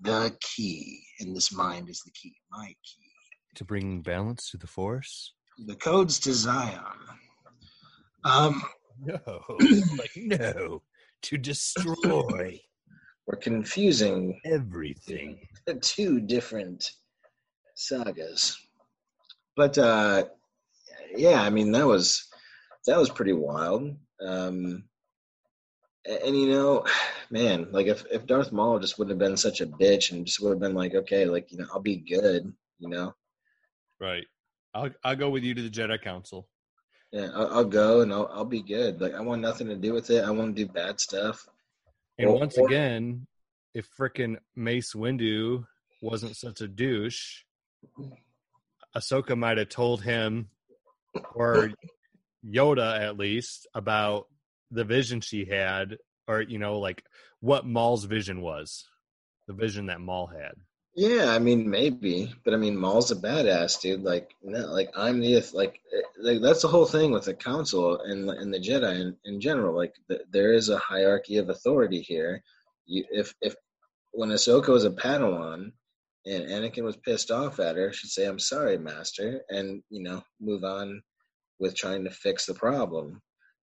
the 0.00 0.36
key, 0.40 1.00
and 1.20 1.36
this 1.36 1.52
mind 1.52 1.88
is 1.88 2.02
the 2.04 2.10
key, 2.12 2.34
my 2.50 2.68
key. 2.68 3.10
To 3.56 3.64
bring 3.64 4.00
balance 4.02 4.50
to 4.50 4.56
the 4.56 4.66
Force? 4.66 5.34
The 5.66 5.76
code's 5.76 6.18
to 6.20 6.32
Zion. 6.32 6.80
Um, 8.24 8.62
No. 9.00 9.20
like, 9.96 10.10
no. 10.16 10.82
To 11.22 11.38
destroy 11.38 12.60
we're 13.30 13.36
confusing 13.38 14.40
everything. 14.44 15.38
the 15.66 15.74
two 15.74 16.20
different 16.20 16.90
sagas. 17.76 18.56
But 19.56 19.78
uh 19.78 20.24
yeah, 21.16 21.40
I 21.40 21.50
mean 21.50 21.70
that 21.72 21.86
was 21.86 22.26
that 22.86 22.98
was 22.98 23.08
pretty 23.10 23.32
wild. 23.32 23.96
Um 24.26 24.84
a- 26.08 26.26
and, 26.26 26.34
you 26.36 26.48
know, 26.48 26.84
man, 27.30 27.68
like 27.70 27.86
if 27.86 28.04
if 28.10 28.26
Darth 28.26 28.50
Maul 28.50 28.80
just 28.80 28.98
wouldn't 28.98 29.12
have 29.20 29.28
been 29.28 29.36
such 29.36 29.60
a 29.60 29.66
bitch 29.66 30.10
and 30.10 30.26
just 30.26 30.40
would 30.40 30.50
have 30.50 30.60
been 30.60 30.74
like, 30.74 30.94
okay, 30.94 31.24
like 31.24 31.52
you 31.52 31.58
know, 31.58 31.66
I'll 31.72 31.80
be 31.80 31.96
good, 31.98 32.52
you 32.80 32.88
know, 32.88 33.14
Right. 34.00 34.26
I'll 34.74 34.90
I'll 35.04 35.16
go 35.16 35.30
with 35.30 35.44
you 35.44 35.54
to 35.54 35.62
the 35.62 35.70
Jedi 35.70 36.02
Council. 36.02 36.48
yeah, 37.12 37.28
I'll, 37.34 37.48
I'll 37.58 37.64
go 37.64 38.00
and 38.00 38.12
I'll 38.12 38.28
I'll 38.32 38.44
be 38.44 38.62
good. 38.62 39.00
Like 39.00 39.14
I 39.14 39.20
want 39.20 39.40
nothing 39.40 39.68
to 39.68 39.76
do 39.76 39.92
with 39.92 40.10
it. 40.10 40.24
I 40.24 40.30
want 40.32 40.56
to 40.56 40.66
do 40.66 40.72
bad 40.72 40.98
stuff. 40.98 41.46
And 42.20 42.28
Or- 42.28 42.38
once 42.38 42.58
or- 42.58 42.66
again, 42.66 43.26
if 43.74 43.88
frickin' 43.98 44.36
Mace 44.54 44.92
Windu 44.94 45.64
wasn't 46.02 46.36
such 46.36 46.60
a 46.60 46.68
douche, 46.68 47.44
Ahsoka 48.94 49.36
might 49.38 49.56
have 49.58 49.68
told 49.70 50.02
him, 50.02 50.50
or 51.34 51.72
Yoda 52.44 53.00
at 53.00 53.16
least, 53.16 53.66
about 53.74 54.28
the 54.70 54.84
vision 54.84 55.20
she 55.20 55.46
had, 55.46 55.98
or 56.28 56.42
you 56.42 56.58
know, 56.58 56.78
like 56.78 57.04
what 57.40 57.64
Maul's 57.66 58.04
vision 58.04 58.42
was, 58.42 58.84
the 59.46 59.54
vision 59.54 59.86
that 59.86 60.00
Maul 60.00 60.26
had. 60.26 60.54
Yeah, 60.94 61.30
I 61.30 61.38
mean 61.38 61.70
maybe, 61.70 62.34
but 62.44 62.52
I 62.52 62.56
mean 62.56 62.76
Maul's 62.76 63.10
a 63.10 63.16
badass 63.16 63.80
dude. 63.80 64.02
Like, 64.02 64.34
no, 64.42 64.66
like 64.72 64.90
I'm 64.96 65.20
the 65.20 65.40
like, 65.54 65.80
eh, 65.94 66.02
like 66.18 66.40
that's 66.42 66.62
the 66.62 66.68
whole 66.68 66.86
thing 66.86 67.12
with 67.12 67.24
the 67.24 67.34
Council 67.34 68.00
and 68.00 68.28
and 68.28 68.52
the 68.52 68.58
Jedi 68.58 69.00
in, 69.00 69.16
in 69.24 69.40
general. 69.40 69.76
Like, 69.76 69.94
th- 70.08 70.22
there 70.30 70.52
is 70.52 70.68
a 70.68 70.78
hierarchy 70.78 71.36
of 71.38 71.48
authority 71.48 72.00
here. 72.00 72.42
You, 72.86 73.04
if 73.10 73.34
if 73.40 73.54
when 74.12 74.30
Ahsoka 74.30 74.68
was 74.68 74.84
a 74.84 74.90
Padawan 74.90 75.72
and 76.26 76.44
Anakin 76.46 76.84
was 76.84 76.96
pissed 76.98 77.30
off 77.30 77.60
at 77.60 77.76
her, 77.76 77.92
she'd 77.92 78.08
say, 78.10 78.26
"I'm 78.26 78.38
sorry, 78.40 78.78
Master," 78.78 79.42
and 79.50 79.82
you 79.90 80.02
know 80.02 80.22
move 80.40 80.64
on 80.64 81.02
with 81.60 81.76
trying 81.76 82.04
to 82.04 82.10
fix 82.10 82.46
the 82.46 82.54
problem. 82.54 83.22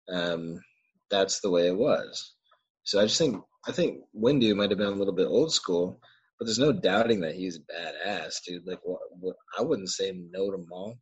Um, 0.09 0.61
that's 1.11 1.41
the 1.41 1.51
way 1.51 1.69
it 1.69 1.77
was. 1.77 2.35
So 2.85 3.01
I 3.01 3.05
just 3.05 3.19
think 3.19 3.43
I 3.67 3.73
think 3.73 4.03
Windu 4.17 4.55
might 4.57 4.71
have 4.71 4.79
been 4.79 4.89
a 4.95 5.01
little 5.03 5.15
bit 5.15 5.27
old 5.27 5.53
school. 5.53 6.01
But 6.39 6.47
there's 6.47 6.59
no 6.59 6.73
doubting 6.73 7.21
that 7.21 7.35
he's 7.35 7.59
badass, 7.59 8.43
dude. 8.47 8.67
Like, 8.67 8.79
what, 8.85 9.01
what, 9.19 9.37
I 9.59 9.63
wouldn't 9.63 9.91
say 9.91 10.13
no 10.31 10.51
to 10.51 10.65
Maul. 10.69 10.97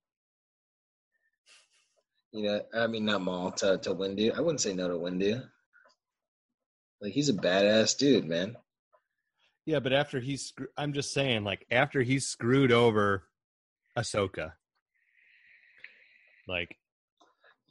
You 2.32 2.42
know, 2.44 2.60
I 2.74 2.86
mean, 2.86 3.04
not 3.04 3.22
Maul 3.22 3.50
to 3.52 3.78
to 3.78 3.94
Windu. 3.94 4.36
I 4.36 4.40
wouldn't 4.40 4.60
say 4.60 4.74
no 4.74 4.88
to 4.88 4.94
Windu. 4.94 5.42
Like, 7.00 7.12
he's 7.12 7.28
a 7.28 7.34
badass 7.34 7.96
dude, 7.98 8.26
man. 8.26 8.56
Yeah, 9.66 9.80
but 9.80 9.92
after 9.92 10.20
he's, 10.20 10.52
I'm 10.76 10.92
just 10.92 11.12
saying, 11.12 11.44
like 11.44 11.66
after 11.70 12.00
he 12.02 12.18
screwed 12.18 12.72
over 12.72 13.24
Ahsoka, 13.98 14.52
like 16.46 16.76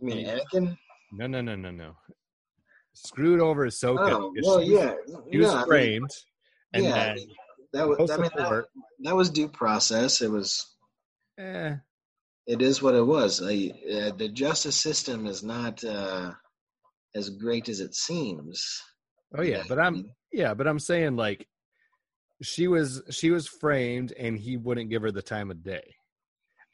I 0.01 0.05
mean. 0.05 0.25
Anakin. 0.27 0.77
no, 1.13 1.27
no, 1.27 1.41
no, 1.41 1.55
no, 1.55 1.71
no, 1.71 1.95
screwed 2.93 3.39
over 3.39 3.65
Ahsoka. 3.65 4.11
Oh, 4.11 4.33
well, 4.43 4.61
she 4.61 4.73
yeah. 4.73 4.93
he 5.31 5.37
was 5.37 5.47
no, 5.47 5.53
I 5.53 5.57
mean, 5.59 5.67
framed, 5.67 6.11
and 6.73 6.83
yeah, 6.83 6.91
I 6.91 6.95
then 7.05 7.15
mean, 7.15 7.27
that 7.75 7.87
was 7.87 8.09
I 8.11 8.17
mean, 8.17 8.29
that, 8.35 8.65
that 9.01 9.15
was 9.15 9.29
due 9.29 9.47
process. 9.47 10.21
It 10.21 10.29
was. 10.31 10.65
eh, 11.37 11.75
It 12.47 12.61
is 12.61 12.81
what 12.81 12.95
it 12.95 13.05
was. 13.05 13.41
Like, 13.41 13.71
uh, 13.91 14.11
the 14.17 14.29
justice 14.29 14.75
system 14.75 15.25
is 15.27 15.43
not 15.43 15.83
uh, 15.83 16.31
as 17.13 17.29
great 17.29 17.69
as 17.69 17.79
it 17.79 17.93
seems. 17.95 18.81
oh 19.37 19.41
yeah, 19.41 19.63
but 19.67 19.79
I'm 19.79 20.09
yeah, 20.31 20.53
but 20.53 20.67
I'm 20.67 20.79
saying 20.79 21.15
like 21.15 21.47
she 22.41 22.67
was 22.67 23.01
she 23.11 23.31
was 23.31 23.47
framed, 23.47 24.11
and 24.11 24.37
he 24.37 24.57
wouldn't 24.57 24.89
give 24.89 25.01
her 25.01 25.11
the 25.11 25.21
time 25.21 25.51
of 25.51 25.63
day. 25.63 25.95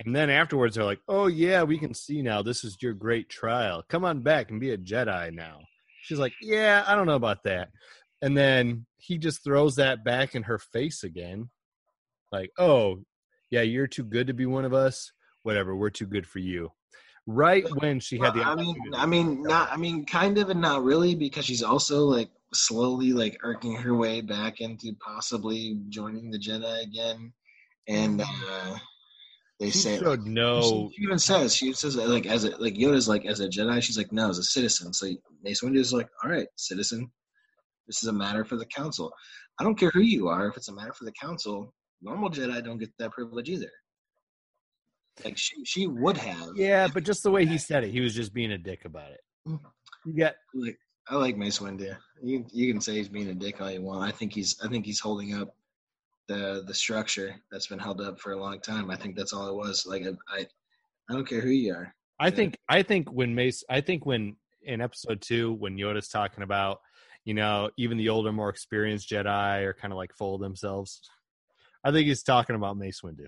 And 0.03 0.15
then 0.15 0.31
afterwards, 0.31 0.75
they're 0.75 0.83
like, 0.85 1.01
"Oh 1.07 1.27
yeah, 1.27 1.61
we 1.63 1.77
can 1.77 1.93
see 1.93 2.21
now. 2.23 2.41
This 2.41 2.63
is 2.63 2.77
your 2.81 2.93
great 2.93 3.29
trial. 3.29 3.83
Come 3.87 4.03
on 4.03 4.21
back 4.21 4.49
and 4.49 4.59
be 4.59 4.71
a 4.71 4.77
Jedi 4.77 5.31
now." 5.33 5.59
She's 6.03 6.17
like, 6.17 6.33
"Yeah, 6.41 6.83
I 6.87 6.95
don't 6.95 7.05
know 7.05 7.15
about 7.15 7.43
that." 7.43 7.69
And 8.21 8.37
then 8.37 8.85
he 8.97 9.17
just 9.17 9.43
throws 9.43 9.75
that 9.75 10.03
back 10.03 10.35
in 10.35 10.43
her 10.43 10.59
face 10.59 11.03
again, 11.03 11.49
like, 12.31 12.51
"Oh, 12.57 13.03
yeah, 13.49 13.61
you're 13.61 13.87
too 13.87 14.03
good 14.03 14.27
to 14.27 14.33
be 14.33 14.45
one 14.45 14.65
of 14.65 14.73
us. 14.73 15.11
Whatever, 15.43 15.75
we're 15.75 15.89
too 15.89 16.05
good 16.05 16.27
for 16.27 16.39
you." 16.39 16.71
Right 17.27 17.65
when 17.75 17.99
she 17.99 18.17
had 18.17 18.33
the 18.33 18.43
I 18.43 18.55
mean. 18.55 18.75
I 18.93 19.05
mean, 19.05 19.43
not. 19.43 19.71
I 19.71 19.77
mean, 19.77 20.05
kind 20.05 20.37
of, 20.37 20.49
and 20.49 20.61
not 20.61 20.83
really, 20.83 21.15
because 21.15 21.45
she's 21.45 21.63
also 21.63 22.05
like 22.05 22.29
slowly 22.53 23.13
like 23.13 23.37
irking 23.43 23.75
her 23.75 23.95
way 23.95 24.21
back 24.21 24.61
into 24.61 24.93
possibly 24.99 25.79
joining 25.89 26.31
the 26.31 26.39
Jedi 26.39 26.83
again, 26.83 27.33
and 27.87 28.21
uh, 28.21 28.77
they 29.59 29.69
she 29.69 29.77
say 29.77 29.99
showed 29.99 30.25
no. 30.25 30.89
She, 30.89 30.95
she 30.97 31.03
even 31.03 31.19
says 31.19 31.55
she 31.55 31.73
says 31.73 31.95
like 31.95 32.25
as 32.25 32.43
a 32.43 32.49
like 32.57 32.73
Yoda's 32.73 33.07
like 33.07 33.25
as 33.25 33.39
a 33.39 33.47
Jedi, 33.47 33.81
she's 33.81 33.97
like 33.97 34.11
no, 34.11 34.29
as 34.29 34.39
a 34.39 34.43
citizen. 34.43 34.93
So 34.93 35.07
Mace 35.43 35.61
Windu's 35.61 35.93
like, 35.93 36.09
all 36.23 36.29
right, 36.29 36.47
citizen, 36.55 37.11
this 37.91 38.03
is 38.03 38.07
a 38.07 38.13
matter 38.13 38.45
for 38.45 38.55
the 38.55 38.65
Council. 38.67 39.11
I 39.59 39.65
don't 39.65 39.77
care 39.77 39.91
who 39.91 39.99
you 39.99 40.29
are. 40.29 40.47
If 40.47 40.55
it's 40.55 40.69
a 40.69 40.73
matter 40.73 40.93
for 40.93 41.03
the 41.03 41.11
Council, 41.11 41.73
normal 42.01 42.29
Jedi 42.29 42.63
don't 42.63 42.77
get 42.77 42.89
that 42.99 43.11
privilege 43.11 43.49
either. 43.49 43.69
Like 45.25 45.37
she, 45.37 45.65
she 45.65 45.87
would 45.87 46.15
have. 46.15 46.51
Yeah, 46.55 46.87
but 46.87 47.03
just 47.03 47.21
the 47.21 47.31
way 47.31 47.45
he 47.45 47.57
said 47.57 47.83
it, 47.83 47.91
he 47.91 47.99
was 47.99 48.15
just 48.15 48.33
being 48.33 48.53
a 48.53 48.57
dick 48.57 48.85
about 48.85 49.11
it. 49.11 49.19
Mm. 49.45 49.59
You 50.05 50.13
got 50.13 50.35
like 50.55 50.79
I 51.09 51.15
like 51.15 51.35
Mace 51.35 51.59
Windu. 51.59 51.97
You 52.23 52.45
you 52.53 52.71
can 52.71 52.79
say 52.79 52.95
he's 52.95 53.09
being 53.09 53.27
a 53.27 53.33
dick 53.33 53.59
all 53.59 53.69
you 53.69 53.81
want. 53.81 54.07
I 54.07 54.15
think 54.15 54.33
he's 54.33 54.57
I 54.63 54.69
think 54.69 54.85
he's 54.85 55.01
holding 55.01 55.35
up 55.35 55.53
the 56.29 56.63
the 56.65 56.73
structure 56.73 57.35
that's 57.51 57.67
been 57.67 57.77
held 57.77 57.99
up 57.99 58.21
for 58.21 58.31
a 58.31 58.39
long 58.39 58.61
time. 58.61 58.89
I 58.89 58.95
think 58.95 59.17
that's 59.17 59.33
all 59.33 59.49
it 59.49 59.55
was. 59.55 59.85
Like 59.85 60.03
I 60.03 60.11
I, 60.33 60.45
I 61.09 61.13
don't 61.13 61.27
care 61.27 61.41
who 61.41 61.49
you 61.49 61.73
are. 61.73 61.93
I 62.21 62.29
think 62.29 62.57
I 62.69 62.83
think 62.83 63.11
when 63.11 63.35
Mace 63.35 63.65
I 63.69 63.81
think 63.81 64.05
when 64.05 64.37
in 64.63 64.79
episode 64.79 65.21
two 65.21 65.53
when 65.55 65.75
Yoda's 65.75 66.07
talking 66.07 66.43
about 66.43 66.79
you 67.25 67.33
know 67.33 67.69
even 67.77 67.97
the 67.97 68.09
older 68.09 68.31
more 68.31 68.49
experienced 68.49 69.09
Jedi 69.09 69.63
are 69.63 69.73
kind 69.73 69.93
of 69.93 69.97
like 69.97 70.13
full 70.13 70.35
of 70.35 70.41
themselves. 70.41 71.01
I 71.83 71.91
think 71.91 72.07
he's 72.07 72.23
talking 72.23 72.55
about 72.55 72.77
Mace 72.77 73.01
Windu. 73.01 73.25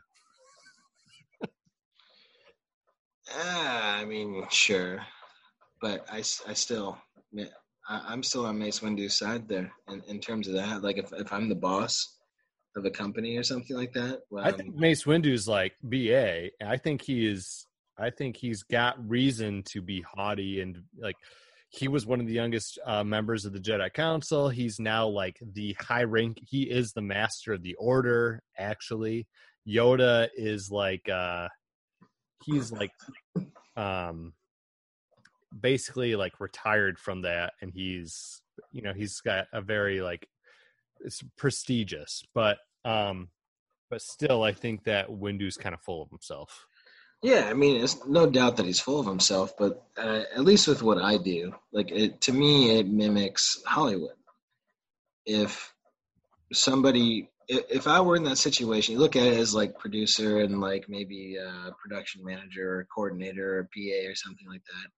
Ah, 3.31 3.99
I 3.99 4.05
mean, 4.05 4.45
sure, 4.49 5.01
but 5.81 6.05
I, 6.11 6.17
I 6.17 6.53
still 6.53 6.97
I, 7.87 8.01
I'm 8.07 8.23
still 8.23 8.45
on 8.45 8.59
Mace 8.59 8.79
Windu's 8.79 9.17
side 9.17 9.47
there 9.47 9.71
in, 9.89 10.01
in 10.07 10.19
terms 10.19 10.47
of 10.47 10.55
that. 10.55 10.83
Like 10.83 10.97
if 10.97 11.11
if 11.13 11.31
I'm 11.31 11.49
the 11.49 11.55
boss 11.55 12.17
of 12.75 12.85
a 12.85 12.91
company 12.91 13.37
or 13.37 13.43
something 13.43 13.75
like 13.75 13.93
that, 13.93 14.21
well, 14.29 14.43
I 14.43 14.51
think 14.51 14.75
Mace 14.75 15.03
Windu's 15.03 15.47
like 15.47 15.73
BA. 15.83 16.49
I 16.65 16.77
think 16.77 17.01
he 17.01 17.27
is. 17.27 17.65
I 17.97 18.09
think 18.09 18.37
he's 18.37 18.63
got 18.63 19.07
reason 19.07 19.63
to 19.67 19.81
be 19.81 20.01
haughty 20.01 20.61
and 20.61 20.81
like 20.99 21.15
he 21.73 21.87
was 21.87 22.05
one 22.05 22.19
of 22.19 22.27
the 22.27 22.33
youngest 22.33 22.77
uh, 22.85 23.03
members 23.03 23.45
of 23.45 23.53
the 23.53 23.59
Jedi 23.59 23.91
Council. 23.91 24.47
He's 24.47 24.79
now 24.79 25.07
like 25.07 25.39
the 25.41 25.75
high 25.81 26.03
rank. 26.03 26.37
He 26.47 26.63
is 26.63 26.93
the 26.93 27.01
master 27.01 27.51
of 27.51 27.63
the 27.63 27.73
Order. 27.75 28.43
Actually, 28.57 29.27
Yoda 29.67 30.29
is 30.35 30.69
like 30.69 31.09
uh, 31.09 31.47
he's 32.45 32.71
like 32.71 32.91
um 33.75 34.33
basically 35.59 36.15
like 36.15 36.39
retired 36.39 36.99
from 36.99 37.23
that, 37.23 37.53
and 37.59 37.71
he's 37.73 38.41
you 38.71 38.83
know 38.83 38.93
he's 38.93 39.19
got 39.21 39.47
a 39.51 39.61
very 39.61 39.99
like 40.01 40.27
it's 40.99 41.23
prestigious, 41.37 42.23
but 42.35 42.59
um 42.85 43.29
but 43.89 44.01
still, 44.01 44.43
I 44.43 44.53
think 44.53 44.83
that 44.85 45.11
Windu's 45.11 45.57
kind 45.57 45.73
of 45.75 45.81
full 45.81 46.01
of 46.01 46.09
himself. 46.09 46.65
Yeah, 47.23 47.47
I 47.49 47.53
mean, 47.53 47.81
it's 47.81 48.05
no 48.05 48.29
doubt 48.29 48.57
that 48.57 48.65
he's 48.65 48.81
full 48.81 48.99
of 48.99 49.07
himself, 49.07 49.53
but 49.57 49.83
uh, 49.97 50.23
at 50.35 50.43
least 50.43 50.67
with 50.67 50.83
what 50.83 50.97
I 50.97 51.17
do, 51.17 51.53
like 51.71 51.89
it, 51.91 52.21
to 52.21 52.33
me, 52.33 52.77
it 52.77 52.87
mimics 52.87 53.63
Hollywood. 53.65 54.17
If 55.25 55.73
somebody, 56.51 57.29
if, 57.47 57.63
if 57.69 57.87
I 57.87 58.01
were 58.01 58.17
in 58.17 58.23
that 58.25 58.37
situation, 58.37 58.93
you 58.93 58.99
look 58.99 59.15
at 59.15 59.25
it 59.25 59.37
as 59.37 59.55
like 59.55 59.79
producer 59.79 60.41
and 60.41 60.59
like 60.59 60.85
maybe 60.89 61.37
a 61.37 61.71
production 61.81 62.25
manager 62.25 62.79
or 62.79 62.87
coordinator 62.93 63.59
or 63.59 63.69
PA 63.73 64.09
or 64.09 64.15
something 64.15 64.47
like 64.47 64.63
that. 64.65 64.89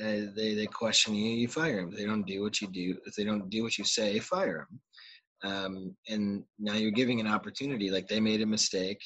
Uh, 0.00 0.30
they 0.36 0.54
they 0.54 0.66
question 0.66 1.14
you, 1.14 1.32
you 1.32 1.48
fire 1.48 1.76
them. 1.80 1.90
If 1.90 1.98
they 1.98 2.04
don't 2.04 2.26
do 2.26 2.42
what 2.42 2.60
you 2.60 2.68
do, 2.68 2.98
if 3.06 3.14
they 3.16 3.24
don't 3.24 3.50
do 3.50 3.62
what 3.64 3.78
you 3.78 3.84
say, 3.84 4.18
fire 4.20 4.68
them 4.70 4.80
um, 5.44 5.96
and 6.08 6.44
now 6.58 6.74
you're 6.74 6.90
giving 6.90 7.20
an 7.20 7.26
opportunity 7.26 7.90
like 7.90 8.08
they 8.08 8.20
made 8.20 8.42
a 8.42 8.46
mistake 8.46 9.00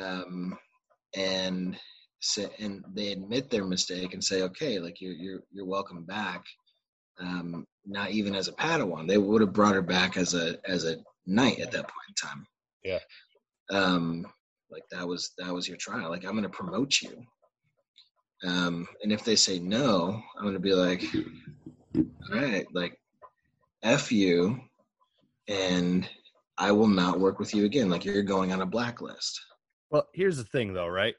um, 0.00 0.56
and 1.16 1.76
say, 2.20 2.48
and 2.58 2.84
they 2.92 3.12
admit 3.12 3.50
their 3.50 3.64
mistake 3.64 4.14
and 4.14 4.22
say 4.22 4.42
okay 4.42 4.78
like 4.78 5.00
you're 5.00 5.12
you're, 5.14 5.40
you're 5.52 5.66
welcome 5.66 6.04
back. 6.04 6.44
Um, 7.20 7.66
not 7.86 8.10
even 8.10 8.34
as 8.34 8.48
a 8.48 8.52
padawan. 8.52 9.06
They 9.06 9.18
would 9.18 9.40
have 9.40 9.52
brought 9.52 9.74
her 9.74 9.82
back 9.82 10.16
as 10.16 10.34
a 10.34 10.58
as 10.68 10.84
a 10.84 10.96
knight 11.26 11.60
at 11.60 11.70
that 11.72 11.88
point 11.88 12.08
in 12.08 12.14
time. 12.14 12.46
Yeah. 12.82 12.98
Um 13.70 14.26
like 14.70 14.84
that 14.90 15.06
was 15.06 15.32
that 15.38 15.52
was 15.52 15.68
your 15.68 15.76
trial. 15.76 16.10
Like 16.10 16.24
i'm 16.24 16.32
going 16.32 16.42
to 16.42 16.48
promote 16.48 17.00
you. 17.02 17.22
Um 18.44 18.86
and 19.02 19.12
if 19.12 19.24
they 19.24 19.36
say 19.36 19.58
no 19.58 20.20
i'm 20.36 20.42
going 20.42 20.54
to 20.54 20.60
be 20.60 20.74
like 20.74 21.04
all 21.94 22.40
right 22.40 22.66
like 22.72 22.98
f 23.82 24.10
you 24.10 24.60
and 25.48 26.08
I 26.56 26.72
will 26.72 26.88
not 26.88 27.20
work 27.20 27.38
with 27.38 27.54
you 27.54 27.64
again. 27.64 27.90
Like 27.90 28.04
you're 28.04 28.22
going 28.22 28.52
on 28.52 28.62
a 28.62 28.66
blacklist. 28.66 29.40
Well, 29.94 30.08
here's 30.12 30.38
the 30.38 30.42
thing 30.42 30.72
though, 30.72 30.88
right? 30.88 31.14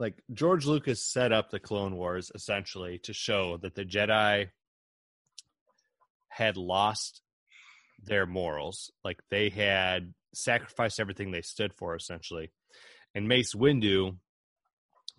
Like 0.00 0.22
George 0.32 0.64
Lucas 0.64 1.04
set 1.04 1.32
up 1.32 1.50
the 1.50 1.60
Clone 1.60 1.96
Wars 1.96 2.32
essentially 2.34 2.98
to 3.00 3.12
show 3.12 3.58
that 3.58 3.74
the 3.74 3.84
Jedi 3.84 4.48
had 6.28 6.56
lost 6.56 7.20
their 8.02 8.24
morals. 8.24 8.90
Like 9.04 9.20
they 9.28 9.50
had 9.50 10.14
sacrificed 10.32 10.98
everything 10.98 11.30
they 11.30 11.42
stood 11.42 11.74
for 11.74 11.94
essentially. 11.94 12.50
And 13.14 13.28
Mace 13.28 13.54
Windu 13.54 14.16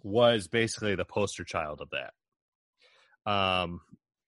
was 0.02 0.48
basically 0.48 0.96
the 0.96 1.06
poster 1.06 1.44
child 1.44 1.82
of 1.82 1.92
that. 1.92 3.32
Um, 3.32 3.82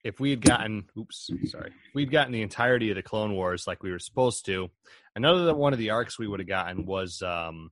if 0.04 0.20
we 0.20 0.30
had 0.30 0.42
gotten 0.42 0.86
oops 0.96 1.32
sorry 1.46 1.72
we'd 1.96 2.12
gotten 2.12 2.32
the 2.32 2.42
entirety 2.44 2.90
of 2.92 2.96
the 2.96 3.02
clone 3.02 3.34
wars 3.34 3.66
like 3.68 3.84
we 3.84 3.92
were 3.92 4.00
supposed 4.00 4.46
to 4.46 4.70
another 5.14 5.54
one 5.54 5.74
of 5.74 5.80
the 5.80 5.90
arcs 5.90 6.18
we 6.18 6.26
would 6.26 6.40
have 6.40 6.48
gotten 6.48 6.86
was 6.86 7.22
um 7.22 7.70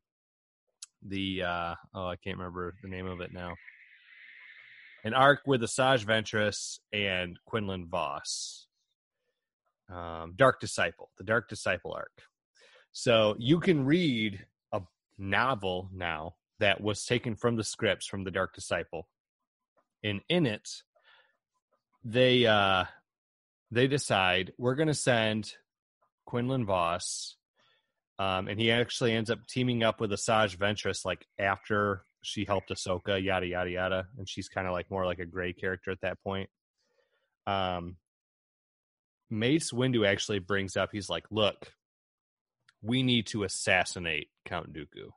the 1.07 1.43
uh 1.43 1.75
oh 1.93 2.07
i 2.07 2.15
can't 2.15 2.37
remember 2.37 2.75
the 2.81 2.89
name 2.89 3.07
of 3.07 3.21
it 3.21 3.33
now. 3.33 3.55
An 5.03 5.13
arc 5.13 5.41
with 5.45 5.61
asajj 5.61 6.05
ventress 6.05 6.79
and 6.91 7.37
quinlan 7.45 7.87
vos 7.87 8.67
um 9.89 10.33
dark 10.35 10.59
disciple 10.59 11.09
the 11.17 11.23
dark 11.23 11.49
disciple 11.49 11.93
arc. 11.93 12.21
So 12.91 13.35
you 13.37 13.59
can 13.59 13.85
read 13.85 14.45
a 14.71 14.81
novel 15.17 15.89
now 15.93 16.35
that 16.59 16.81
was 16.81 17.05
taken 17.05 17.35
from 17.35 17.55
the 17.55 17.63
scripts 17.63 18.07
from 18.07 18.23
the 18.23 18.31
dark 18.31 18.55
disciple 18.55 19.07
and 20.03 20.21
in 20.29 20.45
it 20.45 20.67
they 22.03 22.45
uh 22.45 22.85
they 23.71 23.87
decide 23.87 24.53
we're 24.57 24.75
going 24.75 24.87
to 24.87 24.93
send 24.93 25.53
Quinlan 26.25 26.65
Vos, 26.65 27.35
um, 28.19 28.47
and 28.47 28.59
he 28.59 28.71
actually 28.71 29.13
ends 29.13 29.29
up 29.29 29.39
teaming 29.47 29.83
up 29.83 29.99
with 30.01 30.11
Asajj 30.11 30.57
Ventress 30.57 31.05
like 31.05 31.25
after 31.39 32.03
she 32.23 32.45
helped 32.45 32.69
Ahsoka, 32.69 33.23
yada 33.23 33.45
yada 33.45 33.69
yada, 33.69 34.07
and 34.17 34.27
she's 34.27 34.49
kind 34.49 34.67
of 34.67 34.73
like 34.73 34.89
more 34.89 35.05
like 35.05 35.19
a 35.19 35.25
gray 35.25 35.53
character 35.53 35.91
at 35.91 36.01
that 36.01 36.21
point. 36.23 36.49
Um, 37.45 37.97
Mace 39.29 39.71
Windu 39.71 40.07
actually 40.07 40.39
brings 40.39 40.75
up, 40.75 40.89
he's 40.91 41.09
like, 41.09 41.25
"Look, 41.29 41.73
we 42.81 43.03
need 43.03 43.27
to 43.27 43.43
assassinate 43.43 44.29
Count 44.45 44.73
Dooku. 44.73 45.09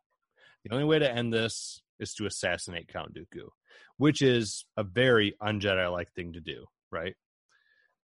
The 0.64 0.72
only 0.72 0.84
way 0.84 0.98
to 0.98 1.10
end 1.10 1.32
this 1.32 1.80
is 1.98 2.14
to 2.14 2.26
assassinate 2.26 2.88
Count 2.88 3.14
Dooku, 3.14 3.48
which 3.96 4.20
is 4.22 4.64
a 4.76 4.84
very 4.84 5.34
un-Jedi 5.40 5.90
like 5.90 6.12
thing 6.12 6.34
to 6.34 6.40
do." 6.40 6.66
right? 6.90 7.14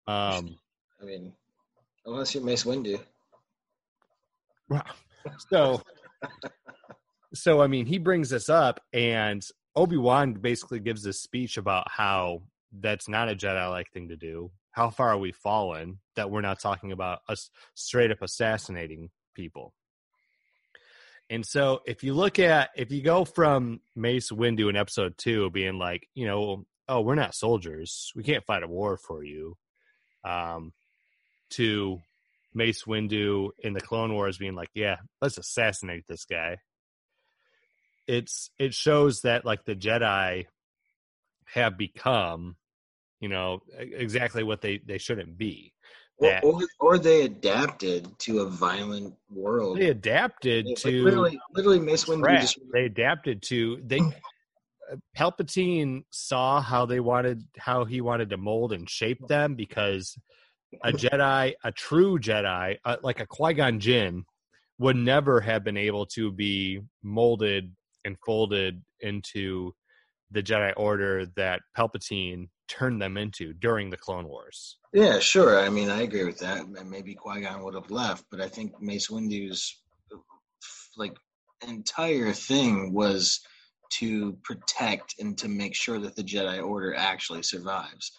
Um, 0.06 0.56
I 1.00 1.04
mean, 1.04 1.32
unless 2.04 2.34
you're 2.34 2.44
Mace 2.44 2.64
Windu. 2.64 3.00
So, 5.50 5.82
so 7.34 7.60
I 7.60 7.66
mean, 7.66 7.84
he 7.86 7.98
brings 7.98 8.30
this 8.30 8.48
up, 8.48 8.80
and 8.92 9.44
Obi 9.74 9.96
Wan 9.96 10.34
basically 10.34 10.78
gives 10.78 11.02
this 11.02 11.20
speech 11.20 11.56
about 11.56 11.90
how 11.90 12.42
that's 12.72 13.08
not 13.08 13.28
a 13.28 13.34
Jedi-like 13.34 13.90
thing 13.92 14.08
to 14.08 14.16
do. 14.16 14.52
How 14.70 14.90
far 14.90 15.08
are 15.08 15.18
we 15.18 15.32
fallen 15.32 15.98
that 16.14 16.30
we're 16.30 16.42
not 16.42 16.60
talking 16.60 16.92
about 16.92 17.20
us 17.28 17.50
straight 17.74 18.12
up 18.12 18.22
assassinating 18.22 19.10
people? 19.34 19.74
And 21.28 21.44
so, 21.44 21.80
if 21.86 22.04
you 22.04 22.14
look 22.14 22.38
at, 22.38 22.70
if 22.76 22.92
you 22.92 23.02
go 23.02 23.24
from 23.24 23.80
Mace 23.96 24.30
Windu 24.30 24.70
in 24.70 24.76
episode 24.76 25.18
two 25.18 25.50
being 25.50 25.76
like, 25.76 26.08
you 26.14 26.26
know, 26.26 26.66
oh, 26.88 27.00
we're 27.00 27.16
not 27.16 27.34
soldiers. 27.34 28.12
We 28.14 28.22
can't 28.22 28.46
fight 28.46 28.62
a 28.62 28.68
war 28.68 28.96
for 28.96 29.24
you. 29.24 29.56
Um, 30.24 30.72
to 31.50 32.00
Mace 32.56 32.84
Windu 32.84 33.50
in 33.58 33.74
the 33.74 33.80
Clone 33.80 34.12
Wars 34.14 34.38
being 34.38 34.54
like, 34.54 34.70
yeah, 34.74 34.96
let's 35.20 35.38
assassinate 35.38 36.04
this 36.08 36.24
guy. 36.24 36.56
It's 38.08 38.50
it 38.58 38.74
shows 38.74 39.22
that 39.22 39.44
like 39.44 39.64
the 39.64 39.76
Jedi 39.76 40.46
have 41.46 41.76
become, 41.76 42.56
you 43.20 43.28
know, 43.28 43.60
exactly 43.78 44.42
what 44.42 44.62
they 44.62 44.80
they 44.84 44.98
shouldn't 44.98 45.36
be. 45.36 45.72
That, 46.18 46.44
or, 46.44 46.62
or, 46.80 46.98
they 46.98 47.26
adapted 47.26 48.18
to 48.20 48.40
a 48.40 48.48
violent 48.48 49.14
world. 49.28 49.78
They 49.78 49.90
adapted 49.90 50.64
they, 50.64 50.74
to 50.74 51.04
literally, 51.04 51.38
literally 51.52 51.78
Mace 51.78 52.06
Windu. 52.06 52.40
Just, 52.40 52.58
they 52.72 52.86
adapted 52.86 53.42
to 53.42 53.82
they 53.84 54.00
oh. 54.00 54.12
uh, 54.90 54.96
Palpatine 55.14 56.04
saw 56.10 56.62
how 56.62 56.86
they 56.86 57.00
wanted 57.00 57.44
how 57.58 57.84
he 57.84 58.00
wanted 58.00 58.30
to 58.30 58.38
mold 58.38 58.72
and 58.72 58.88
shape 58.88 59.28
them 59.28 59.56
because 59.56 60.16
a 60.82 60.92
Jedi, 60.92 61.54
a 61.64 61.72
true 61.72 62.18
Jedi, 62.18 62.78
uh, 62.84 62.96
like 63.02 63.20
a 63.20 63.26
Qui 63.26 63.54
Gon 63.54 63.80
Jinn, 63.80 64.24
would 64.78 64.96
never 64.96 65.40
have 65.40 65.64
been 65.64 65.76
able 65.76 66.06
to 66.06 66.30
be 66.30 66.80
molded 67.02 67.74
and 68.04 68.16
folded 68.24 68.82
into 69.00 69.74
the 70.30 70.42
Jedi 70.42 70.72
Order 70.76 71.26
that 71.36 71.60
Palpatine 71.76 72.48
turned 72.68 73.00
them 73.00 73.16
into 73.16 73.52
during 73.54 73.90
the 73.90 73.96
Clone 73.96 74.26
Wars. 74.26 74.78
Yeah, 74.92 75.18
sure. 75.18 75.60
I 75.60 75.68
mean, 75.68 75.88
I 75.88 76.02
agree 76.02 76.24
with 76.24 76.38
that. 76.40 76.68
Maybe 76.68 77.14
Qui 77.14 77.42
Gon 77.42 77.62
would 77.62 77.74
have 77.74 77.90
left, 77.90 78.24
but 78.30 78.40
I 78.40 78.48
think 78.48 78.80
Mace 78.80 79.08
Windu's 79.08 79.80
like 80.96 81.16
entire 81.66 82.32
thing 82.32 82.92
was 82.92 83.40
to 83.88 84.36
protect 84.42 85.14
and 85.20 85.38
to 85.38 85.48
make 85.48 85.74
sure 85.74 85.98
that 86.00 86.16
the 86.16 86.22
Jedi 86.22 86.64
Order 86.64 86.94
actually 86.94 87.42
survives. 87.42 88.12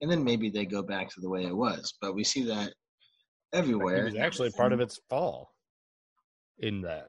And 0.00 0.10
then 0.10 0.24
maybe 0.24 0.48
they 0.48 0.64
go 0.64 0.82
back 0.82 1.10
to 1.10 1.20
the 1.20 1.28
way 1.28 1.44
it 1.44 1.56
was. 1.56 1.94
But 2.00 2.14
we 2.14 2.24
see 2.24 2.42
that 2.44 2.72
everywhere. 3.52 4.06
It 4.06 4.12
was 4.12 4.16
actually 4.16 4.50
part 4.50 4.72
of 4.72 4.80
its 4.80 4.98
fall 5.08 5.50
in 6.58 6.82
that. 6.82 7.08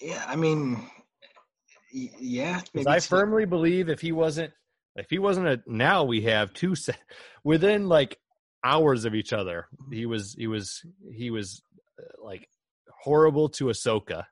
Yeah, 0.00 0.22
I 0.26 0.36
mean, 0.36 0.78
yeah. 1.92 2.60
I 2.86 3.00
firmly 3.00 3.46
believe 3.46 3.88
if 3.88 4.00
he 4.00 4.12
wasn't, 4.12 4.52
if 4.94 5.06
he 5.08 5.18
wasn't 5.18 5.48
a, 5.48 5.60
now 5.66 6.04
we 6.04 6.22
have 6.22 6.52
two 6.52 6.74
set 6.74 6.98
within 7.44 7.88
like 7.88 8.18
hours 8.62 9.04
of 9.04 9.14
each 9.14 9.32
other. 9.32 9.66
He 9.90 10.06
was, 10.06 10.34
he 10.34 10.46
was, 10.46 10.82
he 11.12 11.30
was 11.30 11.62
uh, 11.98 12.22
like 12.22 12.48
horrible 13.02 13.48
to 13.50 13.66
Ahsoka 13.66 14.24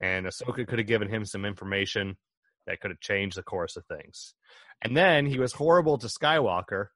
and 0.00 0.26
Ahsoka 0.26 0.66
could 0.66 0.78
have 0.78 0.88
given 0.88 1.08
him 1.08 1.24
some 1.24 1.44
information 1.44 2.16
that 2.66 2.80
could 2.80 2.90
have 2.90 3.00
changed 3.00 3.36
the 3.36 3.42
course 3.42 3.76
of 3.76 3.84
things. 3.86 4.34
And 4.82 4.96
then 4.96 5.26
he 5.26 5.38
was 5.38 5.52
horrible 5.52 5.98
to 5.98 6.06
Skywalker. 6.06 6.86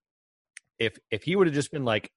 If 0.79 0.99
if 1.11 1.25
he 1.25 1.37
would 1.37 1.47
have 1.47 1.55
just 1.55 1.71
been 1.71 1.85
like, 1.85 2.11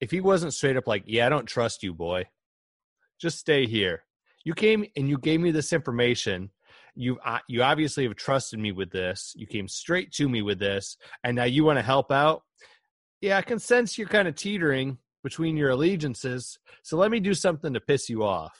if 0.00 0.10
he 0.10 0.20
wasn't 0.20 0.54
straight 0.54 0.76
up 0.76 0.86
like, 0.86 1.04
yeah, 1.06 1.26
I 1.26 1.28
don't 1.28 1.46
trust 1.46 1.82
you, 1.82 1.92
boy, 1.94 2.26
just 3.20 3.38
stay 3.38 3.66
here. 3.66 4.04
You 4.44 4.54
came 4.54 4.86
and 4.96 5.08
you 5.08 5.18
gave 5.18 5.40
me 5.40 5.50
this 5.50 5.72
information. 5.72 6.50
you 6.94 7.18
uh, 7.24 7.38
you 7.48 7.62
obviously 7.62 8.04
have 8.04 8.16
trusted 8.16 8.58
me 8.58 8.72
with 8.72 8.90
this. 8.90 9.32
You 9.36 9.46
came 9.46 9.68
straight 9.68 10.12
to 10.12 10.28
me 10.28 10.42
with 10.42 10.58
this, 10.58 10.96
and 11.24 11.36
now 11.36 11.44
you 11.44 11.64
want 11.64 11.78
to 11.78 11.82
help 11.82 12.10
out. 12.10 12.42
Yeah, 13.20 13.36
I 13.36 13.42
can 13.42 13.58
sense 13.58 13.98
you're 13.98 14.08
kind 14.08 14.28
of 14.28 14.34
teetering 14.34 14.98
between 15.22 15.56
your 15.56 15.70
allegiances. 15.70 16.58
So 16.82 16.96
let 16.96 17.10
me 17.10 17.20
do 17.20 17.34
something 17.34 17.74
to 17.74 17.80
piss 17.80 18.08
you 18.08 18.24
off. 18.24 18.58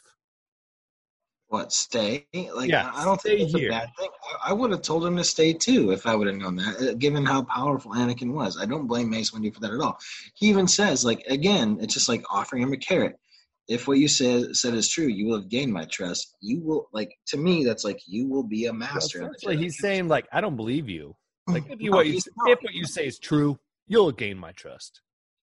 What 1.50 1.72
stay? 1.72 2.26
Like 2.32 2.70
Yeah, 2.70 2.92
I 2.94 3.04
don't 3.04 3.20
stay 3.20 3.38
think 3.38 3.50
that's 3.50 3.54
here. 3.60 3.70
a 3.70 3.72
bad 3.72 3.88
thing. 3.98 4.08
I, 4.44 4.50
I 4.50 4.52
would 4.52 4.70
have 4.70 4.82
told 4.82 5.04
him 5.04 5.16
to 5.16 5.24
stay 5.24 5.52
too 5.52 5.90
if 5.90 6.06
I 6.06 6.14
would 6.14 6.28
have 6.28 6.36
known 6.36 6.54
that. 6.56 6.76
uh, 6.80 6.94
Given 6.94 7.26
how 7.26 7.42
powerful 7.42 7.90
Anakin 7.90 8.32
was, 8.32 8.56
I 8.56 8.66
don't 8.66 8.86
blame 8.86 9.10
Mace 9.10 9.32
Windu 9.32 9.52
for 9.52 9.58
that 9.60 9.72
at 9.72 9.80
all. 9.80 9.98
He 10.34 10.46
even 10.46 10.68
says, 10.68 11.04
like 11.04 11.24
again, 11.26 11.78
it's 11.80 11.92
just 11.92 12.08
like 12.08 12.22
offering 12.32 12.62
him 12.62 12.72
a 12.72 12.76
carrot. 12.76 13.16
If 13.66 13.88
what 13.88 13.98
you 13.98 14.06
said 14.06 14.54
said 14.54 14.74
is 14.74 14.88
true, 14.88 15.08
you 15.08 15.26
will 15.26 15.40
have 15.40 15.48
gained 15.48 15.72
my 15.72 15.86
trust. 15.86 16.36
You 16.40 16.60
will 16.60 16.88
like 16.92 17.10
to 17.28 17.36
me. 17.36 17.64
That's 17.64 17.84
like 17.84 18.00
you 18.06 18.28
will 18.28 18.44
be 18.44 18.66
a 18.66 18.72
master. 18.72 19.18
the 19.18 19.24
essentially, 19.34 19.56
he's 19.56 19.78
saying 19.80 20.06
like, 20.06 20.28
I 20.32 20.40
don't 20.40 20.56
believe 20.56 20.88
you. 20.88 21.16
Like 21.48 21.64
if 21.68 21.82
you 21.82 21.90
No, 21.90 21.96
what 21.96 22.06
you 22.06 22.12
he's 22.12 22.28
if 22.46 22.62
what 22.62 22.74
you 22.74 22.84
say 22.84 23.06
is 23.08 23.18
true, 23.18 23.58
you'll 23.88 24.12
gain 24.12 24.38
my 24.38 24.52
trust. 24.52 25.00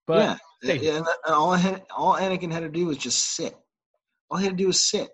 But 0.06 0.38
yeah, 0.64 0.74
yeah, 0.82 0.98
and, 0.98 1.06
and 1.26 1.34
all 1.34 1.52
I 1.52 1.58
had, 1.58 1.84
all 1.96 2.16
Anakin 2.16 2.52
had 2.52 2.62
to 2.64 2.70
do 2.70 2.88
was 2.88 2.98
just 2.98 3.20
sit. 3.36 3.56
All 4.30 4.38
he 4.38 4.44
had 4.46 4.58
to 4.58 4.62
do 4.64 4.68
was 4.68 4.86
sit. 4.86 5.10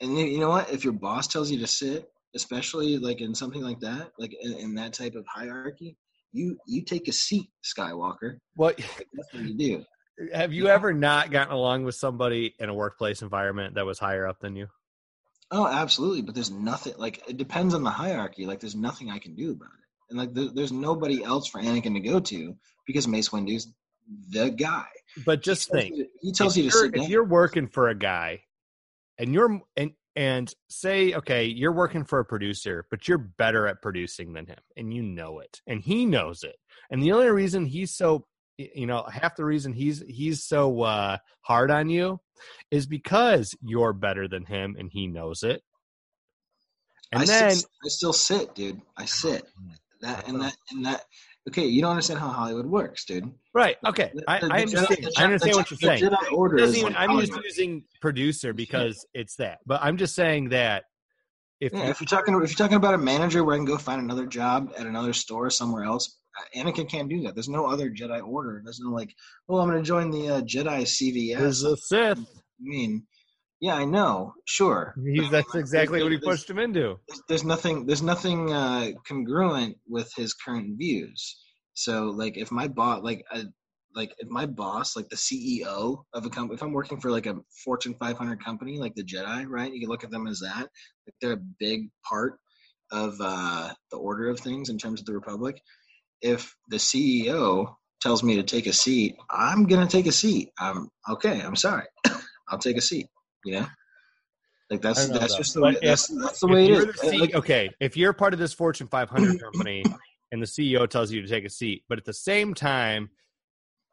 And 0.00 0.16
you, 0.16 0.38
know 0.38 0.50
what? 0.50 0.70
If 0.70 0.84
your 0.84 0.92
boss 0.92 1.26
tells 1.26 1.50
you 1.50 1.58
to 1.58 1.66
sit, 1.66 2.08
especially 2.34 2.98
like 2.98 3.20
in 3.20 3.34
something 3.34 3.62
like 3.62 3.80
that, 3.80 4.12
like 4.18 4.34
in, 4.40 4.52
in 4.54 4.74
that 4.76 4.92
type 4.92 5.14
of 5.14 5.26
hierarchy, 5.26 5.96
you 6.32 6.58
you 6.66 6.84
take 6.84 7.08
a 7.08 7.12
seat, 7.12 7.50
Skywalker. 7.64 8.38
what 8.54 8.76
that's 8.76 9.32
what 9.32 9.44
you 9.44 9.56
do. 9.56 9.84
have 10.32 10.52
you 10.52 10.68
ever 10.68 10.92
not 10.92 11.30
gotten 11.30 11.52
along 11.52 11.84
with 11.84 11.94
somebody 11.94 12.54
in 12.58 12.68
a 12.68 12.74
workplace 12.74 13.22
environment 13.22 13.74
that 13.74 13.86
was 13.86 13.98
higher 13.98 14.26
up 14.26 14.40
than 14.40 14.54
you? 14.54 14.68
Oh, 15.50 15.66
absolutely. 15.66 16.22
But 16.22 16.34
there's 16.34 16.50
nothing 16.50 16.94
like 16.98 17.22
it 17.28 17.36
depends 17.36 17.74
on 17.74 17.82
the 17.82 17.90
hierarchy. 17.90 18.46
Like 18.46 18.60
there's 18.60 18.76
nothing 18.76 19.10
I 19.10 19.18
can 19.18 19.34
do 19.34 19.52
about 19.52 19.66
it. 19.68 20.10
And 20.10 20.18
like 20.18 20.34
there, 20.34 20.48
there's 20.54 20.72
nobody 20.72 21.24
else 21.24 21.48
for 21.48 21.60
Anakin 21.60 21.94
to 21.94 22.00
go 22.00 22.20
to 22.20 22.56
because 22.86 23.08
Mace 23.08 23.32
Windu's 23.32 23.72
the 24.30 24.50
guy. 24.50 24.86
But 25.24 25.42
just 25.42 25.70
he 25.72 25.72
think, 25.72 25.96
to, 25.96 26.06
he 26.20 26.32
tells 26.32 26.56
if 26.56 26.64
you 26.64 26.70
to 26.70 26.76
sit 26.76 26.94
if 26.94 27.02
down. 27.02 27.10
you're 27.10 27.24
working 27.24 27.66
for 27.66 27.88
a 27.88 27.94
guy 27.94 28.42
and 29.18 29.32
you're 29.34 29.60
and 29.76 29.92
and 30.16 30.52
say 30.68 31.14
okay 31.14 31.44
you're 31.44 31.72
working 31.72 32.04
for 32.04 32.18
a 32.18 32.24
producer 32.24 32.86
but 32.90 33.06
you're 33.06 33.18
better 33.18 33.66
at 33.66 33.82
producing 33.82 34.32
than 34.32 34.46
him 34.46 34.58
and 34.76 34.92
you 34.92 35.02
know 35.02 35.38
it 35.38 35.60
and 35.66 35.80
he 35.80 36.06
knows 36.06 36.42
it 36.42 36.56
and 36.90 37.02
the 37.02 37.12
only 37.12 37.28
reason 37.28 37.64
he's 37.64 37.94
so 37.94 38.26
you 38.56 38.86
know 38.86 39.04
half 39.04 39.36
the 39.36 39.44
reason 39.44 39.72
he's 39.72 40.02
he's 40.08 40.42
so 40.42 40.82
uh 40.82 41.16
hard 41.42 41.70
on 41.70 41.88
you 41.88 42.18
is 42.70 42.86
because 42.86 43.54
you're 43.60 43.92
better 43.92 44.26
than 44.26 44.44
him 44.44 44.76
and 44.78 44.90
he 44.90 45.06
knows 45.06 45.42
it 45.42 45.62
and 47.12 47.22
I 47.22 47.26
then 47.26 47.50
still, 47.52 47.70
I 47.84 47.88
still 47.88 48.12
sit, 48.12 48.54
dude. 48.54 48.80
I 48.96 49.04
sit. 49.06 49.46
That 50.00 50.28
and 50.28 50.40
that 50.40 50.54
and 50.70 50.84
that. 50.86 51.04
Okay, 51.48 51.66
you 51.66 51.80
don't 51.82 51.90
understand 51.90 52.20
how 52.20 52.28
Hollywood 52.28 52.66
works, 52.66 53.04
dude. 53.04 53.30
right 53.54 53.76
okay 53.86 54.10
The- 54.14 54.24
i, 54.28 54.38
the- 54.40 54.46
I 54.52 54.64
the 54.64 54.66
Jedi- 54.66 54.78
understand 54.78 55.04
the 55.04 55.12
i 55.20 55.24
understand 55.24 55.56
what 55.56 55.70
you're 55.70 55.78
saying 55.78 56.02
Jedi 56.04 56.32
Order 56.32 56.58
It 56.58 56.62
is 56.62 56.66
doesn't 56.70 56.80
even, 56.80 56.92
like 56.94 57.08
i'm 57.10 57.20
just 57.20 57.44
using 57.44 57.84
producer 58.00 58.52
because 58.52 59.06
it's 59.14 59.36
that 59.36 59.58
but 59.66 59.80
i'm 59.82 59.96
just 59.96 60.14
saying 60.14 60.50
that 60.50 60.84
if 61.60 61.72
Yeah, 61.72 61.84
you- 61.84 61.90
if 61.90 62.00
you're 62.00 62.06
talking 62.06 62.34
if 62.42 62.50
you're 62.50 62.56
talking 62.56 62.76
about 62.76 62.94
a 62.94 62.98
manager 62.98 63.42
where 63.44 63.54
I 63.54 63.58
can 63.58 63.64
go 63.64 63.78
find 63.78 64.00
another 64.00 64.26
job 64.26 64.72
at 64.78 64.86
another 64.86 65.12
store 65.12 65.50
somewhere 65.50 65.82
else, 65.84 66.18
uh, 66.38 66.58
Anakin 66.60 66.88
can't 66.88 67.08
do 67.08 67.20
that. 67.22 67.34
There's 67.34 67.48
no 67.48 67.66
other 67.66 67.90
Jedi 67.90 68.24
Order. 68.24 68.60
There's 68.62 68.78
no 68.78 68.90
like, 68.90 69.12
oh, 69.48 69.58
I'm 69.58 69.68
going 69.68 69.82
to 69.82 69.84
join 69.86 70.10
the 70.12 70.28
uh, 70.36 70.40
Jedi 70.42 70.82
CVS. 70.82 71.38
there's 71.38 71.62
a 71.64 71.76
sith 71.76 72.18
I 72.18 72.24
mean, 72.60 73.04
yeah, 73.60 73.74
I 73.74 73.84
know, 73.84 74.34
sure. 74.44 74.94
He's 75.04 75.30
that's 75.30 75.54
exactly 75.54 76.02
what 76.02 76.12
he 76.12 76.18
pushed 76.18 76.48
him 76.48 76.58
into. 76.58 76.98
there's, 77.08 77.22
there's 77.28 77.44
nothing 77.44 77.86
there's 77.86 78.02
nothing 78.02 78.52
uh, 78.52 78.90
congruent 79.06 79.76
with 79.88 80.12
his 80.16 80.34
current 80.34 80.78
views. 80.78 81.36
So 81.74 82.06
like 82.06 82.36
if 82.36 82.50
my 82.52 82.68
boss 82.68 83.02
like 83.02 83.24
uh, 83.32 83.44
like 83.94 84.12
if 84.18 84.28
my 84.28 84.46
boss 84.46 84.94
like 84.94 85.08
the 85.08 85.16
CEO 85.16 86.04
of 86.12 86.24
a 86.24 86.30
company 86.30 86.54
if 86.54 86.62
I'm 86.62 86.72
working 86.72 87.00
for 87.00 87.10
like 87.10 87.26
a 87.26 87.36
Fortune 87.64 87.94
500 87.98 88.44
company 88.44 88.78
like 88.78 88.94
the 88.94 89.04
Jedi 89.04 89.46
right 89.48 89.72
you 89.72 89.80
can 89.80 89.88
look 89.88 90.04
at 90.04 90.10
them 90.10 90.26
as 90.26 90.40
that 90.40 90.68
like 91.06 91.14
they're 91.20 91.32
a 91.32 91.42
big 91.58 91.88
part 92.08 92.38
of 92.90 93.16
uh, 93.20 93.70
the 93.90 93.96
order 93.96 94.28
of 94.28 94.40
things 94.40 94.68
in 94.68 94.78
terms 94.78 95.00
of 95.00 95.06
the 95.06 95.12
Republic. 95.14 95.60
If 96.22 96.54
the 96.68 96.76
CEO 96.76 97.74
tells 98.00 98.22
me 98.22 98.36
to 98.36 98.42
take 98.42 98.66
a 98.66 98.72
seat, 98.72 99.16
I'm 99.30 99.66
gonna 99.66 99.88
take 99.88 100.06
a 100.06 100.12
seat. 100.12 100.50
I'm 100.58 100.88
okay. 101.10 101.40
I'm 101.40 101.56
sorry. 101.56 101.86
I'll 102.48 102.58
take 102.58 102.76
a 102.76 102.82
seat. 102.82 103.08
Know, 103.52 103.66
like 104.70 104.82
that's 104.82 105.08
that's 105.08 105.32
though. 105.32 105.38
just 105.38 105.54
the 105.54 105.60
way, 105.62 105.76
that's, 105.82 106.06
that's 106.08 106.40
the 106.40 106.46
way 106.46 106.66
it 106.66 106.88
is. 106.88 107.00
C- 107.00 107.18
Like, 107.18 107.34
okay, 107.34 107.70
if 107.80 107.96
you're 107.96 108.12
part 108.12 108.34
of 108.34 108.38
this 108.38 108.52
Fortune 108.52 108.86
500 108.86 109.40
company 109.52 109.84
and 110.30 110.42
the 110.42 110.46
CEO 110.46 110.88
tells 110.88 111.10
you 111.10 111.22
to 111.22 111.28
take 111.28 111.44
a 111.44 111.50
seat, 111.50 111.84
but 111.88 111.98
at 111.98 112.04
the 112.04 112.12
same 112.12 112.54
time, 112.54 113.10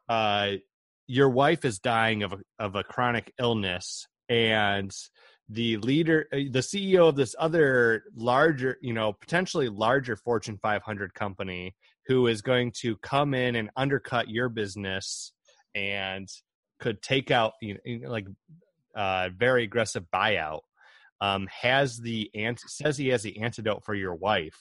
uh, 0.08 0.52
your 1.06 1.30
wife 1.30 1.64
is 1.64 1.78
dying 1.78 2.22
of 2.22 2.32
a, 2.32 2.38
of 2.58 2.74
a 2.74 2.84
chronic 2.84 3.32
illness, 3.38 4.06
and 4.28 4.94
the 5.48 5.76
leader, 5.78 6.26
uh, 6.32 6.36
the 6.50 6.58
CEO 6.58 7.08
of 7.08 7.16
this 7.16 7.34
other 7.38 8.02
larger, 8.16 8.76
you 8.82 8.92
know, 8.92 9.12
potentially 9.12 9.68
larger 9.68 10.16
Fortune 10.16 10.58
500 10.60 11.14
company, 11.14 11.74
who 12.06 12.26
is 12.26 12.42
going 12.42 12.72
to 12.80 12.96
come 12.98 13.34
in 13.34 13.56
and 13.56 13.70
undercut 13.76 14.28
your 14.28 14.48
business 14.48 15.32
and 15.74 16.28
could 16.80 17.00
take 17.02 17.30
out, 17.30 17.52
you 17.62 17.78
know, 17.84 18.10
like 18.10 18.26
uh, 18.96 19.28
very 19.36 19.64
aggressive 19.64 20.04
buyout 20.12 20.60
um, 21.20 21.46
has 21.62 21.98
the 21.98 22.30
ant 22.34 22.60
says 22.60 22.96
he 22.96 23.08
has 23.08 23.22
the 23.22 23.40
antidote 23.40 23.84
for 23.84 23.94
your 23.94 24.14
wife, 24.14 24.58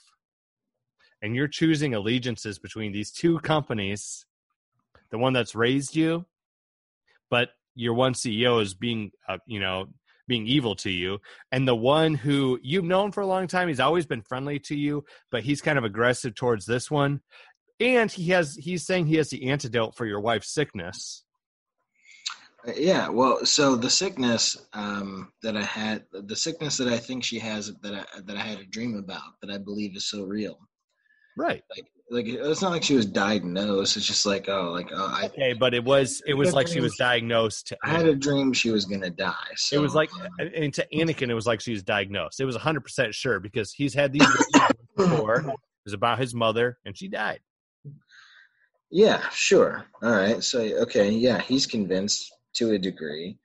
and 1.21 1.35
you're 1.35 1.47
choosing 1.47 1.93
allegiances 1.93 2.59
between 2.59 2.91
these 2.91 3.11
two 3.11 3.39
companies, 3.39 4.25
the 5.09 5.17
one 5.17 5.33
that's 5.33 5.55
raised 5.55 5.95
you, 5.95 6.25
but 7.29 7.49
your 7.75 7.93
one 7.93 8.13
CEO 8.13 8.61
is 8.61 8.73
being, 8.73 9.11
uh, 9.27 9.37
you 9.47 9.59
know, 9.59 9.87
being 10.27 10.47
evil 10.47 10.75
to 10.75 10.89
you, 10.89 11.19
and 11.51 11.67
the 11.67 11.75
one 11.75 12.13
who 12.13 12.59
you've 12.63 12.85
known 12.85 13.11
for 13.11 13.21
a 13.21 13.27
long 13.27 13.47
time, 13.47 13.67
he's 13.67 13.79
always 13.79 14.05
been 14.05 14.21
friendly 14.21 14.59
to 14.59 14.75
you, 14.75 15.03
but 15.31 15.43
he's 15.43 15.61
kind 15.61 15.77
of 15.77 15.83
aggressive 15.83 16.35
towards 16.35 16.65
this 16.65 16.89
one, 16.89 17.21
and 17.79 18.11
he 18.11 18.29
has 18.29 18.55
he's 18.55 18.85
saying 18.85 19.05
he 19.05 19.15
has 19.15 19.29
the 19.29 19.49
antidote 19.49 19.95
for 19.95 20.05
your 20.05 20.21
wife's 20.21 20.53
sickness. 20.53 21.24
Yeah, 22.75 23.09
well, 23.09 23.45
so 23.45 23.75
the 23.75 23.89
sickness 23.89 24.57
um, 24.73 25.31
that 25.43 25.55
I 25.55 25.63
had, 25.63 26.05
the 26.11 26.35
sickness 26.35 26.77
that 26.77 26.87
I 26.87 26.97
think 26.97 27.23
she 27.23 27.37
has, 27.39 27.73
that 27.81 27.93
I 27.93 28.21
that 28.21 28.37
I 28.37 28.41
had 28.41 28.59
a 28.59 28.65
dream 28.65 28.95
about, 28.95 29.39
that 29.41 29.51
I 29.51 29.57
believe 29.57 29.95
is 29.95 30.07
so 30.07 30.23
real. 30.23 30.57
Right. 31.37 31.63
Like 31.75 31.85
like 32.11 32.27
it's 32.27 32.61
not 32.61 32.71
like 32.71 32.83
she 32.83 32.95
was 32.95 33.05
diagnosed. 33.05 33.97
It's 33.97 34.05
just 34.05 34.25
like 34.25 34.47
oh, 34.47 34.71
like 34.71 34.89
oh, 34.93 35.11
I 35.11 35.25
Okay, 35.25 35.53
but 35.53 35.73
it 35.73 35.83
was 35.83 36.21
it 36.27 36.33
was 36.33 36.53
like 36.53 36.67
she 36.67 36.79
was 36.79 36.95
diagnosed. 36.97 37.73
I 37.83 37.89
had 37.89 38.05
a 38.05 38.15
dream 38.15 38.53
she 38.53 38.69
was 38.69 38.85
gonna 38.85 39.09
die. 39.09 39.33
So 39.55 39.75
It 39.75 39.79
was 39.79 39.95
like, 39.95 40.09
and 40.39 40.73
to 40.73 40.87
Anakin, 40.93 41.29
it 41.29 41.33
was 41.33 41.47
like 41.47 41.61
she 41.61 41.71
was 41.71 41.83
diagnosed. 41.83 42.39
It 42.39 42.45
was 42.45 42.55
100% 42.55 43.13
sure 43.13 43.39
because 43.39 43.73
he's 43.73 43.93
had 43.93 44.13
these 44.13 44.27
before. 44.95 45.39
It 45.39 45.55
was 45.85 45.93
about 45.93 46.19
his 46.19 46.33
mother, 46.33 46.77
and 46.85 46.97
she 46.97 47.07
died. 47.07 47.39
yeah, 48.91 49.21
sure, 49.29 49.85
all 50.01 50.11
right. 50.11 50.43
So 50.43 50.59
okay, 50.59 51.09
yeah, 51.09 51.41
he's 51.41 51.65
convinced 51.65 52.34
to 52.55 52.71
a 52.71 52.77
degree. 52.77 53.37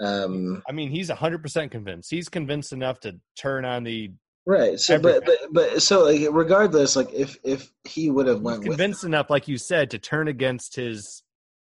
Um, 0.00 0.62
I 0.68 0.72
mean, 0.72 0.90
he's 0.90 1.10
100% 1.10 1.70
convinced. 1.70 2.10
He's 2.10 2.28
convinced 2.28 2.72
enough 2.72 3.00
to 3.00 3.20
turn 3.36 3.64
on 3.64 3.84
the. 3.84 4.12
right. 4.46 4.80
So, 4.80 4.98
but, 4.98 5.24
but 5.26 5.36
but 5.52 5.82
so 5.82 6.04
like, 6.04 6.26
regardless, 6.30 6.96
like 6.96 7.12
if 7.12 7.36
if 7.44 7.70
he 7.84 8.10
would 8.10 8.26
have 8.26 8.40
went 8.40 8.62
convinced 8.62 9.04
enough, 9.04 9.28
like 9.28 9.46
you 9.46 9.58
said, 9.58 9.90
to 9.90 9.98
turn 9.98 10.28
against 10.28 10.76
his 10.76 11.22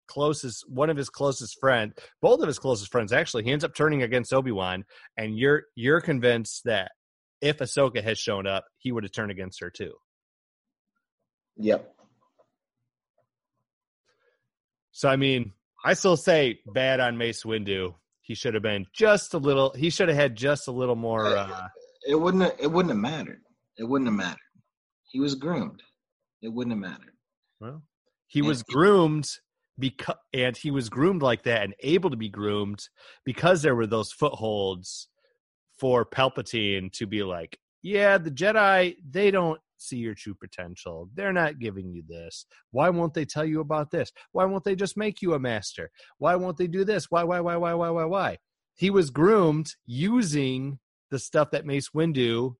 closest, 0.06 0.68
one 0.68 0.90
of 0.90 0.96
his 0.96 1.08
closest 1.08 1.58
friend, 1.58 1.92
both 2.22 2.40
of 2.40 2.46
his 2.46 2.58
closest 2.58 2.92
friends. 2.92 3.12
Actually, 3.12 3.44
he 3.44 3.52
ends 3.52 3.64
up 3.64 3.74
turning 3.74 4.02
against 4.02 4.32
Obi 4.32 4.52
Wan, 4.52 4.84
and 5.16 5.36
you're 5.36 5.64
you're 5.74 6.00
convinced 6.00 6.62
that 6.64 6.92
if 7.40 7.58
Ahsoka 7.58 8.02
had 8.02 8.18
shown 8.18 8.46
up, 8.46 8.64
he 8.78 8.92
would 8.92 9.02
have 9.02 9.12
turned 9.12 9.32
against 9.32 9.60
her 9.60 9.70
too. 9.70 9.94
Yep. 11.56 11.94
So 14.92 15.08
I 15.08 15.16
mean, 15.16 15.52
I 15.84 15.94
still 15.94 16.16
say 16.16 16.60
bad 16.74 17.00
on 17.00 17.16
Mace 17.16 17.42
Windu. 17.44 17.94
He 18.22 18.34
should 18.34 18.54
have 18.54 18.62
been 18.62 18.86
just 18.94 19.34
a 19.34 19.38
little. 19.38 19.70
He 19.72 19.90
should 19.90 20.08
have 20.08 20.16
had 20.16 20.36
just 20.36 20.68
a 20.68 20.72
little 20.72 20.96
more. 20.96 21.26
Uh, 21.26 21.68
It 22.06 22.14
wouldn't. 22.14 22.42
Have, 22.42 22.54
it 22.58 22.70
wouldn't 22.70 22.90
have 22.92 23.00
mattered. 23.00 23.40
It 23.76 23.84
wouldn't 23.84 24.08
have 24.08 24.16
mattered. 24.16 24.38
He 25.10 25.20
was 25.20 25.34
groomed. 25.34 25.82
It 26.42 26.48
wouldn't 26.52 26.72
have 26.74 26.90
mattered. 26.92 27.14
well, 27.60 27.82
he 28.26 28.40
And 28.40 28.48
was 28.48 28.60
it- 28.60 28.66
groomed 28.68 29.28
because, 29.78 30.16
and 30.34 30.56
he 30.56 30.70
was 30.70 30.88
groomed 30.88 31.22
like 31.22 31.42
that 31.44 31.62
and 31.62 31.74
able 31.80 32.10
to 32.10 32.16
be 32.16 32.28
groomed 32.28 32.86
because 33.24 33.62
there 33.62 33.74
were 33.74 33.86
those 33.86 34.12
footholds 34.12 35.08
for 35.78 36.04
Palpatine 36.04 36.92
to 36.92 37.06
be 37.06 37.22
like, 37.22 37.58
yeah, 37.82 38.18
the 38.18 38.30
Jedi 38.30 38.96
they 39.08 39.30
don't 39.30 39.58
see 39.80 39.96
your 39.96 40.14
true 40.14 40.34
potential. 40.34 41.08
They're 41.14 41.32
not 41.32 41.58
giving 41.58 41.92
you 41.92 42.02
this. 42.06 42.46
Why 42.70 42.90
won't 42.90 43.14
they 43.14 43.24
tell 43.24 43.44
you 43.44 43.60
about 43.60 43.90
this? 43.90 44.12
Why 44.32 44.44
won't 44.44 44.64
they 44.64 44.74
just 44.76 44.96
make 44.96 45.22
you 45.22 45.34
a 45.34 45.38
master? 45.38 45.90
Why 46.18 46.36
won't 46.36 46.56
they 46.58 46.66
do 46.66 46.84
this? 46.84 47.10
Why? 47.10 47.24
Why? 47.24 47.40
Why? 47.40 47.56
Why? 47.56 47.74
Why? 47.74 47.90
Why? 47.90 48.04
Why? 48.04 48.38
He 48.76 48.90
was 48.90 49.10
groomed 49.10 49.74
using 49.86 50.78
the 51.10 51.18
stuff 51.18 51.50
that 51.50 51.66
Mace 51.66 51.90
Windu 51.90 52.54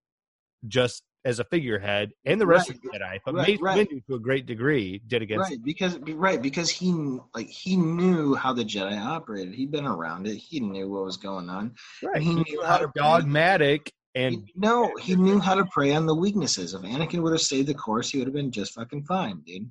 just 0.67 1.03
as 1.25 1.39
a 1.39 1.45
figurehead, 1.45 2.13
and 2.25 2.41
the 2.41 2.47
rest 2.47 2.71
Right, 2.71 2.77
of 2.77 2.83
the 2.83 2.99
Jedi, 2.99 3.19
but 3.27 3.35
right, 3.35 3.49
Mace 3.49 3.61
right. 3.61 3.89
Windu 3.89 4.07
to 4.07 4.15
a 4.15 4.19
great 4.19 4.47
degree 4.47 5.03
did 5.07 5.21
against. 5.21 5.51
right 5.51 5.63
because 5.63 5.99
right 5.99 6.41
because 6.41 6.71
he 6.71 6.93
like 7.35 7.49
he 7.49 7.77
knew 7.77 8.35
how 8.35 8.55
the 8.55 8.65
Jedi 8.65 8.99
operated. 8.99 9.55
He'd 9.55 9.71
been 9.71 9.85
around 9.87 10.27
it. 10.27 10.37
He 10.37 10.61
knew 10.61 10.89
what 10.89 11.05
was 11.05 11.19
going 11.19 11.51
on. 11.51 11.75
Right, 12.03 12.23
He 12.23 12.29
he 12.31 12.35
knew 12.37 12.63
how 12.63 12.79
how 12.79 12.87
dogmatic 12.95 13.93
and 14.15 14.49
no, 14.57 14.95
he 14.97 15.15
knew 15.15 15.39
how 15.39 15.55
to 15.55 15.65
prey 15.67 15.95
on 15.95 16.07
the 16.07 16.15
weaknesses. 16.15 16.75
If 16.75 16.83
Anakin 16.83 17.23
would 17.23 17.33
have 17.33 17.41
stayed 17.41 17.67
the 17.67 17.75
course, 17.75 18.11
he 18.11 18.19
would 18.19 18.27
have 18.27 18.35
been 18.35 18.51
just 18.51 18.75
fucking 18.75 19.05
fine, 19.05 19.41
dude. 19.47 19.69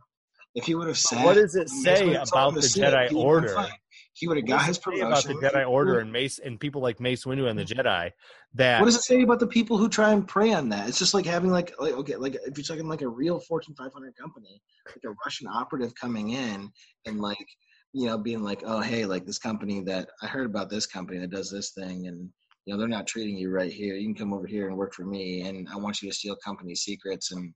If 0.56 0.66
he 0.66 0.76
would 0.76 0.88
have 0.88 0.98
sat, 0.98 1.24
what 1.26 1.36
does 1.36 1.56
it 1.56 1.70
say 1.70 2.06
would 2.06 2.16
have 2.16 2.30
told 2.30 2.54
about 2.54 2.62
the 2.62 2.68
Jedi 2.68 2.80
he 2.80 2.88
would 2.88 2.92
have 2.94 3.10
been 3.10 3.18
Order? 3.18 3.68
He 4.14 4.28
would 4.28 4.38
have 4.38 4.44
What 4.44 4.50
got 4.50 4.58
does 4.60 4.68
his 4.68 4.78
it 4.78 4.84
say 4.84 5.00
about 5.02 5.24
the. 5.24 5.34
Jedi 5.36 5.70
Order 5.70 6.00
and 6.00 6.12
Mace 6.12 6.40
and 6.40 6.60
people 6.60 6.82
like 6.82 7.00
Mace 7.00 7.26
Windu 7.26 7.50
and 7.50 7.58
the 7.58 7.64
Jedi 7.64 8.12
that 8.56 8.80
What 8.80 8.86
does 8.86 8.96
it 8.96 9.04
say 9.04 9.22
about 9.22 9.40
the 9.40 9.48
people 9.48 9.78
who 9.78 9.88
try 9.88 10.12
and 10.12 10.28
prey 10.28 10.54
on 10.54 10.70
that? 10.70 10.90
It's 10.90 11.00
just 11.00 11.14
like 11.14 11.26
having 11.26 11.52
like 11.52 11.74
like 11.80 11.94
okay, 11.94 12.16
like 12.16 12.36
if 12.36 12.58
you're 12.58 12.64
talking 12.64 12.88
like 12.88 13.02
a 13.02 13.08
real 13.08 13.40
Fortune 13.40 13.76
500 13.76 14.16
company, 14.18 14.62
like 14.88 15.04
a 15.06 15.16
Russian 15.26 15.48
operative 15.48 15.94
coming 15.96 16.32
in 16.32 16.70
and 17.06 17.22
like 17.22 17.46
you 17.94 18.08
know 18.08 18.18
being 18.18 18.42
like, 18.42 18.64
oh 18.66 18.82
hey, 18.82 19.06
like 19.06 19.26
this 19.26 19.40
company 19.40 19.82
that 19.82 20.10
I 20.22 20.28
heard 20.28 20.46
about 20.46 20.70
this 20.70 20.86
company 20.86 21.20
that 21.20 21.32
does 21.32 21.52
this 21.52 21.72
thing, 21.72 22.08
and 22.08 22.30
you 22.70 22.76
know 22.76 22.80
they're 22.80 22.88
not 22.88 23.08
treating 23.08 23.36
you 23.36 23.50
right 23.50 23.72
here. 23.74 23.96
You 23.96 24.06
can 24.06 24.14
come 24.14 24.32
over 24.32 24.46
here 24.46 24.68
and 24.68 24.78
work 24.78 24.94
for 24.94 25.04
me, 25.04 25.42
and 25.42 25.68
I 25.74 25.78
want 25.78 26.04
you 26.04 26.10
to 26.12 26.16
steal 26.16 26.36
company 26.36 26.76
secrets 26.76 27.32
and 27.32 27.52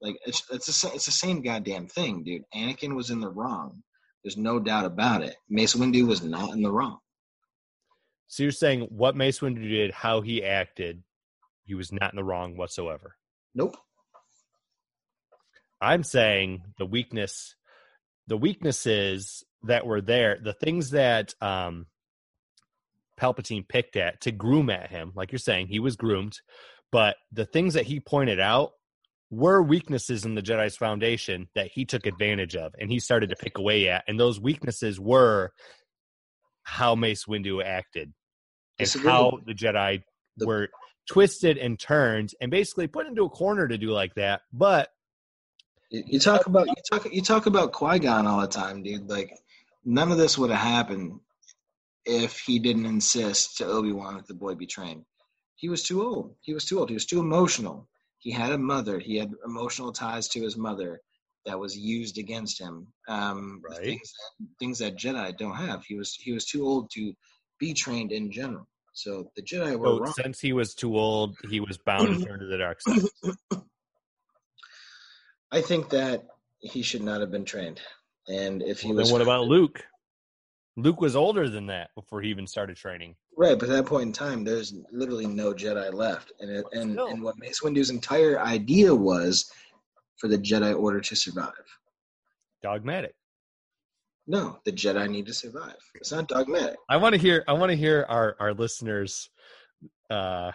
like 0.00 0.14
it's 0.24 0.44
it's 0.52 0.66
the 0.66 0.92
it's 0.94 1.06
the 1.06 1.10
same 1.10 1.42
goddamn 1.42 1.88
thing, 1.88 2.22
dude. 2.22 2.42
Anakin 2.54 2.94
was 2.94 3.10
in 3.10 3.18
the 3.18 3.28
wrong. 3.28 3.82
There's 4.22 4.36
no 4.36 4.60
doubt 4.60 4.84
about 4.84 5.24
it. 5.24 5.34
Mace 5.50 5.74
Windu 5.74 6.06
was 6.06 6.22
not 6.22 6.50
in 6.50 6.62
the 6.62 6.70
wrong. 6.70 6.98
So 8.28 8.44
you're 8.44 8.52
saying 8.52 8.82
what 8.82 9.16
Mace 9.16 9.40
Windu 9.40 9.68
did, 9.68 9.90
how 9.90 10.20
he 10.20 10.44
acted, 10.44 11.02
he 11.64 11.74
was 11.74 11.90
not 11.90 12.12
in 12.12 12.16
the 12.16 12.22
wrong 12.22 12.56
whatsoever. 12.56 13.16
Nope. 13.56 13.76
I'm 15.80 16.04
saying 16.04 16.62
the 16.78 16.86
weakness, 16.86 17.56
the 18.28 18.36
weaknesses 18.36 19.42
that 19.64 19.86
were 19.86 20.00
there, 20.00 20.38
the 20.40 20.52
things 20.52 20.90
that 20.90 21.34
um, 21.40 21.86
Palpatine 23.20 23.66
picked 23.68 23.96
at 23.96 24.20
to 24.22 24.32
groom 24.32 24.70
at 24.70 24.90
him, 24.90 25.12
like 25.14 25.32
you're 25.32 25.38
saying, 25.38 25.68
he 25.68 25.78
was 25.80 25.96
groomed, 25.96 26.40
but 26.90 27.16
the 27.32 27.46
things 27.46 27.74
that 27.74 27.86
he 27.86 28.00
pointed 28.00 28.40
out 28.40 28.72
were 29.30 29.62
weaknesses 29.62 30.24
in 30.26 30.34
the 30.34 30.42
Jedi's 30.42 30.76
foundation 30.76 31.48
that 31.54 31.68
he 31.68 31.84
took 31.86 32.06
advantage 32.06 32.54
of 32.54 32.74
and 32.78 32.90
he 32.90 33.00
started 33.00 33.30
to 33.30 33.36
pick 33.36 33.56
away 33.58 33.88
at. 33.88 34.04
And 34.06 34.20
those 34.20 34.38
weaknesses 34.38 35.00
were 35.00 35.52
how 36.64 36.94
Mace 36.94 37.24
Windu 37.24 37.64
acted 37.64 38.12
and 38.78 38.88
how 39.02 39.38
the 39.46 39.54
Jedi 39.54 40.02
The- 40.36 40.46
were 40.46 40.68
twisted 41.08 41.58
and 41.58 41.78
turned 41.78 42.30
and 42.40 42.50
basically 42.50 42.86
put 42.86 43.06
into 43.06 43.24
a 43.24 43.30
corner 43.30 43.66
to 43.66 43.78
do 43.78 43.90
like 43.90 44.14
that. 44.14 44.42
But 44.52 44.90
You, 45.90 46.02
you 46.06 46.18
talk 46.20 46.46
about 46.46 46.66
you 46.68 46.74
talk 46.90 47.12
you 47.12 47.22
talk 47.22 47.46
about 47.46 47.72
Qui 47.72 47.98
Gon 47.98 48.26
all 48.26 48.40
the 48.40 48.46
time, 48.46 48.82
dude. 48.82 49.08
Like 49.08 49.36
none 49.84 50.12
of 50.12 50.18
this 50.18 50.38
would 50.38 50.50
have 50.50 50.60
happened 50.60 51.20
if 52.04 52.38
he 52.40 52.58
didn't 52.58 52.86
insist 52.86 53.58
to 53.58 53.66
Obi 53.66 53.92
Wan 53.92 54.16
that 54.16 54.26
the 54.26 54.34
boy 54.34 54.54
be 54.54 54.66
trained. 54.66 55.04
He 55.56 55.68
was 55.68 55.82
too 55.82 56.02
old. 56.02 56.34
He 56.40 56.54
was 56.54 56.64
too 56.64 56.78
old. 56.78 56.88
He 56.88 56.94
was 56.94 57.06
too 57.06 57.20
emotional. 57.20 57.88
He 58.18 58.30
had 58.30 58.52
a 58.52 58.58
mother. 58.58 58.98
He 58.98 59.16
had 59.16 59.32
emotional 59.44 59.92
ties 59.92 60.28
to 60.28 60.42
his 60.42 60.56
mother 60.56 61.00
that 61.44 61.58
was 61.58 61.76
used 61.76 62.18
against 62.18 62.60
him. 62.60 62.86
Um, 63.08 63.60
Right. 63.68 63.84
Things, 63.84 64.12
things 64.58 64.78
that 64.78 64.96
Jedi 64.96 65.36
don't 65.36 65.56
have. 65.56 65.84
He 65.84 65.96
was 65.96 66.14
he 66.14 66.32
was 66.32 66.44
too 66.44 66.64
old 66.64 66.90
to 66.92 67.12
be 67.58 67.74
trained 67.74 68.12
in 68.12 68.30
general. 68.30 68.68
So 68.94 69.30
the 69.36 69.42
Jedi 69.42 69.78
were 69.78 69.86
so 69.86 69.98
wrong. 70.00 70.12
since 70.12 70.40
he 70.40 70.52
was 70.52 70.74
too 70.74 70.96
old, 70.98 71.36
he 71.48 71.60
was 71.60 71.78
bound 71.78 72.18
to 72.18 72.24
turn 72.26 72.40
to 72.40 72.46
the 72.46 72.58
dark 72.58 72.80
side. 72.82 73.02
I 75.50 75.60
think 75.60 75.90
that 75.90 76.26
he 76.60 76.82
should 76.82 77.02
not 77.02 77.20
have 77.20 77.30
been 77.30 77.44
trained. 77.44 77.80
And 78.28 78.62
if 78.62 78.80
he 78.80 78.88
Well, 78.88 78.96
was 78.96 79.08
then 79.08 79.12
what 79.12 79.22
about 79.22 79.46
Luke? 79.48 79.84
Luke 80.76 81.00
was 81.00 81.14
older 81.16 81.48
than 81.48 81.66
that 81.66 81.90
before 81.94 82.22
he 82.22 82.30
even 82.30 82.46
started 82.46 82.76
training. 82.76 83.14
Right, 83.36 83.58
but 83.58 83.68
at 83.68 83.72
that 83.76 83.86
point 83.86 84.04
in 84.04 84.12
time, 84.12 84.42
there's 84.44 84.74
literally 84.90 85.26
no 85.26 85.52
Jedi 85.52 85.92
left, 85.92 86.32
and 86.40 86.50
it, 86.50 86.64
and 86.72 86.92
Still. 86.92 87.08
and 87.08 87.22
what 87.22 87.36
Mace 87.38 87.60
Windu's 87.62 87.90
entire 87.90 88.40
idea 88.40 88.94
was 88.94 89.50
for 90.16 90.28
the 90.28 90.38
Jedi 90.38 90.78
Order 90.78 91.00
to 91.00 91.14
survive. 91.16 91.52
Dogmatic. 92.62 93.14
No, 94.26 94.60
the 94.64 94.72
Jedi 94.72 95.10
need 95.10 95.26
to 95.26 95.34
survive. 95.34 95.76
It's 95.96 96.12
not 96.12 96.28
dogmatic. 96.28 96.76
I 96.88 96.96
want 96.96 97.14
to 97.14 97.20
hear. 97.20 97.44
I 97.48 97.52
want 97.54 97.70
to 97.70 97.76
hear 97.76 98.06
our 98.08 98.36
our 98.38 98.54
listeners. 98.54 99.28
Uh, 100.08 100.52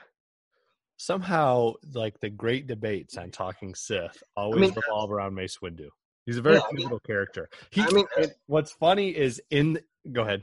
somehow, 0.97 1.73
like 1.93 2.19
the 2.21 2.29
great 2.29 2.65
debates 2.67 3.17
on 3.17 3.29
talking 3.29 3.75
Sith 3.75 4.23
always 4.35 4.61
mean- 4.61 4.73
revolve 4.73 5.11
around 5.11 5.35
Mace 5.35 5.57
Windu. 5.61 5.89
He's 6.25 6.37
a 6.37 6.41
very 6.41 6.55
Yeah, 6.55 6.61
I 6.61 6.71
mean- 6.71 6.77
pivotal 6.77 6.99
character. 7.01 7.49
He. 7.71 7.81
I 7.81 7.89
mean, 7.91 8.05
what's 8.47 8.71
funny 8.71 9.09
is 9.09 9.41
in. 9.51 9.79
Go 10.11 10.21
ahead. 10.21 10.41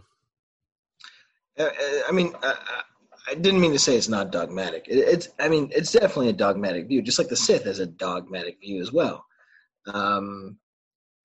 uh, 1.59 1.65
uh, 1.65 2.01
I 2.09 2.13
mean, 2.13 2.35
I 2.43 3.35
didn't 3.35 3.61
mean 3.61 3.73
to 3.73 3.79
say 3.79 3.97
it's 3.97 4.09
not 4.09 4.33
dogmatic. 4.33 4.87
It, 4.89 4.99
it's, 4.99 5.29
I 5.41 5.49
mean, 5.49 5.71
it's 5.75 5.93
definitely 5.93 6.29
a 6.29 6.35
dogmatic 6.35 6.89
view, 6.89 7.03
just 7.03 7.19
like 7.19 7.29
the 7.29 7.37
Sith 7.37 7.65
has 7.65 7.79
a 7.79 7.87
dogmatic 7.87 8.59
view 8.61 8.81
as 8.81 8.93
well. 8.93 9.25
Um, 9.87 10.59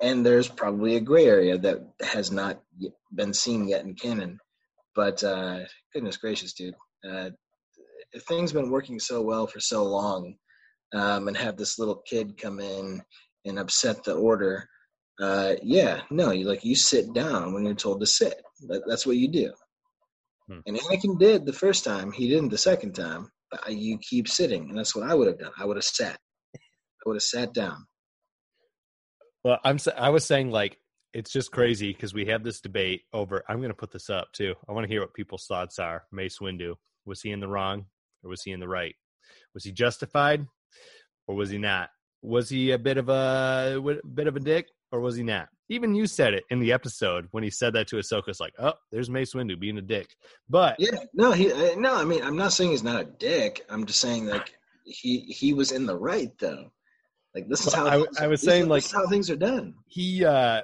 and 0.02 0.26
there's 0.26 0.48
probably 0.48 0.96
a 0.96 1.02
gray 1.02 1.26
area 1.26 1.58
that 1.58 1.80
has 2.02 2.32
not 2.32 2.62
been 3.14 3.34
seen 3.34 3.68
yet 3.68 3.84
in 3.84 3.96
canon. 3.96 4.40
But 4.96 5.24
uh, 5.24 5.60
goodness 5.94 6.18
gracious, 6.18 6.54
dude, 6.54 6.76
uh, 7.10 7.30
things 8.28 8.54
been 8.54 8.72
working 8.72 9.00
so 9.00 9.22
well 9.22 9.46
for 9.48 9.60
so 9.60 9.84
long, 9.84 10.36
um, 10.94 11.28
and 11.28 11.38
have 11.38 11.58
this 11.58 11.78
little 11.78 12.02
kid 12.08 12.38
come 12.42 12.60
in 12.60 13.02
and 13.46 13.60
upset 13.60 14.04
the 14.04 14.14
order, 14.14 14.68
uh, 15.20 15.56
yeah, 15.62 16.02
no, 16.10 16.32
you 16.32 16.48
like 16.48 16.64
you 16.64 16.76
sit 16.76 17.14
down 17.14 17.54
when 17.54 17.66
you're 17.66 17.76
told 17.76 18.00
to 18.00 18.06
sit. 18.06 18.42
That, 18.68 18.84
that's 18.88 19.06
what 19.06 19.18
you 19.18 19.28
do. 19.28 19.52
Hmm. 20.48 20.60
And 20.66 20.78
Anakin 20.78 21.20
did 21.20 21.46
the 21.46 21.54
first 21.54 21.84
time. 21.84 22.12
He 22.12 22.30
didn't 22.30 22.50
the 22.50 22.58
second 22.58 22.94
time. 22.94 23.30
But 23.52 23.76
you 23.76 23.98
keep 23.98 24.28
sitting, 24.28 24.70
and 24.70 24.78
that's 24.78 24.96
what 24.96 25.10
I 25.10 25.16
would 25.16 25.28
have 25.28 25.40
done. 25.40 25.52
I 25.58 25.66
would 25.66 25.78
have 25.78 25.84
sat. 25.84 26.20
I 26.56 26.60
would 27.06 27.16
have 27.16 27.24
sat 27.24 27.54
down. 27.54 27.88
Well, 29.44 29.60
I'm. 29.64 29.78
I 29.98 30.10
was 30.10 30.26
saying 30.26 30.52
like 30.52 30.78
it's 31.14 31.32
just 31.32 31.52
crazy 31.52 31.92
because 31.92 32.14
we 32.14 32.26
have 32.28 32.44
this 32.44 32.62
debate 32.62 33.02
over. 33.12 33.44
I'm 33.50 33.58
going 33.58 33.70
to 33.70 33.76
put 33.76 33.92
this 33.92 34.10
up 34.10 34.28
too. 34.34 34.54
I 34.68 34.74
want 34.74 34.86
to 34.86 34.92
hear 34.92 35.02
what 35.02 35.14
people's 35.14 35.46
thoughts 35.48 35.80
are. 35.80 36.04
Mace 36.12 36.38
Windu 36.40 36.76
was 37.06 37.22
he 37.22 37.32
in 37.32 37.40
the 37.40 37.48
wrong 37.48 37.86
or 38.24 38.30
was 38.30 38.44
he 38.44 38.52
in 38.52 38.60
the 38.60 38.68
right? 38.68 38.96
Was 39.54 39.64
he 39.64 39.72
justified 39.72 40.46
or 41.28 41.36
was 41.36 41.50
he 41.50 41.58
not? 41.58 41.90
Was 42.22 42.50
he 42.50 42.72
a 42.72 42.78
bit 42.78 42.98
of 42.98 43.10
a 43.10 43.82
a 43.84 44.08
bit 44.08 44.28
of 44.28 44.36
a 44.36 44.40
dick 44.40 44.68
or 44.92 45.00
was 45.00 45.16
he 45.16 45.24
not? 45.24 45.50
Even 45.70 45.94
you 45.94 46.08
said 46.08 46.34
it 46.34 46.46
in 46.50 46.60
the 46.60 46.72
episode 46.72 47.28
when 47.32 47.44
he 47.44 47.50
said 47.50 47.74
that 47.74 47.88
to 47.90 47.98
Ahsoka. 47.98 48.28
It's 48.30 48.40
like, 48.40 48.54
oh, 48.60 48.74
there's 48.92 49.10
Mace 49.10 49.34
Windu 49.36 49.60
being 49.60 49.78
a 49.78 49.82
dick. 49.82 50.10
But 50.50 50.76
Yeah, 50.80 50.98
no, 51.14 51.32
he 51.32 51.52
uh, 51.52 51.76
no. 51.78 51.96
I 51.96 52.04
mean, 52.06 52.24
I'm 52.24 52.38
not 52.38 52.54
saying 52.54 52.72
he's 52.72 52.84
not 52.84 53.00
a 53.02 53.06
dick. 53.06 53.66
I'm 53.70 53.86
just 53.86 54.00
saying 54.02 54.26
like 54.26 54.54
he 54.86 55.20
he 55.22 55.54
was 55.54 55.72
in 55.72 55.86
the 55.86 55.96
right 55.98 56.32
though. 56.40 56.72
Like 57.36 57.48
this 57.48 57.68
is 57.68 57.74
how 57.74 57.86
I- 57.88 57.98
things- 58.04 58.18
I 58.20 58.28
was 58.28 58.42
saying, 58.42 58.64
this 58.64 58.70
like- 58.70 58.84
is 58.86 58.92
how 58.92 59.08
things 59.08 59.30
are 59.30 59.36
done. 59.36 59.76
he 59.88 60.26
uh 60.26 60.62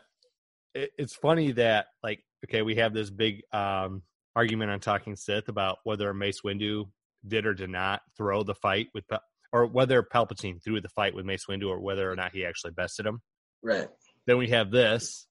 it, 0.74 0.92
it's 0.98 1.16
funny 1.16 1.52
that 1.54 1.88
like 2.04 2.22
okay 2.46 2.64
we 2.64 2.76
have 2.76 2.94
this 2.94 3.10
big 3.12 3.44
um 3.54 4.02
argument 4.36 4.72
on 4.72 4.80
talking 4.80 5.16
sith 5.16 5.48
about 5.48 5.78
whether 5.84 6.12
mace 6.14 6.42
windu 6.42 6.84
did 7.28 7.46
or 7.46 7.54
did 7.54 7.70
not 7.70 8.02
throw 8.18 8.44
the 8.44 8.56
fight 8.56 8.88
with 8.94 9.06
or 9.54 9.68
whether 9.68 10.04
palpatine 10.04 10.62
threw 10.64 10.82
the 10.82 10.90
fight 10.90 11.14
with 11.16 11.24
mace 11.26 11.46
windu 11.50 11.70
or 11.70 11.80
whether 11.80 12.12
or 12.12 12.16
not 12.16 12.32
he 12.34 12.44
actually 12.46 12.72
bested 12.72 13.06
him 13.06 13.22
Right. 13.64 13.88
Then 14.28 14.38
we 14.38 14.50
have 14.50 14.72
this. 14.72 15.28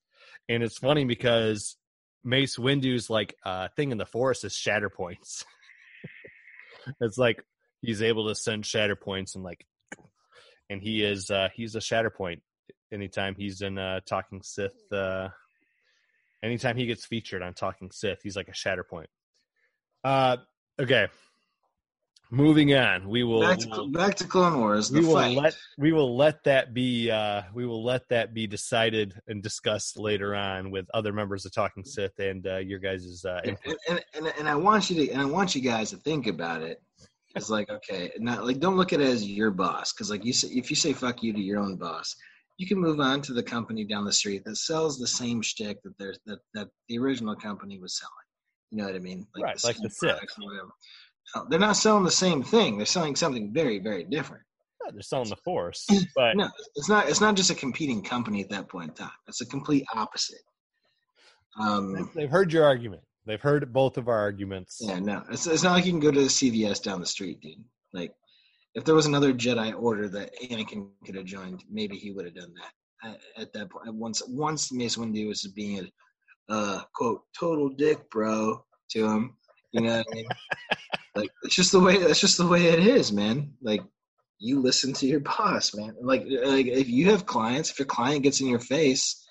And 0.49 0.63
it's 0.63 0.79
funny 0.79 1.05
because 1.05 1.77
mace 2.23 2.59
windu's 2.59 3.11
like 3.11 3.35
uh 3.45 3.69
thing 3.77 3.93
in 3.93 3.99
the 3.99 4.07
Force 4.07 4.45
is 4.45 4.55
shatter 4.55 4.91
points. 4.91 5.45
It's 7.01 7.17
like 7.17 7.43
he's 7.81 8.03
able 8.03 8.29
to 8.29 8.35
send 8.35 8.67
shatter 8.67 8.95
points 8.95 9.37
and 9.37 9.43
like 9.43 9.67
and 10.69 10.83
he 10.83 11.03
is 11.03 11.31
uh 11.31 11.49
he's 11.55 11.75
a 11.77 11.81
shatter 11.81 12.11
point 12.11 12.43
anytime 12.93 13.35
he's 13.37 13.63
in 13.63 13.79
uh 13.79 14.01
talking 14.07 14.43
sith 14.43 14.93
uh 14.93 15.29
anytime 16.43 16.77
he 16.77 16.85
gets 16.85 17.07
featured 17.07 17.41
on 17.43 17.55
talking 17.55 17.91
sith 17.91 18.21
he's 18.23 18.37
like 18.37 18.49
a 18.49 18.55
shatter 18.55 18.85
point. 18.85 19.09
Uh 20.05 20.37
okay 20.79 21.09
moving 22.35 22.75
on 22.75 23.09
we 23.09 23.23
will 23.23 23.41
Back 23.41 23.59
to 23.61 23.69
will- 23.69 23.89
back 23.89 24.15
to 24.17 24.25
Clone 24.27 24.59
Wars. 24.59 24.89
The 24.89 25.01
we 25.01 25.07
will 25.07 25.15
fight. 25.15 25.37
let 25.37 25.55
we 25.79 25.93
will 25.93 26.17
let 26.17 26.43
that 26.45 26.75
be 26.75 27.11
uh 27.11 27.43
we 27.55 27.67
will 27.67 27.85
let 27.85 28.09
that 28.09 28.35
be 28.35 28.47
decided 28.47 29.15
and 29.29 29.43
discussed 29.43 29.99
later 29.99 30.35
on 30.35 30.71
with 30.71 30.87
other 30.95 31.13
members 31.13 31.47
of 31.47 31.53
talking 31.53 31.85
sith 31.85 32.19
and 32.19 32.47
uh 32.47 32.57
your 32.57 32.79
guys' 32.79 33.25
uh 33.25 33.41
and, 33.45 33.57
input. 33.65 33.79
and, 33.89 34.05
and, 34.15 34.33
and 34.39 34.49
I 34.49 34.57
want 34.57 34.91
you 34.91 34.97
to 35.07 35.13
and 35.13 35.21
I 35.23 35.25
want 35.25 35.55
you 35.55 35.61
guys 35.61 35.91
to 35.91 35.97
think 35.99 36.27
about 36.27 36.63
it. 36.63 36.83
It's 37.37 37.51
like 37.51 37.71
okay, 37.71 38.11
not 38.19 38.45
like 38.47 38.59
don't 38.61 38.77
look 38.77 38.93
at 38.93 39.01
it 39.01 39.09
as 39.09 39.29
your 39.29 39.51
boss 39.51 39.93
because 39.93 40.11
like 40.11 40.25
you 40.25 40.33
say, 40.33 40.49
if 40.49 40.71
you 40.71 40.77
say 40.77 40.93
fuck 40.93 41.23
you 41.23 41.33
to 41.33 41.41
your 41.41 41.61
own 41.61 41.77
boss, 41.77 42.15
you 42.59 42.67
can 42.67 42.79
move 42.79 43.01
on 43.01 43.23
to 43.23 43.33
the 43.33 43.43
company 43.43 43.85
down 43.85 44.05
the 44.05 44.13
street 44.13 44.45
that 44.45 44.57
sells 44.57 44.99
the 44.99 45.07
same 45.07 45.43
shtick 45.43 45.83
that 45.83 45.95
there's 45.99 46.19
that 46.27 46.39
that 46.55 46.69
the 46.89 46.99
original 46.99 47.35
company 47.35 47.79
was 47.81 47.99
selling. 47.99 48.13
You 48.71 48.79
know 48.79 48.87
what 48.87 48.97
I 48.97 49.01
mean? 49.01 49.27
Right, 49.41 49.63
like 49.65 49.77
the 49.79 49.91
Sith. 49.91 50.19
Products 51.33 51.37
or 51.37 51.41
whatever. 51.41 51.49
No, 51.51 51.51
They're 51.51 51.67
not 51.69 51.77
selling 51.77 52.05
the 52.05 52.11
same 52.11 52.43
thing. 52.43 52.77
They're 52.77 52.87
selling 52.87 53.17
something 53.17 53.53
very 53.53 53.79
very 53.79 54.05
different. 54.05 54.43
Yeah, 54.85 54.91
they're 54.93 55.03
selling 55.03 55.31
the 55.31 55.37
Force, 55.37 55.87
but 56.17 56.37
No, 56.37 56.49
it's 56.75 56.89
not. 56.89 57.09
It's 57.09 57.21
not 57.21 57.37
just 57.37 57.51
a 57.51 57.55
competing 57.55 58.03
company 58.03 58.43
at 58.43 58.51
that 58.51 58.69
point 58.69 58.91
in 58.91 58.95
time. 58.95 59.11
It's 59.29 59.41
a 59.41 59.47
complete 59.47 59.85
opposite. 59.95 60.43
Um, 61.61 62.11
they've 62.15 62.31
heard 62.31 62.53
your 62.53 62.65
argument. 62.65 63.03
They've 63.27 63.41
heard 63.41 63.73
both 63.73 63.97
of 63.97 64.09
our 64.09 64.19
arguments. 64.19 64.79
yeah, 64.81 64.99
no, 64.99 65.23
it's 65.31 65.47
it's 65.47 65.63
not 65.63 65.73
like 65.73 65.87
you 65.87 65.93
can 65.93 66.01
go 66.01 66.11
to 66.11 66.21
the 66.21 66.27
CVS 66.27 66.83
down 66.83 67.01
the 67.01 67.07
street, 67.07 67.41
dude. 67.41 67.65
Like, 67.93 68.13
if 68.75 68.85
there 68.85 68.95
was 68.95 69.07
another 69.07 69.33
Jedi 69.33 69.75
Order 69.81 70.09
that 70.09 70.31
Anakin 70.43 70.89
could 71.07 71.15
have 71.15 71.25
joined, 71.25 71.65
maybe 71.71 71.97
he 71.97 72.11
would 72.11 72.27
have 72.27 72.35
done 72.35 72.53
that 72.61 73.09
at, 73.09 73.21
at 73.43 73.53
that 73.55 73.71
point. 73.71 73.95
Once 73.95 74.23
once 74.29 74.73
Mace 74.73 74.97
Windu 74.97 75.29
was 75.29 75.47
being 75.55 75.89
a 76.51 76.53
uh, 76.53 76.83
quote 76.95 77.23
total 77.39 77.71
dick, 77.71 78.11
bro, 78.11 78.63
to 78.91 79.07
him. 79.07 79.37
You 79.73 79.83
know 79.83 79.97
what 79.97 80.07
I 80.11 80.15
mean? 80.15 80.27
like 81.15 81.31
it's 81.43 81.55
just 81.55 81.73
the 81.73 81.81
way. 81.81 81.99
That's 81.99 82.21
just 82.21 82.39
the 82.39 82.47
way 82.47 82.67
it 82.67 82.81
is, 82.87 83.13
man. 83.13 83.53
Like 83.63 83.83
you 84.39 84.61
listen 84.61 84.93
to 84.95 85.07
your 85.07 85.21
boss, 85.21 85.75
man. 85.75 85.95
Like 86.01 86.23
like 86.45 86.67
if 86.67 86.89
you 86.89 87.11
have 87.11 87.27
clients, 87.27 87.71
if 87.71 87.79
your 87.79 87.87
client 87.87 88.23
gets 88.23 88.41
in 88.41 88.49
your 88.49 88.59
face, 88.59 89.25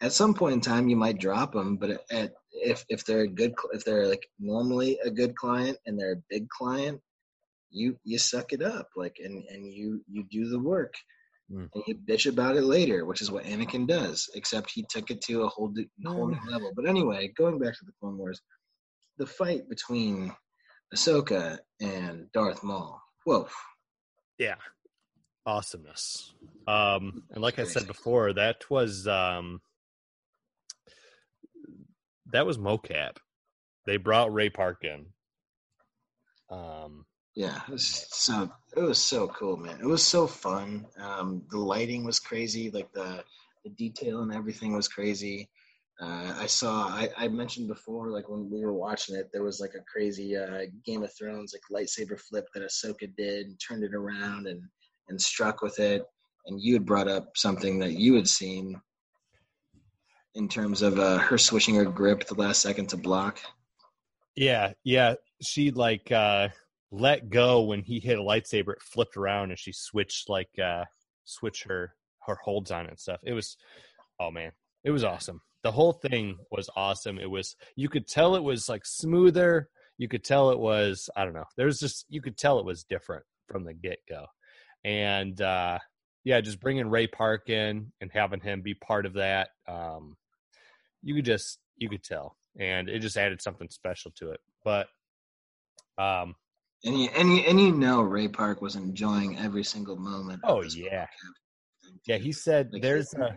at 0.00 0.12
some 0.12 0.34
point 0.34 0.54
in 0.54 0.60
time 0.60 0.88
you 0.88 0.96
might 0.96 1.18
drop 1.18 1.52
them. 1.52 1.76
But 1.76 2.04
at 2.10 2.32
if 2.52 2.84
if 2.88 3.04
they're 3.04 3.22
a 3.22 3.28
good 3.28 3.54
if 3.72 3.84
they're 3.84 4.06
like 4.06 4.26
normally 4.38 4.98
a 5.04 5.10
good 5.10 5.36
client 5.36 5.78
and 5.86 5.98
they're 5.98 6.14
a 6.14 6.24
big 6.30 6.48
client, 6.48 7.00
you 7.70 7.96
you 8.04 8.18
suck 8.18 8.52
it 8.52 8.62
up 8.62 8.88
like 8.96 9.16
and 9.22 9.44
and 9.48 9.72
you 9.72 10.02
you 10.08 10.24
do 10.30 10.48
the 10.48 10.60
work. 10.60 10.94
Mm. 11.52 11.68
And 11.74 11.84
you 11.86 11.96
bitch 11.96 12.30
about 12.30 12.56
it 12.56 12.62
later, 12.62 13.04
which 13.04 13.20
is 13.20 13.30
what 13.30 13.44
Anakin 13.44 13.86
does. 13.86 14.30
Except 14.34 14.70
he 14.70 14.86
took 14.88 15.10
it 15.10 15.20
to 15.22 15.42
a 15.42 15.48
whole 15.48 15.74
whole 16.06 16.28
new 16.28 16.50
level. 16.50 16.72
But 16.74 16.88
anyway, 16.88 17.32
going 17.36 17.58
back 17.58 17.74
to 17.78 17.84
the 17.84 17.92
Clone 18.00 18.16
Wars, 18.16 18.40
the 19.18 19.26
fight 19.26 19.68
between 19.68 20.32
Ahsoka 20.94 21.58
and 21.80 22.30
Darth 22.32 22.62
Maul. 22.62 23.00
Whoa, 23.24 23.48
Yeah. 24.38 24.56
Awesomeness. 25.44 26.32
Um, 26.68 27.24
and 27.30 27.42
like 27.42 27.58
I 27.58 27.64
said 27.64 27.86
before, 27.88 28.32
that 28.34 28.70
was 28.70 29.08
um, 29.08 29.60
that 32.32 32.46
was 32.46 32.58
mocap. 32.58 33.16
They 33.86 33.96
brought 33.96 34.32
Ray 34.32 34.50
Park 34.50 34.84
in. 34.84 35.06
Um, 36.50 37.06
Yeah, 37.34 37.60
it 37.66 37.72
was 37.72 38.06
so 38.10 38.50
it 38.76 38.80
was 38.82 38.98
so 38.98 39.26
cool, 39.28 39.56
man. 39.56 39.78
It 39.80 39.86
was 39.86 40.04
so 40.04 40.26
fun. 40.26 40.86
Um, 40.96 41.42
the 41.50 41.58
lighting 41.58 42.04
was 42.04 42.20
crazy, 42.20 42.70
like 42.70 42.92
the 42.92 43.24
the 43.64 43.70
detail 43.70 44.22
and 44.22 44.32
everything 44.32 44.74
was 44.74 44.86
crazy. 44.88 45.48
Uh, 46.02 46.34
I 46.36 46.46
saw 46.46 46.88
I, 46.88 47.08
I 47.16 47.28
mentioned 47.28 47.68
before, 47.68 48.08
like 48.08 48.28
when 48.28 48.50
we 48.50 48.64
were 48.64 48.72
watching 48.72 49.14
it, 49.14 49.30
there 49.32 49.44
was 49.44 49.60
like 49.60 49.74
a 49.76 49.84
crazy 49.90 50.36
uh, 50.36 50.62
Game 50.84 51.04
of 51.04 51.12
Thrones 51.16 51.54
like 51.54 51.84
lightsaber 51.84 52.18
flip 52.18 52.46
that 52.54 52.64
Ahsoka 52.64 53.14
did 53.16 53.46
and 53.46 53.60
turned 53.60 53.84
it 53.84 53.94
around 53.94 54.48
and 54.48 54.62
and 55.08 55.20
struck 55.20 55.62
with 55.62 55.78
it. 55.78 56.04
And 56.46 56.60
you 56.60 56.72
had 56.72 56.84
brought 56.84 57.06
up 57.06 57.36
something 57.36 57.78
that 57.78 57.92
you 57.92 58.14
had 58.16 58.26
seen 58.26 58.80
in 60.34 60.48
terms 60.48 60.82
of 60.82 60.98
uh, 60.98 61.18
her 61.18 61.38
switching 61.38 61.76
her 61.76 61.84
grip 61.84 62.26
the 62.26 62.34
last 62.34 62.62
second 62.62 62.88
to 62.88 62.96
block. 62.96 63.38
yeah, 64.34 64.72
yeah. 64.82 65.14
She 65.40 65.70
like 65.70 66.10
uh, 66.10 66.48
let 66.90 67.30
go 67.30 67.62
when 67.62 67.82
he 67.82 68.00
hit 68.00 68.18
a 68.18 68.22
lightsaber. 68.22 68.72
It 68.72 68.82
flipped 68.82 69.16
around 69.16 69.50
and 69.50 69.58
she 69.58 69.72
switched 69.72 70.28
like 70.28 70.50
uh, 70.58 70.84
switched 71.26 71.62
her 71.68 71.94
her 72.26 72.38
holds 72.42 72.72
on 72.72 72.86
it 72.86 72.90
and 72.90 72.98
stuff. 72.98 73.20
It 73.22 73.34
was 73.34 73.56
oh 74.18 74.32
man, 74.32 74.50
it 74.82 74.90
was 74.90 75.04
awesome. 75.04 75.40
The 75.62 75.72
whole 75.72 75.92
thing 75.92 76.38
was 76.50 76.68
awesome. 76.76 77.18
It 77.18 77.30
was 77.30 77.56
you 77.76 77.88
could 77.88 78.06
tell 78.06 78.34
it 78.34 78.42
was 78.42 78.68
like 78.68 78.84
smoother. 78.84 79.68
You 79.98 80.08
could 80.08 80.24
tell 80.24 80.50
it 80.50 80.58
was 80.58 81.08
I 81.16 81.24
don't 81.24 81.34
know. 81.34 81.44
There's 81.56 81.78
just 81.78 82.06
you 82.08 82.20
could 82.20 82.36
tell 82.36 82.58
it 82.58 82.64
was 82.64 82.84
different 82.84 83.24
from 83.48 83.64
the 83.64 83.74
get 83.74 83.98
go, 84.08 84.26
and 84.84 85.40
uh, 85.40 85.78
yeah, 86.24 86.40
just 86.40 86.60
bringing 86.60 86.88
Ray 86.88 87.06
Park 87.06 87.48
in 87.48 87.92
and 88.00 88.10
having 88.12 88.40
him 88.40 88.62
be 88.62 88.74
part 88.74 89.06
of 89.06 89.14
that. 89.14 89.50
Um, 89.68 90.16
you 91.02 91.14
could 91.14 91.24
just 91.24 91.58
you 91.76 91.88
could 91.88 92.02
tell, 92.02 92.36
and 92.58 92.88
it 92.88 93.00
just 93.00 93.16
added 93.16 93.40
something 93.42 93.68
special 93.70 94.10
to 94.16 94.30
it. 94.32 94.40
But 94.64 94.88
um, 95.98 96.34
And 96.84 96.98
you, 97.00 97.08
and 97.16 97.28
you, 97.36 97.38
and 97.48 97.60
you 97.60 97.72
know 97.72 98.00
Ray 98.02 98.28
Park 98.28 98.62
was 98.62 98.76
enjoying 98.76 99.38
every 99.38 99.64
single 99.64 99.96
moment. 99.96 100.40
Oh, 100.44 100.62
yeah. 100.62 101.06
yeah, 102.06 102.16
he 102.18 102.32
said 102.32 102.70
Like, 102.72 102.82
there's 102.82 103.12
he, 103.12 103.20
a 103.22 103.36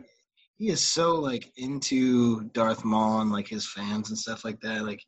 he 0.58 0.70
is 0.70 0.82
so 0.82 1.16
like 1.16 1.52
into 1.58 2.42
Darth 2.54 2.84
Maul 2.86 3.22
and 3.22 3.32
like 3.32 3.48
his 3.48 3.68
fans 3.72 4.10
and 4.10 4.18
stuff 4.18 4.46
like 4.46 4.60
that. 4.62 4.84
Like 4.86 5.02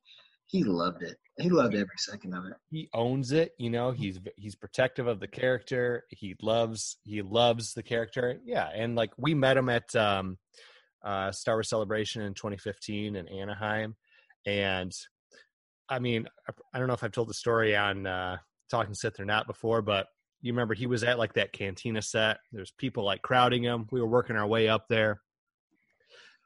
he 0.45 0.63
loved 0.63 1.03
it. 1.03 1.17
He 1.39 1.49
loved 1.49 1.75
every 1.75 1.87
second 1.97 2.33
of 2.33 2.45
it. 2.45 2.53
he 2.71 2.89
owns 2.93 3.31
it 3.31 3.51
you 3.59 3.69
know 3.69 3.91
he's 3.91 4.19
he's 4.37 4.55
protective 4.55 5.05
of 5.05 5.19
the 5.19 5.27
character 5.27 6.03
he 6.09 6.35
loves 6.41 6.97
he 7.03 7.21
loves 7.21 7.73
the 7.75 7.83
character 7.83 8.39
yeah 8.43 8.69
and 8.73 8.95
like 8.95 9.11
we 9.17 9.35
met 9.35 9.55
him 9.55 9.69
at 9.69 9.95
um 9.95 10.37
uh 11.05 11.31
star 11.31 11.55
wars 11.57 11.69
celebration 11.69 12.23
in 12.23 12.33
2015 12.33 13.15
in 13.15 13.27
anaheim 13.27 13.95
and 14.47 14.91
i 15.89 15.99
mean 15.99 16.27
I- 16.49 16.53
i 16.73 16.79
don't 16.79 16.87
know 16.87 16.95
if 16.95 17.03
i've 17.03 17.11
told 17.11 17.29
the 17.29 17.35
story 17.35 17.75
on 17.75 18.07
uh 18.07 18.37
talking 18.71 18.95
sith 18.95 19.19
or 19.19 19.25
not 19.25 19.45
before 19.45 19.83
but 19.83 20.07
you 20.41 20.51
remember 20.51 20.73
he 20.73 20.87
was 20.87 21.03
at 21.03 21.19
like 21.19 21.33
that 21.33 21.53
cantina 21.53 22.01
set 22.01 22.37
there's 22.51 22.71
people 22.79 23.03
like 23.03 23.21
crowding 23.21 23.61
him 23.61 23.85
we 23.91 24.01
were 24.01 24.07
working 24.07 24.35
our 24.37 24.47
way 24.47 24.67
up 24.67 24.87
there 24.89 25.21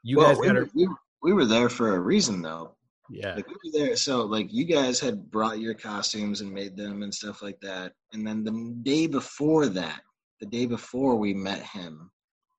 you 0.02 0.16
well, 0.18 0.28
guys 0.28 0.38
we, 0.38 0.46
got 0.46 0.56
were, 0.56 0.64
to 0.66 0.70
we, 0.74 0.88
we 1.22 1.32
were 1.32 1.44
there 1.46 1.68
for 1.68 1.94
a 1.96 2.00
reason 2.00 2.42
though. 2.42 2.74
yeah 3.10 3.34
Like 3.36 3.46
we 3.48 3.54
were 3.54 3.86
there, 3.86 3.96
so 3.96 4.24
like 4.24 4.52
you 4.52 4.64
guys 4.64 4.98
had 5.00 5.30
brought 5.30 5.60
your 5.60 5.74
costumes 5.74 6.40
and 6.40 6.52
made 6.52 6.76
them 6.76 7.02
and 7.02 7.14
stuff 7.14 7.42
like 7.42 7.60
that. 7.60 7.92
And 8.12 8.26
then 8.26 8.44
the 8.44 8.74
day 8.82 9.06
before 9.06 9.66
that, 9.68 10.00
the 10.40 10.46
day 10.46 10.66
before 10.66 11.16
we 11.16 11.32
met 11.34 11.62
him, 11.62 12.10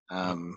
um, 0.09 0.55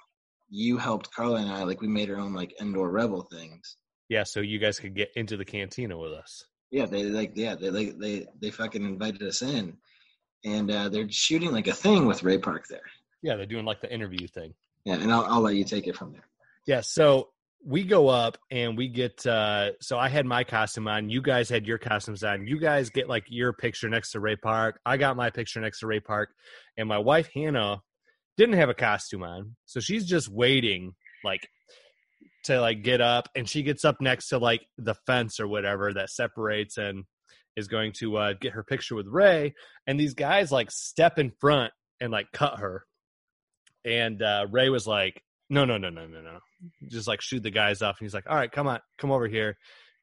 you 0.48 0.76
helped 0.78 1.12
Carla 1.12 1.40
and 1.40 1.50
I. 1.50 1.64
Like 1.64 1.80
we 1.80 1.88
made 1.88 2.08
our 2.10 2.18
own 2.18 2.32
like 2.34 2.54
Endor 2.60 2.90
rebel 2.90 3.22
things. 3.22 3.76
yeah 4.08 4.22
so 4.22 4.40
you 4.40 4.58
guys 4.60 4.78
could 4.78 4.94
get 4.94 5.10
into 5.16 5.36
the 5.36 5.44
cantina 5.44 5.96
with 5.98 6.12
us 6.12 6.44
Yeah, 6.70 6.86
they 6.86 7.02
like 7.04 7.32
yeah 7.34 7.54
they 7.56 7.70
like 7.70 7.98
they 7.98 8.26
they 8.40 8.50
fucking 8.50 8.84
invited 8.84 9.22
us 9.22 9.42
in, 9.42 9.76
and 10.44 10.70
uh, 10.70 10.88
they're 10.88 11.10
shooting 11.10 11.50
like 11.50 11.66
a 11.66 11.72
thing 11.72 12.06
with 12.06 12.22
Ray 12.22 12.38
Park 12.38 12.66
there. 12.68 12.86
yeah 13.22 13.34
they're 13.36 13.46
doing 13.54 13.64
like 13.64 13.80
the 13.80 13.92
interview 13.92 14.26
thing 14.28 14.54
Yeah, 14.84 14.94
and 15.02 15.10
I'll 15.12 15.24
I'll 15.24 15.40
let 15.40 15.56
you 15.56 15.64
take 15.64 15.86
it 15.88 15.96
from 15.96 16.12
there. 16.12 16.28
Yeah, 16.66 16.80
so 16.80 17.28
we 17.64 17.84
go 17.84 18.08
up 18.08 18.38
and 18.50 18.76
we 18.76 18.88
get 18.88 19.26
uh 19.26 19.72
so 19.80 19.98
I 19.98 20.08
had 20.08 20.24
my 20.24 20.44
costume 20.44 20.86
on, 20.86 21.08
you 21.08 21.20
guys 21.20 21.48
had 21.48 21.66
your 21.66 21.78
costumes 21.78 22.22
on. 22.22 22.46
You 22.46 22.60
guys 22.60 22.90
get 22.90 23.08
like 23.08 23.24
your 23.28 23.52
picture 23.52 23.88
next 23.88 24.12
to 24.12 24.20
Ray 24.20 24.36
Park. 24.36 24.80
I 24.86 24.96
got 24.96 25.16
my 25.16 25.30
picture 25.30 25.60
next 25.60 25.80
to 25.80 25.86
Ray 25.86 26.00
Park 26.00 26.30
and 26.76 26.88
my 26.88 26.98
wife 26.98 27.28
Hannah 27.34 27.80
didn't 28.36 28.56
have 28.56 28.68
a 28.68 28.74
costume 28.74 29.22
on. 29.24 29.56
So 29.64 29.80
she's 29.80 30.06
just 30.06 30.28
waiting 30.28 30.94
like 31.24 31.48
to 32.44 32.60
like 32.60 32.82
get 32.82 33.00
up 33.00 33.28
and 33.34 33.48
she 33.48 33.62
gets 33.64 33.84
up 33.84 34.00
next 34.00 34.28
to 34.28 34.38
like 34.38 34.64
the 34.78 34.94
fence 35.06 35.40
or 35.40 35.48
whatever 35.48 35.92
that 35.94 36.10
separates 36.10 36.78
and 36.78 37.04
is 37.56 37.66
going 37.66 37.92
to 37.94 38.16
uh 38.16 38.34
get 38.40 38.52
her 38.52 38.62
picture 38.62 38.94
with 38.94 39.06
Ray 39.06 39.54
and 39.86 39.98
these 39.98 40.14
guys 40.14 40.52
like 40.52 40.70
step 40.70 41.18
in 41.18 41.32
front 41.40 41.72
and 42.00 42.12
like 42.12 42.30
cut 42.32 42.60
her. 42.60 42.84
And 43.84 44.22
uh 44.22 44.46
Ray 44.50 44.68
was 44.68 44.86
like 44.86 45.20
no, 45.48 45.64
no, 45.64 45.78
no, 45.78 45.90
no, 45.90 46.06
no, 46.06 46.20
no. 46.20 46.38
Just 46.88 47.08
like 47.08 47.20
shoot 47.20 47.42
the 47.42 47.50
guys 47.50 47.82
off. 47.82 47.96
And 47.98 48.06
he's 48.06 48.14
like, 48.14 48.28
all 48.28 48.36
right, 48.36 48.50
come 48.50 48.66
on, 48.66 48.80
come 48.98 49.10
over 49.10 49.28
here. 49.28 49.56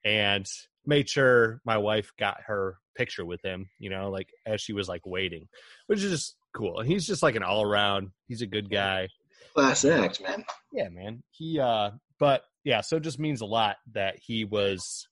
And 0.06 0.46
made 0.86 1.10
sure 1.10 1.62
my 1.66 1.78
wife 1.78 2.12
got 2.18 2.38
her 2.48 2.78
picture 2.96 3.26
with 3.26 3.42
him, 3.44 3.70
you 3.80 3.90
know, 3.90 4.10
like 4.10 4.30
as 4.46 4.62
she 4.62 4.74
was 4.74 4.88
like 4.88 5.06
waiting, 5.06 5.48
which 5.88 6.04
is 6.04 6.12
just 6.12 6.36
cool. 6.54 6.80
And 6.80 6.90
he's 6.90 7.08
just 7.08 7.24
like 7.24 7.36
an 7.36 7.44
all 7.44 7.64
around, 7.64 8.12
he's 8.28 8.42
a 8.42 8.48
good 8.48 8.70
guy. 8.70 9.08
Class 9.54 9.86
act, 9.86 10.22
man. 10.22 10.44
Yeah, 10.72 10.90
man. 10.90 11.24
He, 11.32 11.60
uh, 11.60 11.92
but 12.20 12.44
yeah, 12.64 12.82
so 12.82 12.98
it 12.98 13.04
just 13.04 13.20
means 13.20 13.42
a 13.42 13.46
lot 13.46 13.78
that 13.94 14.16
he 14.20 14.46
was, 14.46 15.08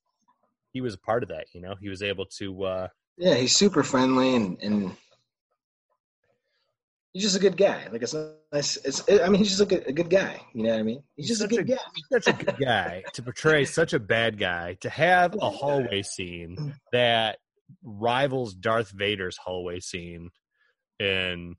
he 0.73 0.81
was 0.81 0.93
a 0.93 0.99
part 0.99 1.23
of 1.23 1.29
that, 1.29 1.47
you 1.53 1.61
know, 1.61 1.75
he 1.79 1.89
was 1.89 2.01
able 2.01 2.25
to, 2.37 2.63
uh, 2.63 2.87
Yeah, 3.17 3.35
he's 3.35 3.55
super 3.55 3.83
friendly 3.83 4.35
and 4.35 4.57
and 4.61 4.95
he's 7.13 7.23
just 7.23 7.35
a 7.35 7.39
good 7.39 7.57
guy. 7.57 7.87
Like 7.91 8.01
it's 8.01 8.15
nice. 8.51 8.77
It's 8.77 9.03
I 9.09 9.27
mean 9.27 9.35
he's 9.35 9.49
just 9.49 9.61
a 9.61 9.65
good, 9.65 9.87
a 9.87 9.91
good 9.91 10.09
guy. 10.09 10.41
You 10.53 10.63
know 10.63 10.71
what 10.71 10.79
I 10.79 10.83
mean? 10.83 11.03
He's 11.15 11.27
just 11.27 11.41
a 11.41 11.43
such 11.43 11.49
good 11.51 11.67
guy. 11.67 11.77
such 12.11 12.27
a 12.27 12.33
good 12.33 12.57
guy 12.59 13.03
to 13.13 13.23
portray 13.23 13.65
such 13.65 13.93
a 13.93 13.99
bad 13.99 14.37
guy 14.37 14.77
to 14.81 14.89
have 14.89 15.35
a 15.35 15.49
hallway 15.49 16.01
scene 16.01 16.75
that 16.91 17.37
rivals 17.83 18.53
Darth 18.53 18.91
Vader's 18.91 19.37
hallway 19.37 19.79
scene 19.79 20.29
in 20.99 21.55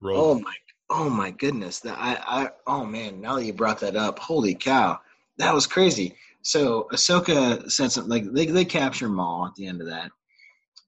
Rogue. 0.00 0.16
Oh 0.16 0.38
my 0.40 0.54
oh 0.90 1.10
my 1.10 1.30
goodness. 1.30 1.80
That 1.80 1.96
I 1.98 2.18
I 2.26 2.50
oh 2.66 2.84
man, 2.84 3.20
now 3.20 3.36
that 3.36 3.44
you 3.44 3.52
brought 3.52 3.80
that 3.80 3.96
up, 3.96 4.18
holy 4.18 4.54
cow. 4.54 5.00
That 5.38 5.54
was 5.54 5.66
crazy. 5.66 6.16
So 6.42 6.88
Ahsoka 6.92 7.70
said 7.70 7.90
something 7.90 8.10
like 8.10 8.32
they 8.32 8.46
they 8.46 8.64
capture 8.64 9.08
Maul 9.08 9.46
at 9.46 9.54
the 9.54 9.66
end 9.66 9.80
of 9.80 9.88
that. 9.88 10.10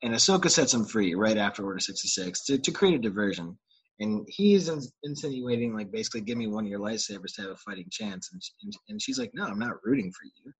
And 0.03 0.15
Ahsoka 0.15 0.51
sets 0.51 0.75
him 0.75 0.85
free 0.85 1.15
right 1.15 1.39
after 1.39 1.65
Order 1.65 1.81
66 1.81 2.45
to, 2.45 2.59
to 2.59 2.71
create 2.71 2.95
a 2.95 2.99
diversion. 2.99 3.57
And 3.99 4.27
he's 4.29 4.69
in, 4.69 4.81
insinuating, 5.05 5.75
like, 5.75 5.91
basically, 5.91 6.21
give 6.21 6.37
me 6.37 6.47
one 6.47 6.65
of 6.65 6.71
your 6.71 6.81
lightsabers 6.81 7.35
to 7.37 7.43
have 7.43 7.51
a 7.53 7.57
fighting 7.57 7.89
chance. 7.91 8.31
And, 8.33 8.43
and, 8.63 8.73
and 8.89 9.03
she's 9.03 9.19
like, 9.19 9.31
no, 9.35 9.45
I'm 9.45 9.59
not 9.59 9.83
rooting 9.85 10.13
for 10.13 10.25
you. 10.25 10.53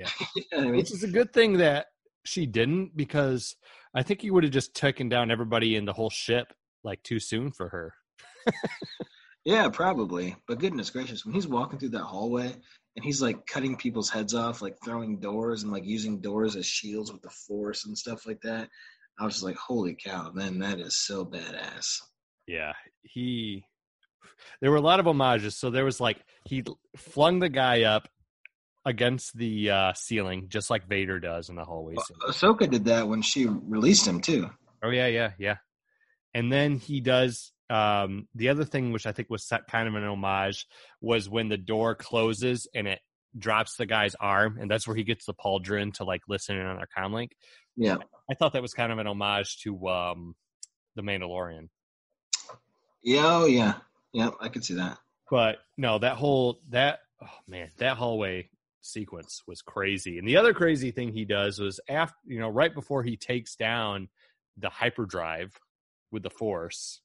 Yeah. 0.00 0.08
you 0.36 0.44
know 0.52 0.58
I 0.58 0.64
mean? 0.64 0.76
Which 0.76 0.92
is 0.92 1.04
a 1.04 1.08
good 1.08 1.32
thing 1.32 1.58
that 1.58 1.86
she 2.24 2.46
didn't 2.46 2.96
because 2.96 3.54
I 3.94 4.02
think 4.02 4.24
you 4.24 4.32
would 4.34 4.44
have 4.44 4.52
just 4.52 4.74
taken 4.74 5.08
down 5.08 5.30
everybody 5.30 5.76
in 5.76 5.84
the 5.84 5.92
whole 5.92 6.10
ship 6.10 6.52
like 6.82 7.02
too 7.02 7.20
soon 7.20 7.52
for 7.52 7.68
her. 7.68 7.94
Yeah, 9.44 9.68
probably. 9.68 10.36
But 10.46 10.60
goodness 10.60 10.90
gracious, 10.90 11.24
when 11.24 11.34
he's 11.34 11.48
walking 11.48 11.78
through 11.78 11.90
that 11.90 12.04
hallway 12.04 12.54
and 12.96 13.04
he's 13.04 13.20
like 13.20 13.44
cutting 13.46 13.76
people's 13.76 14.08
heads 14.08 14.34
off, 14.34 14.62
like 14.62 14.76
throwing 14.84 15.18
doors 15.18 15.62
and 15.62 15.72
like 15.72 15.84
using 15.84 16.20
doors 16.20 16.54
as 16.54 16.66
shields 16.66 17.12
with 17.12 17.22
the 17.22 17.30
force 17.30 17.84
and 17.86 17.98
stuff 17.98 18.24
like 18.24 18.40
that, 18.42 18.68
I 19.18 19.24
was 19.24 19.34
just 19.34 19.44
like, 19.44 19.56
holy 19.56 19.96
cow, 19.96 20.30
man, 20.32 20.58
that 20.60 20.78
is 20.78 20.96
so 20.96 21.24
badass. 21.24 21.98
Yeah, 22.46 22.72
he. 23.02 23.64
There 24.60 24.70
were 24.70 24.76
a 24.76 24.82
lot 24.82 25.00
of 25.00 25.06
homages. 25.06 25.56
So 25.56 25.70
there 25.70 25.84
was 25.84 26.00
like 26.00 26.18
he 26.44 26.64
flung 26.96 27.38
the 27.38 27.48
guy 27.48 27.82
up 27.82 28.08
against 28.84 29.36
the 29.36 29.70
uh, 29.70 29.92
ceiling, 29.94 30.46
just 30.48 30.70
like 30.70 30.88
Vader 30.88 31.20
does 31.20 31.48
in 31.48 31.56
the 31.56 31.64
hallways. 31.64 31.98
Uh, 31.98 32.30
Ahsoka 32.30 32.68
did 32.68 32.86
that 32.86 33.08
when 33.08 33.22
she 33.22 33.46
released 33.46 34.06
him 34.06 34.20
too. 34.20 34.50
Oh 34.82 34.90
yeah, 34.90 35.06
yeah, 35.06 35.32
yeah. 35.38 35.56
And 36.34 36.52
then 36.52 36.78
he 36.78 37.00
does 37.00 37.52
um, 37.72 38.28
the 38.34 38.50
other 38.50 38.64
thing, 38.64 38.92
which 38.92 39.06
I 39.06 39.12
think 39.12 39.30
was 39.30 39.46
set 39.46 39.66
kind 39.66 39.88
of 39.88 39.94
an 39.94 40.04
homage, 40.04 40.66
was 41.00 41.28
when 41.28 41.48
the 41.48 41.56
door 41.56 41.94
closes 41.94 42.66
and 42.74 42.86
it 42.86 43.00
drops 43.38 43.76
the 43.76 43.86
guy's 43.86 44.14
arm, 44.14 44.58
and 44.60 44.70
that's 44.70 44.86
where 44.86 44.96
he 44.96 45.04
gets 45.04 45.24
the 45.24 45.34
pauldron 45.34 45.94
to 45.94 46.04
like 46.04 46.20
listen 46.28 46.56
in 46.56 46.66
on 46.66 46.78
our 46.78 46.88
comlink. 46.96 47.30
Yeah, 47.76 47.96
I 48.30 48.34
thought 48.34 48.52
that 48.52 48.62
was 48.62 48.74
kind 48.74 48.92
of 48.92 48.98
an 48.98 49.06
homage 49.06 49.58
to 49.62 49.88
um, 49.88 50.34
the 50.96 51.02
Mandalorian. 51.02 51.68
Yeah, 53.02 53.22
oh 53.24 53.46
yeah, 53.46 53.74
yeah, 54.12 54.30
I 54.40 54.48
can 54.48 54.62
see 54.62 54.74
that. 54.74 54.98
But 55.30 55.58
no, 55.76 55.98
that 55.98 56.16
whole 56.16 56.60
that 56.70 57.00
oh 57.22 57.38
man, 57.48 57.70
that 57.78 57.96
hallway 57.96 58.48
sequence 58.80 59.42
was 59.46 59.62
crazy. 59.62 60.18
And 60.18 60.26
the 60.26 60.36
other 60.36 60.52
crazy 60.52 60.90
thing 60.90 61.12
he 61.12 61.24
does 61.24 61.58
was 61.58 61.80
after 61.88 62.16
you 62.26 62.38
know 62.40 62.48
right 62.48 62.74
before 62.74 63.02
he 63.02 63.16
takes 63.16 63.56
down 63.56 64.08
the 64.58 64.68
hyperdrive 64.68 65.58
with 66.10 66.22
the 66.22 66.30
force 66.30 67.00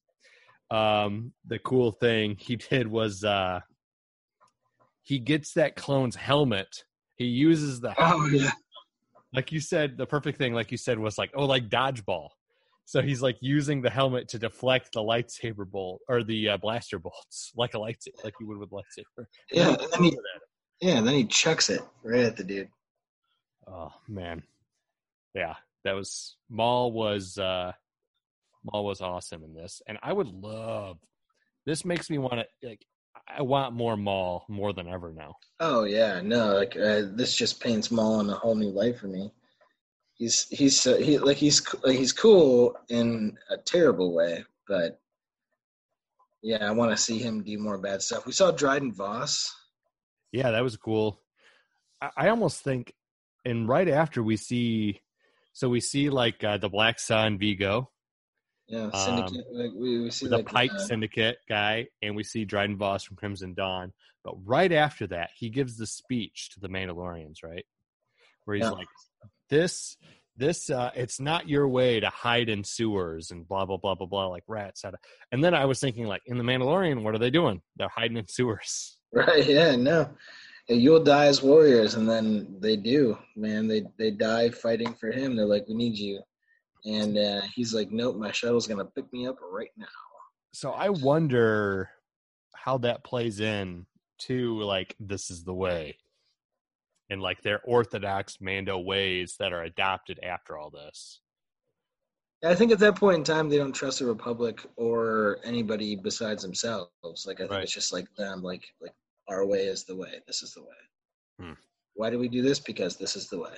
um 0.70 1.32
the 1.46 1.60
cool 1.60 1.94
thing 1.94 2.36
he 2.38 2.56
did 2.70 2.88
was 2.88 3.24
uh 3.24 3.62
he 5.04 5.20
gets 5.20 5.54
that 5.54 5.78
clone's 5.78 6.18
helmet. 6.18 6.84
He 7.16 7.26
uses 7.26 7.80
the 7.80 7.96
Oh 7.98 8.28
yeah, 8.28 8.52
like 9.34 9.54
you 9.54 9.62
said 9.62 9.98
the 9.98 10.06
perfect 10.06 10.38
thing 10.38 10.54
like 10.54 10.72
you 10.72 10.78
said 10.78 11.00
was 11.00 11.18
like 11.18 11.32
oh 11.34 11.46
like 11.46 11.70
dodgeball 11.70 12.30
so 12.88 13.02
he's 13.02 13.22
like 13.22 13.36
using 13.42 13.82
the 13.82 13.90
helmet 13.90 14.30
to 14.30 14.40
deflect 14.40 14.94
the 14.94 15.02
lightsaber 15.02 15.70
bolt 15.70 16.02
or 16.08 16.24
the 16.24 16.50
uh, 16.50 16.58
blaster 16.58 16.98
bolts 16.98 17.52
like 17.58 17.74
a 17.74 17.78
lightsaber 17.78 18.24
like 18.24 18.34
you 18.40 18.48
would 18.48 18.58
with 18.58 18.72
lightsaber 18.72 19.26
yeah, 19.52 19.70
and 19.70 19.92
then 19.92 20.04
he 20.04 20.18
yeah, 20.80 20.98
and 20.98 21.08
then 21.08 21.16
he 21.16 21.26
chucks 21.26 21.70
it 21.70 21.82
right 22.04 22.24
at 22.24 22.38
the 22.38 22.44
dude. 22.44 22.70
Oh 23.68 23.92
man, 24.08 24.44
yeah, 25.34 25.56
that 25.84 25.94
was 25.94 26.38
Maul 26.50 26.92
was 26.92 27.38
uh 27.38 27.72
Maul 28.64 28.86
was 28.86 29.02
awesome 29.02 29.44
in 29.44 29.54
this, 29.54 29.82
and 29.88 29.98
I 30.04 30.14
would 30.14 30.28
love. 30.28 30.98
This 31.66 31.84
makes 31.84 32.10
me 32.10 32.18
want 32.18 32.36
to 32.36 32.68
like. 32.68 32.86
I 33.28 33.42
want 33.42 33.74
more 33.74 33.98
Maul 33.98 34.46
more 34.48 34.74
than 34.74 34.88
ever 34.88 35.12
now. 35.12 35.36
Oh 35.60 35.84
yeah, 35.84 36.22
no, 36.22 36.54
like 36.54 36.78
uh, 36.78 37.02
this 37.12 37.36
just 37.36 37.60
paints 37.60 37.90
Maul 37.90 38.20
in 38.22 38.30
a 38.30 38.36
whole 38.36 38.56
new 38.56 38.70
light 38.70 39.00
for 39.00 39.08
me. 39.08 39.32
He's 40.18 40.48
he's 40.50 40.88
uh, 40.88 40.98
he 40.98 41.20
like 41.20 41.38
he's 41.38 41.62
like, 41.84 41.98
he's 41.98 42.12
cool 42.14 42.76
in 42.90 43.38
a 43.50 43.58
terrible 43.58 44.14
way, 44.16 44.44
but 44.68 45.00
yeah, 46.42 46.68
I 46.68 46.72
want 46.72 46.92
to 46.92 46.98
see 46.98 47.20
him 47.20 47.44
do 47.44 47.58
more 47.60 47.78
bad 47.78 48.02
stuff. 48.02 48.26
We 48.26 48.32
saw 48.32 48.52
Dryden 48.52 48.94
Voss. 48.94 49.54
Yeah, 50.32 50.52
that 50.52 50.64
was 50.64 50.76
cool. 50.78 51.22
I, 52.02 52.10
I 52.18 52.30
almost 52.30 52.62
think, 52.64 52.94
and 53.46 53.68
right 53.68 53.88
after 53.88 54.24
we 54.24 54.38
see, 54.38 55.02
so 55.54 55.70
we 55.70 55.80
see 55.82 56.10
like 56.10 56.44
uh, 56.44 56.58
the 56.58 56.70
Black 56.70 57.00
Sun 57.00 57.38
Vigo, 57.38 57.92
Yeah, 58.68 58.90
syndicate. 58.92 59.46
like, 59.52 59.72
we, 59.76 60.02
we 60.02 60.10
see 60.12 60.26
Um, 60.26 60.32
the 60.32 60.38
like 60.38 60.46
Pike 60.48 60.72
uh, 60.74 60.80
Syndicate 60.80 61.38
guy, 61.48 61.88
and 62.02 62.16
we 62.16 62.24
see 62.24 62.44
Dryden 62.44 62.78
Voss 62.78 63.04
from 63.04 63.18
Crimson 63.18 63.54
Dawn. 63.54 63.94
But 64.24 64.34
right 64.46 64.72
after 64.72 65.06
that, 65.08 65.30
he 65.36 65.50
gives 65.50 65.78
the 65.78 65.88
speech 65.88 66.50
to 66.54 66.60
the 66.60 66.70
Mandalorians, 66.70 67.44
right? 67.44 67.66
Where 68.46 68.56
he's 68.58 68.66
Yeah. 68.66 68.72
like, 68.72 68.88
"This, 69.50 69.98
this, 70.36 70.70
uh, 70.70 70.92
it's 70.96 71.20
not 71.20 71.50
your 71.50 71.68
way 71.68 72.00
to 72.00 72.10
hide 72.10 72.50
in 72.50 72.64
sewers 72.64 73.32
and 73.32 73.48
blah 73.48 73.66
blah 73.66 73.78
blah 73.78 73.96
blah 73.96 74.08
blah 74.08 74.28
like 74.28 74.44
rats." 74.48 74.86
Out 74.86 74.94
of, 74.94 75.00
and 75.32 75.44
then 75.44 75.54
I 75.54 75.66
was 75.66 75.80
thinking, 75.80 76.06
like, 76.06 76.22
in 76.26 76.38
the 76.38 76.44
Mandalorian, 76.44 77.04
what 77.04 77.16
are 77.16 77.20
they 77.20 77.30
doing? 77.30 77.62
They're 77.76 77.90
hiding 77.90 78.18
in 78.18 78.28
sewers. 78.28 78.94
Right? 79.14 79.46
Yeah, 79.46 79.78
no. 79.78 80.10
You'll 80.68 81.02
die 81.02 81.28
as 81.28 81.42
warriors, 81.42 81.96
and 81.96 82.10
then 82.10 82.58
they 82.60 82.76
do, 82.76 83.18
man. 83.38 83.70
They 83.70 83.84
they 83.98 84.12
die 84.12 84.50
fighting 84.50 84.94
for 84.96 85.12
him. 85.12 85.38
They're 85.38 85.46
like, 85.46 85.66
"We 85.70 85.76
need 85.76 85.98
you," 85.98 86.22
and 86.84 87.18
uh, 87.18 87.42
he's 87.56 87.74
like, 87.74 87.90
"Nope, 87.90 88.18
my 88.18 88.34
shuttle's 88.34 88.68
gonna 88.68 88.84
pick 88.84 89.12
me 89.14 89.26
up 89.26 89.38
right 89.42 89.72
now." 89.78 89.88
So 90.52 90.72
I 90.72 90.90
wonder 90.90 91.90
how 92.54 92.80
that 92.80 93.04
plays 93.04 93.40
in 93.40 93.86
to 94.20 94.62
like 94.62 94.96
this 95.00 95.32
is 95.32 95.46
the 95.46 95.54
way, 95.54 95.98
and 97.10 97.22
like 97.22 97.42
their 97.42 97.62
orthodox 97.64 98.38
Mando 98.42 98.78
ways 98.78 99.36
that 99.40 99.54
are 99.54 99.64
adopted 99.64 100.20
after 100.24 100.58
all 100.58 100.70
this. 100.70 101.22
I 102.44 102.54
think 102.54 102.72
at 102.72 102.80
that 102.80 102.96
point 102.96 103.18
in 103.18 103.24
time, 103.24 103.50
they 103.50 103.58
don't 103.58 103.74
trust 103.74 104.00
the 104.00 104.06
Republic 104.06 104.60
or 104.76 105.40
anybody 105.44 105.96
besides 105.96 106.44
themselves. 106.44 106.92
Like 107.26 107.38
I 107.38 107.44
think 107.44 107.52
Right. 107.52 107.64
it's 107.64 107.74
just 107.74 107.92
like 107.94 108.14
them. 108.16 108.44
Like 108.44 108.64
like 108.82 108.94
our 109.28 109.46
way 109.46 109.66
is 109.66 109.86
the 109.86 109.96
way. 109.96 110.22
This 110.28 110.44
is 110.44 110.54
the 110.54 110.62
way. 110.62 110.76
Hmm. 111.40 111.54
Why 111.96 112.10
do 112.12 112.20
we 112.20 112.28
do 112.28 112.42
this? 112.44 112.60
Because 112.60 112.96
this 112.98 113.16
is 113.16 113.28
the 113.30 113.40
way. 113.40 113.54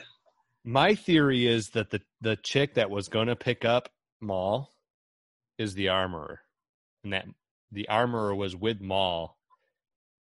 My 0.63 0.95
theory 0.95 1.45
is 1.45 1.69
that 1.71 1.89
the 1.89 2.01
the 2.21 2.37
chick 2.37 2.75
that 2.75 2.89
was 2.89 3.09
going 3.09 3.27
to 3.27 3.35
pick 3.35 3.65
up 3.65 3.89
Maul 4.21 4.73
is 5.57 5.73
the 5.73 5.89
armorer, 5.89 6.41
and 7.03 7.11
that 7.13 7.25
the 7.71 7.89
armorer 7.89 8.33
was 8.33 8.55
with 8.55 8.79
Maul. 8.79 9.37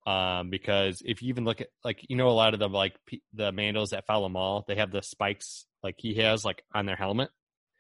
Um, 0.09 0.49
because 0.49 1.03
if 1.05 1.21
you 1.21 1.29
even 1.29 1.45
look 1.45 1.61
at 1.61 1.69
like 1.85 2.07
you 2.09 2.17
know 2.17 2.29
a 2.29 2.31
lot 2.31 2.55
of 2.55 2.61
the 2.61 2.69
like 2.69 2.97
pe- 3.07 3.21
the 3.35 3.53
Mandos 3.53 3.91
that 3.91 4.07
follow 4.07 4.31
Maul, 4.31 4.65
they 4.67 4.77
have 4.77 4.91
the 4.91 5.03
spikes 5.03 5.67
like 5.83 5.97
he 5.99 6.15
has 6.15 6.47
like 6.47 6.63
on 6.75 6.87
their 6.87 6.97
helmet. 6.97 7.29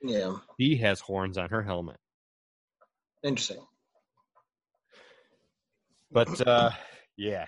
Yeah, 0.02 0.34
He 0.58 0.76
has 0.76 1.00
horns 1.00 1.38
on 1.38 1.48
her 1.48 1.62
helmet. 1.62 1.96
interesting. 3.24 3.64
But 6.10 6.46
uh 6.46 6.70
yeah, 7.16 7.46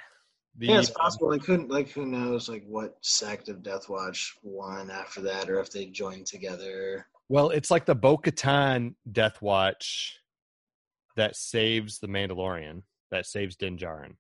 the 0.57 0.69
yeah, 0.69 0.79
it's 0.79 0.91
possible. 0.91 1.29
Like 1.29 1.45
who 1.45 1.67
like 1.69 1.91
who 1.91 2.07
knows 2.07 2.49
like 2.49 2.65
what 2.67 2.97
sect 3.03 3.51
of 3.51 3.63
Death 3.63 3.91
Watch 3.91 4.35
won 4.43 4.91
after 4.91 5.21
that, 5.23 5.51
or 5.51 5.61
if 5.61 5.71
they 5.71 5.87
joined 5.87 6.27
together. 6.27 7.07
well, 7.29 7.51
it's 7.51 7.71
like 7.71 7.85
the 7.85 7.95
Bo-Katan 7.95 8.95
Death 9.13 9.43
Watch 9.43 10.19
that 11.17 11.37
saves 11.37 11.99
the 11.99 12.09
Mandalorian, 12.09 12.83
that 13.11 13.27
saves 13.27 13.57
Din 13.57 13.77
Djarin. 13.77 14.15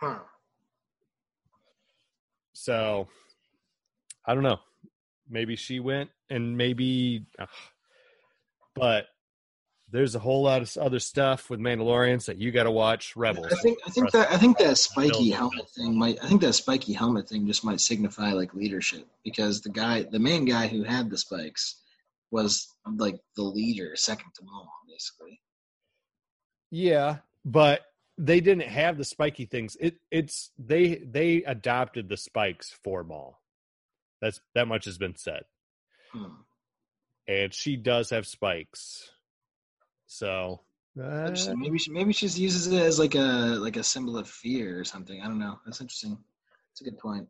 Huh. 0.00 0.18
So 2.54 3.08
I 4.26 4.34
don't 4.34 4.42
know. 4.42 4.60
Maybe 5.28 5.54
she 5.56 5.78
went, 5.78 6.10
and 6.28 6.56
maybe, 6.56 7.24
ugh. 7.38 7.48
but 8.74 9.06
there's 9.92 10.14
a 10.14 10.18
whole 10.18 10.42
lot 10.42 10.62
of 10.62 10.76
other 10.76 10.98
stuff 10.98 11.50
with 11.50 11.60
Mandalorians 11.60 12.26
that 12.26 12.38
you 12.38 12.50
got 12.50 12.64
to 12.64 12.70
watch. 12.70 13.14
Rebels. 13.16 13.52
I 13.52 13.56
think 13.56 13.78
I 13.86 13.90
think 13.90 14.10
that 14.12 14.30
I 14.30 14.36
think 14.36 14.58
that 14.58 14.78
spiky 14.78 15.30
helmet 15.30 15.68
thing 15.70 15.98
might 15.98 16.18
I 16.22 16.28
think 16.28 16.40
that 16.40 16.54
spiky 16.54 16.92
helmet 16.92 17.28
thing 17.28 17.46
just 17.46 17.64
might 17.64 17.80
signify 17.80 18.32
like 18.32 18.54
leadership 18.54 19.06
because 19.24 19.60
the 19.60 19.70
guy 19.70 20.02
the 20.02 20.18
main 20.18 20.44
guy 20.44 20.66
who 20.66 20.82
had 20.82 21.10
the 21.10 21.18
spikes 21.18 21.76
was 22.30 22.72
like 22.96 23.20
the 23.36 23.42
leader, 23.42 23.96
second 23.96 24.30
to 24.36 24.44
Maul, 24.44 24.70
basically. 24.88 25.40
Yeah, 26.70 27.18
but 27.44 27.80
they 28.20 28.40
didn't 28.40 28.68
have 28.68 28.98
the 28.98 29.04
spiky 29.04 29.46
things. 29.46 29.76
It 29.80 29.96
it's 30.10 30.50
they 30.58 30.96
they 30.96 31.42
adopted 31.44 32.08
the 32.08 32.16
spikes 32.16 32.76
for 32.84 33.02
Maul. 33.02 33.40
That's 34.20 34.40
that 34.54 34.68
much 34.68 34.84
has 34.84 34.98
been 34.98 35.16
said. 35.16 35.42
Hmm. 36.12 36.42
And 37.26 37.54
she 37.54 37.76
does 37.76 38.10
have 38.10 38.26
spikes. 38.26 39.10
So 40.06 40.60
uh, 41.02 41.30
Maybe 41.56 41.78
she 41.78 41.90
maybe 41.90 42.12
she 42.12 42.26
just 42.26 42.38
uses 42.38 42.66
it 42.66 42.82
as 42.82 42.98
like 42.98 43.14
a 43.14 43.56
like 43.58 43.76
a 43.76 43.82
symbol 43.82 44.18
of 44.18 44.28
fear 44.28 44.78
or 44.78 44.84
something. 44.84 45.20
I 45.22 45.26
don't 45.26 45.38
know. 45.38 45.58
That's 45.64 45.80
interesting. 45.80 46.18
That's 46.70 46.80
a 46.82 46.84
good 46.84 46.98
point. 46.98 47.26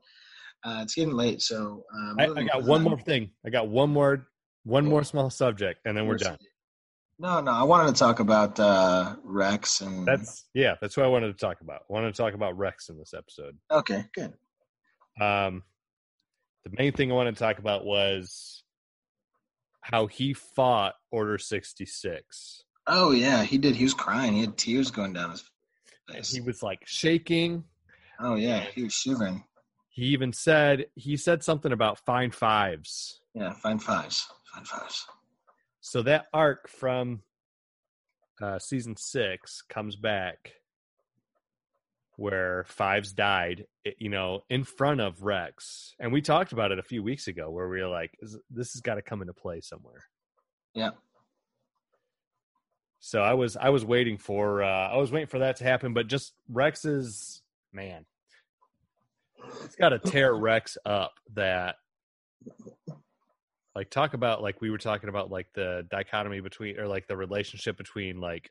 Uh, 0.65 0.81
it's 0.83 0.95
getting 0.95 1.15
late, 1.15 1.41
so 1.41 1.85
um, 1.95 2.17
I, 2.19 2.25
I 2.25 2.35
than 2.35 2.47
got 2.47 2.65
one 2.65 2.83
more 2.83 2.99
thing. 2.99 3.31
I 3.47 3.51
got 3.51 3.69
one 3.69 3.91
more 3.91 4.27
one 4.65 4.85
more 4.85 5.05
small 5.05 5.31
subject 5.31 5.81
and 5.85 5.97
then 5.97 6.07
we're 6.07 6.17
done. 6.17 6.37
No, 7.23 7.41
no. 7.43 7.51
I 7.53 7.65
wanted 7.65 7.95
to 7.95 7.99
talk 7.99 8.19
about 8.21 8.59
uh, 8.59 9.17
Rex 9.23 9.83
and 9.83 10.07
That's 10.07 10.47
yeah, 10.55 10.77
that's 10.81 10.97
what 10.97 11.05
I 11.05 11.09
wanted 11.11 11.27
to 11.29 11.39
talk 11.47 11.61
about. 11.61 11.83
I 11.89 11.93
wanted 11.93 12.15
to 12.15 12.23
talk 12.23 12.33
about 12.33 12.57
Rex 12.57 12.89
in 12.89 12.97
this 12.99 13.13
episode. 13.13 13.59
okay. 13.71 14.07
Good. 14.15 14.33
Um, 15.21 15.65
the 16.65 16.71
main 16.79 16.93
thing 16.93 17.13
I 17.13 17.15
wanted 17.15 17.35
to 17.35 17.39
talk 17.41 17.59
about 17.59 17.85
was 17.85 18.65
how 19.83 20.07
he 20.07 20.33
fought 20.33 20.95
Order 21.11 21.37
66. 21.37 22.63
Oh 22.87 23.11
yeah, 23.13 23.45
he 23.45 23.59
did. 23.59 23.77
He 23.77 23.85
was 23.85 23.93
crying. 23.95 24.33
He 24.33 24.41
had 24.41 24.57
tears 24.57 24.91
going 24.91 25.13
down 25.13 25.31
his 25.33 25.45
And 26.09 26.17
face. 26.17 26.33
he 26.33 26.41
was 26.41 26.63
like 26.63 26.81
shaking. 26.87 27.65
oh 28.19 28.35
yeah, 28.37 28.61
he 28.75 28.83
was 28.85 28.95
shivering. 28.95 29.45
He 29.91 30.05
even 30.07 30.33
said 30.33 30.87
he 30.95 31.19
said 31.19 31.43
something 31.45 31.73
about 31.73 31.99
fine 31.99 32.31
fives. 32.31 33.21
Yeah, 33.35 33.53
fine 33.53 33.79
fives. 33.79 34.27
Fine 34.55 34.65
fives. 34.65 35.05
So 35.81 36.03
that 36.03 36.27
arc 36.33 36.69
from 36.69 37.23
uh, 38.41 38.59
season 38.59 38.97
six 38.97 39.63
comes 39.63 39.97
back 39.97 40.53
where 42.17 42.65
Fives 42.69 43.15
died, 43.15 43.65
you 43.99 44.11
know, 44.11 44.43
in 44.51 44.63
front 44.63 45.01
of 45.01 45.23
Rex, 45.23 45.95
and 45.99 46.13
we 46.13 46.21
talked 46.21 46.53
about 46.53 46.71
it 46.71 46.79
a 46.79 46.83
few 46.83 47.03
weeks 47.03 47.29
ago, 47.29 47.51
where 47.51 47.67
we 47.67 47.81
were 47.81 47.89
like, 47.89 48.15
"This 48.51 48.75
has 48.75 48.83
got 48.83 48.97
to 48.97 49.03
come 49.03 49.23
into 49.23 49.33
play 49.33 49.63
somewhere." 49.63 50.05
Yeah. 50.75 50.91
So 52.99 53.23
I 53.23 53.33
was 53.33 53.57
I 53.57 53.71
was 53.71 53.87
waiting 53.87 54.19
for 54.19 54.63
uh, 54.63 54.89
I 54.89 54.99
was 54.99 55.11
waiting 55.11 55.29
for 55.29 55.39
that 55.39 55.57
to 55.57 55.65
happen, 55.65 55.95
but 55.95 56.09
just 56.09 56.35
Rex's 56.51 57.41
man, 57.73 58.05
it's 59.65 59.77
got 59.77 59.89
to 59.89 59.99
tear 59.99 60.35
Rex 60.35 60.77
up. 60.85 61.15
That 61.33 61.77
like 63.75 63.91
talk 63.91 64.15
about 64.15 64.43
like 64.43 64.61
we 64.61 64.71
were 64.71 64.79
talking 64.79 65.09
about 65.09 65.31
like 65.31 65.47
the 65.55 65.87
dichotomy 65.91 66.41
between 66.41 66.79
or 66.79 66.89
like 66.89 67.07
the 67.07 67.17
relationship 67.17 67.77
between 67.77 68.21
like 68.21 68.51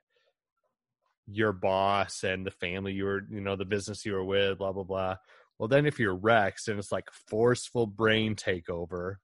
your 1.27 1.51
boss 1.51 2.23
and 2.23 2.45
the 2.45 2.51
family 2.51 2.93
you 2.93 3.05
were 3.05 3.21
you 3.29 3.41
know 3.41 3.55
the 3.55 3.65
business 3.65 4.05
you 4.05 4.13
were 4.13 4.23
with 4.23 4.57
blah 4.57 4.71
blah 4.71 4.83
blah. 4.83 5.15
Well 5.57 5.67
then 5.67 5.85
if 5.85 5.99
you're 5.99 6.15
rex 6.15 6.67
and 6.67 6.79
it's 6.79 6.91
like 6.91 7.09
forceful 7.27 7.85
brain 7.85 8.35
takeover 8.35 9.15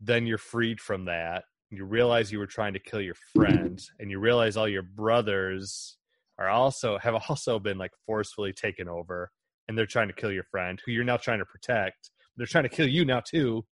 then 0.00 0.26
you're 0.26 0.38
freed 0.38 0.80
from 0.80 1.06
that. 1.06 1.44
You 1.70 1.84
realize 1.84 2.30
you 2.30 2.38
were 2.38 2.46
trying 2.46 2.74
to 2.74 2.78
kill 2.78 3.00
your 3.00 3.16
friend 3.34 3.80
and 3.98 4.10
you 4.10 4.20
realize 4.20 4.56
all 4.56 4.68
your 4.68 4.82
brothers 4.82 5.96
are 6.38 6.48
also 6.48 6.98
have 6.98 7.14
also 7.28 7.58
been 7.58 7.78
like 7.78 7.92
forcefully 8.06 8.52
taken 8.52 8.88
over 8.88 9.30
and 9.66 9.76
they're 9.76 9.86
trying 9.86 10.08
to 10.08 10.14
kill 10.14 10.30
your 10.30 10.44
friend 10.44 10.80
who 10.84 10.92
you're 10.92 11.04
now 11.04 11.16
trying 11.16 11.40
to 11.40 11.46
protect. 11.46 12.10
They're 12.36 12.46
trying 12.46 12.64
to 12.64 12.70
kill 12.70 12.88
you 12.88 13.04
now 13.04 13.20
too 13.20 13.64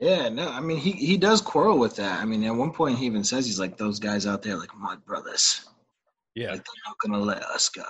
Yeah, 0.00 0.28
no, 0.28 0.48
I 0.48 0.60
mean 0.60 0.76
he 0.78 0.92
he 0.92 1.16
does 1.16 1.40
quarrel 1.40 1.78
with 1.78 1.96
that. 1.96 2.20
I 2.20 2.24
mean, 2.24 2.44
at 2.44 2.54
one 2.54 2.72
point 2.72 2.98
he 2.98 3.06
even 3.06 3.24
says 3.24 3.46
he's 3.46 3.60
like 3.60 3.76
those 3.76 3.98
guys 3.98 4.26
out 4.26 4.42
there, 4.42 4.56
like 4.56 4.74
my 4.76 4.96
brothers, 4.96 5.64
yeah 6.34 6.50
like 6.52 6.64
they're 6.64 6.82
not 6.86 6.96
gonna 7.00 7.24
let 7.24 7.42
us 7.44 7.68
go. 7.68 7.84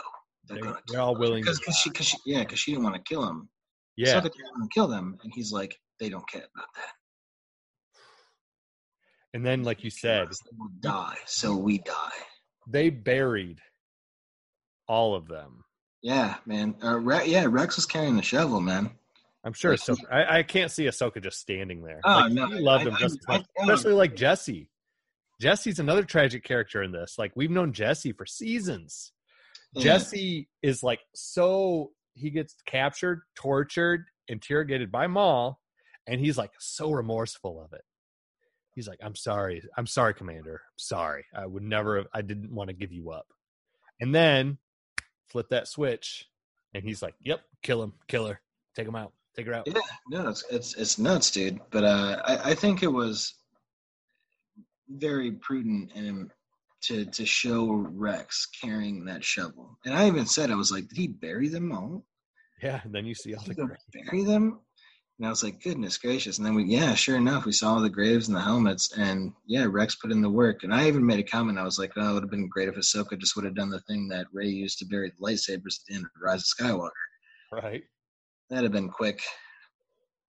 They're, 0.47 0.61
They're- 0.63 0.79
they're 0.89 1.01
all 1.01 1.17
willing 1.17 1.41
because 1.43 1.59
because 1.59 1.77
she, 1.79 1.91
cause 1.91 2.07
she 2.07 2.17
yeah 2.27 2.41
because 2.41 2.59
she 2.59 2.73
didn't 2.73 2.85
want 2.85 2.97
to 2.97 3.03
kill 3.03 3.27
him. 3.27 3.49
yeah 3.97 4.15
Sokka 4.17 4.25
didn't 4.25 4.51
want 4.59 4.71
to 4.71 4.75
kill 4.75 4.87
them, 4.89 5.19
and 5.23 5.33
he's 5.35 5.51
like 5.53 5.79
they 5.99 6.09
don't 6.11 6.29
care 6.29 6.47
about 6.55 6.69
that. 6.77 6.93
and 9.33 9.45
then 9.45 9.63
like 9.63 9.83
you 9.83 9.91
said 9.91 10.29
will 10.29 10.69
die, 10.81 11.17
so 11.27 11.57
we 11.57 11.79
die. 11.79 12.19
they 12.69 12.91
buried 12.91 13.61
all 14.89 15.15
of 15.15 15.27
them 15.27 15.65
Yeah, 16.03 16.37
man. 16.45 16.75
Uh, 16.85 16.99
Re- 16.99 17.27
yeah, 17.27 17.47
Rex 17.49 17.77
was 17.77 17.87
carrying 17.87 18.17
the 18.17 18.23
shovel, 18.23 18.61
man. 18.61 18.91
I'm 19.45 19.53
sure 19.53 19.75
Ahsoka. 19.75 20.11
I, 20.11 20.39
I 20.39 20.43
can't 20.43 20.71
see 20.71 20.85
Ahsoka 20.85 21.23
just 21.23 21.39
standing 21.39 21.83
there. 21.83 22.01
Oh, 22.05 22.11
like, 22.21 22.33
no, 22.33 22.47
love 22.47 22.85
them 22.85 22.97
just 22.99 23.19
I- 23.29 23.39
much, 23.39 23.47
I- 23.59 23.63
especially 23.63 23.93
like 23.95 24.17
Jesse. 24.17 24.71
Jesse's 25.41 25.79
another 25.81 26.05
tragic 26.05 26.45
character 26.45 26.83
in 26.83 26.93
this. 26.93 27.17
Like 27.19 27.33
we've 27.35 27.51
known 27.51 27.73
Jesse 27.73 28.13
for 28.13 28.25
seasons. 28.25 29.13
Yeah. 29.75 29.83
Jesse 29.83 30.49
is 30.63 30.83
like 30.83 31.01
so 31.15 31.91
he 32.15 32.31
gets 32.31 32.55
captured, 32.67 33.23
tortured, 33.35 34.07
interrogated 34.29 34.91
by 34.93 35.09
Maul, 35.09 35.61
and 36.07 36.21
he's 36.21 36.39
like 36.39 36.53
so 36.59 36.91
remorseful 36.93 37.61
of 37.63 37.73
it. 37.73 37.83
He's 38.75 38.89
like, 38.89 39.01
"I'm 39.03 39.17
sorry, 39.17 39.63
I'm 39.77 39.87
sorry, 39.87 40.15
Commander. 40.15 40.55
I'm 40.55 40.79
sorry. 40.79 41.25
I 41.37 41.45
would 41.47 41.63
never. 41.65 41.97
Have, 41.99 42.07
I 42.15 42.23
didn't 42.23 42.53
want 42.55 42.69
to 42.71 42.75
give 42.75 42.93
you 42.93 43.11
up." 43.11 43.27
And 44.01 44.15
then 44.15 44.59
flip 45.29 45.49
that 45.51 45.69
switch, 45.69 46.27
and 46.73 46.83
he's 46.85 47.03
like, 47.03 47.15
"Yep, 47.21 47.41
kill 47.63 47.83
him, 47.83 47.93
kill 48.09 48.27
her, 48.29 48.41
take 48.77 48.87
him 48.87 48.97
out, 48.97 49.13
her 49.47 49.55
out." 49.55 49.67
Yeah, 49.67 49.81
no, 50.09 50.29
it's 50.29 50.45
it's 50.51 50.75
it's 50.75 50.99
nuts, 50.99 51.31
dude. 51.31 51.61
But 51.71 51.85
uh, 51.85 52.23
I 52.25 52.51
I 52.51 52.55
think 52.55 52.83
it 52.83 52.93
was 52.93 53.35
very 54.89 55.33
prudent 55.33 55.93
in 55.95 56.05
him 56.05 56.31
to 56.83 57.05
to 57.07 57.27
show 57.27 57.73
Rex 57.73 58.47
carrying 58.61 59.05
that 59.07 59.25
shovel. 59.25 59.79
And 59.85 59.95
I 59.95 60.07
even 60.07 60.27
said 60.27 60.51
I 60.51 60.57
was 60.57 60.71
like, 60.71 60.89
did 60.89 60.99
he 60.99 61.09
bury 61.09 61.49
them 61.49 61.73
all? 61.73 62.05
Yeah, 62.63 62.81
and 62.85 62.95
then 62.95 63.07
you 63.07 63.15
see 63.15 63.35
all 63.35 63.43
he 63.43 63.53
the 63.53 63.77
bury 63.93 64.25
them? 64.25 64.61
And 65.19 65.27
I 65.27 65.31
was 65.31 65.45
like, 65.45 65.63
goodness 65.63 65.97
gracious. 65.97 66.39
And 66.39 66.47
then 66.47 66.55
we, 66.55 66.65
yeah, 66.65 66.95
sure 66.95 67.17
enough, 67.17 67.45
we 67.45 67.53
saw 67.53 67.79
the 67.79 67.89
graves 67.89 68.27
and 68.27 68.37
the 68.37 68.41
helmets. 68.41 68.93
And 68.99 69.33
yeah, 69.47 69.67
Rex 69.71 69.95
put 69.95 70.11
in 70.11 70.21
the 70.21 70.31
work. 70.31 70.65
And 70.65 70.75
I 70.75 70.89
even 70.89 71.07
made 71.07 71.21
a 71.21 71.23
comment. 71.23 71.57
I 71.57 71.63
was 71.63 71.79
like, 71.79 71.93
oh, 71.97 72.11
it 72.11 72.15
would 72.15 72.23
have 72.25 72.31
been 72.31 72.49
great 72.49 72.69
if 72.69 72.75
Ahsoka 72.75 73.17
just 73.17 73.37
would 73.37 73.45
have 73.45 73.55
done 73.55 73.71
the 73.71 73.81
thing 73.83 74.09
that 74.09 74.27
Rey 74.33 74.49
used 74.49 74.81
to 74.81 74.87
bury 74.87 75.11
the 75.11 75.25
lightsabers 75.25 75.79
at 75.79 75.87
the 75.89 75.95
end 75.95 76.05
of 76.05 76.11
Rise 76.21 76.41
of 76.41 76.67
Skywalker. 76.67 76.91
right. 77.53 77.85
That'd 78.51 78.65
have 78.65 78.73
been 78.73 78.91
quick. 78.91 79.21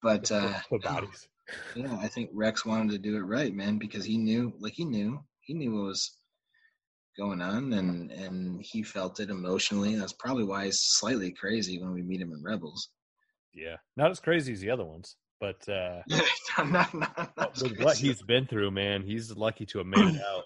But 0.02 0.32
uh, 0.32 0.54
the 0.72 0.80
bodies. 0.80 1.28
yeah, 1.76 1.98
I 2.00 2.08
think 2.08 2.30
Rex 2.34 2.66
wanted 2.66 2.92
to 2.92 2.98
do 2.98 3.16
it 3.18 3.22
right, 3.22 3.54
man, 3.54 3.78
because 3.78 4.06
he 4.06 4.18
knew, 4.18 4.54
like 4.60 4.74
he 4.74 4.86
knew, 4.86 5.24
he 5.42 5.54
knew 5.54 5.74
what 5.74 5.86
was 5.86 6.18
going 7.18 7.42
on, 7.42 7.74
and 7.74 8.12
and 8.12 8.62
he 8.62 8.84
felt 8.84 9.20
it 9.20 9.30
emotionally. 9.30 9.96
That's 9.96 10.14
probably 10.14 10.44
why 10.44 10.66
he's 10.66 10.80
slightly 10.80 11.32
crazy 11.32 11.82
when 11.82 11.94
we 11.94 12.02
meet 12.02 12.22
him 12.22 12.32
in 12.32 12.44
Rebels. 12.44 12.90
Yeah, 13.54 13.78
not 13.96 14.12
as 14.12 14.20
crazy 14.20 14.54
as 14.54 14.60
the 14.60 14.72
other 14.72 14.86
ones, 14.86 15.16
but 15.40 15.68
uh, 15.70 16.02
not, 16.60 16.94
not, 16.94 17.38
not 17.38 17.62
with 17.62 17.80
what 17.80 17.98
he's 17.98 18.22
been 18.22 18.48
through, 18.48 18.72
man, 18.72 19.04
he's 19.04 19.36
lucky 19.36 19.66
to 19.68 19.80
have 19.80 19.88
made 19.88 20.16
it 20.16 20.22
out. 20.22 20.44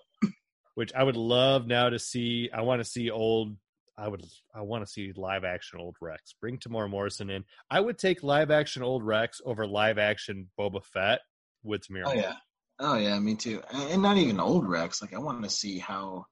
Which 0.76 0.94
I 0.94 1.04
would 1.04 1.18
love 1.18 1.68
now 1.68 1.90
to 1.90 2.00
see. 2.00 2.50
I 2.54 2.62
want 2.62 2.82
to 2.82 2.90
see 2.90 3.10
old. 3.10 3.56
I 4.00 4.08
would. 4.08 4.26
I 4.56 4.62
want 4.62 4.86
to 4.86 4.92
see 4.92 5.12
live 5.16 5.44
action 5.44 5.80
old 5.80 5.96
Rex. 6.02 6.34
Bring 6.40 6.58
Temuera 6.58 6.90
Morrison 6.90 7.30
in. 7.30 7.44
I 7.70 7.80
would 7.80 7.98
take 7.98 8.24
live 8.24 8.52
action 8.52 8.82
old 8.84 9.04
Rex 9.04 9.42
over 9.46 9.68
live 9.68 9.98
action 9.98 10.50
Boba 10.60 10.84
Fett 10.86 11.20
with 11.64 11.82
Temuera. 11.88 12.04
Oh 12.08 12.14
yeah, 12.14 12.36
oh 12.80 12.98
yeah, 12.98 13.20
me 13.20 13.36
too. 13.36 13.62
And 13.74 14.02
not 14.02 14.18
even 14.18 14.40
old 14.40 14.68
Rex. 14.68 15.02
Like 15.02 15.14
I 15.14 15.20
want 15.20 15.44
to 15.44 15.50
see 15.50 15.78
how. 15.80 16.26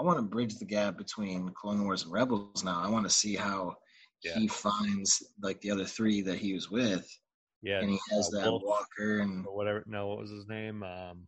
I 0.00 0.04
want 0.04 0.18
to 0.18 0.22
bridge 0.22 0.54
the 0.58 0.64
gap 0.64 0.96
between 0.96 1.50
Clone 1.60 1.82
Wars 1.82 2.04
and 2.04 2.12
Rebels. 2.12 2.62
Now 2.62 2.80
I 2.80 2.88
want 2.88 3.04
to 3.04 3.10
see 3.10 3.34
how 3.34 3.74
Yeah. 4.22 4.34
he 4.38 4.46
finds 4.46 5.20
like 5.42 5.60
the 5.60 5.72
other 5.72 5.84
three 5.86 6.22
that 6.22 6.38
he 6.38 6.54
was 6.54 6.70
with, 6.70 7.04
yeah. 7.62 7.80
and 7.80 7.90
he 7.90 7.98
has 8.12 8.30
uh, 8.32 8.38
that 8.44 8.50
Wolf 8.50 8.62
Walker 8.64 9.18
and 9.18 9.44
whatever. 9.44 9.82
No, 9.88 10.06
what 10.06 10.18
was 10.18 10.30
his 10.30 10.46
name? 10.46 10.84
Um, 10.84 11.26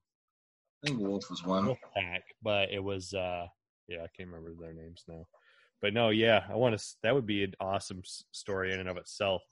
I 0.85 0.87
think 0.87 1.01
Wolf 1.01 1.29
was 1.31 1.45
one. 1.45 1.67
Wolfpack, 1.67 2.21
but 2.43 2.71
it 2.71 2.79
was 2.83 3.13
uh 3.13 3.47
yeah, 3.89 4.05
I 4.05 4.09
can't 4.17 4.29
remember 4.29 4.55
their 4.61 4.73
names 4.73 5.03
now. 5.09 5.27
But 5.83 5.95
no, 5.95 6.11
yeah, 6.11 6.45
I 6.51 6.57
want 6.57 6.79
to. 6.79 6.85
That 7.03 7.15
would 7.15 7.27
be 7.27 7.45
an 7.45 7.55
awesome 7.61 8.03
story 8.33 8.73
in 8.73 8.81
and 8.81 8.89
of 8.89 8.97
itself. 8.97 9.43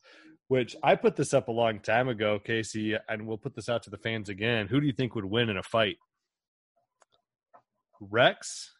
Which 0.48 0.76
I 0.82 0.94
put 0.94 1.16
this 1.16 1.34
up 1.34 1.48
a 1.48 1.52
long 1.52 1.80
time 1.80 2.08
ago, 2.08 2.38
Casey, 2.38 2.96
and 3.08 3.26
we'll 3.26 3.36
put 3.36 3.54
this 3.54 3.68
out 3.68 3.82
to 3.84 3.90
the 3.90 3.98
fans 3.98 4.28
again. 4.28 4.66
Who 4.66 4.80
do 4.80 4.86
you 4.86 4.92
think 4.92 5.14
would 5.14 5.24
win 5.24 5.50
in 5.50 5.58
a 5.58 5.62
fight, 5.62 5.96
Rex 8.00 8.70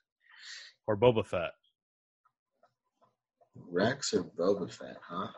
or 0.87 0.97
Boba 0.97 1.27
Fett? 1.27 1.51
Rex 3.71 4.15
or 4.15 4.25
Boba 4.25 4.71
Fett, 4.73 4.97
huh? 5.07 5.29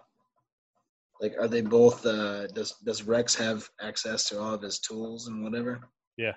Like, 1.20 1.34
are 1.38 1.48
they 1.48 1.62
both? 1.62 2.06
Uh, 2.06 2.46
does 2.48 2.74
Does 2.84 3.02
Rex 3.02 3.34
have 3.34 3.68
access 3.80 4.28
to 4.28 4.40
all 4.40 4.54
of 4.54 4.62
his 4.62 4.78
tools 4.78 5.26
and 5.26 5.42
whatever? 5.42 5.80
Yeah. 6.16 6.34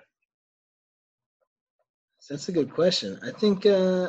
That's 2.28 2.48
a 2.48 2.52
good 2.52 2.72
question. 2.72 3.18
I 3.22 3.30
think. 3.30 3.66
Uh, 3.66 4.08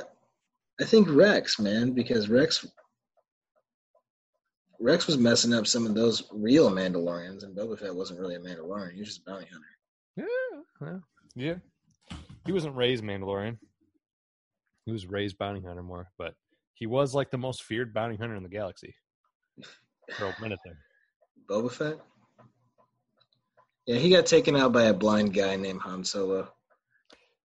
I 0.82 0.84
think 0.84 1.08
Rex, 1.10 1.60
man, 1.60 1.92
because 1.92 2.30
Rex. 2.30 2.66
Rex 4.80 5.08
was 5.08 5.18
messing 5.18 5.54
up 5.54 5.68
some 5.68 5.86
of 5.86 5.96
those 5.96 6.24
real 6.34 6.70
Mandalorians, 6.70 7.44
and 7.44 7.56
Boba 7.56 7.80
Fett 7.80 7.96
wasn't 7.96 8.20
really 8.20 8.36
a 8.36 8.40
Mandalorian. 8.40 8.94
He 8.94 9.00
was 9.00 9.08
just 9.08 9.22
a 9.26 9.30
bounty 9.30 9.48
hunter. 9.50 9.66
Yeah, 10.18 10.62
well, 10.82 11.04
yeah. 11.36 11.56
He 12.46 12.52
wasn't 12.52 12.76
raised 12.76 13.04
Mandalorian. 13.04 13.58
He 14.86 14.92
was 14.92 15.08
raised 15.08 15.38
bounty 15.38 15.62
hunter 15.62 15.82
more, 15.82 16.12
but 16.18 16.36
he 16.74 16.86
was 16.86 17.16
like 17.16 17.32
the 17.32 17.38
most 17.38 17.64
feared 17.64 17.94
bounty 17.94 18.18
hunter 18.18 18.36
in 18.36 18.44
the 18.44 18.50
galaxy 18.50 18.94
for 20.12 20.26
a 20.26 20.42
minute 20.42 20.60
there. 20.66 20.78
Boba 21.50 21.72
Fett. 21.72 21.98
Yeah, 23.86 23.98
he 23.98 24.10
got 24.10 24.26
taken 24.26 24.56
out 24.56 24.74
by 24.74 24.84
a 24.84 24.94
blind 24.94 25.34
guy 25.34 25.56
named 25.56 25.82
Han 25.82 26.04
Solo. 26.04 26.50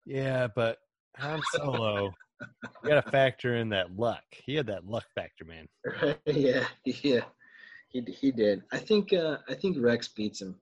Yeah, 0.07 0.47
but 0.55 0.79
Han 1.17 1.43
Solo, 1.53 2.13
you 2.83 2.89
got 2.89 3.05
to 3.05 3.11
factor 3.11 3.57
in 3.57 3.71
that 3.71 3.97
luck. 3.97 4.25
He 4.45 4.55
had 4.55 4.67
that 4.67 4.87
luck 4.87 5.05
factor, 5.15 5.45
man. 5.45 5.67
Right? 6.03 6.19
yeah, 6.27 6.67
yeah, 6.85 7.21
he 7.89 8.03
he 8.03 8.31
did. 8.33 8.63
I 8.73 8.79
think 8.79 9.13
uh, 9.13 9.39
I 9.49 9.55
think 9.55 9.77
Rex 9.81 10.09
beats 10.09 10.41
him. 10.41 10.57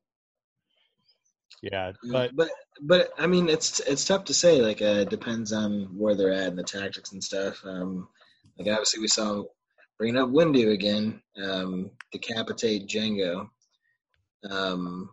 Yeah, 1.62 1.92
But 2.02 2.30
but 2.36 2.36
but 2.36 2.48
but 2.80 3.10
I 3.18 3.26
mean, 3.26 3.48
it's 3.48 3.80
it's 3.80 4.04
tough 4.04 4.24
to 4.24 4.34
say. 4.34 4.60
Like, 4.60 4.82
uh, 4.82 5.02
it 5.02 5.10
depends 5.10 5.52
on 5.52 5.96
where 5.96 6.14
they're 6.14 6.32
at 6.32 6.48
and 6.48 6.58
the 6.58 6.62
tactics 6.62 7.12
and 7.12 7.22
stuff. 7.22 7.64
Um, 7.64 8.08
like 8.58 8.68
obviously 8.68 9.00
we 9.00 9.08
saw 9.08 9.44
bringing 9.98 10.16
up 10.20 10.28
Windu 10.28 10.72
again, 10.72 11.20
um, 11.42 11.90
decapitate 12.12 12.88
Jango. 12.88 13.48
Um, 14.48 15.10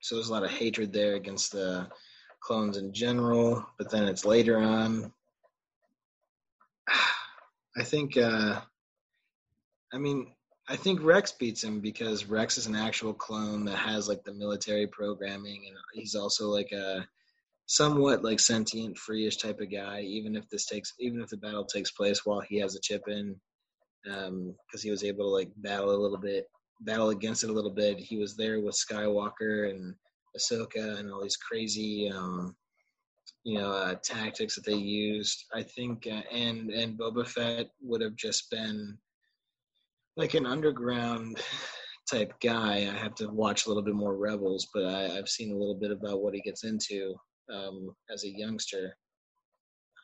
so 0.00 0.14
there's 0.14 0.28
a 0.28 0.32
lot 0.32 0.44
of 0.44 0.50
hatred 0.50 0.92
there 0.92 1.14
against 1.16 1.52
the 1.52 1.88
clones 2.40 2.76
in 2.76 2.92
general. 2.92 3.66
But 3.78 3.90
then 3.90 4.04
it's 4.04 4.24
later 4.24 4.58
on. 4.58 5.12
I 7.76 7.84
think. 7.84 8.16
Uh, 8.16 8.60
I 9.92 9.98
mean, 9.98 10.32
I 10.68 10.76
think 10.76 11.02
Rex 11.02 11.32
beats 11.32 11.64
him 11.64 11.80
because 11.80 12.26
Rex 12.26 12.58
is 12.58 12.66
an 12.66 12.74
actual 12.74 13.14
clone 13.14 13.64
that 13.64 13.78
has 13.78 14.06
like 14.06 14.22
the 14.24 14.34
military 14.34 14.86
programming, 14.86 15.64
and 15.66 15.76
he's 15.94 16.14
also 16.14 16.48
like 16.48 16.72
a 16.72 17.06
somewhat 17.66 18.22
like 18.22 18.40
sentient, 18.40 18.98
free-ish 18.98 19.38
type 19.38 19.60
of 19.60 19.70
guy. 19.70 20.00
Even 20.00 20.36
if 20.36 20.48
this 20.50 20.66
takes, 20.66 20.92
even 20.98 21.20
if 21.22 21.30
the 21.30 21.38
battle 21.38 21.64
takes 21.64 21.90
place 21.90 22.26
while 22.26 22.40
he 22.40 22.58
has 22.58 22.74
a 22.74 22.80
chip 22.80 23.04
in, 23.08 23.34
because 24.04 24.28
um, 24.28 24.54
he 24.82 24.90
was 24.90 25.04
able 25.04 25.24
to 25.24 25.34
like 25.34 25.50
battle 25.56 25.90
a 25.90 26.02
little 26.02 26.18
bit, 26.18 26.46
battle 26.80 27.10
against 27.10 27.44
it 27.44 27.50
a 27.50 27.52
little 27.52 27.70
bit. 27.70 27.98
He 27.98 28.18
was 28.18 28.36
there 28.36 28.60
with 28.60 28.74
Skywalker 28.74 29.70
and 29.70 29.94
Ahsoka 30.36 30.98
and 30.98 31.10
all 31.12 31.22
these 31.22 31.36
crazy, 31.36 32.10
um, 32.14 32.54
you 33.44 33.58
know, 33.58 33.70
uh, 33.70 33.94
tactics 34.02 34.54
that 34.54 34.64
they 34.64 34.74
used. 34.74 35.44
I 35.54 35.62
think, 35.62 36.06
uh, 36.10 36.22
and 36.32 36.70
and 36.70 36.98
Boba 36.98 37.26
Fett 37.26 37.70
would 37.80 38.00
have 38.02 38.16
just 38.16 38.50
been 38.50 38.98
like 40.16 40.34
an 40.34 40.46
underground 40.46 41.40
type 42.10 42.32
guy. 42.42 42.76
I 42.78 42.98
have 42.98 43.14
to 43.16 43.28
watch 43.28 43.66
a 43.66 43.68
little 43.68 43.82
bit 43.82 43.94
more 43.94 44.16
Rebels, 44.16 44.68
but 44.74 44.84
I, 44.84 45.02
have 45.14 45.28
seen 45.28 45.52
a 45.52 45.56
little 45.56 45.78
bit 45.78 45.90
about 45.90 46.20
what 46.20 46.34
he 46.34 46.40
gets 46.40 46.64
into 46.64 47.14
um, 47.52 47.94
as 48.10 48.24
a 48.24 48.28
youngster. 48.28 48.96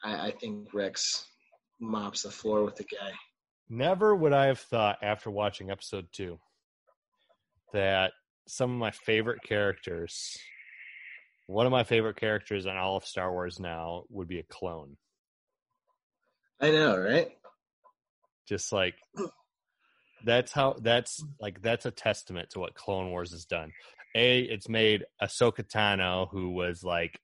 I, 0.05 0.29
I 0.29 0.31
think 0.31 0.73
Rex 0.73 1.27
mops 1.81 2.23
the 2.23 2.31
floor 2.31 2.65
with 2.65 2.77
the 2.77 2.85
guy. 2.85 3.13
Never 3.69 4.15
would 4.15 4.33
I 4.33 4.47
have 4.47 4.61
thought 4.61 4.99
after 5.03 5.31
watching 5.31 5.71
episode 5.71 6.07
two 6.13 6.39
that 7.73 8.13
some 8.47 8.73
of 8.73 8.79
my 8.79 8.91
favorite 8.91 9.43
characters, 9.43 10.37
one 11.47 11.67
of 11.67 11.73
my 11.73 11.85
favorite 11.85 12.17
characters 12.17 12.67
in 12.67 12.77
all 12.77 12.97
of 12.97 13.05
Star 13.05 13.33
Wars 13.33 13.59
now 13.59 14.05
would 14.11 14.29
be 14.29 14.39
a 14.39 14.45
clone. 14.45 14.97
I 16.61 16.71
know, 16.71 16.97
right? 16.97 17.31
Just 18.49 18.73
like 18.73 18.95
that's 20.25 20.53
how 20.53 20.77
that's 20.81 21.23
like 21.41 21.61
that's 21.63 21.87
a 21.87 21.91
testament 21.91 22.51
to 22.51 22.61
what 22.61 22.75
Clone 22.75 23.11
Wars 23.11 23.33
has 23.33 23.45
done. 23.45 23.73
A, 24.17 24.41
it's 24.41 24.69
made 24.69 25.05
Ahsoka 25.23 25.67
Tano, 25.67 26.29
who 26.31 26.51
was 26.51 26.85
like 26.85 27.19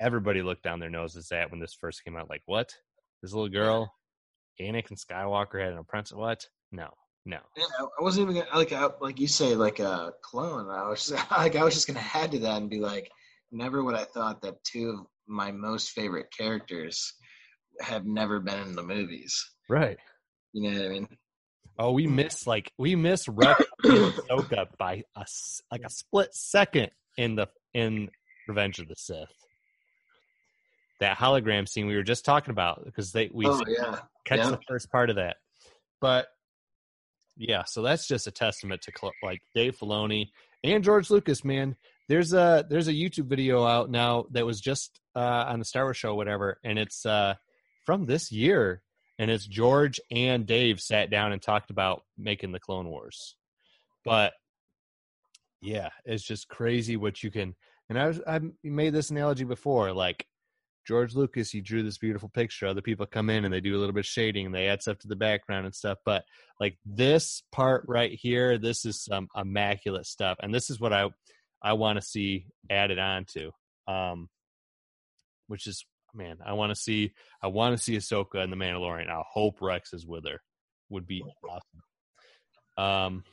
everybody 0.00 0.42
looked 0.42 0.62
down 0.62 0.80
their 0.80 0.90
noses 0.90 1.32
at 1.32 1.50
when 1.50 1.60
this 1.60 1.76
first 1.80 2.04
came 2.04 2.16
out. 2.16 2.28
Like, 2.28 2.42
what? 2.46 2.70
This 3.22 3.32
little 3.32 3.48
girl, 3.48 3.94
Anakin 4.60 4.90
and 4.90 4.98
Skywalker 4.98 5.62
had 5.62 5.72
an 5.72 5.78
apprentice. 5.78 6.12
What? 6.12 6.46
No, 6.70 6.90
no. 7.26 7.38
Yeah, 7.56 7.64
I 7.80 8.02
wasn't 8.02 8.30
even 8.30 8.42
gonna, 8.42 8.56
like 8.56 8.72
I, 8.72 8.88
like 9.00 9.18
you 9.18 9.26
say 9.26 9.54
like 9.54 9.80
a 9.80 10.12
clone. 10.22 10.68
I 10.68 10.88
was 10.88 11.08
just, 11.08 11.30
like 11.30 11.56
I 11.56 11.64
was 11.64 11.74
just 11.74 11.86
gonna 11.86 12.04
add 12.14 12.32
to 12.32 12.38
that 12.40 12.58
and 12.58 12.70
be 12.70 12.80
like, 12.80 13.10
never 13.50 13.82
would 13.82 13.94
I 13.94 14.04
thought 14.04 14.42
that 14.42 14.62
two 14.64 14.90
of 14.90 15.06
my 15.26 15.50
most 15.52 15.90
favorite 15.90 16.26
characters 16.36 17.14
have 17.80 18.04
never 18.04 18.40
been 18.40 18.60
in 18.60 18.74
the 18.74 18.82
movies. 18.82 19.42
Right. 19.68 19.96
You 20.52 20.70
know 20.70 20.78
what 20.78 20.86
I 20.86 20.88
mean? 20.88 21.08
Oh, 21.78 21.92
we 21.92 22.06
mm. 22.06 22.14
miss 22.14 22.46
like 22.46 22.70
we 22.78 22.94
miss 22.94 23.28
Rex 23.28 23.64
and 23.82 24.12
Ahsoka 24.12 24.66
by 24.78 25.02
a 25.16 25.26
like 25.70 25.82
a 25.84 25.90
split 25.90 26.34
second 26.34 26.90
in 27.16 27.34
the 27.34 27.48
in 27.72 28.10
Revenge 28.46 28.78
of 28.78 28.88
the 28.88 28.94
Sith. 28.96 29.28
That 31.00 31.18
hologram 31.18 31.68
scene 31.68 31.86
we 31.86 31.96
were 31.96 32.04
just 32.04 32.24
talking 32.24 32.52
about 32.52 32.84
because 32.84 33.10
they 33.12 33.30
we 33.32 33.46
oh, 33.46 33.60
yeah. 33.66 33.98
catch 34.24 34.38
yeah. 34.38 34.50
the 34.50 34.60
first 34.68 34.90
part 34.90 35.10
of 35.10 35.16
that, 35.16 35.36
but 36.00 36.28
yeah, 37.36 37.64
so 37.64 37.82
that's 37.82 38.06
just 38.06 38.26
a 38.26 38.30
testament 38.30 38.82
to 38.82 38.92
like 39.22 39.40
Dave 39.54 39.76
Filoni 39.76 40.30
and 40.62 40.84
George 40.84 41.10
Lucas. 41.10 41.44
Man, 41.44 41.76
there's 42.08 42.32
a 42.32 42.64
there's 42.68 42.88
a 42.88 42.92
YouTube 42.92 43.26
video 43.26 43.64
out 43.64 43.90
now 43.90 44.26
that 44.30 44.46
was 44.46 44.60
just 44.60 45.00
uh, 45.16 45.44
on 45.48 45.58
the 45.58 45.64
Star 45.64 45.84
Wars 45.84 45.96
show, 45.96 46.14
whatever, 46.14 46.58
and 46.64 46.78
it's 46.78 47.04
uh, 47.06 47.34
from 47.84 48.06
this 48.06 48.30
year 48.32 48.82
and 49.18 49.30
it's 49.30 49.46
George 49.46 50.00
and 50.10 50.46
Dave 50.46 50.80
sat 50.80 51.10
down 51.10 51.32
and 51.32 51.40
talked 51.40 51.70
about 51.70 52.02
making 52.18 52.52
the 52.52 52.60
Clone 52.60 52.88
Wars. 52.88 53.36
But 54.04 54.32
yeah, 55.62 55.90
it's 56.04 56.24
just 56.24 56.48
crazy 56.48 56.96
what 56.96 57.22
you 57.22 57.30
can. 57.30 57.54
And 57.88 57.98
I 57.98 58.06
was 58.08 58.20
I 58.26 58.40
made 58.62 58.92
this 58.92 59.10
analogy 59.10 59.44
before, 59.44 59.92
like 59.92 60.26
George 60.86 61.14
Lucas, 61.14 61.50
he 61.50 61.60
drew 61.60 61.82
this 61.82 61.98
beautiful 61.98 62.28
picture. 62.28 62.66
Other 62.66 62.82
people 62.82 63.06
come 63.06 63.30
in 63.30 63.44
and 63.44 63.52
they 63.52 63.60
do 63.60 63.76
a 63.76 63.78
little 63.78 63.94
bit 63.94 64.00
of 64.00 64.06
shading 64.06 64.46
and 64.46 64.54
they 64.54 64.68
add 64.68 64.82
stuff 64.82 64.98
to 64.98 65.08
the 65.08 65.16
background 65.16 65.64
and 65.64 65.74
stuff. 65.74 65.98
But 66.04 66.24
like 66.60 66.76
this 66.84 67.42
part 67.52 67.84
right 67.88 68.12
here, 68.12 68.58
this 68.58 68.84
is 68.84 69.02
some 69.02 69.28
immaculate 69.34 70.06
stuff, 70.06 70.38
and 70.42 70.54
this 70.54 70.70
is 70.70 70.78
what 70.78 70.92
I 70.92 71.08
I 71.62 71.72
want 71.72 71.98
to 71.98 72.06
see 72.06 72.46
added 72.70 72.98
on 72.98 73.24
to, 73.34 73.50
um, 73.88 74.28
which 75.46 75.66
is 75.66 75.84
man, 76.14 76.38
I 76.44 76.52
want 76.52 76.70
to 76.70 76.80
see 76.80 77.12
I 77.42 77.48
want 77.48 77.76
to 77.76 77.82
see 77.82 77.96
Ahsoka 77.96 78.36
and 78.36 78.52
the 78.52 78.56
Mandalorian. 78.56 79.08
I 79.08 79.22
hope 79.32 79.60
Rex 79.60 79.92
is 79.92 80.06
with 80.06 80.26
her. 80.26 80.40
Would 80.90 81.06
be 81.06 81.22
awesome. 81.42 81.82
Um, 82.76 83.24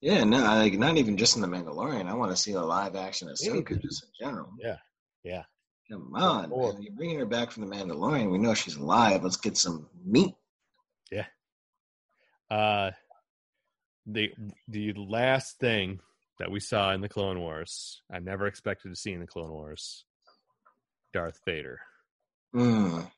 yeah, 0.00 0.24
no, 0.24 0.38
like 0.38 0.78
not 0.78 0.96
even 0.96 1.16
just 1.16 1.36
in 1.36 1.42
the 1.42 1.48
Mandalorian. 1.48 2.08
I 2.08 2.14
want 2.14 2.30
to 2.30 2.36
see 2.36 2.52
a 2.52 2.62
live 2.62 2.96
action 2.96 3.28
Ahsoka 3.28 3.80
just 3.80 4.04
in 4.04 4.26
general. 4.26 4.50
Yeah, 4.58 4.76
yeah. 5.24 5.42
Come 5.90 6.14
on, 6.14 6.50
man. 6.50 6.82
You're 6.82 6.92
bringing 6.92 7.18
her 7.18 7.26
back 7.26 7.50
from 7.50 7.68
the 7.68 7.74
Mandalorian. 7.74 8.30
We 8.30 8.38
know 8.38 8.54
she's 8.54 8.76
alive. 8.76 9.24
Let's 9.24 9.36
get 9.36 9.56
some 9.56 9.88
meat. 10.04 10.34
Yeah. 11.10 11.26
Uh, 12.50 12.92
the 14.06 14.30
the 14.68 14.92
last 14.94 15.58
thing 15.58 16.00
that 16.38 16.50
we 16.50 16.60
saw 16.60 16.92
in 16.92 17.00
the 17.00 17.08
Clone 17.08 17.40
Wars, 17.40 18.02
I 18.10 18.18
never 18.18 18.46
expected 18.46 18.88
to 18.88 18.96
see 18.96 19.12
in 19.12 19.20
the 19.20 19.26
Clone 19.26 19.50
Wars, 19.50 20.04
Darth 21.12 21.40
Vader. 21.44 21.80
Mm. 22.54 23.10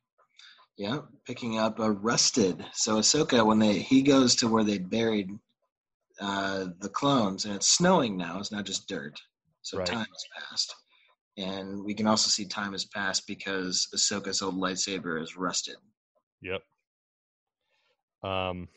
Yeah, 0.76 1.00
picking 1.26 1.58
up 1.58 1.78
Arrested. 1.78 2.64
So 2.72 2.96
Ahsoka, 2.96 3.44
when 3.44 3.58
they 3.58 3.78
he 3.78 4.02
goes 4.02 4.34
to 4.36 4.48
where 4.48 4.64
they 4.64 4.78
buried 4.78 5.30
uh, 6.20 6.66
the 6.80 6.88
clones, 6.88 7.44
and 7.44 7.54
it's 7.54 7.68
snowing 7.68 8.16
now. 8.16 8.38
It's 8.38 8.52
not 8.52 8.64
just 8.64 8.88
dirt. 8.88 9.20
So 9.62 9.78
right. 9.78 9.86
time 9.86 10.06
has 10.10 10.48
passed, 10.48 10.74
and 11.36 11.84
we 11.84 11.94
can 11.94 12.06
also 12.06 12.28
see 12.28 12.46
time 12.46 12.72
has 12.72 12.84
passed 12.84 13.26
because 13.26 13.88
Ahsoka's 13.94 14.42
old 14.42 14.56
lightsaber 14.56 15.20
is 15.22 15.36
rusted. 15.36 15.76
Yep. 16.42 16.62
Um, 18.22 18.68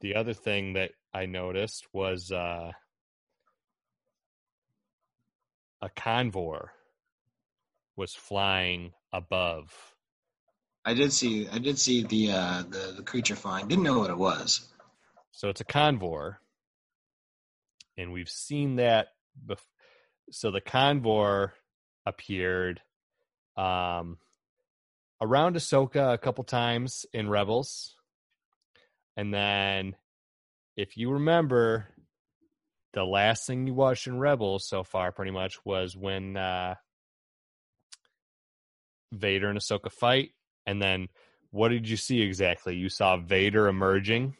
the 0.00 0.14
other 0.14 0.32
thing 0.32 0.74
that 0.74 0.92
I 1.12 1.26
noticed 1.26 1.86
was 1.92 2.32
uh, 2.32 2.72
a 5.82 5.88
convor 5.90 6.68
was 7.96 8.14
flying 8.14 8.92
above. 9.12 9.72
I 10.84 10.94
did 10.94 11.12
see 11.12 11.46
I 11.48 11.58
did 11.58 11.78
see 11.78 12.04
the 12.04 12.32
uh 12.32 12.62
the, 12.68 12.94
the 12.96 13.02
creature 13.02 13.36
flying. 13.36 13.68
Didn't 13.68 13.84
know 13.84 13.98
what 13.98 14.10
it 14.10 14.16
was. 14.16 14.68
So 15.32 15.48
it's 15.48 15.60
a 15.60 15.64
convor. 15.64 16.36
And 17.98 18.12
we've 18.12 18.30
seen 18.30 18.76
that 18.76 19.08
bef- 19.46 19.58
so 20.30 20.50
the 20.50 20.60
convor 20.60 21.50
appeared 22.06 22.80
um 23.56 24.18
around 25.20 25.56
Ahsoka 25.56 26.14
a 26.14 26.18
couple 26.18 26.44
times 26.44 27.04
in 27.12 27.28
Rebels. 27.28 27.94
And 29.16 29.34
then 29.34 29.96
if 30.76 30.96
you 30.96 31.12
remember 31.12 31.88
the 32.94 33.04
last 33.04 33.46
thing 33.46 33.66
you 33.66 33.74
watched 33.74 34.06
in 34.06 34.18
Rebels 34.18 34.66
so 34.66 34.82
far 34.82 35.12
pretty 35.12 35.30
much 35.30 35.58
was 35.64 35.96
when 35.96 36.36
uh 36.36 36.76
Vader 39.12 39.48
and 39.48 39.58
Ahsoka 39.58 39.90
fight, 39.90 40.30
and 40.66 40.80
then 40.80 41.08
what 41.50 41.68
did 41.70 41.88
you 41.88 41.96
see 41.96 42.22
exactly? 42.22 42.76
You 42.76 42.88
saw 42.88 43.16
Vader 43.16 43.66
emerging 43.66 44.36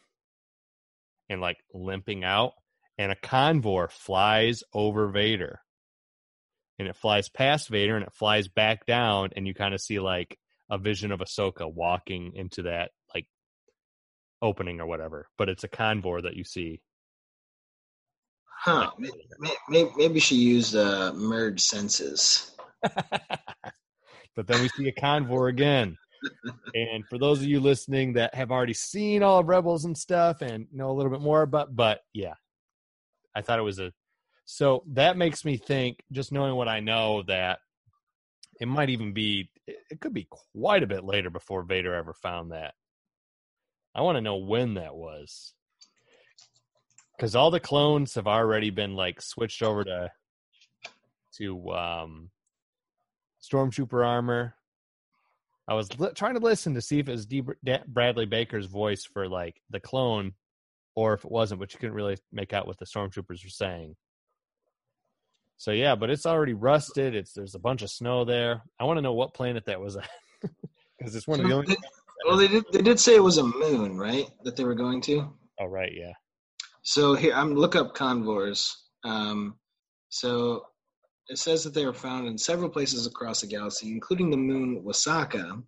and 1.28 1.40
like 1.40 1.58
limping 1.74 2.24
out, 2.24 2.52
and 2.96 3.10
a 3.12 3.16
convor 3.16 3.90
flies 3.90 4.62
over 4.72 5.08
Vader. 5.08 5.60
And 6.80 6.88
it 6.88 6.96
flies 6.96 7.28
past 7.28 7.68
Vader 7.68 7.94
and 7.94 8.06
it 8.06 8.14
flies 8.14 8.48
back 8.48 8.86
down, 8.86 9.30
and 9.36 9.46
you 9.46 9.52
kind 9.52 9.74
of 9.74 9.82
see 9.82 10.00
like 10.00 10.38
a 10.70 10.78
vision 10.78 11.12
of 11.12 11.20
Ahsoka 11.20 11.70
walking 11.70 12.32
into 12.34 12.62
that 12.62 12.92
like 13.14 13.26
opening 14.40 14.80
or 14.80 14.86
whatever. 14.86 15.28
But 15.36 15.50
it's 15.50 15.62
a 15.62 15.68
convor 15.68 16.22
that 16.22 16.36
you 16.36 16.44
see. 16.44 16.80
Huh. 18.46 18.92
Maybe, 19.68 19.90
maybe 19.98 20.20
she 20.20 20.36
used 20.36 20.74
uh, 20.74 21.12
merge 21.14 21.60
senses. 21.60 22.50
but 22.82 24.46
then 24.46 24.62
we 24.62 24.68
see 24.70 24.88
a 24.88 24.92
convor 24.92 25.50
again. 25.50 25.98
and 26.74 27.04
for 27.10 27.18
those 27.18 27.40
of 27.40 27.44
you 27.44 27.60
listening 27.60 28.14
that 28.14 28.34
have 28.34 28.50
already 28.50 28.72
seen 28.72 29.22
all 29.22 29.40
of 29.40 29.48
Rebels 29.48 29.84
and 29.84 29.98
stuff 29.98 30.40
and 30.40 30.66
know 30.72 30.90
a 30.90 30.94
little 30.94 31.12
bit 31.12 31.20
more, 31.20 31.44
but 31.44 31.76
but 31.76 32.00
yeah, 32.14 32.34
I 33.34 33.42
thought 33.42 33.58
it 33.58 33.62
was 33.62 33.80
a 33.80 33.92
so 34.52 34.82
that 34.94 35.16
makes 35.16 35.44
me 35.44 35.56
think, 35.56 36.02
just 36.10 36.32
knowing 36.32 36.56
what 36.56 36.66
I 36.66 36.80
know, 36.80 37.22
that 37.28 37.60
it 38.60 38.66
might 38.66 38.90
even 38.90 39.12
be 39.12 39.48
it 39.68 40.00
could 40.00 40.12
be 40.12 40.26
quite 40.52 40.82
a 40.82 40.88
bit 40.88 41.04
later 41.04 41.30
before 41.30 41.62
Vader 41.62 41.94
ever 41.94 42.12
found 42.12 42.50
that. 42.50 42.74
I 43.94 44.02
want 44.02 44.16
to 44.16 44.20
know 44.20 44.38
when 44.38 44.74
that 44.74 44.96
was. 44.96 45.54
Cuz 47.20 47.36
all 47.36 47.52
the 47.52 47.60
clones 47.60 48.16
have 48.16 48.26
already 48.26 48.70
been 48.70 48.96
like 48.96 49.22
switched 49.22 49.62
over 49.62 49.84
to 49.84 50.10
to 51.36 51.70
um 51.70 52.30
stormtrooper 53.40 54.04
armor. 54.04 54.56
I 55.68 55.74
was 55.74 55.96
li- 56.00 56.10
trying 56.16 56.34
to 56.34 56.40
listen 56.40 56.74
to 56.74 56.82
see 56.82 56.98
if 56.98 57.08
it 57.08 57.12
was 57.12 57.24
D- 57.26 57.44
Bradley 57.86 58.26
Baker's 58.26 58.66
voice 58.66 59.04
for 59.04 59.28
like 59.28 59.62
the 59.70 59.78
clone, 59.78 60.34
or 60.96 61.14
if 61.14 61.24
it 61.24 61.30
wasn't, 61.30 61.60
but 61.60 61.72
you 61.72 61.78
couldn't 61.78 61.94
really 61.94 62.18
make 62.32 62.52
out 62.52 62.66
what 62.66 62.78
the 62.78 62.84
stormtroopers 62.84 63.44
were 63.44 63.50
saying. 63.50 63.94
So 65.60 65.72
yeah, 65.72 65.94
but 65.94 66.08
it's 66.08 66.24
already 66.24 66.54
rusted. 66.54 67.14
It's 67.14 67.34
there's 67.34 67.54
a 67.54 67.58
bunch 67.58 67.82
of 67.82 67.90
snow 67.90 68.24
there. 68.24 68.62
I 68.80 68.84
want 68.84 68.96
to 68.96 69.02
know 69.02 69.12
what 69.12 69.34
planet 69.34 69.66
that 69.66 69.78
was 69.78 69.94
at 69.94 70.08
because 70.98 71.14
it's 71.14 71.28
one 71.28 71.38
of 71.38 71.46
the 71.46 71.52
only. 71.52 71.76
Well, 72.26 72.38
they 72.38 72.48
did. 72.48 72.64
They 72.72 72.80
did 72.80 72.98
say 72.98 73.14
it 73.14 73.22
was 73.22 73.36
a 73.36 73.44
moon, 73.44 73.98
right? 73.98 74.24
That 74.44 74.56
they 74.56 74.64
were 74.64 74.74
going 74.74 75.02
to. 75.02 75.30
Oh 75.60 75.66
right, 75.66 75.92
yeah. 75.94 76.14
So 76.82 77.12
here, 77.12 77.34
I'm 77.34 77.54
look 77.54 77.76
up 77.76 77.94
convors. 77.94 78.74
Um, 79.04 79.56
so 80.08 80.62
it 81.28 81.36
says 81.36 81.62
that 81.64 81.74
they 81.74 81.84
are 81.84 81.92
found 81.92 82.26
in 82.26 82.38
several 82.38 82.70
places 82.70 83.06
across 83.06 83.42
the 83.42 83.46
galaxy, 83.46 83.92
including 83.92 84.30
the 84.30 84.38
moon 84.38 84.82
Wasskah, 84.82 85.62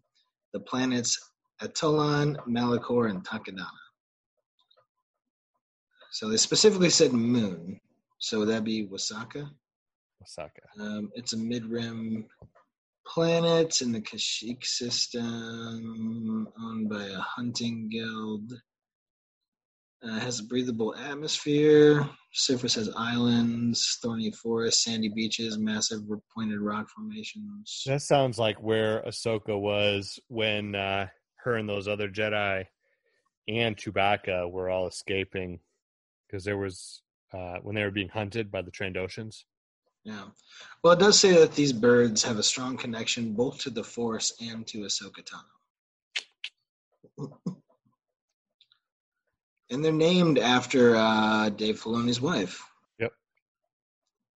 the 0.54 0.60
planets 0.60 1.20
Atollon, 1.60 2.38
Malachor, 2.48 3.10
and 3.10 3.22
Takodana. 3.28 3.68
So 6.12 6.30
they 6.30 6.38
specifically 6.38 6.88
said 6.88 7.12
moon. 7.12 7.78
So 8.20 8.38
would 8.38 8.48
that 8.48 8.64
be 8.64 8.86
Wasskah? 8.86 9.50
Osaka. 10.22 10.62
Um, 10.80 11.10
it's 11.14 11.32
a 11.32 11.38
mid-rim 11.38 12.26
planet 13.06 13.80
in 13.80 13.92
the 13.92 14.00
Kashyyyk 14.00 14.64
system, 14.64 16.48
owned 16.60 16.88
by 16.88 17.04
a 17.04 17.18
hunting 17.18 17.88
guild. 17.88 18.52
Uh, 20.04 20.18
has 20.18 20.40
a 20.40 20.44
breathable 20.44 20.96
atmosphere. 20.96 22.08
Surface 22.32 22.74
has 22.74 22.90
islands, 22.96 23.98
thorny 24.02 24.32
forests, 24.32 24.84
sandy 24.84 25.08
beaches, 25.08 25.58
massive 25.58 26.00
pointed 26.34 26.58
rock 26.58 26.88
formations. 26.88 27.84
That 27.86 28.02
sounds 28.02 28.36
like 28.36 28.60
where 28.60 29.02
Ahsoka 29.02 29.56
was 29.56 30.18
when 30.26 30.74
uh, 30.74 31.06
her 31.44 31.54
and 31.54 31.68
those 31.68 31.86
other 31.86 32.08
Jedi 32.08 32.64
and 33.46 33.76
Chewbacca 33.76 34.50
were 34.50 34.70
all 34.70 34.88
escaping 34.88 35.60
because 36.26 36.44
there 36.44 36.58
was 36.58 37.02
uh, 37.32 37.58
when 37.62 37.76
they 37.76 37.84
were 37.84 37.90
being 37.90 38.08
hunted 38.08 38.50
by 38.50 38.62
the 38.62 38.70
Trandoshans. 38.72 39.44
Yeah. 40.04 40.24
Well, 40.82 40.94
it 40.94 40.98
does 40.98 41.18
say 41.18 41.32
that 41.32 41.54
these 41.54 41.72
birds 41.72 42.22
have 42.24 42.38
a 42.38 42.42
strong 42.42 42.76
connection 42.76 43.34
both 43.34 43.60
to 43.60 43.70
the 43.70 43.84
Force 43.84 44.34
and 44.40 44.66
to 44.68 44.78
Ahsoka 44.78 45.22
Tano. 45.22 45.52
and 49.70 49.84
they're 49.84 49.92
named 49.92 50.38
after 50.38 50.96
uh, 50.96 51.50
Dave 51.50 51.80
Filoni's 51.80 52.20
wife. 52.20 52.62
Yep. 52.98 53.12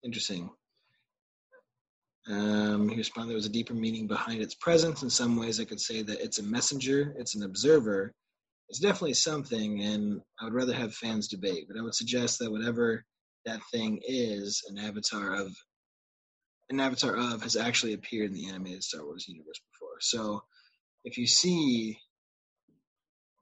Interesting. 0.04 0.50
Um, 2.28 2.88
he 2.88 2.96
responded 2.96 3.30
there 3.30 3.36
was 3.36 3.46
a 3.46 3.50
deeper 3.50 3.74
meaning 3.74 4.06
behind 4.06 4.40
its 4.40 4.54
presence. 4.54 5.02
In 5.02 5.10
some 5.10 5.36
ways, 5.36 5.60
I 5.60 5.64
could 5.64 5.80
say 5.80 6.02
that 6.02 6.22
it's 6.22 6.38
a 6.38 6.42
messenger, 6.42 7.14
it's 7.18 7.34
an 7.34 7.42
observer. 7.42 8.12
It's 8.68 8.78
definitely 8.78 9.14
something, 9.14 9.82
and 9.82 10.22
I 10.40 10.44
would 10.44 10.54
rather 10.54 10.72
have 10.72 10.94
fans 10.94 11.28
debate. 11.28 11.66
But 11.68 11.78
I 11.78 11.82
would 11.82 11.94
suggest 11.94 12.38
that 12.38 12.50
whatever 12.50 13.04
that 13.46 13.60
thing 13.72 14.00
is, 14.06 14.62
an 14.68 14.78
avatar 14.78 15.34
of, 15.34 15.54
an 16.70 16.80
avatar 16.80 17.16
of, 17.16 17.42
has 17.42 17.56
actually 17.56 17.92
appeared 17.92 18.30
in 18.30 18.34
the 18.34 18.48
animated 18.48 18.82
Star 18.82 19.04
Wars 19.04 19.28
universe 19.28 19.60
before. 19.72 20.00
So, 20.00 20.42
if 21.04 21.18
you 21.18 21.26
see 21.26 21.98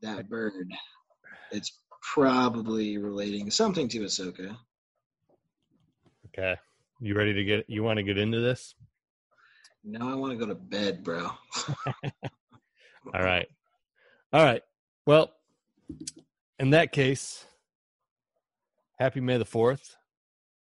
that 0.03 0.29
bird, 0.29 0.67
it's 1.53 1.79
probably 2.03 2.99
relating 2.99 3.51
something 3.51 3.89
to 3.89 4.01
Ahsoka. 4.01 4.57
Okay. 6.29 6.57
You 7.01 7.15
ready 7.15 7.33
to 7.35 7.45
get 7.45 7.69
you 7.69 7.83
want 7.83 7.99
to 7.99 8.03
get 8.03 8.19
into 8.19 8.41
this? 8.41 8.75
No, 9.85 10.11
I 10.11 10.15
want 10.15 10.33
to 10.33 10.39
go 10.39 10.47
to 10.47 10.55
bed, 10.55 11.03
bro. 11.03 11.31
All 13.15 13.23
right. 13.23 13.49
All 14.33 14.45
right. 14.45 14.63
Well, 15.07 15.33
in 16.59 16.71
that 16.71 16.93
case, 16.93 17.45
happy 19.03 19.21
May 19.21 19.37
the 19.37 19.45
4th. 19.45 19.97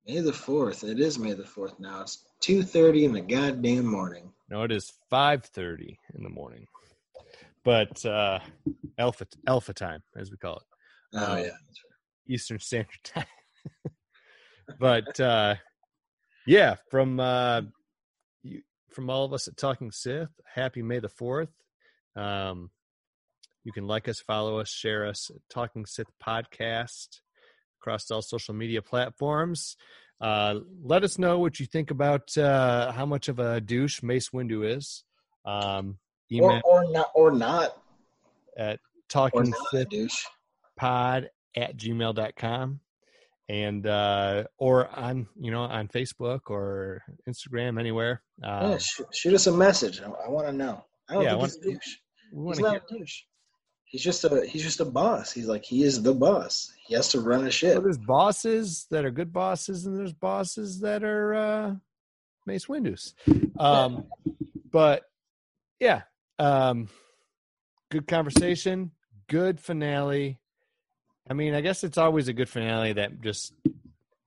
May 0.07 0.21
the 0.21 0.31
fourth. 0.33 0.83
It 0.85 0.99
is 1.01 1.19
May 1.19 1.33
the 1.33 1.45
fourth 1.45 1.77
now. 1.79 2.01
It's 2.01 2.25
two 2.39 2.63
thirty 2.63 3.05
in 3.05 3.11
the 3.13 3.21
goddamn 3.21 3.85
morning. 3.85 4.31
No, 4.49 4.63
it 4.63 4.71
is 4.71 4.91
5:30 5.11 5.97
in 6.15 6.23
the 6.23 6.29
morning. 6.29 6.65
But 7.63 8.03
uh 8.05 8.39
alpha 8.97 9.27
alpha 9.47 9.73
time 9.73 10.01
as 10.17 10.31
we 10.31 10.37
call 10.37 10.57
it. 10.57 10.63
Oh 11.19 11.33
Uh, 11.33 11.35
yeah. 11.37 11.49
Eastern 12.27 12.57
Standard 12.59 12.97
Time. 13.03 13.25
but 14.79 15.19
uh 15.19 15.55
yeah, 16.47 16.75
from 16.89 17.19
uh 17.19 17.61
you, 18.41 18.61
from 18.89 19.09
all 19.11 19.25
of 19.25 19.33
us 19.33 19.47
at 19.47 19.55
Talking 19.57 19.91
Sith, 19.91 20.29
happy 20.55 20.81
May 20.81 20.97
the 20.99 21.09
4th. 21.09 21.49
Um 22.15 22.71
you 23.63 23.71
can 23.71 23.85
like 23.85 24.07
us, 24.07 24.19
follow 24.19 24.57
us, 24.59 24.69
share 24.69 25.05
us 25.05 25.29
at 25.29 25.41
Talking 25.47 25.85
Sith 25.85 26.09
podcast 26.23 27.19
across 27.81 28.09
all 28.11 28.21
social 28.21 28.53
media 28.53 28.81
platforms. 28.81 29.75
Uh 30.19 30.59
let 30.83 31.03
us 31.03 31.17
know 31.17 31.39
what 31.39 31.59
you 31.59 31.65
think 31.65 31.89
about 31.91 32.37
uh 32.37 32.91
how 32.91 33.05
much 33.05 33.27
of 33.27 33.39
a 33.39 33.59
douche 33.59 34.03
Mace 34.03 34.29
Windu 34.29 34.63
is. 34.77 35.03
Um 35.45 35.97
Or, 36.63 36.83
or 36.85 36.91
not 36.91 37.07
or 37.15 37.31
not 37.31 37.75
at 38.57 38.79
talking 39.09 39.51
pod 40.77 41.29
at 41.57 41.75
gmail.com 41.75 42.79
and 43.49 43.87
uh 43.87 44.43
or 44.57 44.87
on 44.87 45.27
you 45.39 45.51
know 45.51 45.63
on 45.63 45.87
facebook 45.89 46.41
or 46.47 47.01
instagram 47.27 47.77
anywhere 47.79 48.21
uh 48.43 48.69
yeah, 48.71 48.77
shoot, 48.77 49.07
shoot 49.13 49.33
us 49.33 49.47
a 49.47 49.51
message. 49.51 50.01
I, 50.01 50.05
I 50.05 50.29
want 50.29 50.47
to 50.47 50.53
know. 50.53 50.85
I 51.09 51.13
don't 51.15 51.23
Yeah, 51.23 51.35
I 51.35 51.39
think 51.39 51.43
he's 51.43 51.55
a 51.57 51.61
douche. 51.71 51.95
He's 52.47 52.59
not 52.59 52.77
a 52.77 52.81
douche. 52.97 53.17
He's 53.91 54.01
just 54.01 54.23
a 54.23 54.45
he's 54.45 54.63
just 54.63 54.79
a 54.79 54.85
boss. 54.85 55.33
He's 55.33 55.47
like 55.47 55.65
he 55.65 55.83
is 55.83 56.01
the 56.01 56.13
boss. 56.13 56.73
He 56.87 56.93
has 56.95 57.09
to 57.09 57.19
run 57.19 57.45
a 57.45 57.51
ship. 57.51 57.73
Well, 57.73 57.83
there's 57.83 57.97
bosses 57.97 58.87
that 58.89 59.03
are 59.03 59.11
good 59.11 59.33
bosses, 59.33 59.85
and 59.85 59.99
there's 59.99 60.13
bosses 60.13 60.79
that 60.79 61.03
are 61.03 61.33
uh, 61.35 61.75
Mace 62.45 62.69
Windu's. 62.69 63.13
Um, 63.59 64.05
but 64.71 65.03
yeah, 65.81 66.03
um, 66.39 66.87
good 67.89 68.07
conversation, 68.07 68.91
good 69.27 69.59
finale. 69.59 70.39
I 71.29 71.33
mean, 71.33 71.53
I 71.53 71.59
guess 71.59 71.83
it's 71.83 71.97
always 71.97 72.29
a 72.29 72.33
good 72.33 72.47
finale 72.49 72.93
that 72.93 73.19
just 73.19 73.53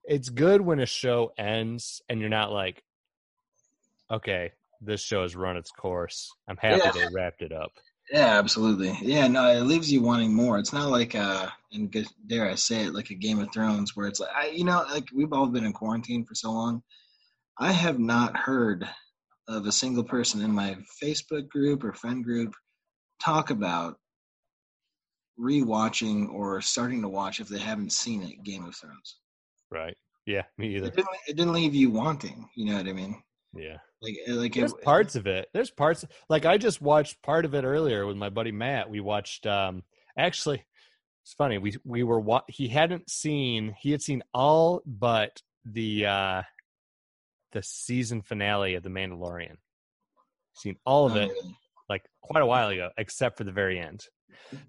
it's 0.04 0.28
good 0.28 0.60
when 0.60 0.78
a 0.78 0.86
show 0.86 1.32
ends 1.38 2.02
and 2.10 2.20
you're 2.20 2.28
not 2.28 2.52
like, 2.52 2.82
okay, 4.10 4.52
this 4.82 5.00
show 5.00 5.22
has 5.22 5.34
run 5.34 5.56
its 5.56 5.70
course. 5.70 6.30
I'm 6.46 6.58
happy 6.58 6.82
Yeah. 6.84 6.92
they 6.92 7.06
wrapped 7.14 7.40
it 7.40 7.52
up. 7.52 7.72
Yeah, 8.10 8.38
absolutely. 8.38 8.96
Yeah, 9.00 9.26
no, 9.28 9.50
it 9.50 9.62
leaves 9.62 9.90
you 9.90 10.02
wanting 10.02 10.34
more. 10.34 10.58
It's 10.58 10.72
not 10.72 10.90
like 10.90 11.14
uh 11.14 11.48
and 11.72 11.94
dare 12.26 12.48
I 12.48 12.54
say 12.54 12.84
it, 12.84 12.94
like 12.94 13.10
a 13.10 13.14
Game 13.14 13.40
of 13.40 13.52
Thrones 13.52 13.96
where 13.96 14.06
it's 14.06 14.20
like 14.20 14.30
I 14.34 14.48
you 14.48 14.64
know, 14.64 14.84
like 14.90 15.08
we've 15.14 15.32
all 15.32 15.46
been 15.46 15.64
in 15.64 15.72
quarantine 15.72 16.24
for 16.24 16.34
so 16.34 16.52
long. 16.52 16.82
I 17.58 17.72
have 17.72 17.98
not 17.98 18.36
heard 18.36 18.88
of 19.48 19.66
a 19.66 19.72
single 19.72 20.04
person 20.04 20.42
in 20.42 20.50
my 20.50 20.76
Facebook 21.02 21.48
group 21.48 21.84
or 21.84 21.92
friend 21.92 22.24
group 22.24 22.54
talk 23.22 23.50
about 23.50 23.96
rewatching 25.38 26.32
or 26.32 26.60
starting 26.60 27.02
to 27.02 27.08
watch 27.08 27.40
if 27.40 27.48
they 27.48 27.58
haven't 27.58 27.92
seen 27.92 28.22
it 28.22 28.42
Game 28.42 28.64
of 28.64 28.76
Thrones. 28.76 29.16
Right? 29.70 29.96
Yeah, 30.26 30.42
me 30.58 30.76
either. 30.76 30.86
It 30.86 30.96
didn't, 30.96 31.16
it 31.28 31.36
didn't 31.36 31.52
leave 31.52 31.74
you 31.74 31.90
wanting, 31.90 32.48
you 32.56 32.66
know 32.66 32.76
what 32.76 32.88
I 32.88 32.92
mean? 32.92 33.22
Yeah. 33.56 33.78
Like 34.00 34.16
like 34.28 34.54
There's 34.54 34.72
it, 34.72 34.82
parts 34.82 35.16
of 35.16 35.26
it. 35.26 35.48
There's 35.52 35.70
parts 35.70 36.04
like 36.28 36.44
I 36.44 36.58
just 36.58 36.80
watched 36.80 37.22
part 37.22 37.44
of 37.44 37.54
it 37.54 37.64
earlier 37.64 38.06
with 38.06 38.16
my 38.16 38.28
buddy 38.28 38.52
Matt. 38.52 38.90
We 38.90 39.00
watched 39.00 39.46
um 39.46 39.82
actually 40.16 40.64
it's 41.22 41.32
funny. 41.32 41.58
We 41.58 41.76
we 41.84 42.02
were 42.02 42.20
wa- 42.20 42.42
he 42.48 42.68
hadn't 42.68 43.10
seen 43.10 43.74
he 43.80 43.90
had 43.90 44.02
seen 44.02 44.22
all 44.34 44.82
but 44.84 45.40
the 45.64 46.06
uh 46.06 46.42
the 47.52 47.62
season 47.62 48.20
finale 48.20 48.74
of 48.74 48.82
The 48.82 48.90
Mandalorian. 48.90 49.56
Seen 50.54 50.76
all 50.84 51.06
of 51.06 51.16
it 51.16 51.30
like 51.88 52.04
quite 52.20 52.42
a 52.42 52.46
while 52.46 52.68
ago 52.68 52.90
except 52.98 53.38
for 53.38 53.44
the 53.44 53.52
very 53.52 53.78
end. 53.78 54.04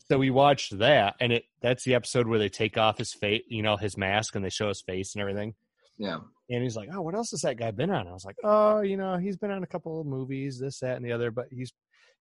So 0.10 0.18
we 0.18 0.30
watched 0.30 0.78
that 0.80 1.16
and 1.20 1.34
it 1.34 1.44
that's 1.62 1.84
the 1.84 1.96
episode 1.96 2.28
where 2.28 2.40
they 2.40 2.50
take 2.50 2.78
off 2.78 2.98
his 2.98 3.14
face, 3.14 3.44
you 3.50 3.64
know, 3.64 3.76
his 3.76 3.98
mask 3.98 4.36
and 4.36 4.46
they 4.46 4.50
show 4.50 4.70
his 4.70 4.82
face 4.82 5.14
and 5.14 5.22
everything. 5.22 5.56
Yeah. 5.98 6.20
And 6.50 6.62
he's 6.62 6.76
like, 6.76 6.90
"Oh, 6.94 7.02
what 7.02 7.16
else 7.16 7.32
has 7.32 7.42
that 7.42 7.58
guy 7.58 7.72
been 7.72 7.92
on?" 7.92 8.08
I 8.08 8.14
was 8.14 8.26
like, 8.26 8.38
"Oh, 8.44 8.82
you 8.82 8.98
know, 8.98 9.18
he's 9.18 9.38
been 9.38 9.52
on 9.52 9.64
a 9.64 9.68
couple 9.68 10.00
of 10.00 10.08
movies, 10.08 10.60
this, 10.60 10.80
that, 10.80 10.96
and 10.96 11.06
the 11.06 11.12
other, 11.12 11.32
but 11.32 11.48
he's 11.52 11.74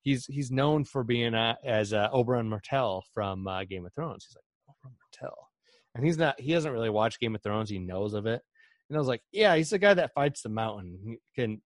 he's 0.02 0.24
he's 0.26 0.50
known 0.50 0.84
for 0.84 1.04
being 1.04 1.34
uh, 1.34 1.56
as 1.64 1.92
uh, 1.92 2.10
Oberyn 2.10 2.46
Martell 2.46 3.04
from 3.12 3.46
uh, 3.46 3.64
Game 3.64 3.84
of 3.84 3.92
Thrones." 3.94 4.26
He's 4.26 4.36
like, 4.36 4.74
"Oberyn 4.76 4.94
Martell," 5.22 5.48
and 5.94 6.04
he's 6.06 6.16
not. 6.18 6.40
He 6.40 6.52
hasn't 6.52 6.72
really 6.72 6.90
watched 6.90 7.20
Game 7.20 7.34
of 7.34 7.42
Thrones. 7.42 7.68
He 7.68 7.78
knows 7.78 8.14
of 8.14 8.26
it, 8.26 8.40
and 8.88 8.96
I 8.96 8.98
was 8.98 9.08
like, 9.08 9.22
"Yeah, 9.30 9.56
he's 9.56 9.70
the 9.70 9.78
guy 9.78 9.94
that 9.94 10.14
fights 10.14 10.42
the 10.42 10.48
mountain." 10.48 10.98
He 11.04 11.18
can 11.34 11.60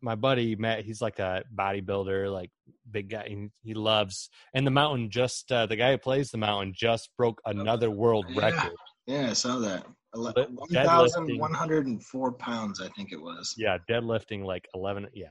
my 0.00 0.14
buddy 0.14 0.56
Matt? 0.56 0.84
He's 0.84 1.00
like 1.00 1.18
a 1.18 1.42
bodybuilder, 1.54 2.32
like 2.32 2.50
big 2.90 3.10
guy. 3.10 3.24
He, 3.28 3.48
he 3.62 3.74
loves 3.74 4.30
and 4.54 4.66
the 4.66 4.70
mountain. 4.70 5.10
Just 5.10 5.50
uh, 5.50 5.66
the 5.66 5.76
guy 5.76 5.92
who 5.92 5.98
plays 5.98 6.30
the 6.30 6.38
mountain 6.38 6.72
just 6.74 7.10
broke 7.16 7.40
another 7.44 7.90
world 7.90 8.26
record. 8.36 8.72
Yeah, 8.72 8.95
I 9.08 9.32
saw 9.32 9.58
that. 9.60 9.86
Ele- 10.14 10.32
1,104 10.34 12.32
pounds, 12.32 12.80
I 12.80 12.88
think 12.88 13.12
it 13.12 13.20
was. 13.20 13.54
yeah 13.58 13.78
deadlifting 13.88 14.44
like 14.44 14.66
11 14.74 15.08
yeah 15.14 15.28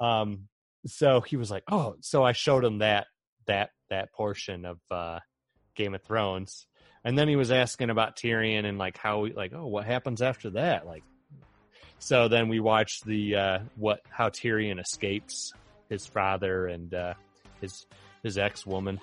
um 0.00 0.48
so 0.86 1.20
he 1.20 1.36
was 1.36 1.50
like 1.50 1.64
oh 1.70 1.96
so 2.00 2.22
i 2.24 2.32
showed 2.32 2.64
him 2.64 2.78
that 2.78 3.06
that 3.46 3.70
that 3.90 4.12
portion 4.12 4.64
of 4.64 4.78
uh 4.90 5.20
game 5.74 5.94
of 5.94 6.02
thrones 6.02 6.66
and 7.04 7.16
then 7.18 7.28
he 7.28 7.36
was 7.36 7.50
asking 7.52 7.90
about 7.90 8.16
tyrion 8.16 8.64
and 8.64 8.78
like 8.78 8.96
how 8.96 9.26
like 9.36 9.52
oh 9.54 9.66
what 9.66 9.84
happens 9.84 10.22
after 10.22 10.50
that 10.50 10.86
like 10.86 11.04
So 11.98 12.28
then 12.28 12.48
we 12.48 12.60
watched 12.60 13.04
the 13.06 13.34
uh, 13.36 13.58
what 13.76 14.00
how 14.10 14.28
Tyrion 14.28 14.78
escapes 14.80 15.52
his 15.88 16.06
father 16.06 16.66
and 16.66 16.92
uh, 16.92 17.14
his 17.60 17.86
his 18.22 18.36
ex 18.36 18.66
woman. 18.66 19.00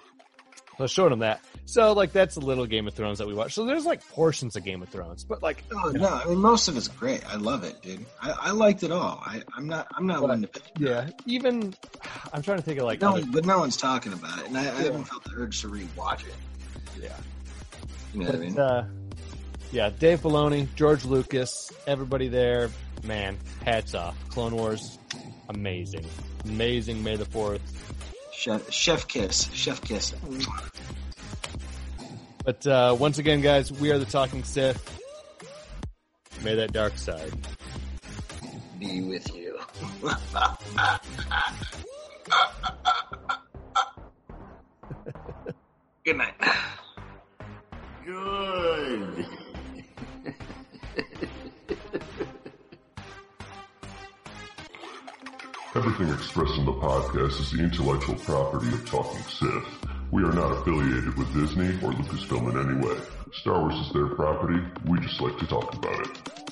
I 0.80 0.86
showed 0.88 1.12
him 1.12 1.20
that. 1.20 1.42
So 1.66 1.94
like 1.94 2.12
that's 2.12 2.36
a 2.36 2.40
little 2.40 2.66
Game 2.66 2.88
of 2.88 2.94
Thrones 2.94 3.20
that 3.20 3.28
we 3.28 3.34
watched. 3.34 3.54
So 3.56 3.66
there's 3.66 3.86
like 3.86 4.08
portions 4.10 4.56
of 4.56 4.64
Game 4.64 4.82
of 4.82 4.90
Thrones, 4.90 5.24
but 5.24 5.42
like 5.44 5.64
Oh 5.74 5.92
no, 5.92 6.08
I 6.10 6.26
mean 6.26 6.40
most 6.40 6.68
of 6.68 6.76
it's 6.78 6.88
great. 6.88 7.24
I 7.32 7.36
love 7.36 7.64
it, 7.64 7.82
dude. 7.82 8.06
I, 8.22 8.32
I 8.32 8.52
liked 8.52 8.84
it 8.84 8.92
all. 8.92 9.22
I, 9.26 9.42
I'm 9.56 9.68
not 9.68 9.88
I'm 9.96 10.06
not 10.08 10.22
But- 10.22 10.30
one 10.30 10.42
to 10.42 10.48
pick. 10.48 10.64
yeah, 10.80 11.10
even 11.26 11.74
I'm 12.34 12.42
trying 12.42 12.58
to 12.58 12.64
think 12.64 12.80
of 12.80 12.86
like 12.86 13.02
no, 13.02 13.16
other- 13.18 13.26
but 13.32 13.46
no 13.46 13.60
one's 13.60 13.78
talking 13.78 14.14
about 14.14 14.40
it, 14.40 14.48
and 14.48 14.58
I, 14.58 14.62
I 14.62 14.82
haven't 14.84 15.06
felt 15.06 15.24
the 15.24 15.32
urge 15.38 15.62
to 15.62 15.68
rewatch 15.70 16.28
it. 16.28 16.36
yeah. 17.02 17.16
You 18.14 18.20
know 18.22 18.26
what 18.28 18.36
I 18.36 18.40
mean? 18.40 18.60
uh, 18.60 18.88
yeah, 19.72 19.90
Dave 19.90 20.22
Filoni, 20.22 20.68
George 20.76 21.04
Lucas, 21.06 21.72
everybody 21.88 22.28
there, 22.28 22.70
man, 23.04 23.38
hats 23.66 23.96
off. 23.96 24.16
Clone 24.30 24.56
Wars, 24.56 25.00
amazing, 25.50 26.06
amazing. 26.46 27.04
May 27.04 27.16
the 27.16 27.26
Fourth. 27.26 27.62
Chef, 28.34 28.72
chef 28.72 29.08
kiss, 29.08 29.50
chef 29.54 29.82
kiss. 29.82 30.14
But 32.44 32.68
uh, 32.68 32.96
once 33.00 33.20
again, 33.20 33.42
guys, 33.42 33.72
we 33.72 33.92
are 33.92 33.98
the 33.98 34.06
Talking 34.06 34.44
Sith. 34.44 35.00
May 36.44 36.56
that 36.56 36.74
dark 36.74 36.98
side. 36.98 37.32
Be 38.80 39.02
with 39.02 39.34
you. 39.34 39.58
Good 46.04 46.18
night. 46.18 46.34
Good. 48.06 49.26
Everything 55.76 56.10
expressed 56.10 56.56
in 56.60 56.66
the 56.66 56.72
podcast 56.74 57.42
is 57.42 57.50
the 57.50 57.64
intellectual 57.64 58.14
property 58.14 58.68
of 58.68 58.86
Talking 58.86 59.24
Sith. 59.24 59.66
We 60.12 60.22
are 60.24 60.32
not 60.32 60.52
affiliated 60.52 61.18
with 61.18 61.34
Disney 61.34 61.70
or 61.82 61.92
Lucasfilm 61.94 62.52
in 62.52 62.70
any 62.70 62.88
way. 62.88 62.96
Star 63.32 63.60
Wars 63.60 63.88
is 63.88 63.92
their 63.92 64.06
property. 64.10 64.62
We 64.86 65.00
just 65.00 65.20
like 65.20 65.36
to 65.40 65.48
talk 65.48 65.74
about 65.74 66.00
it. 66.02 66.43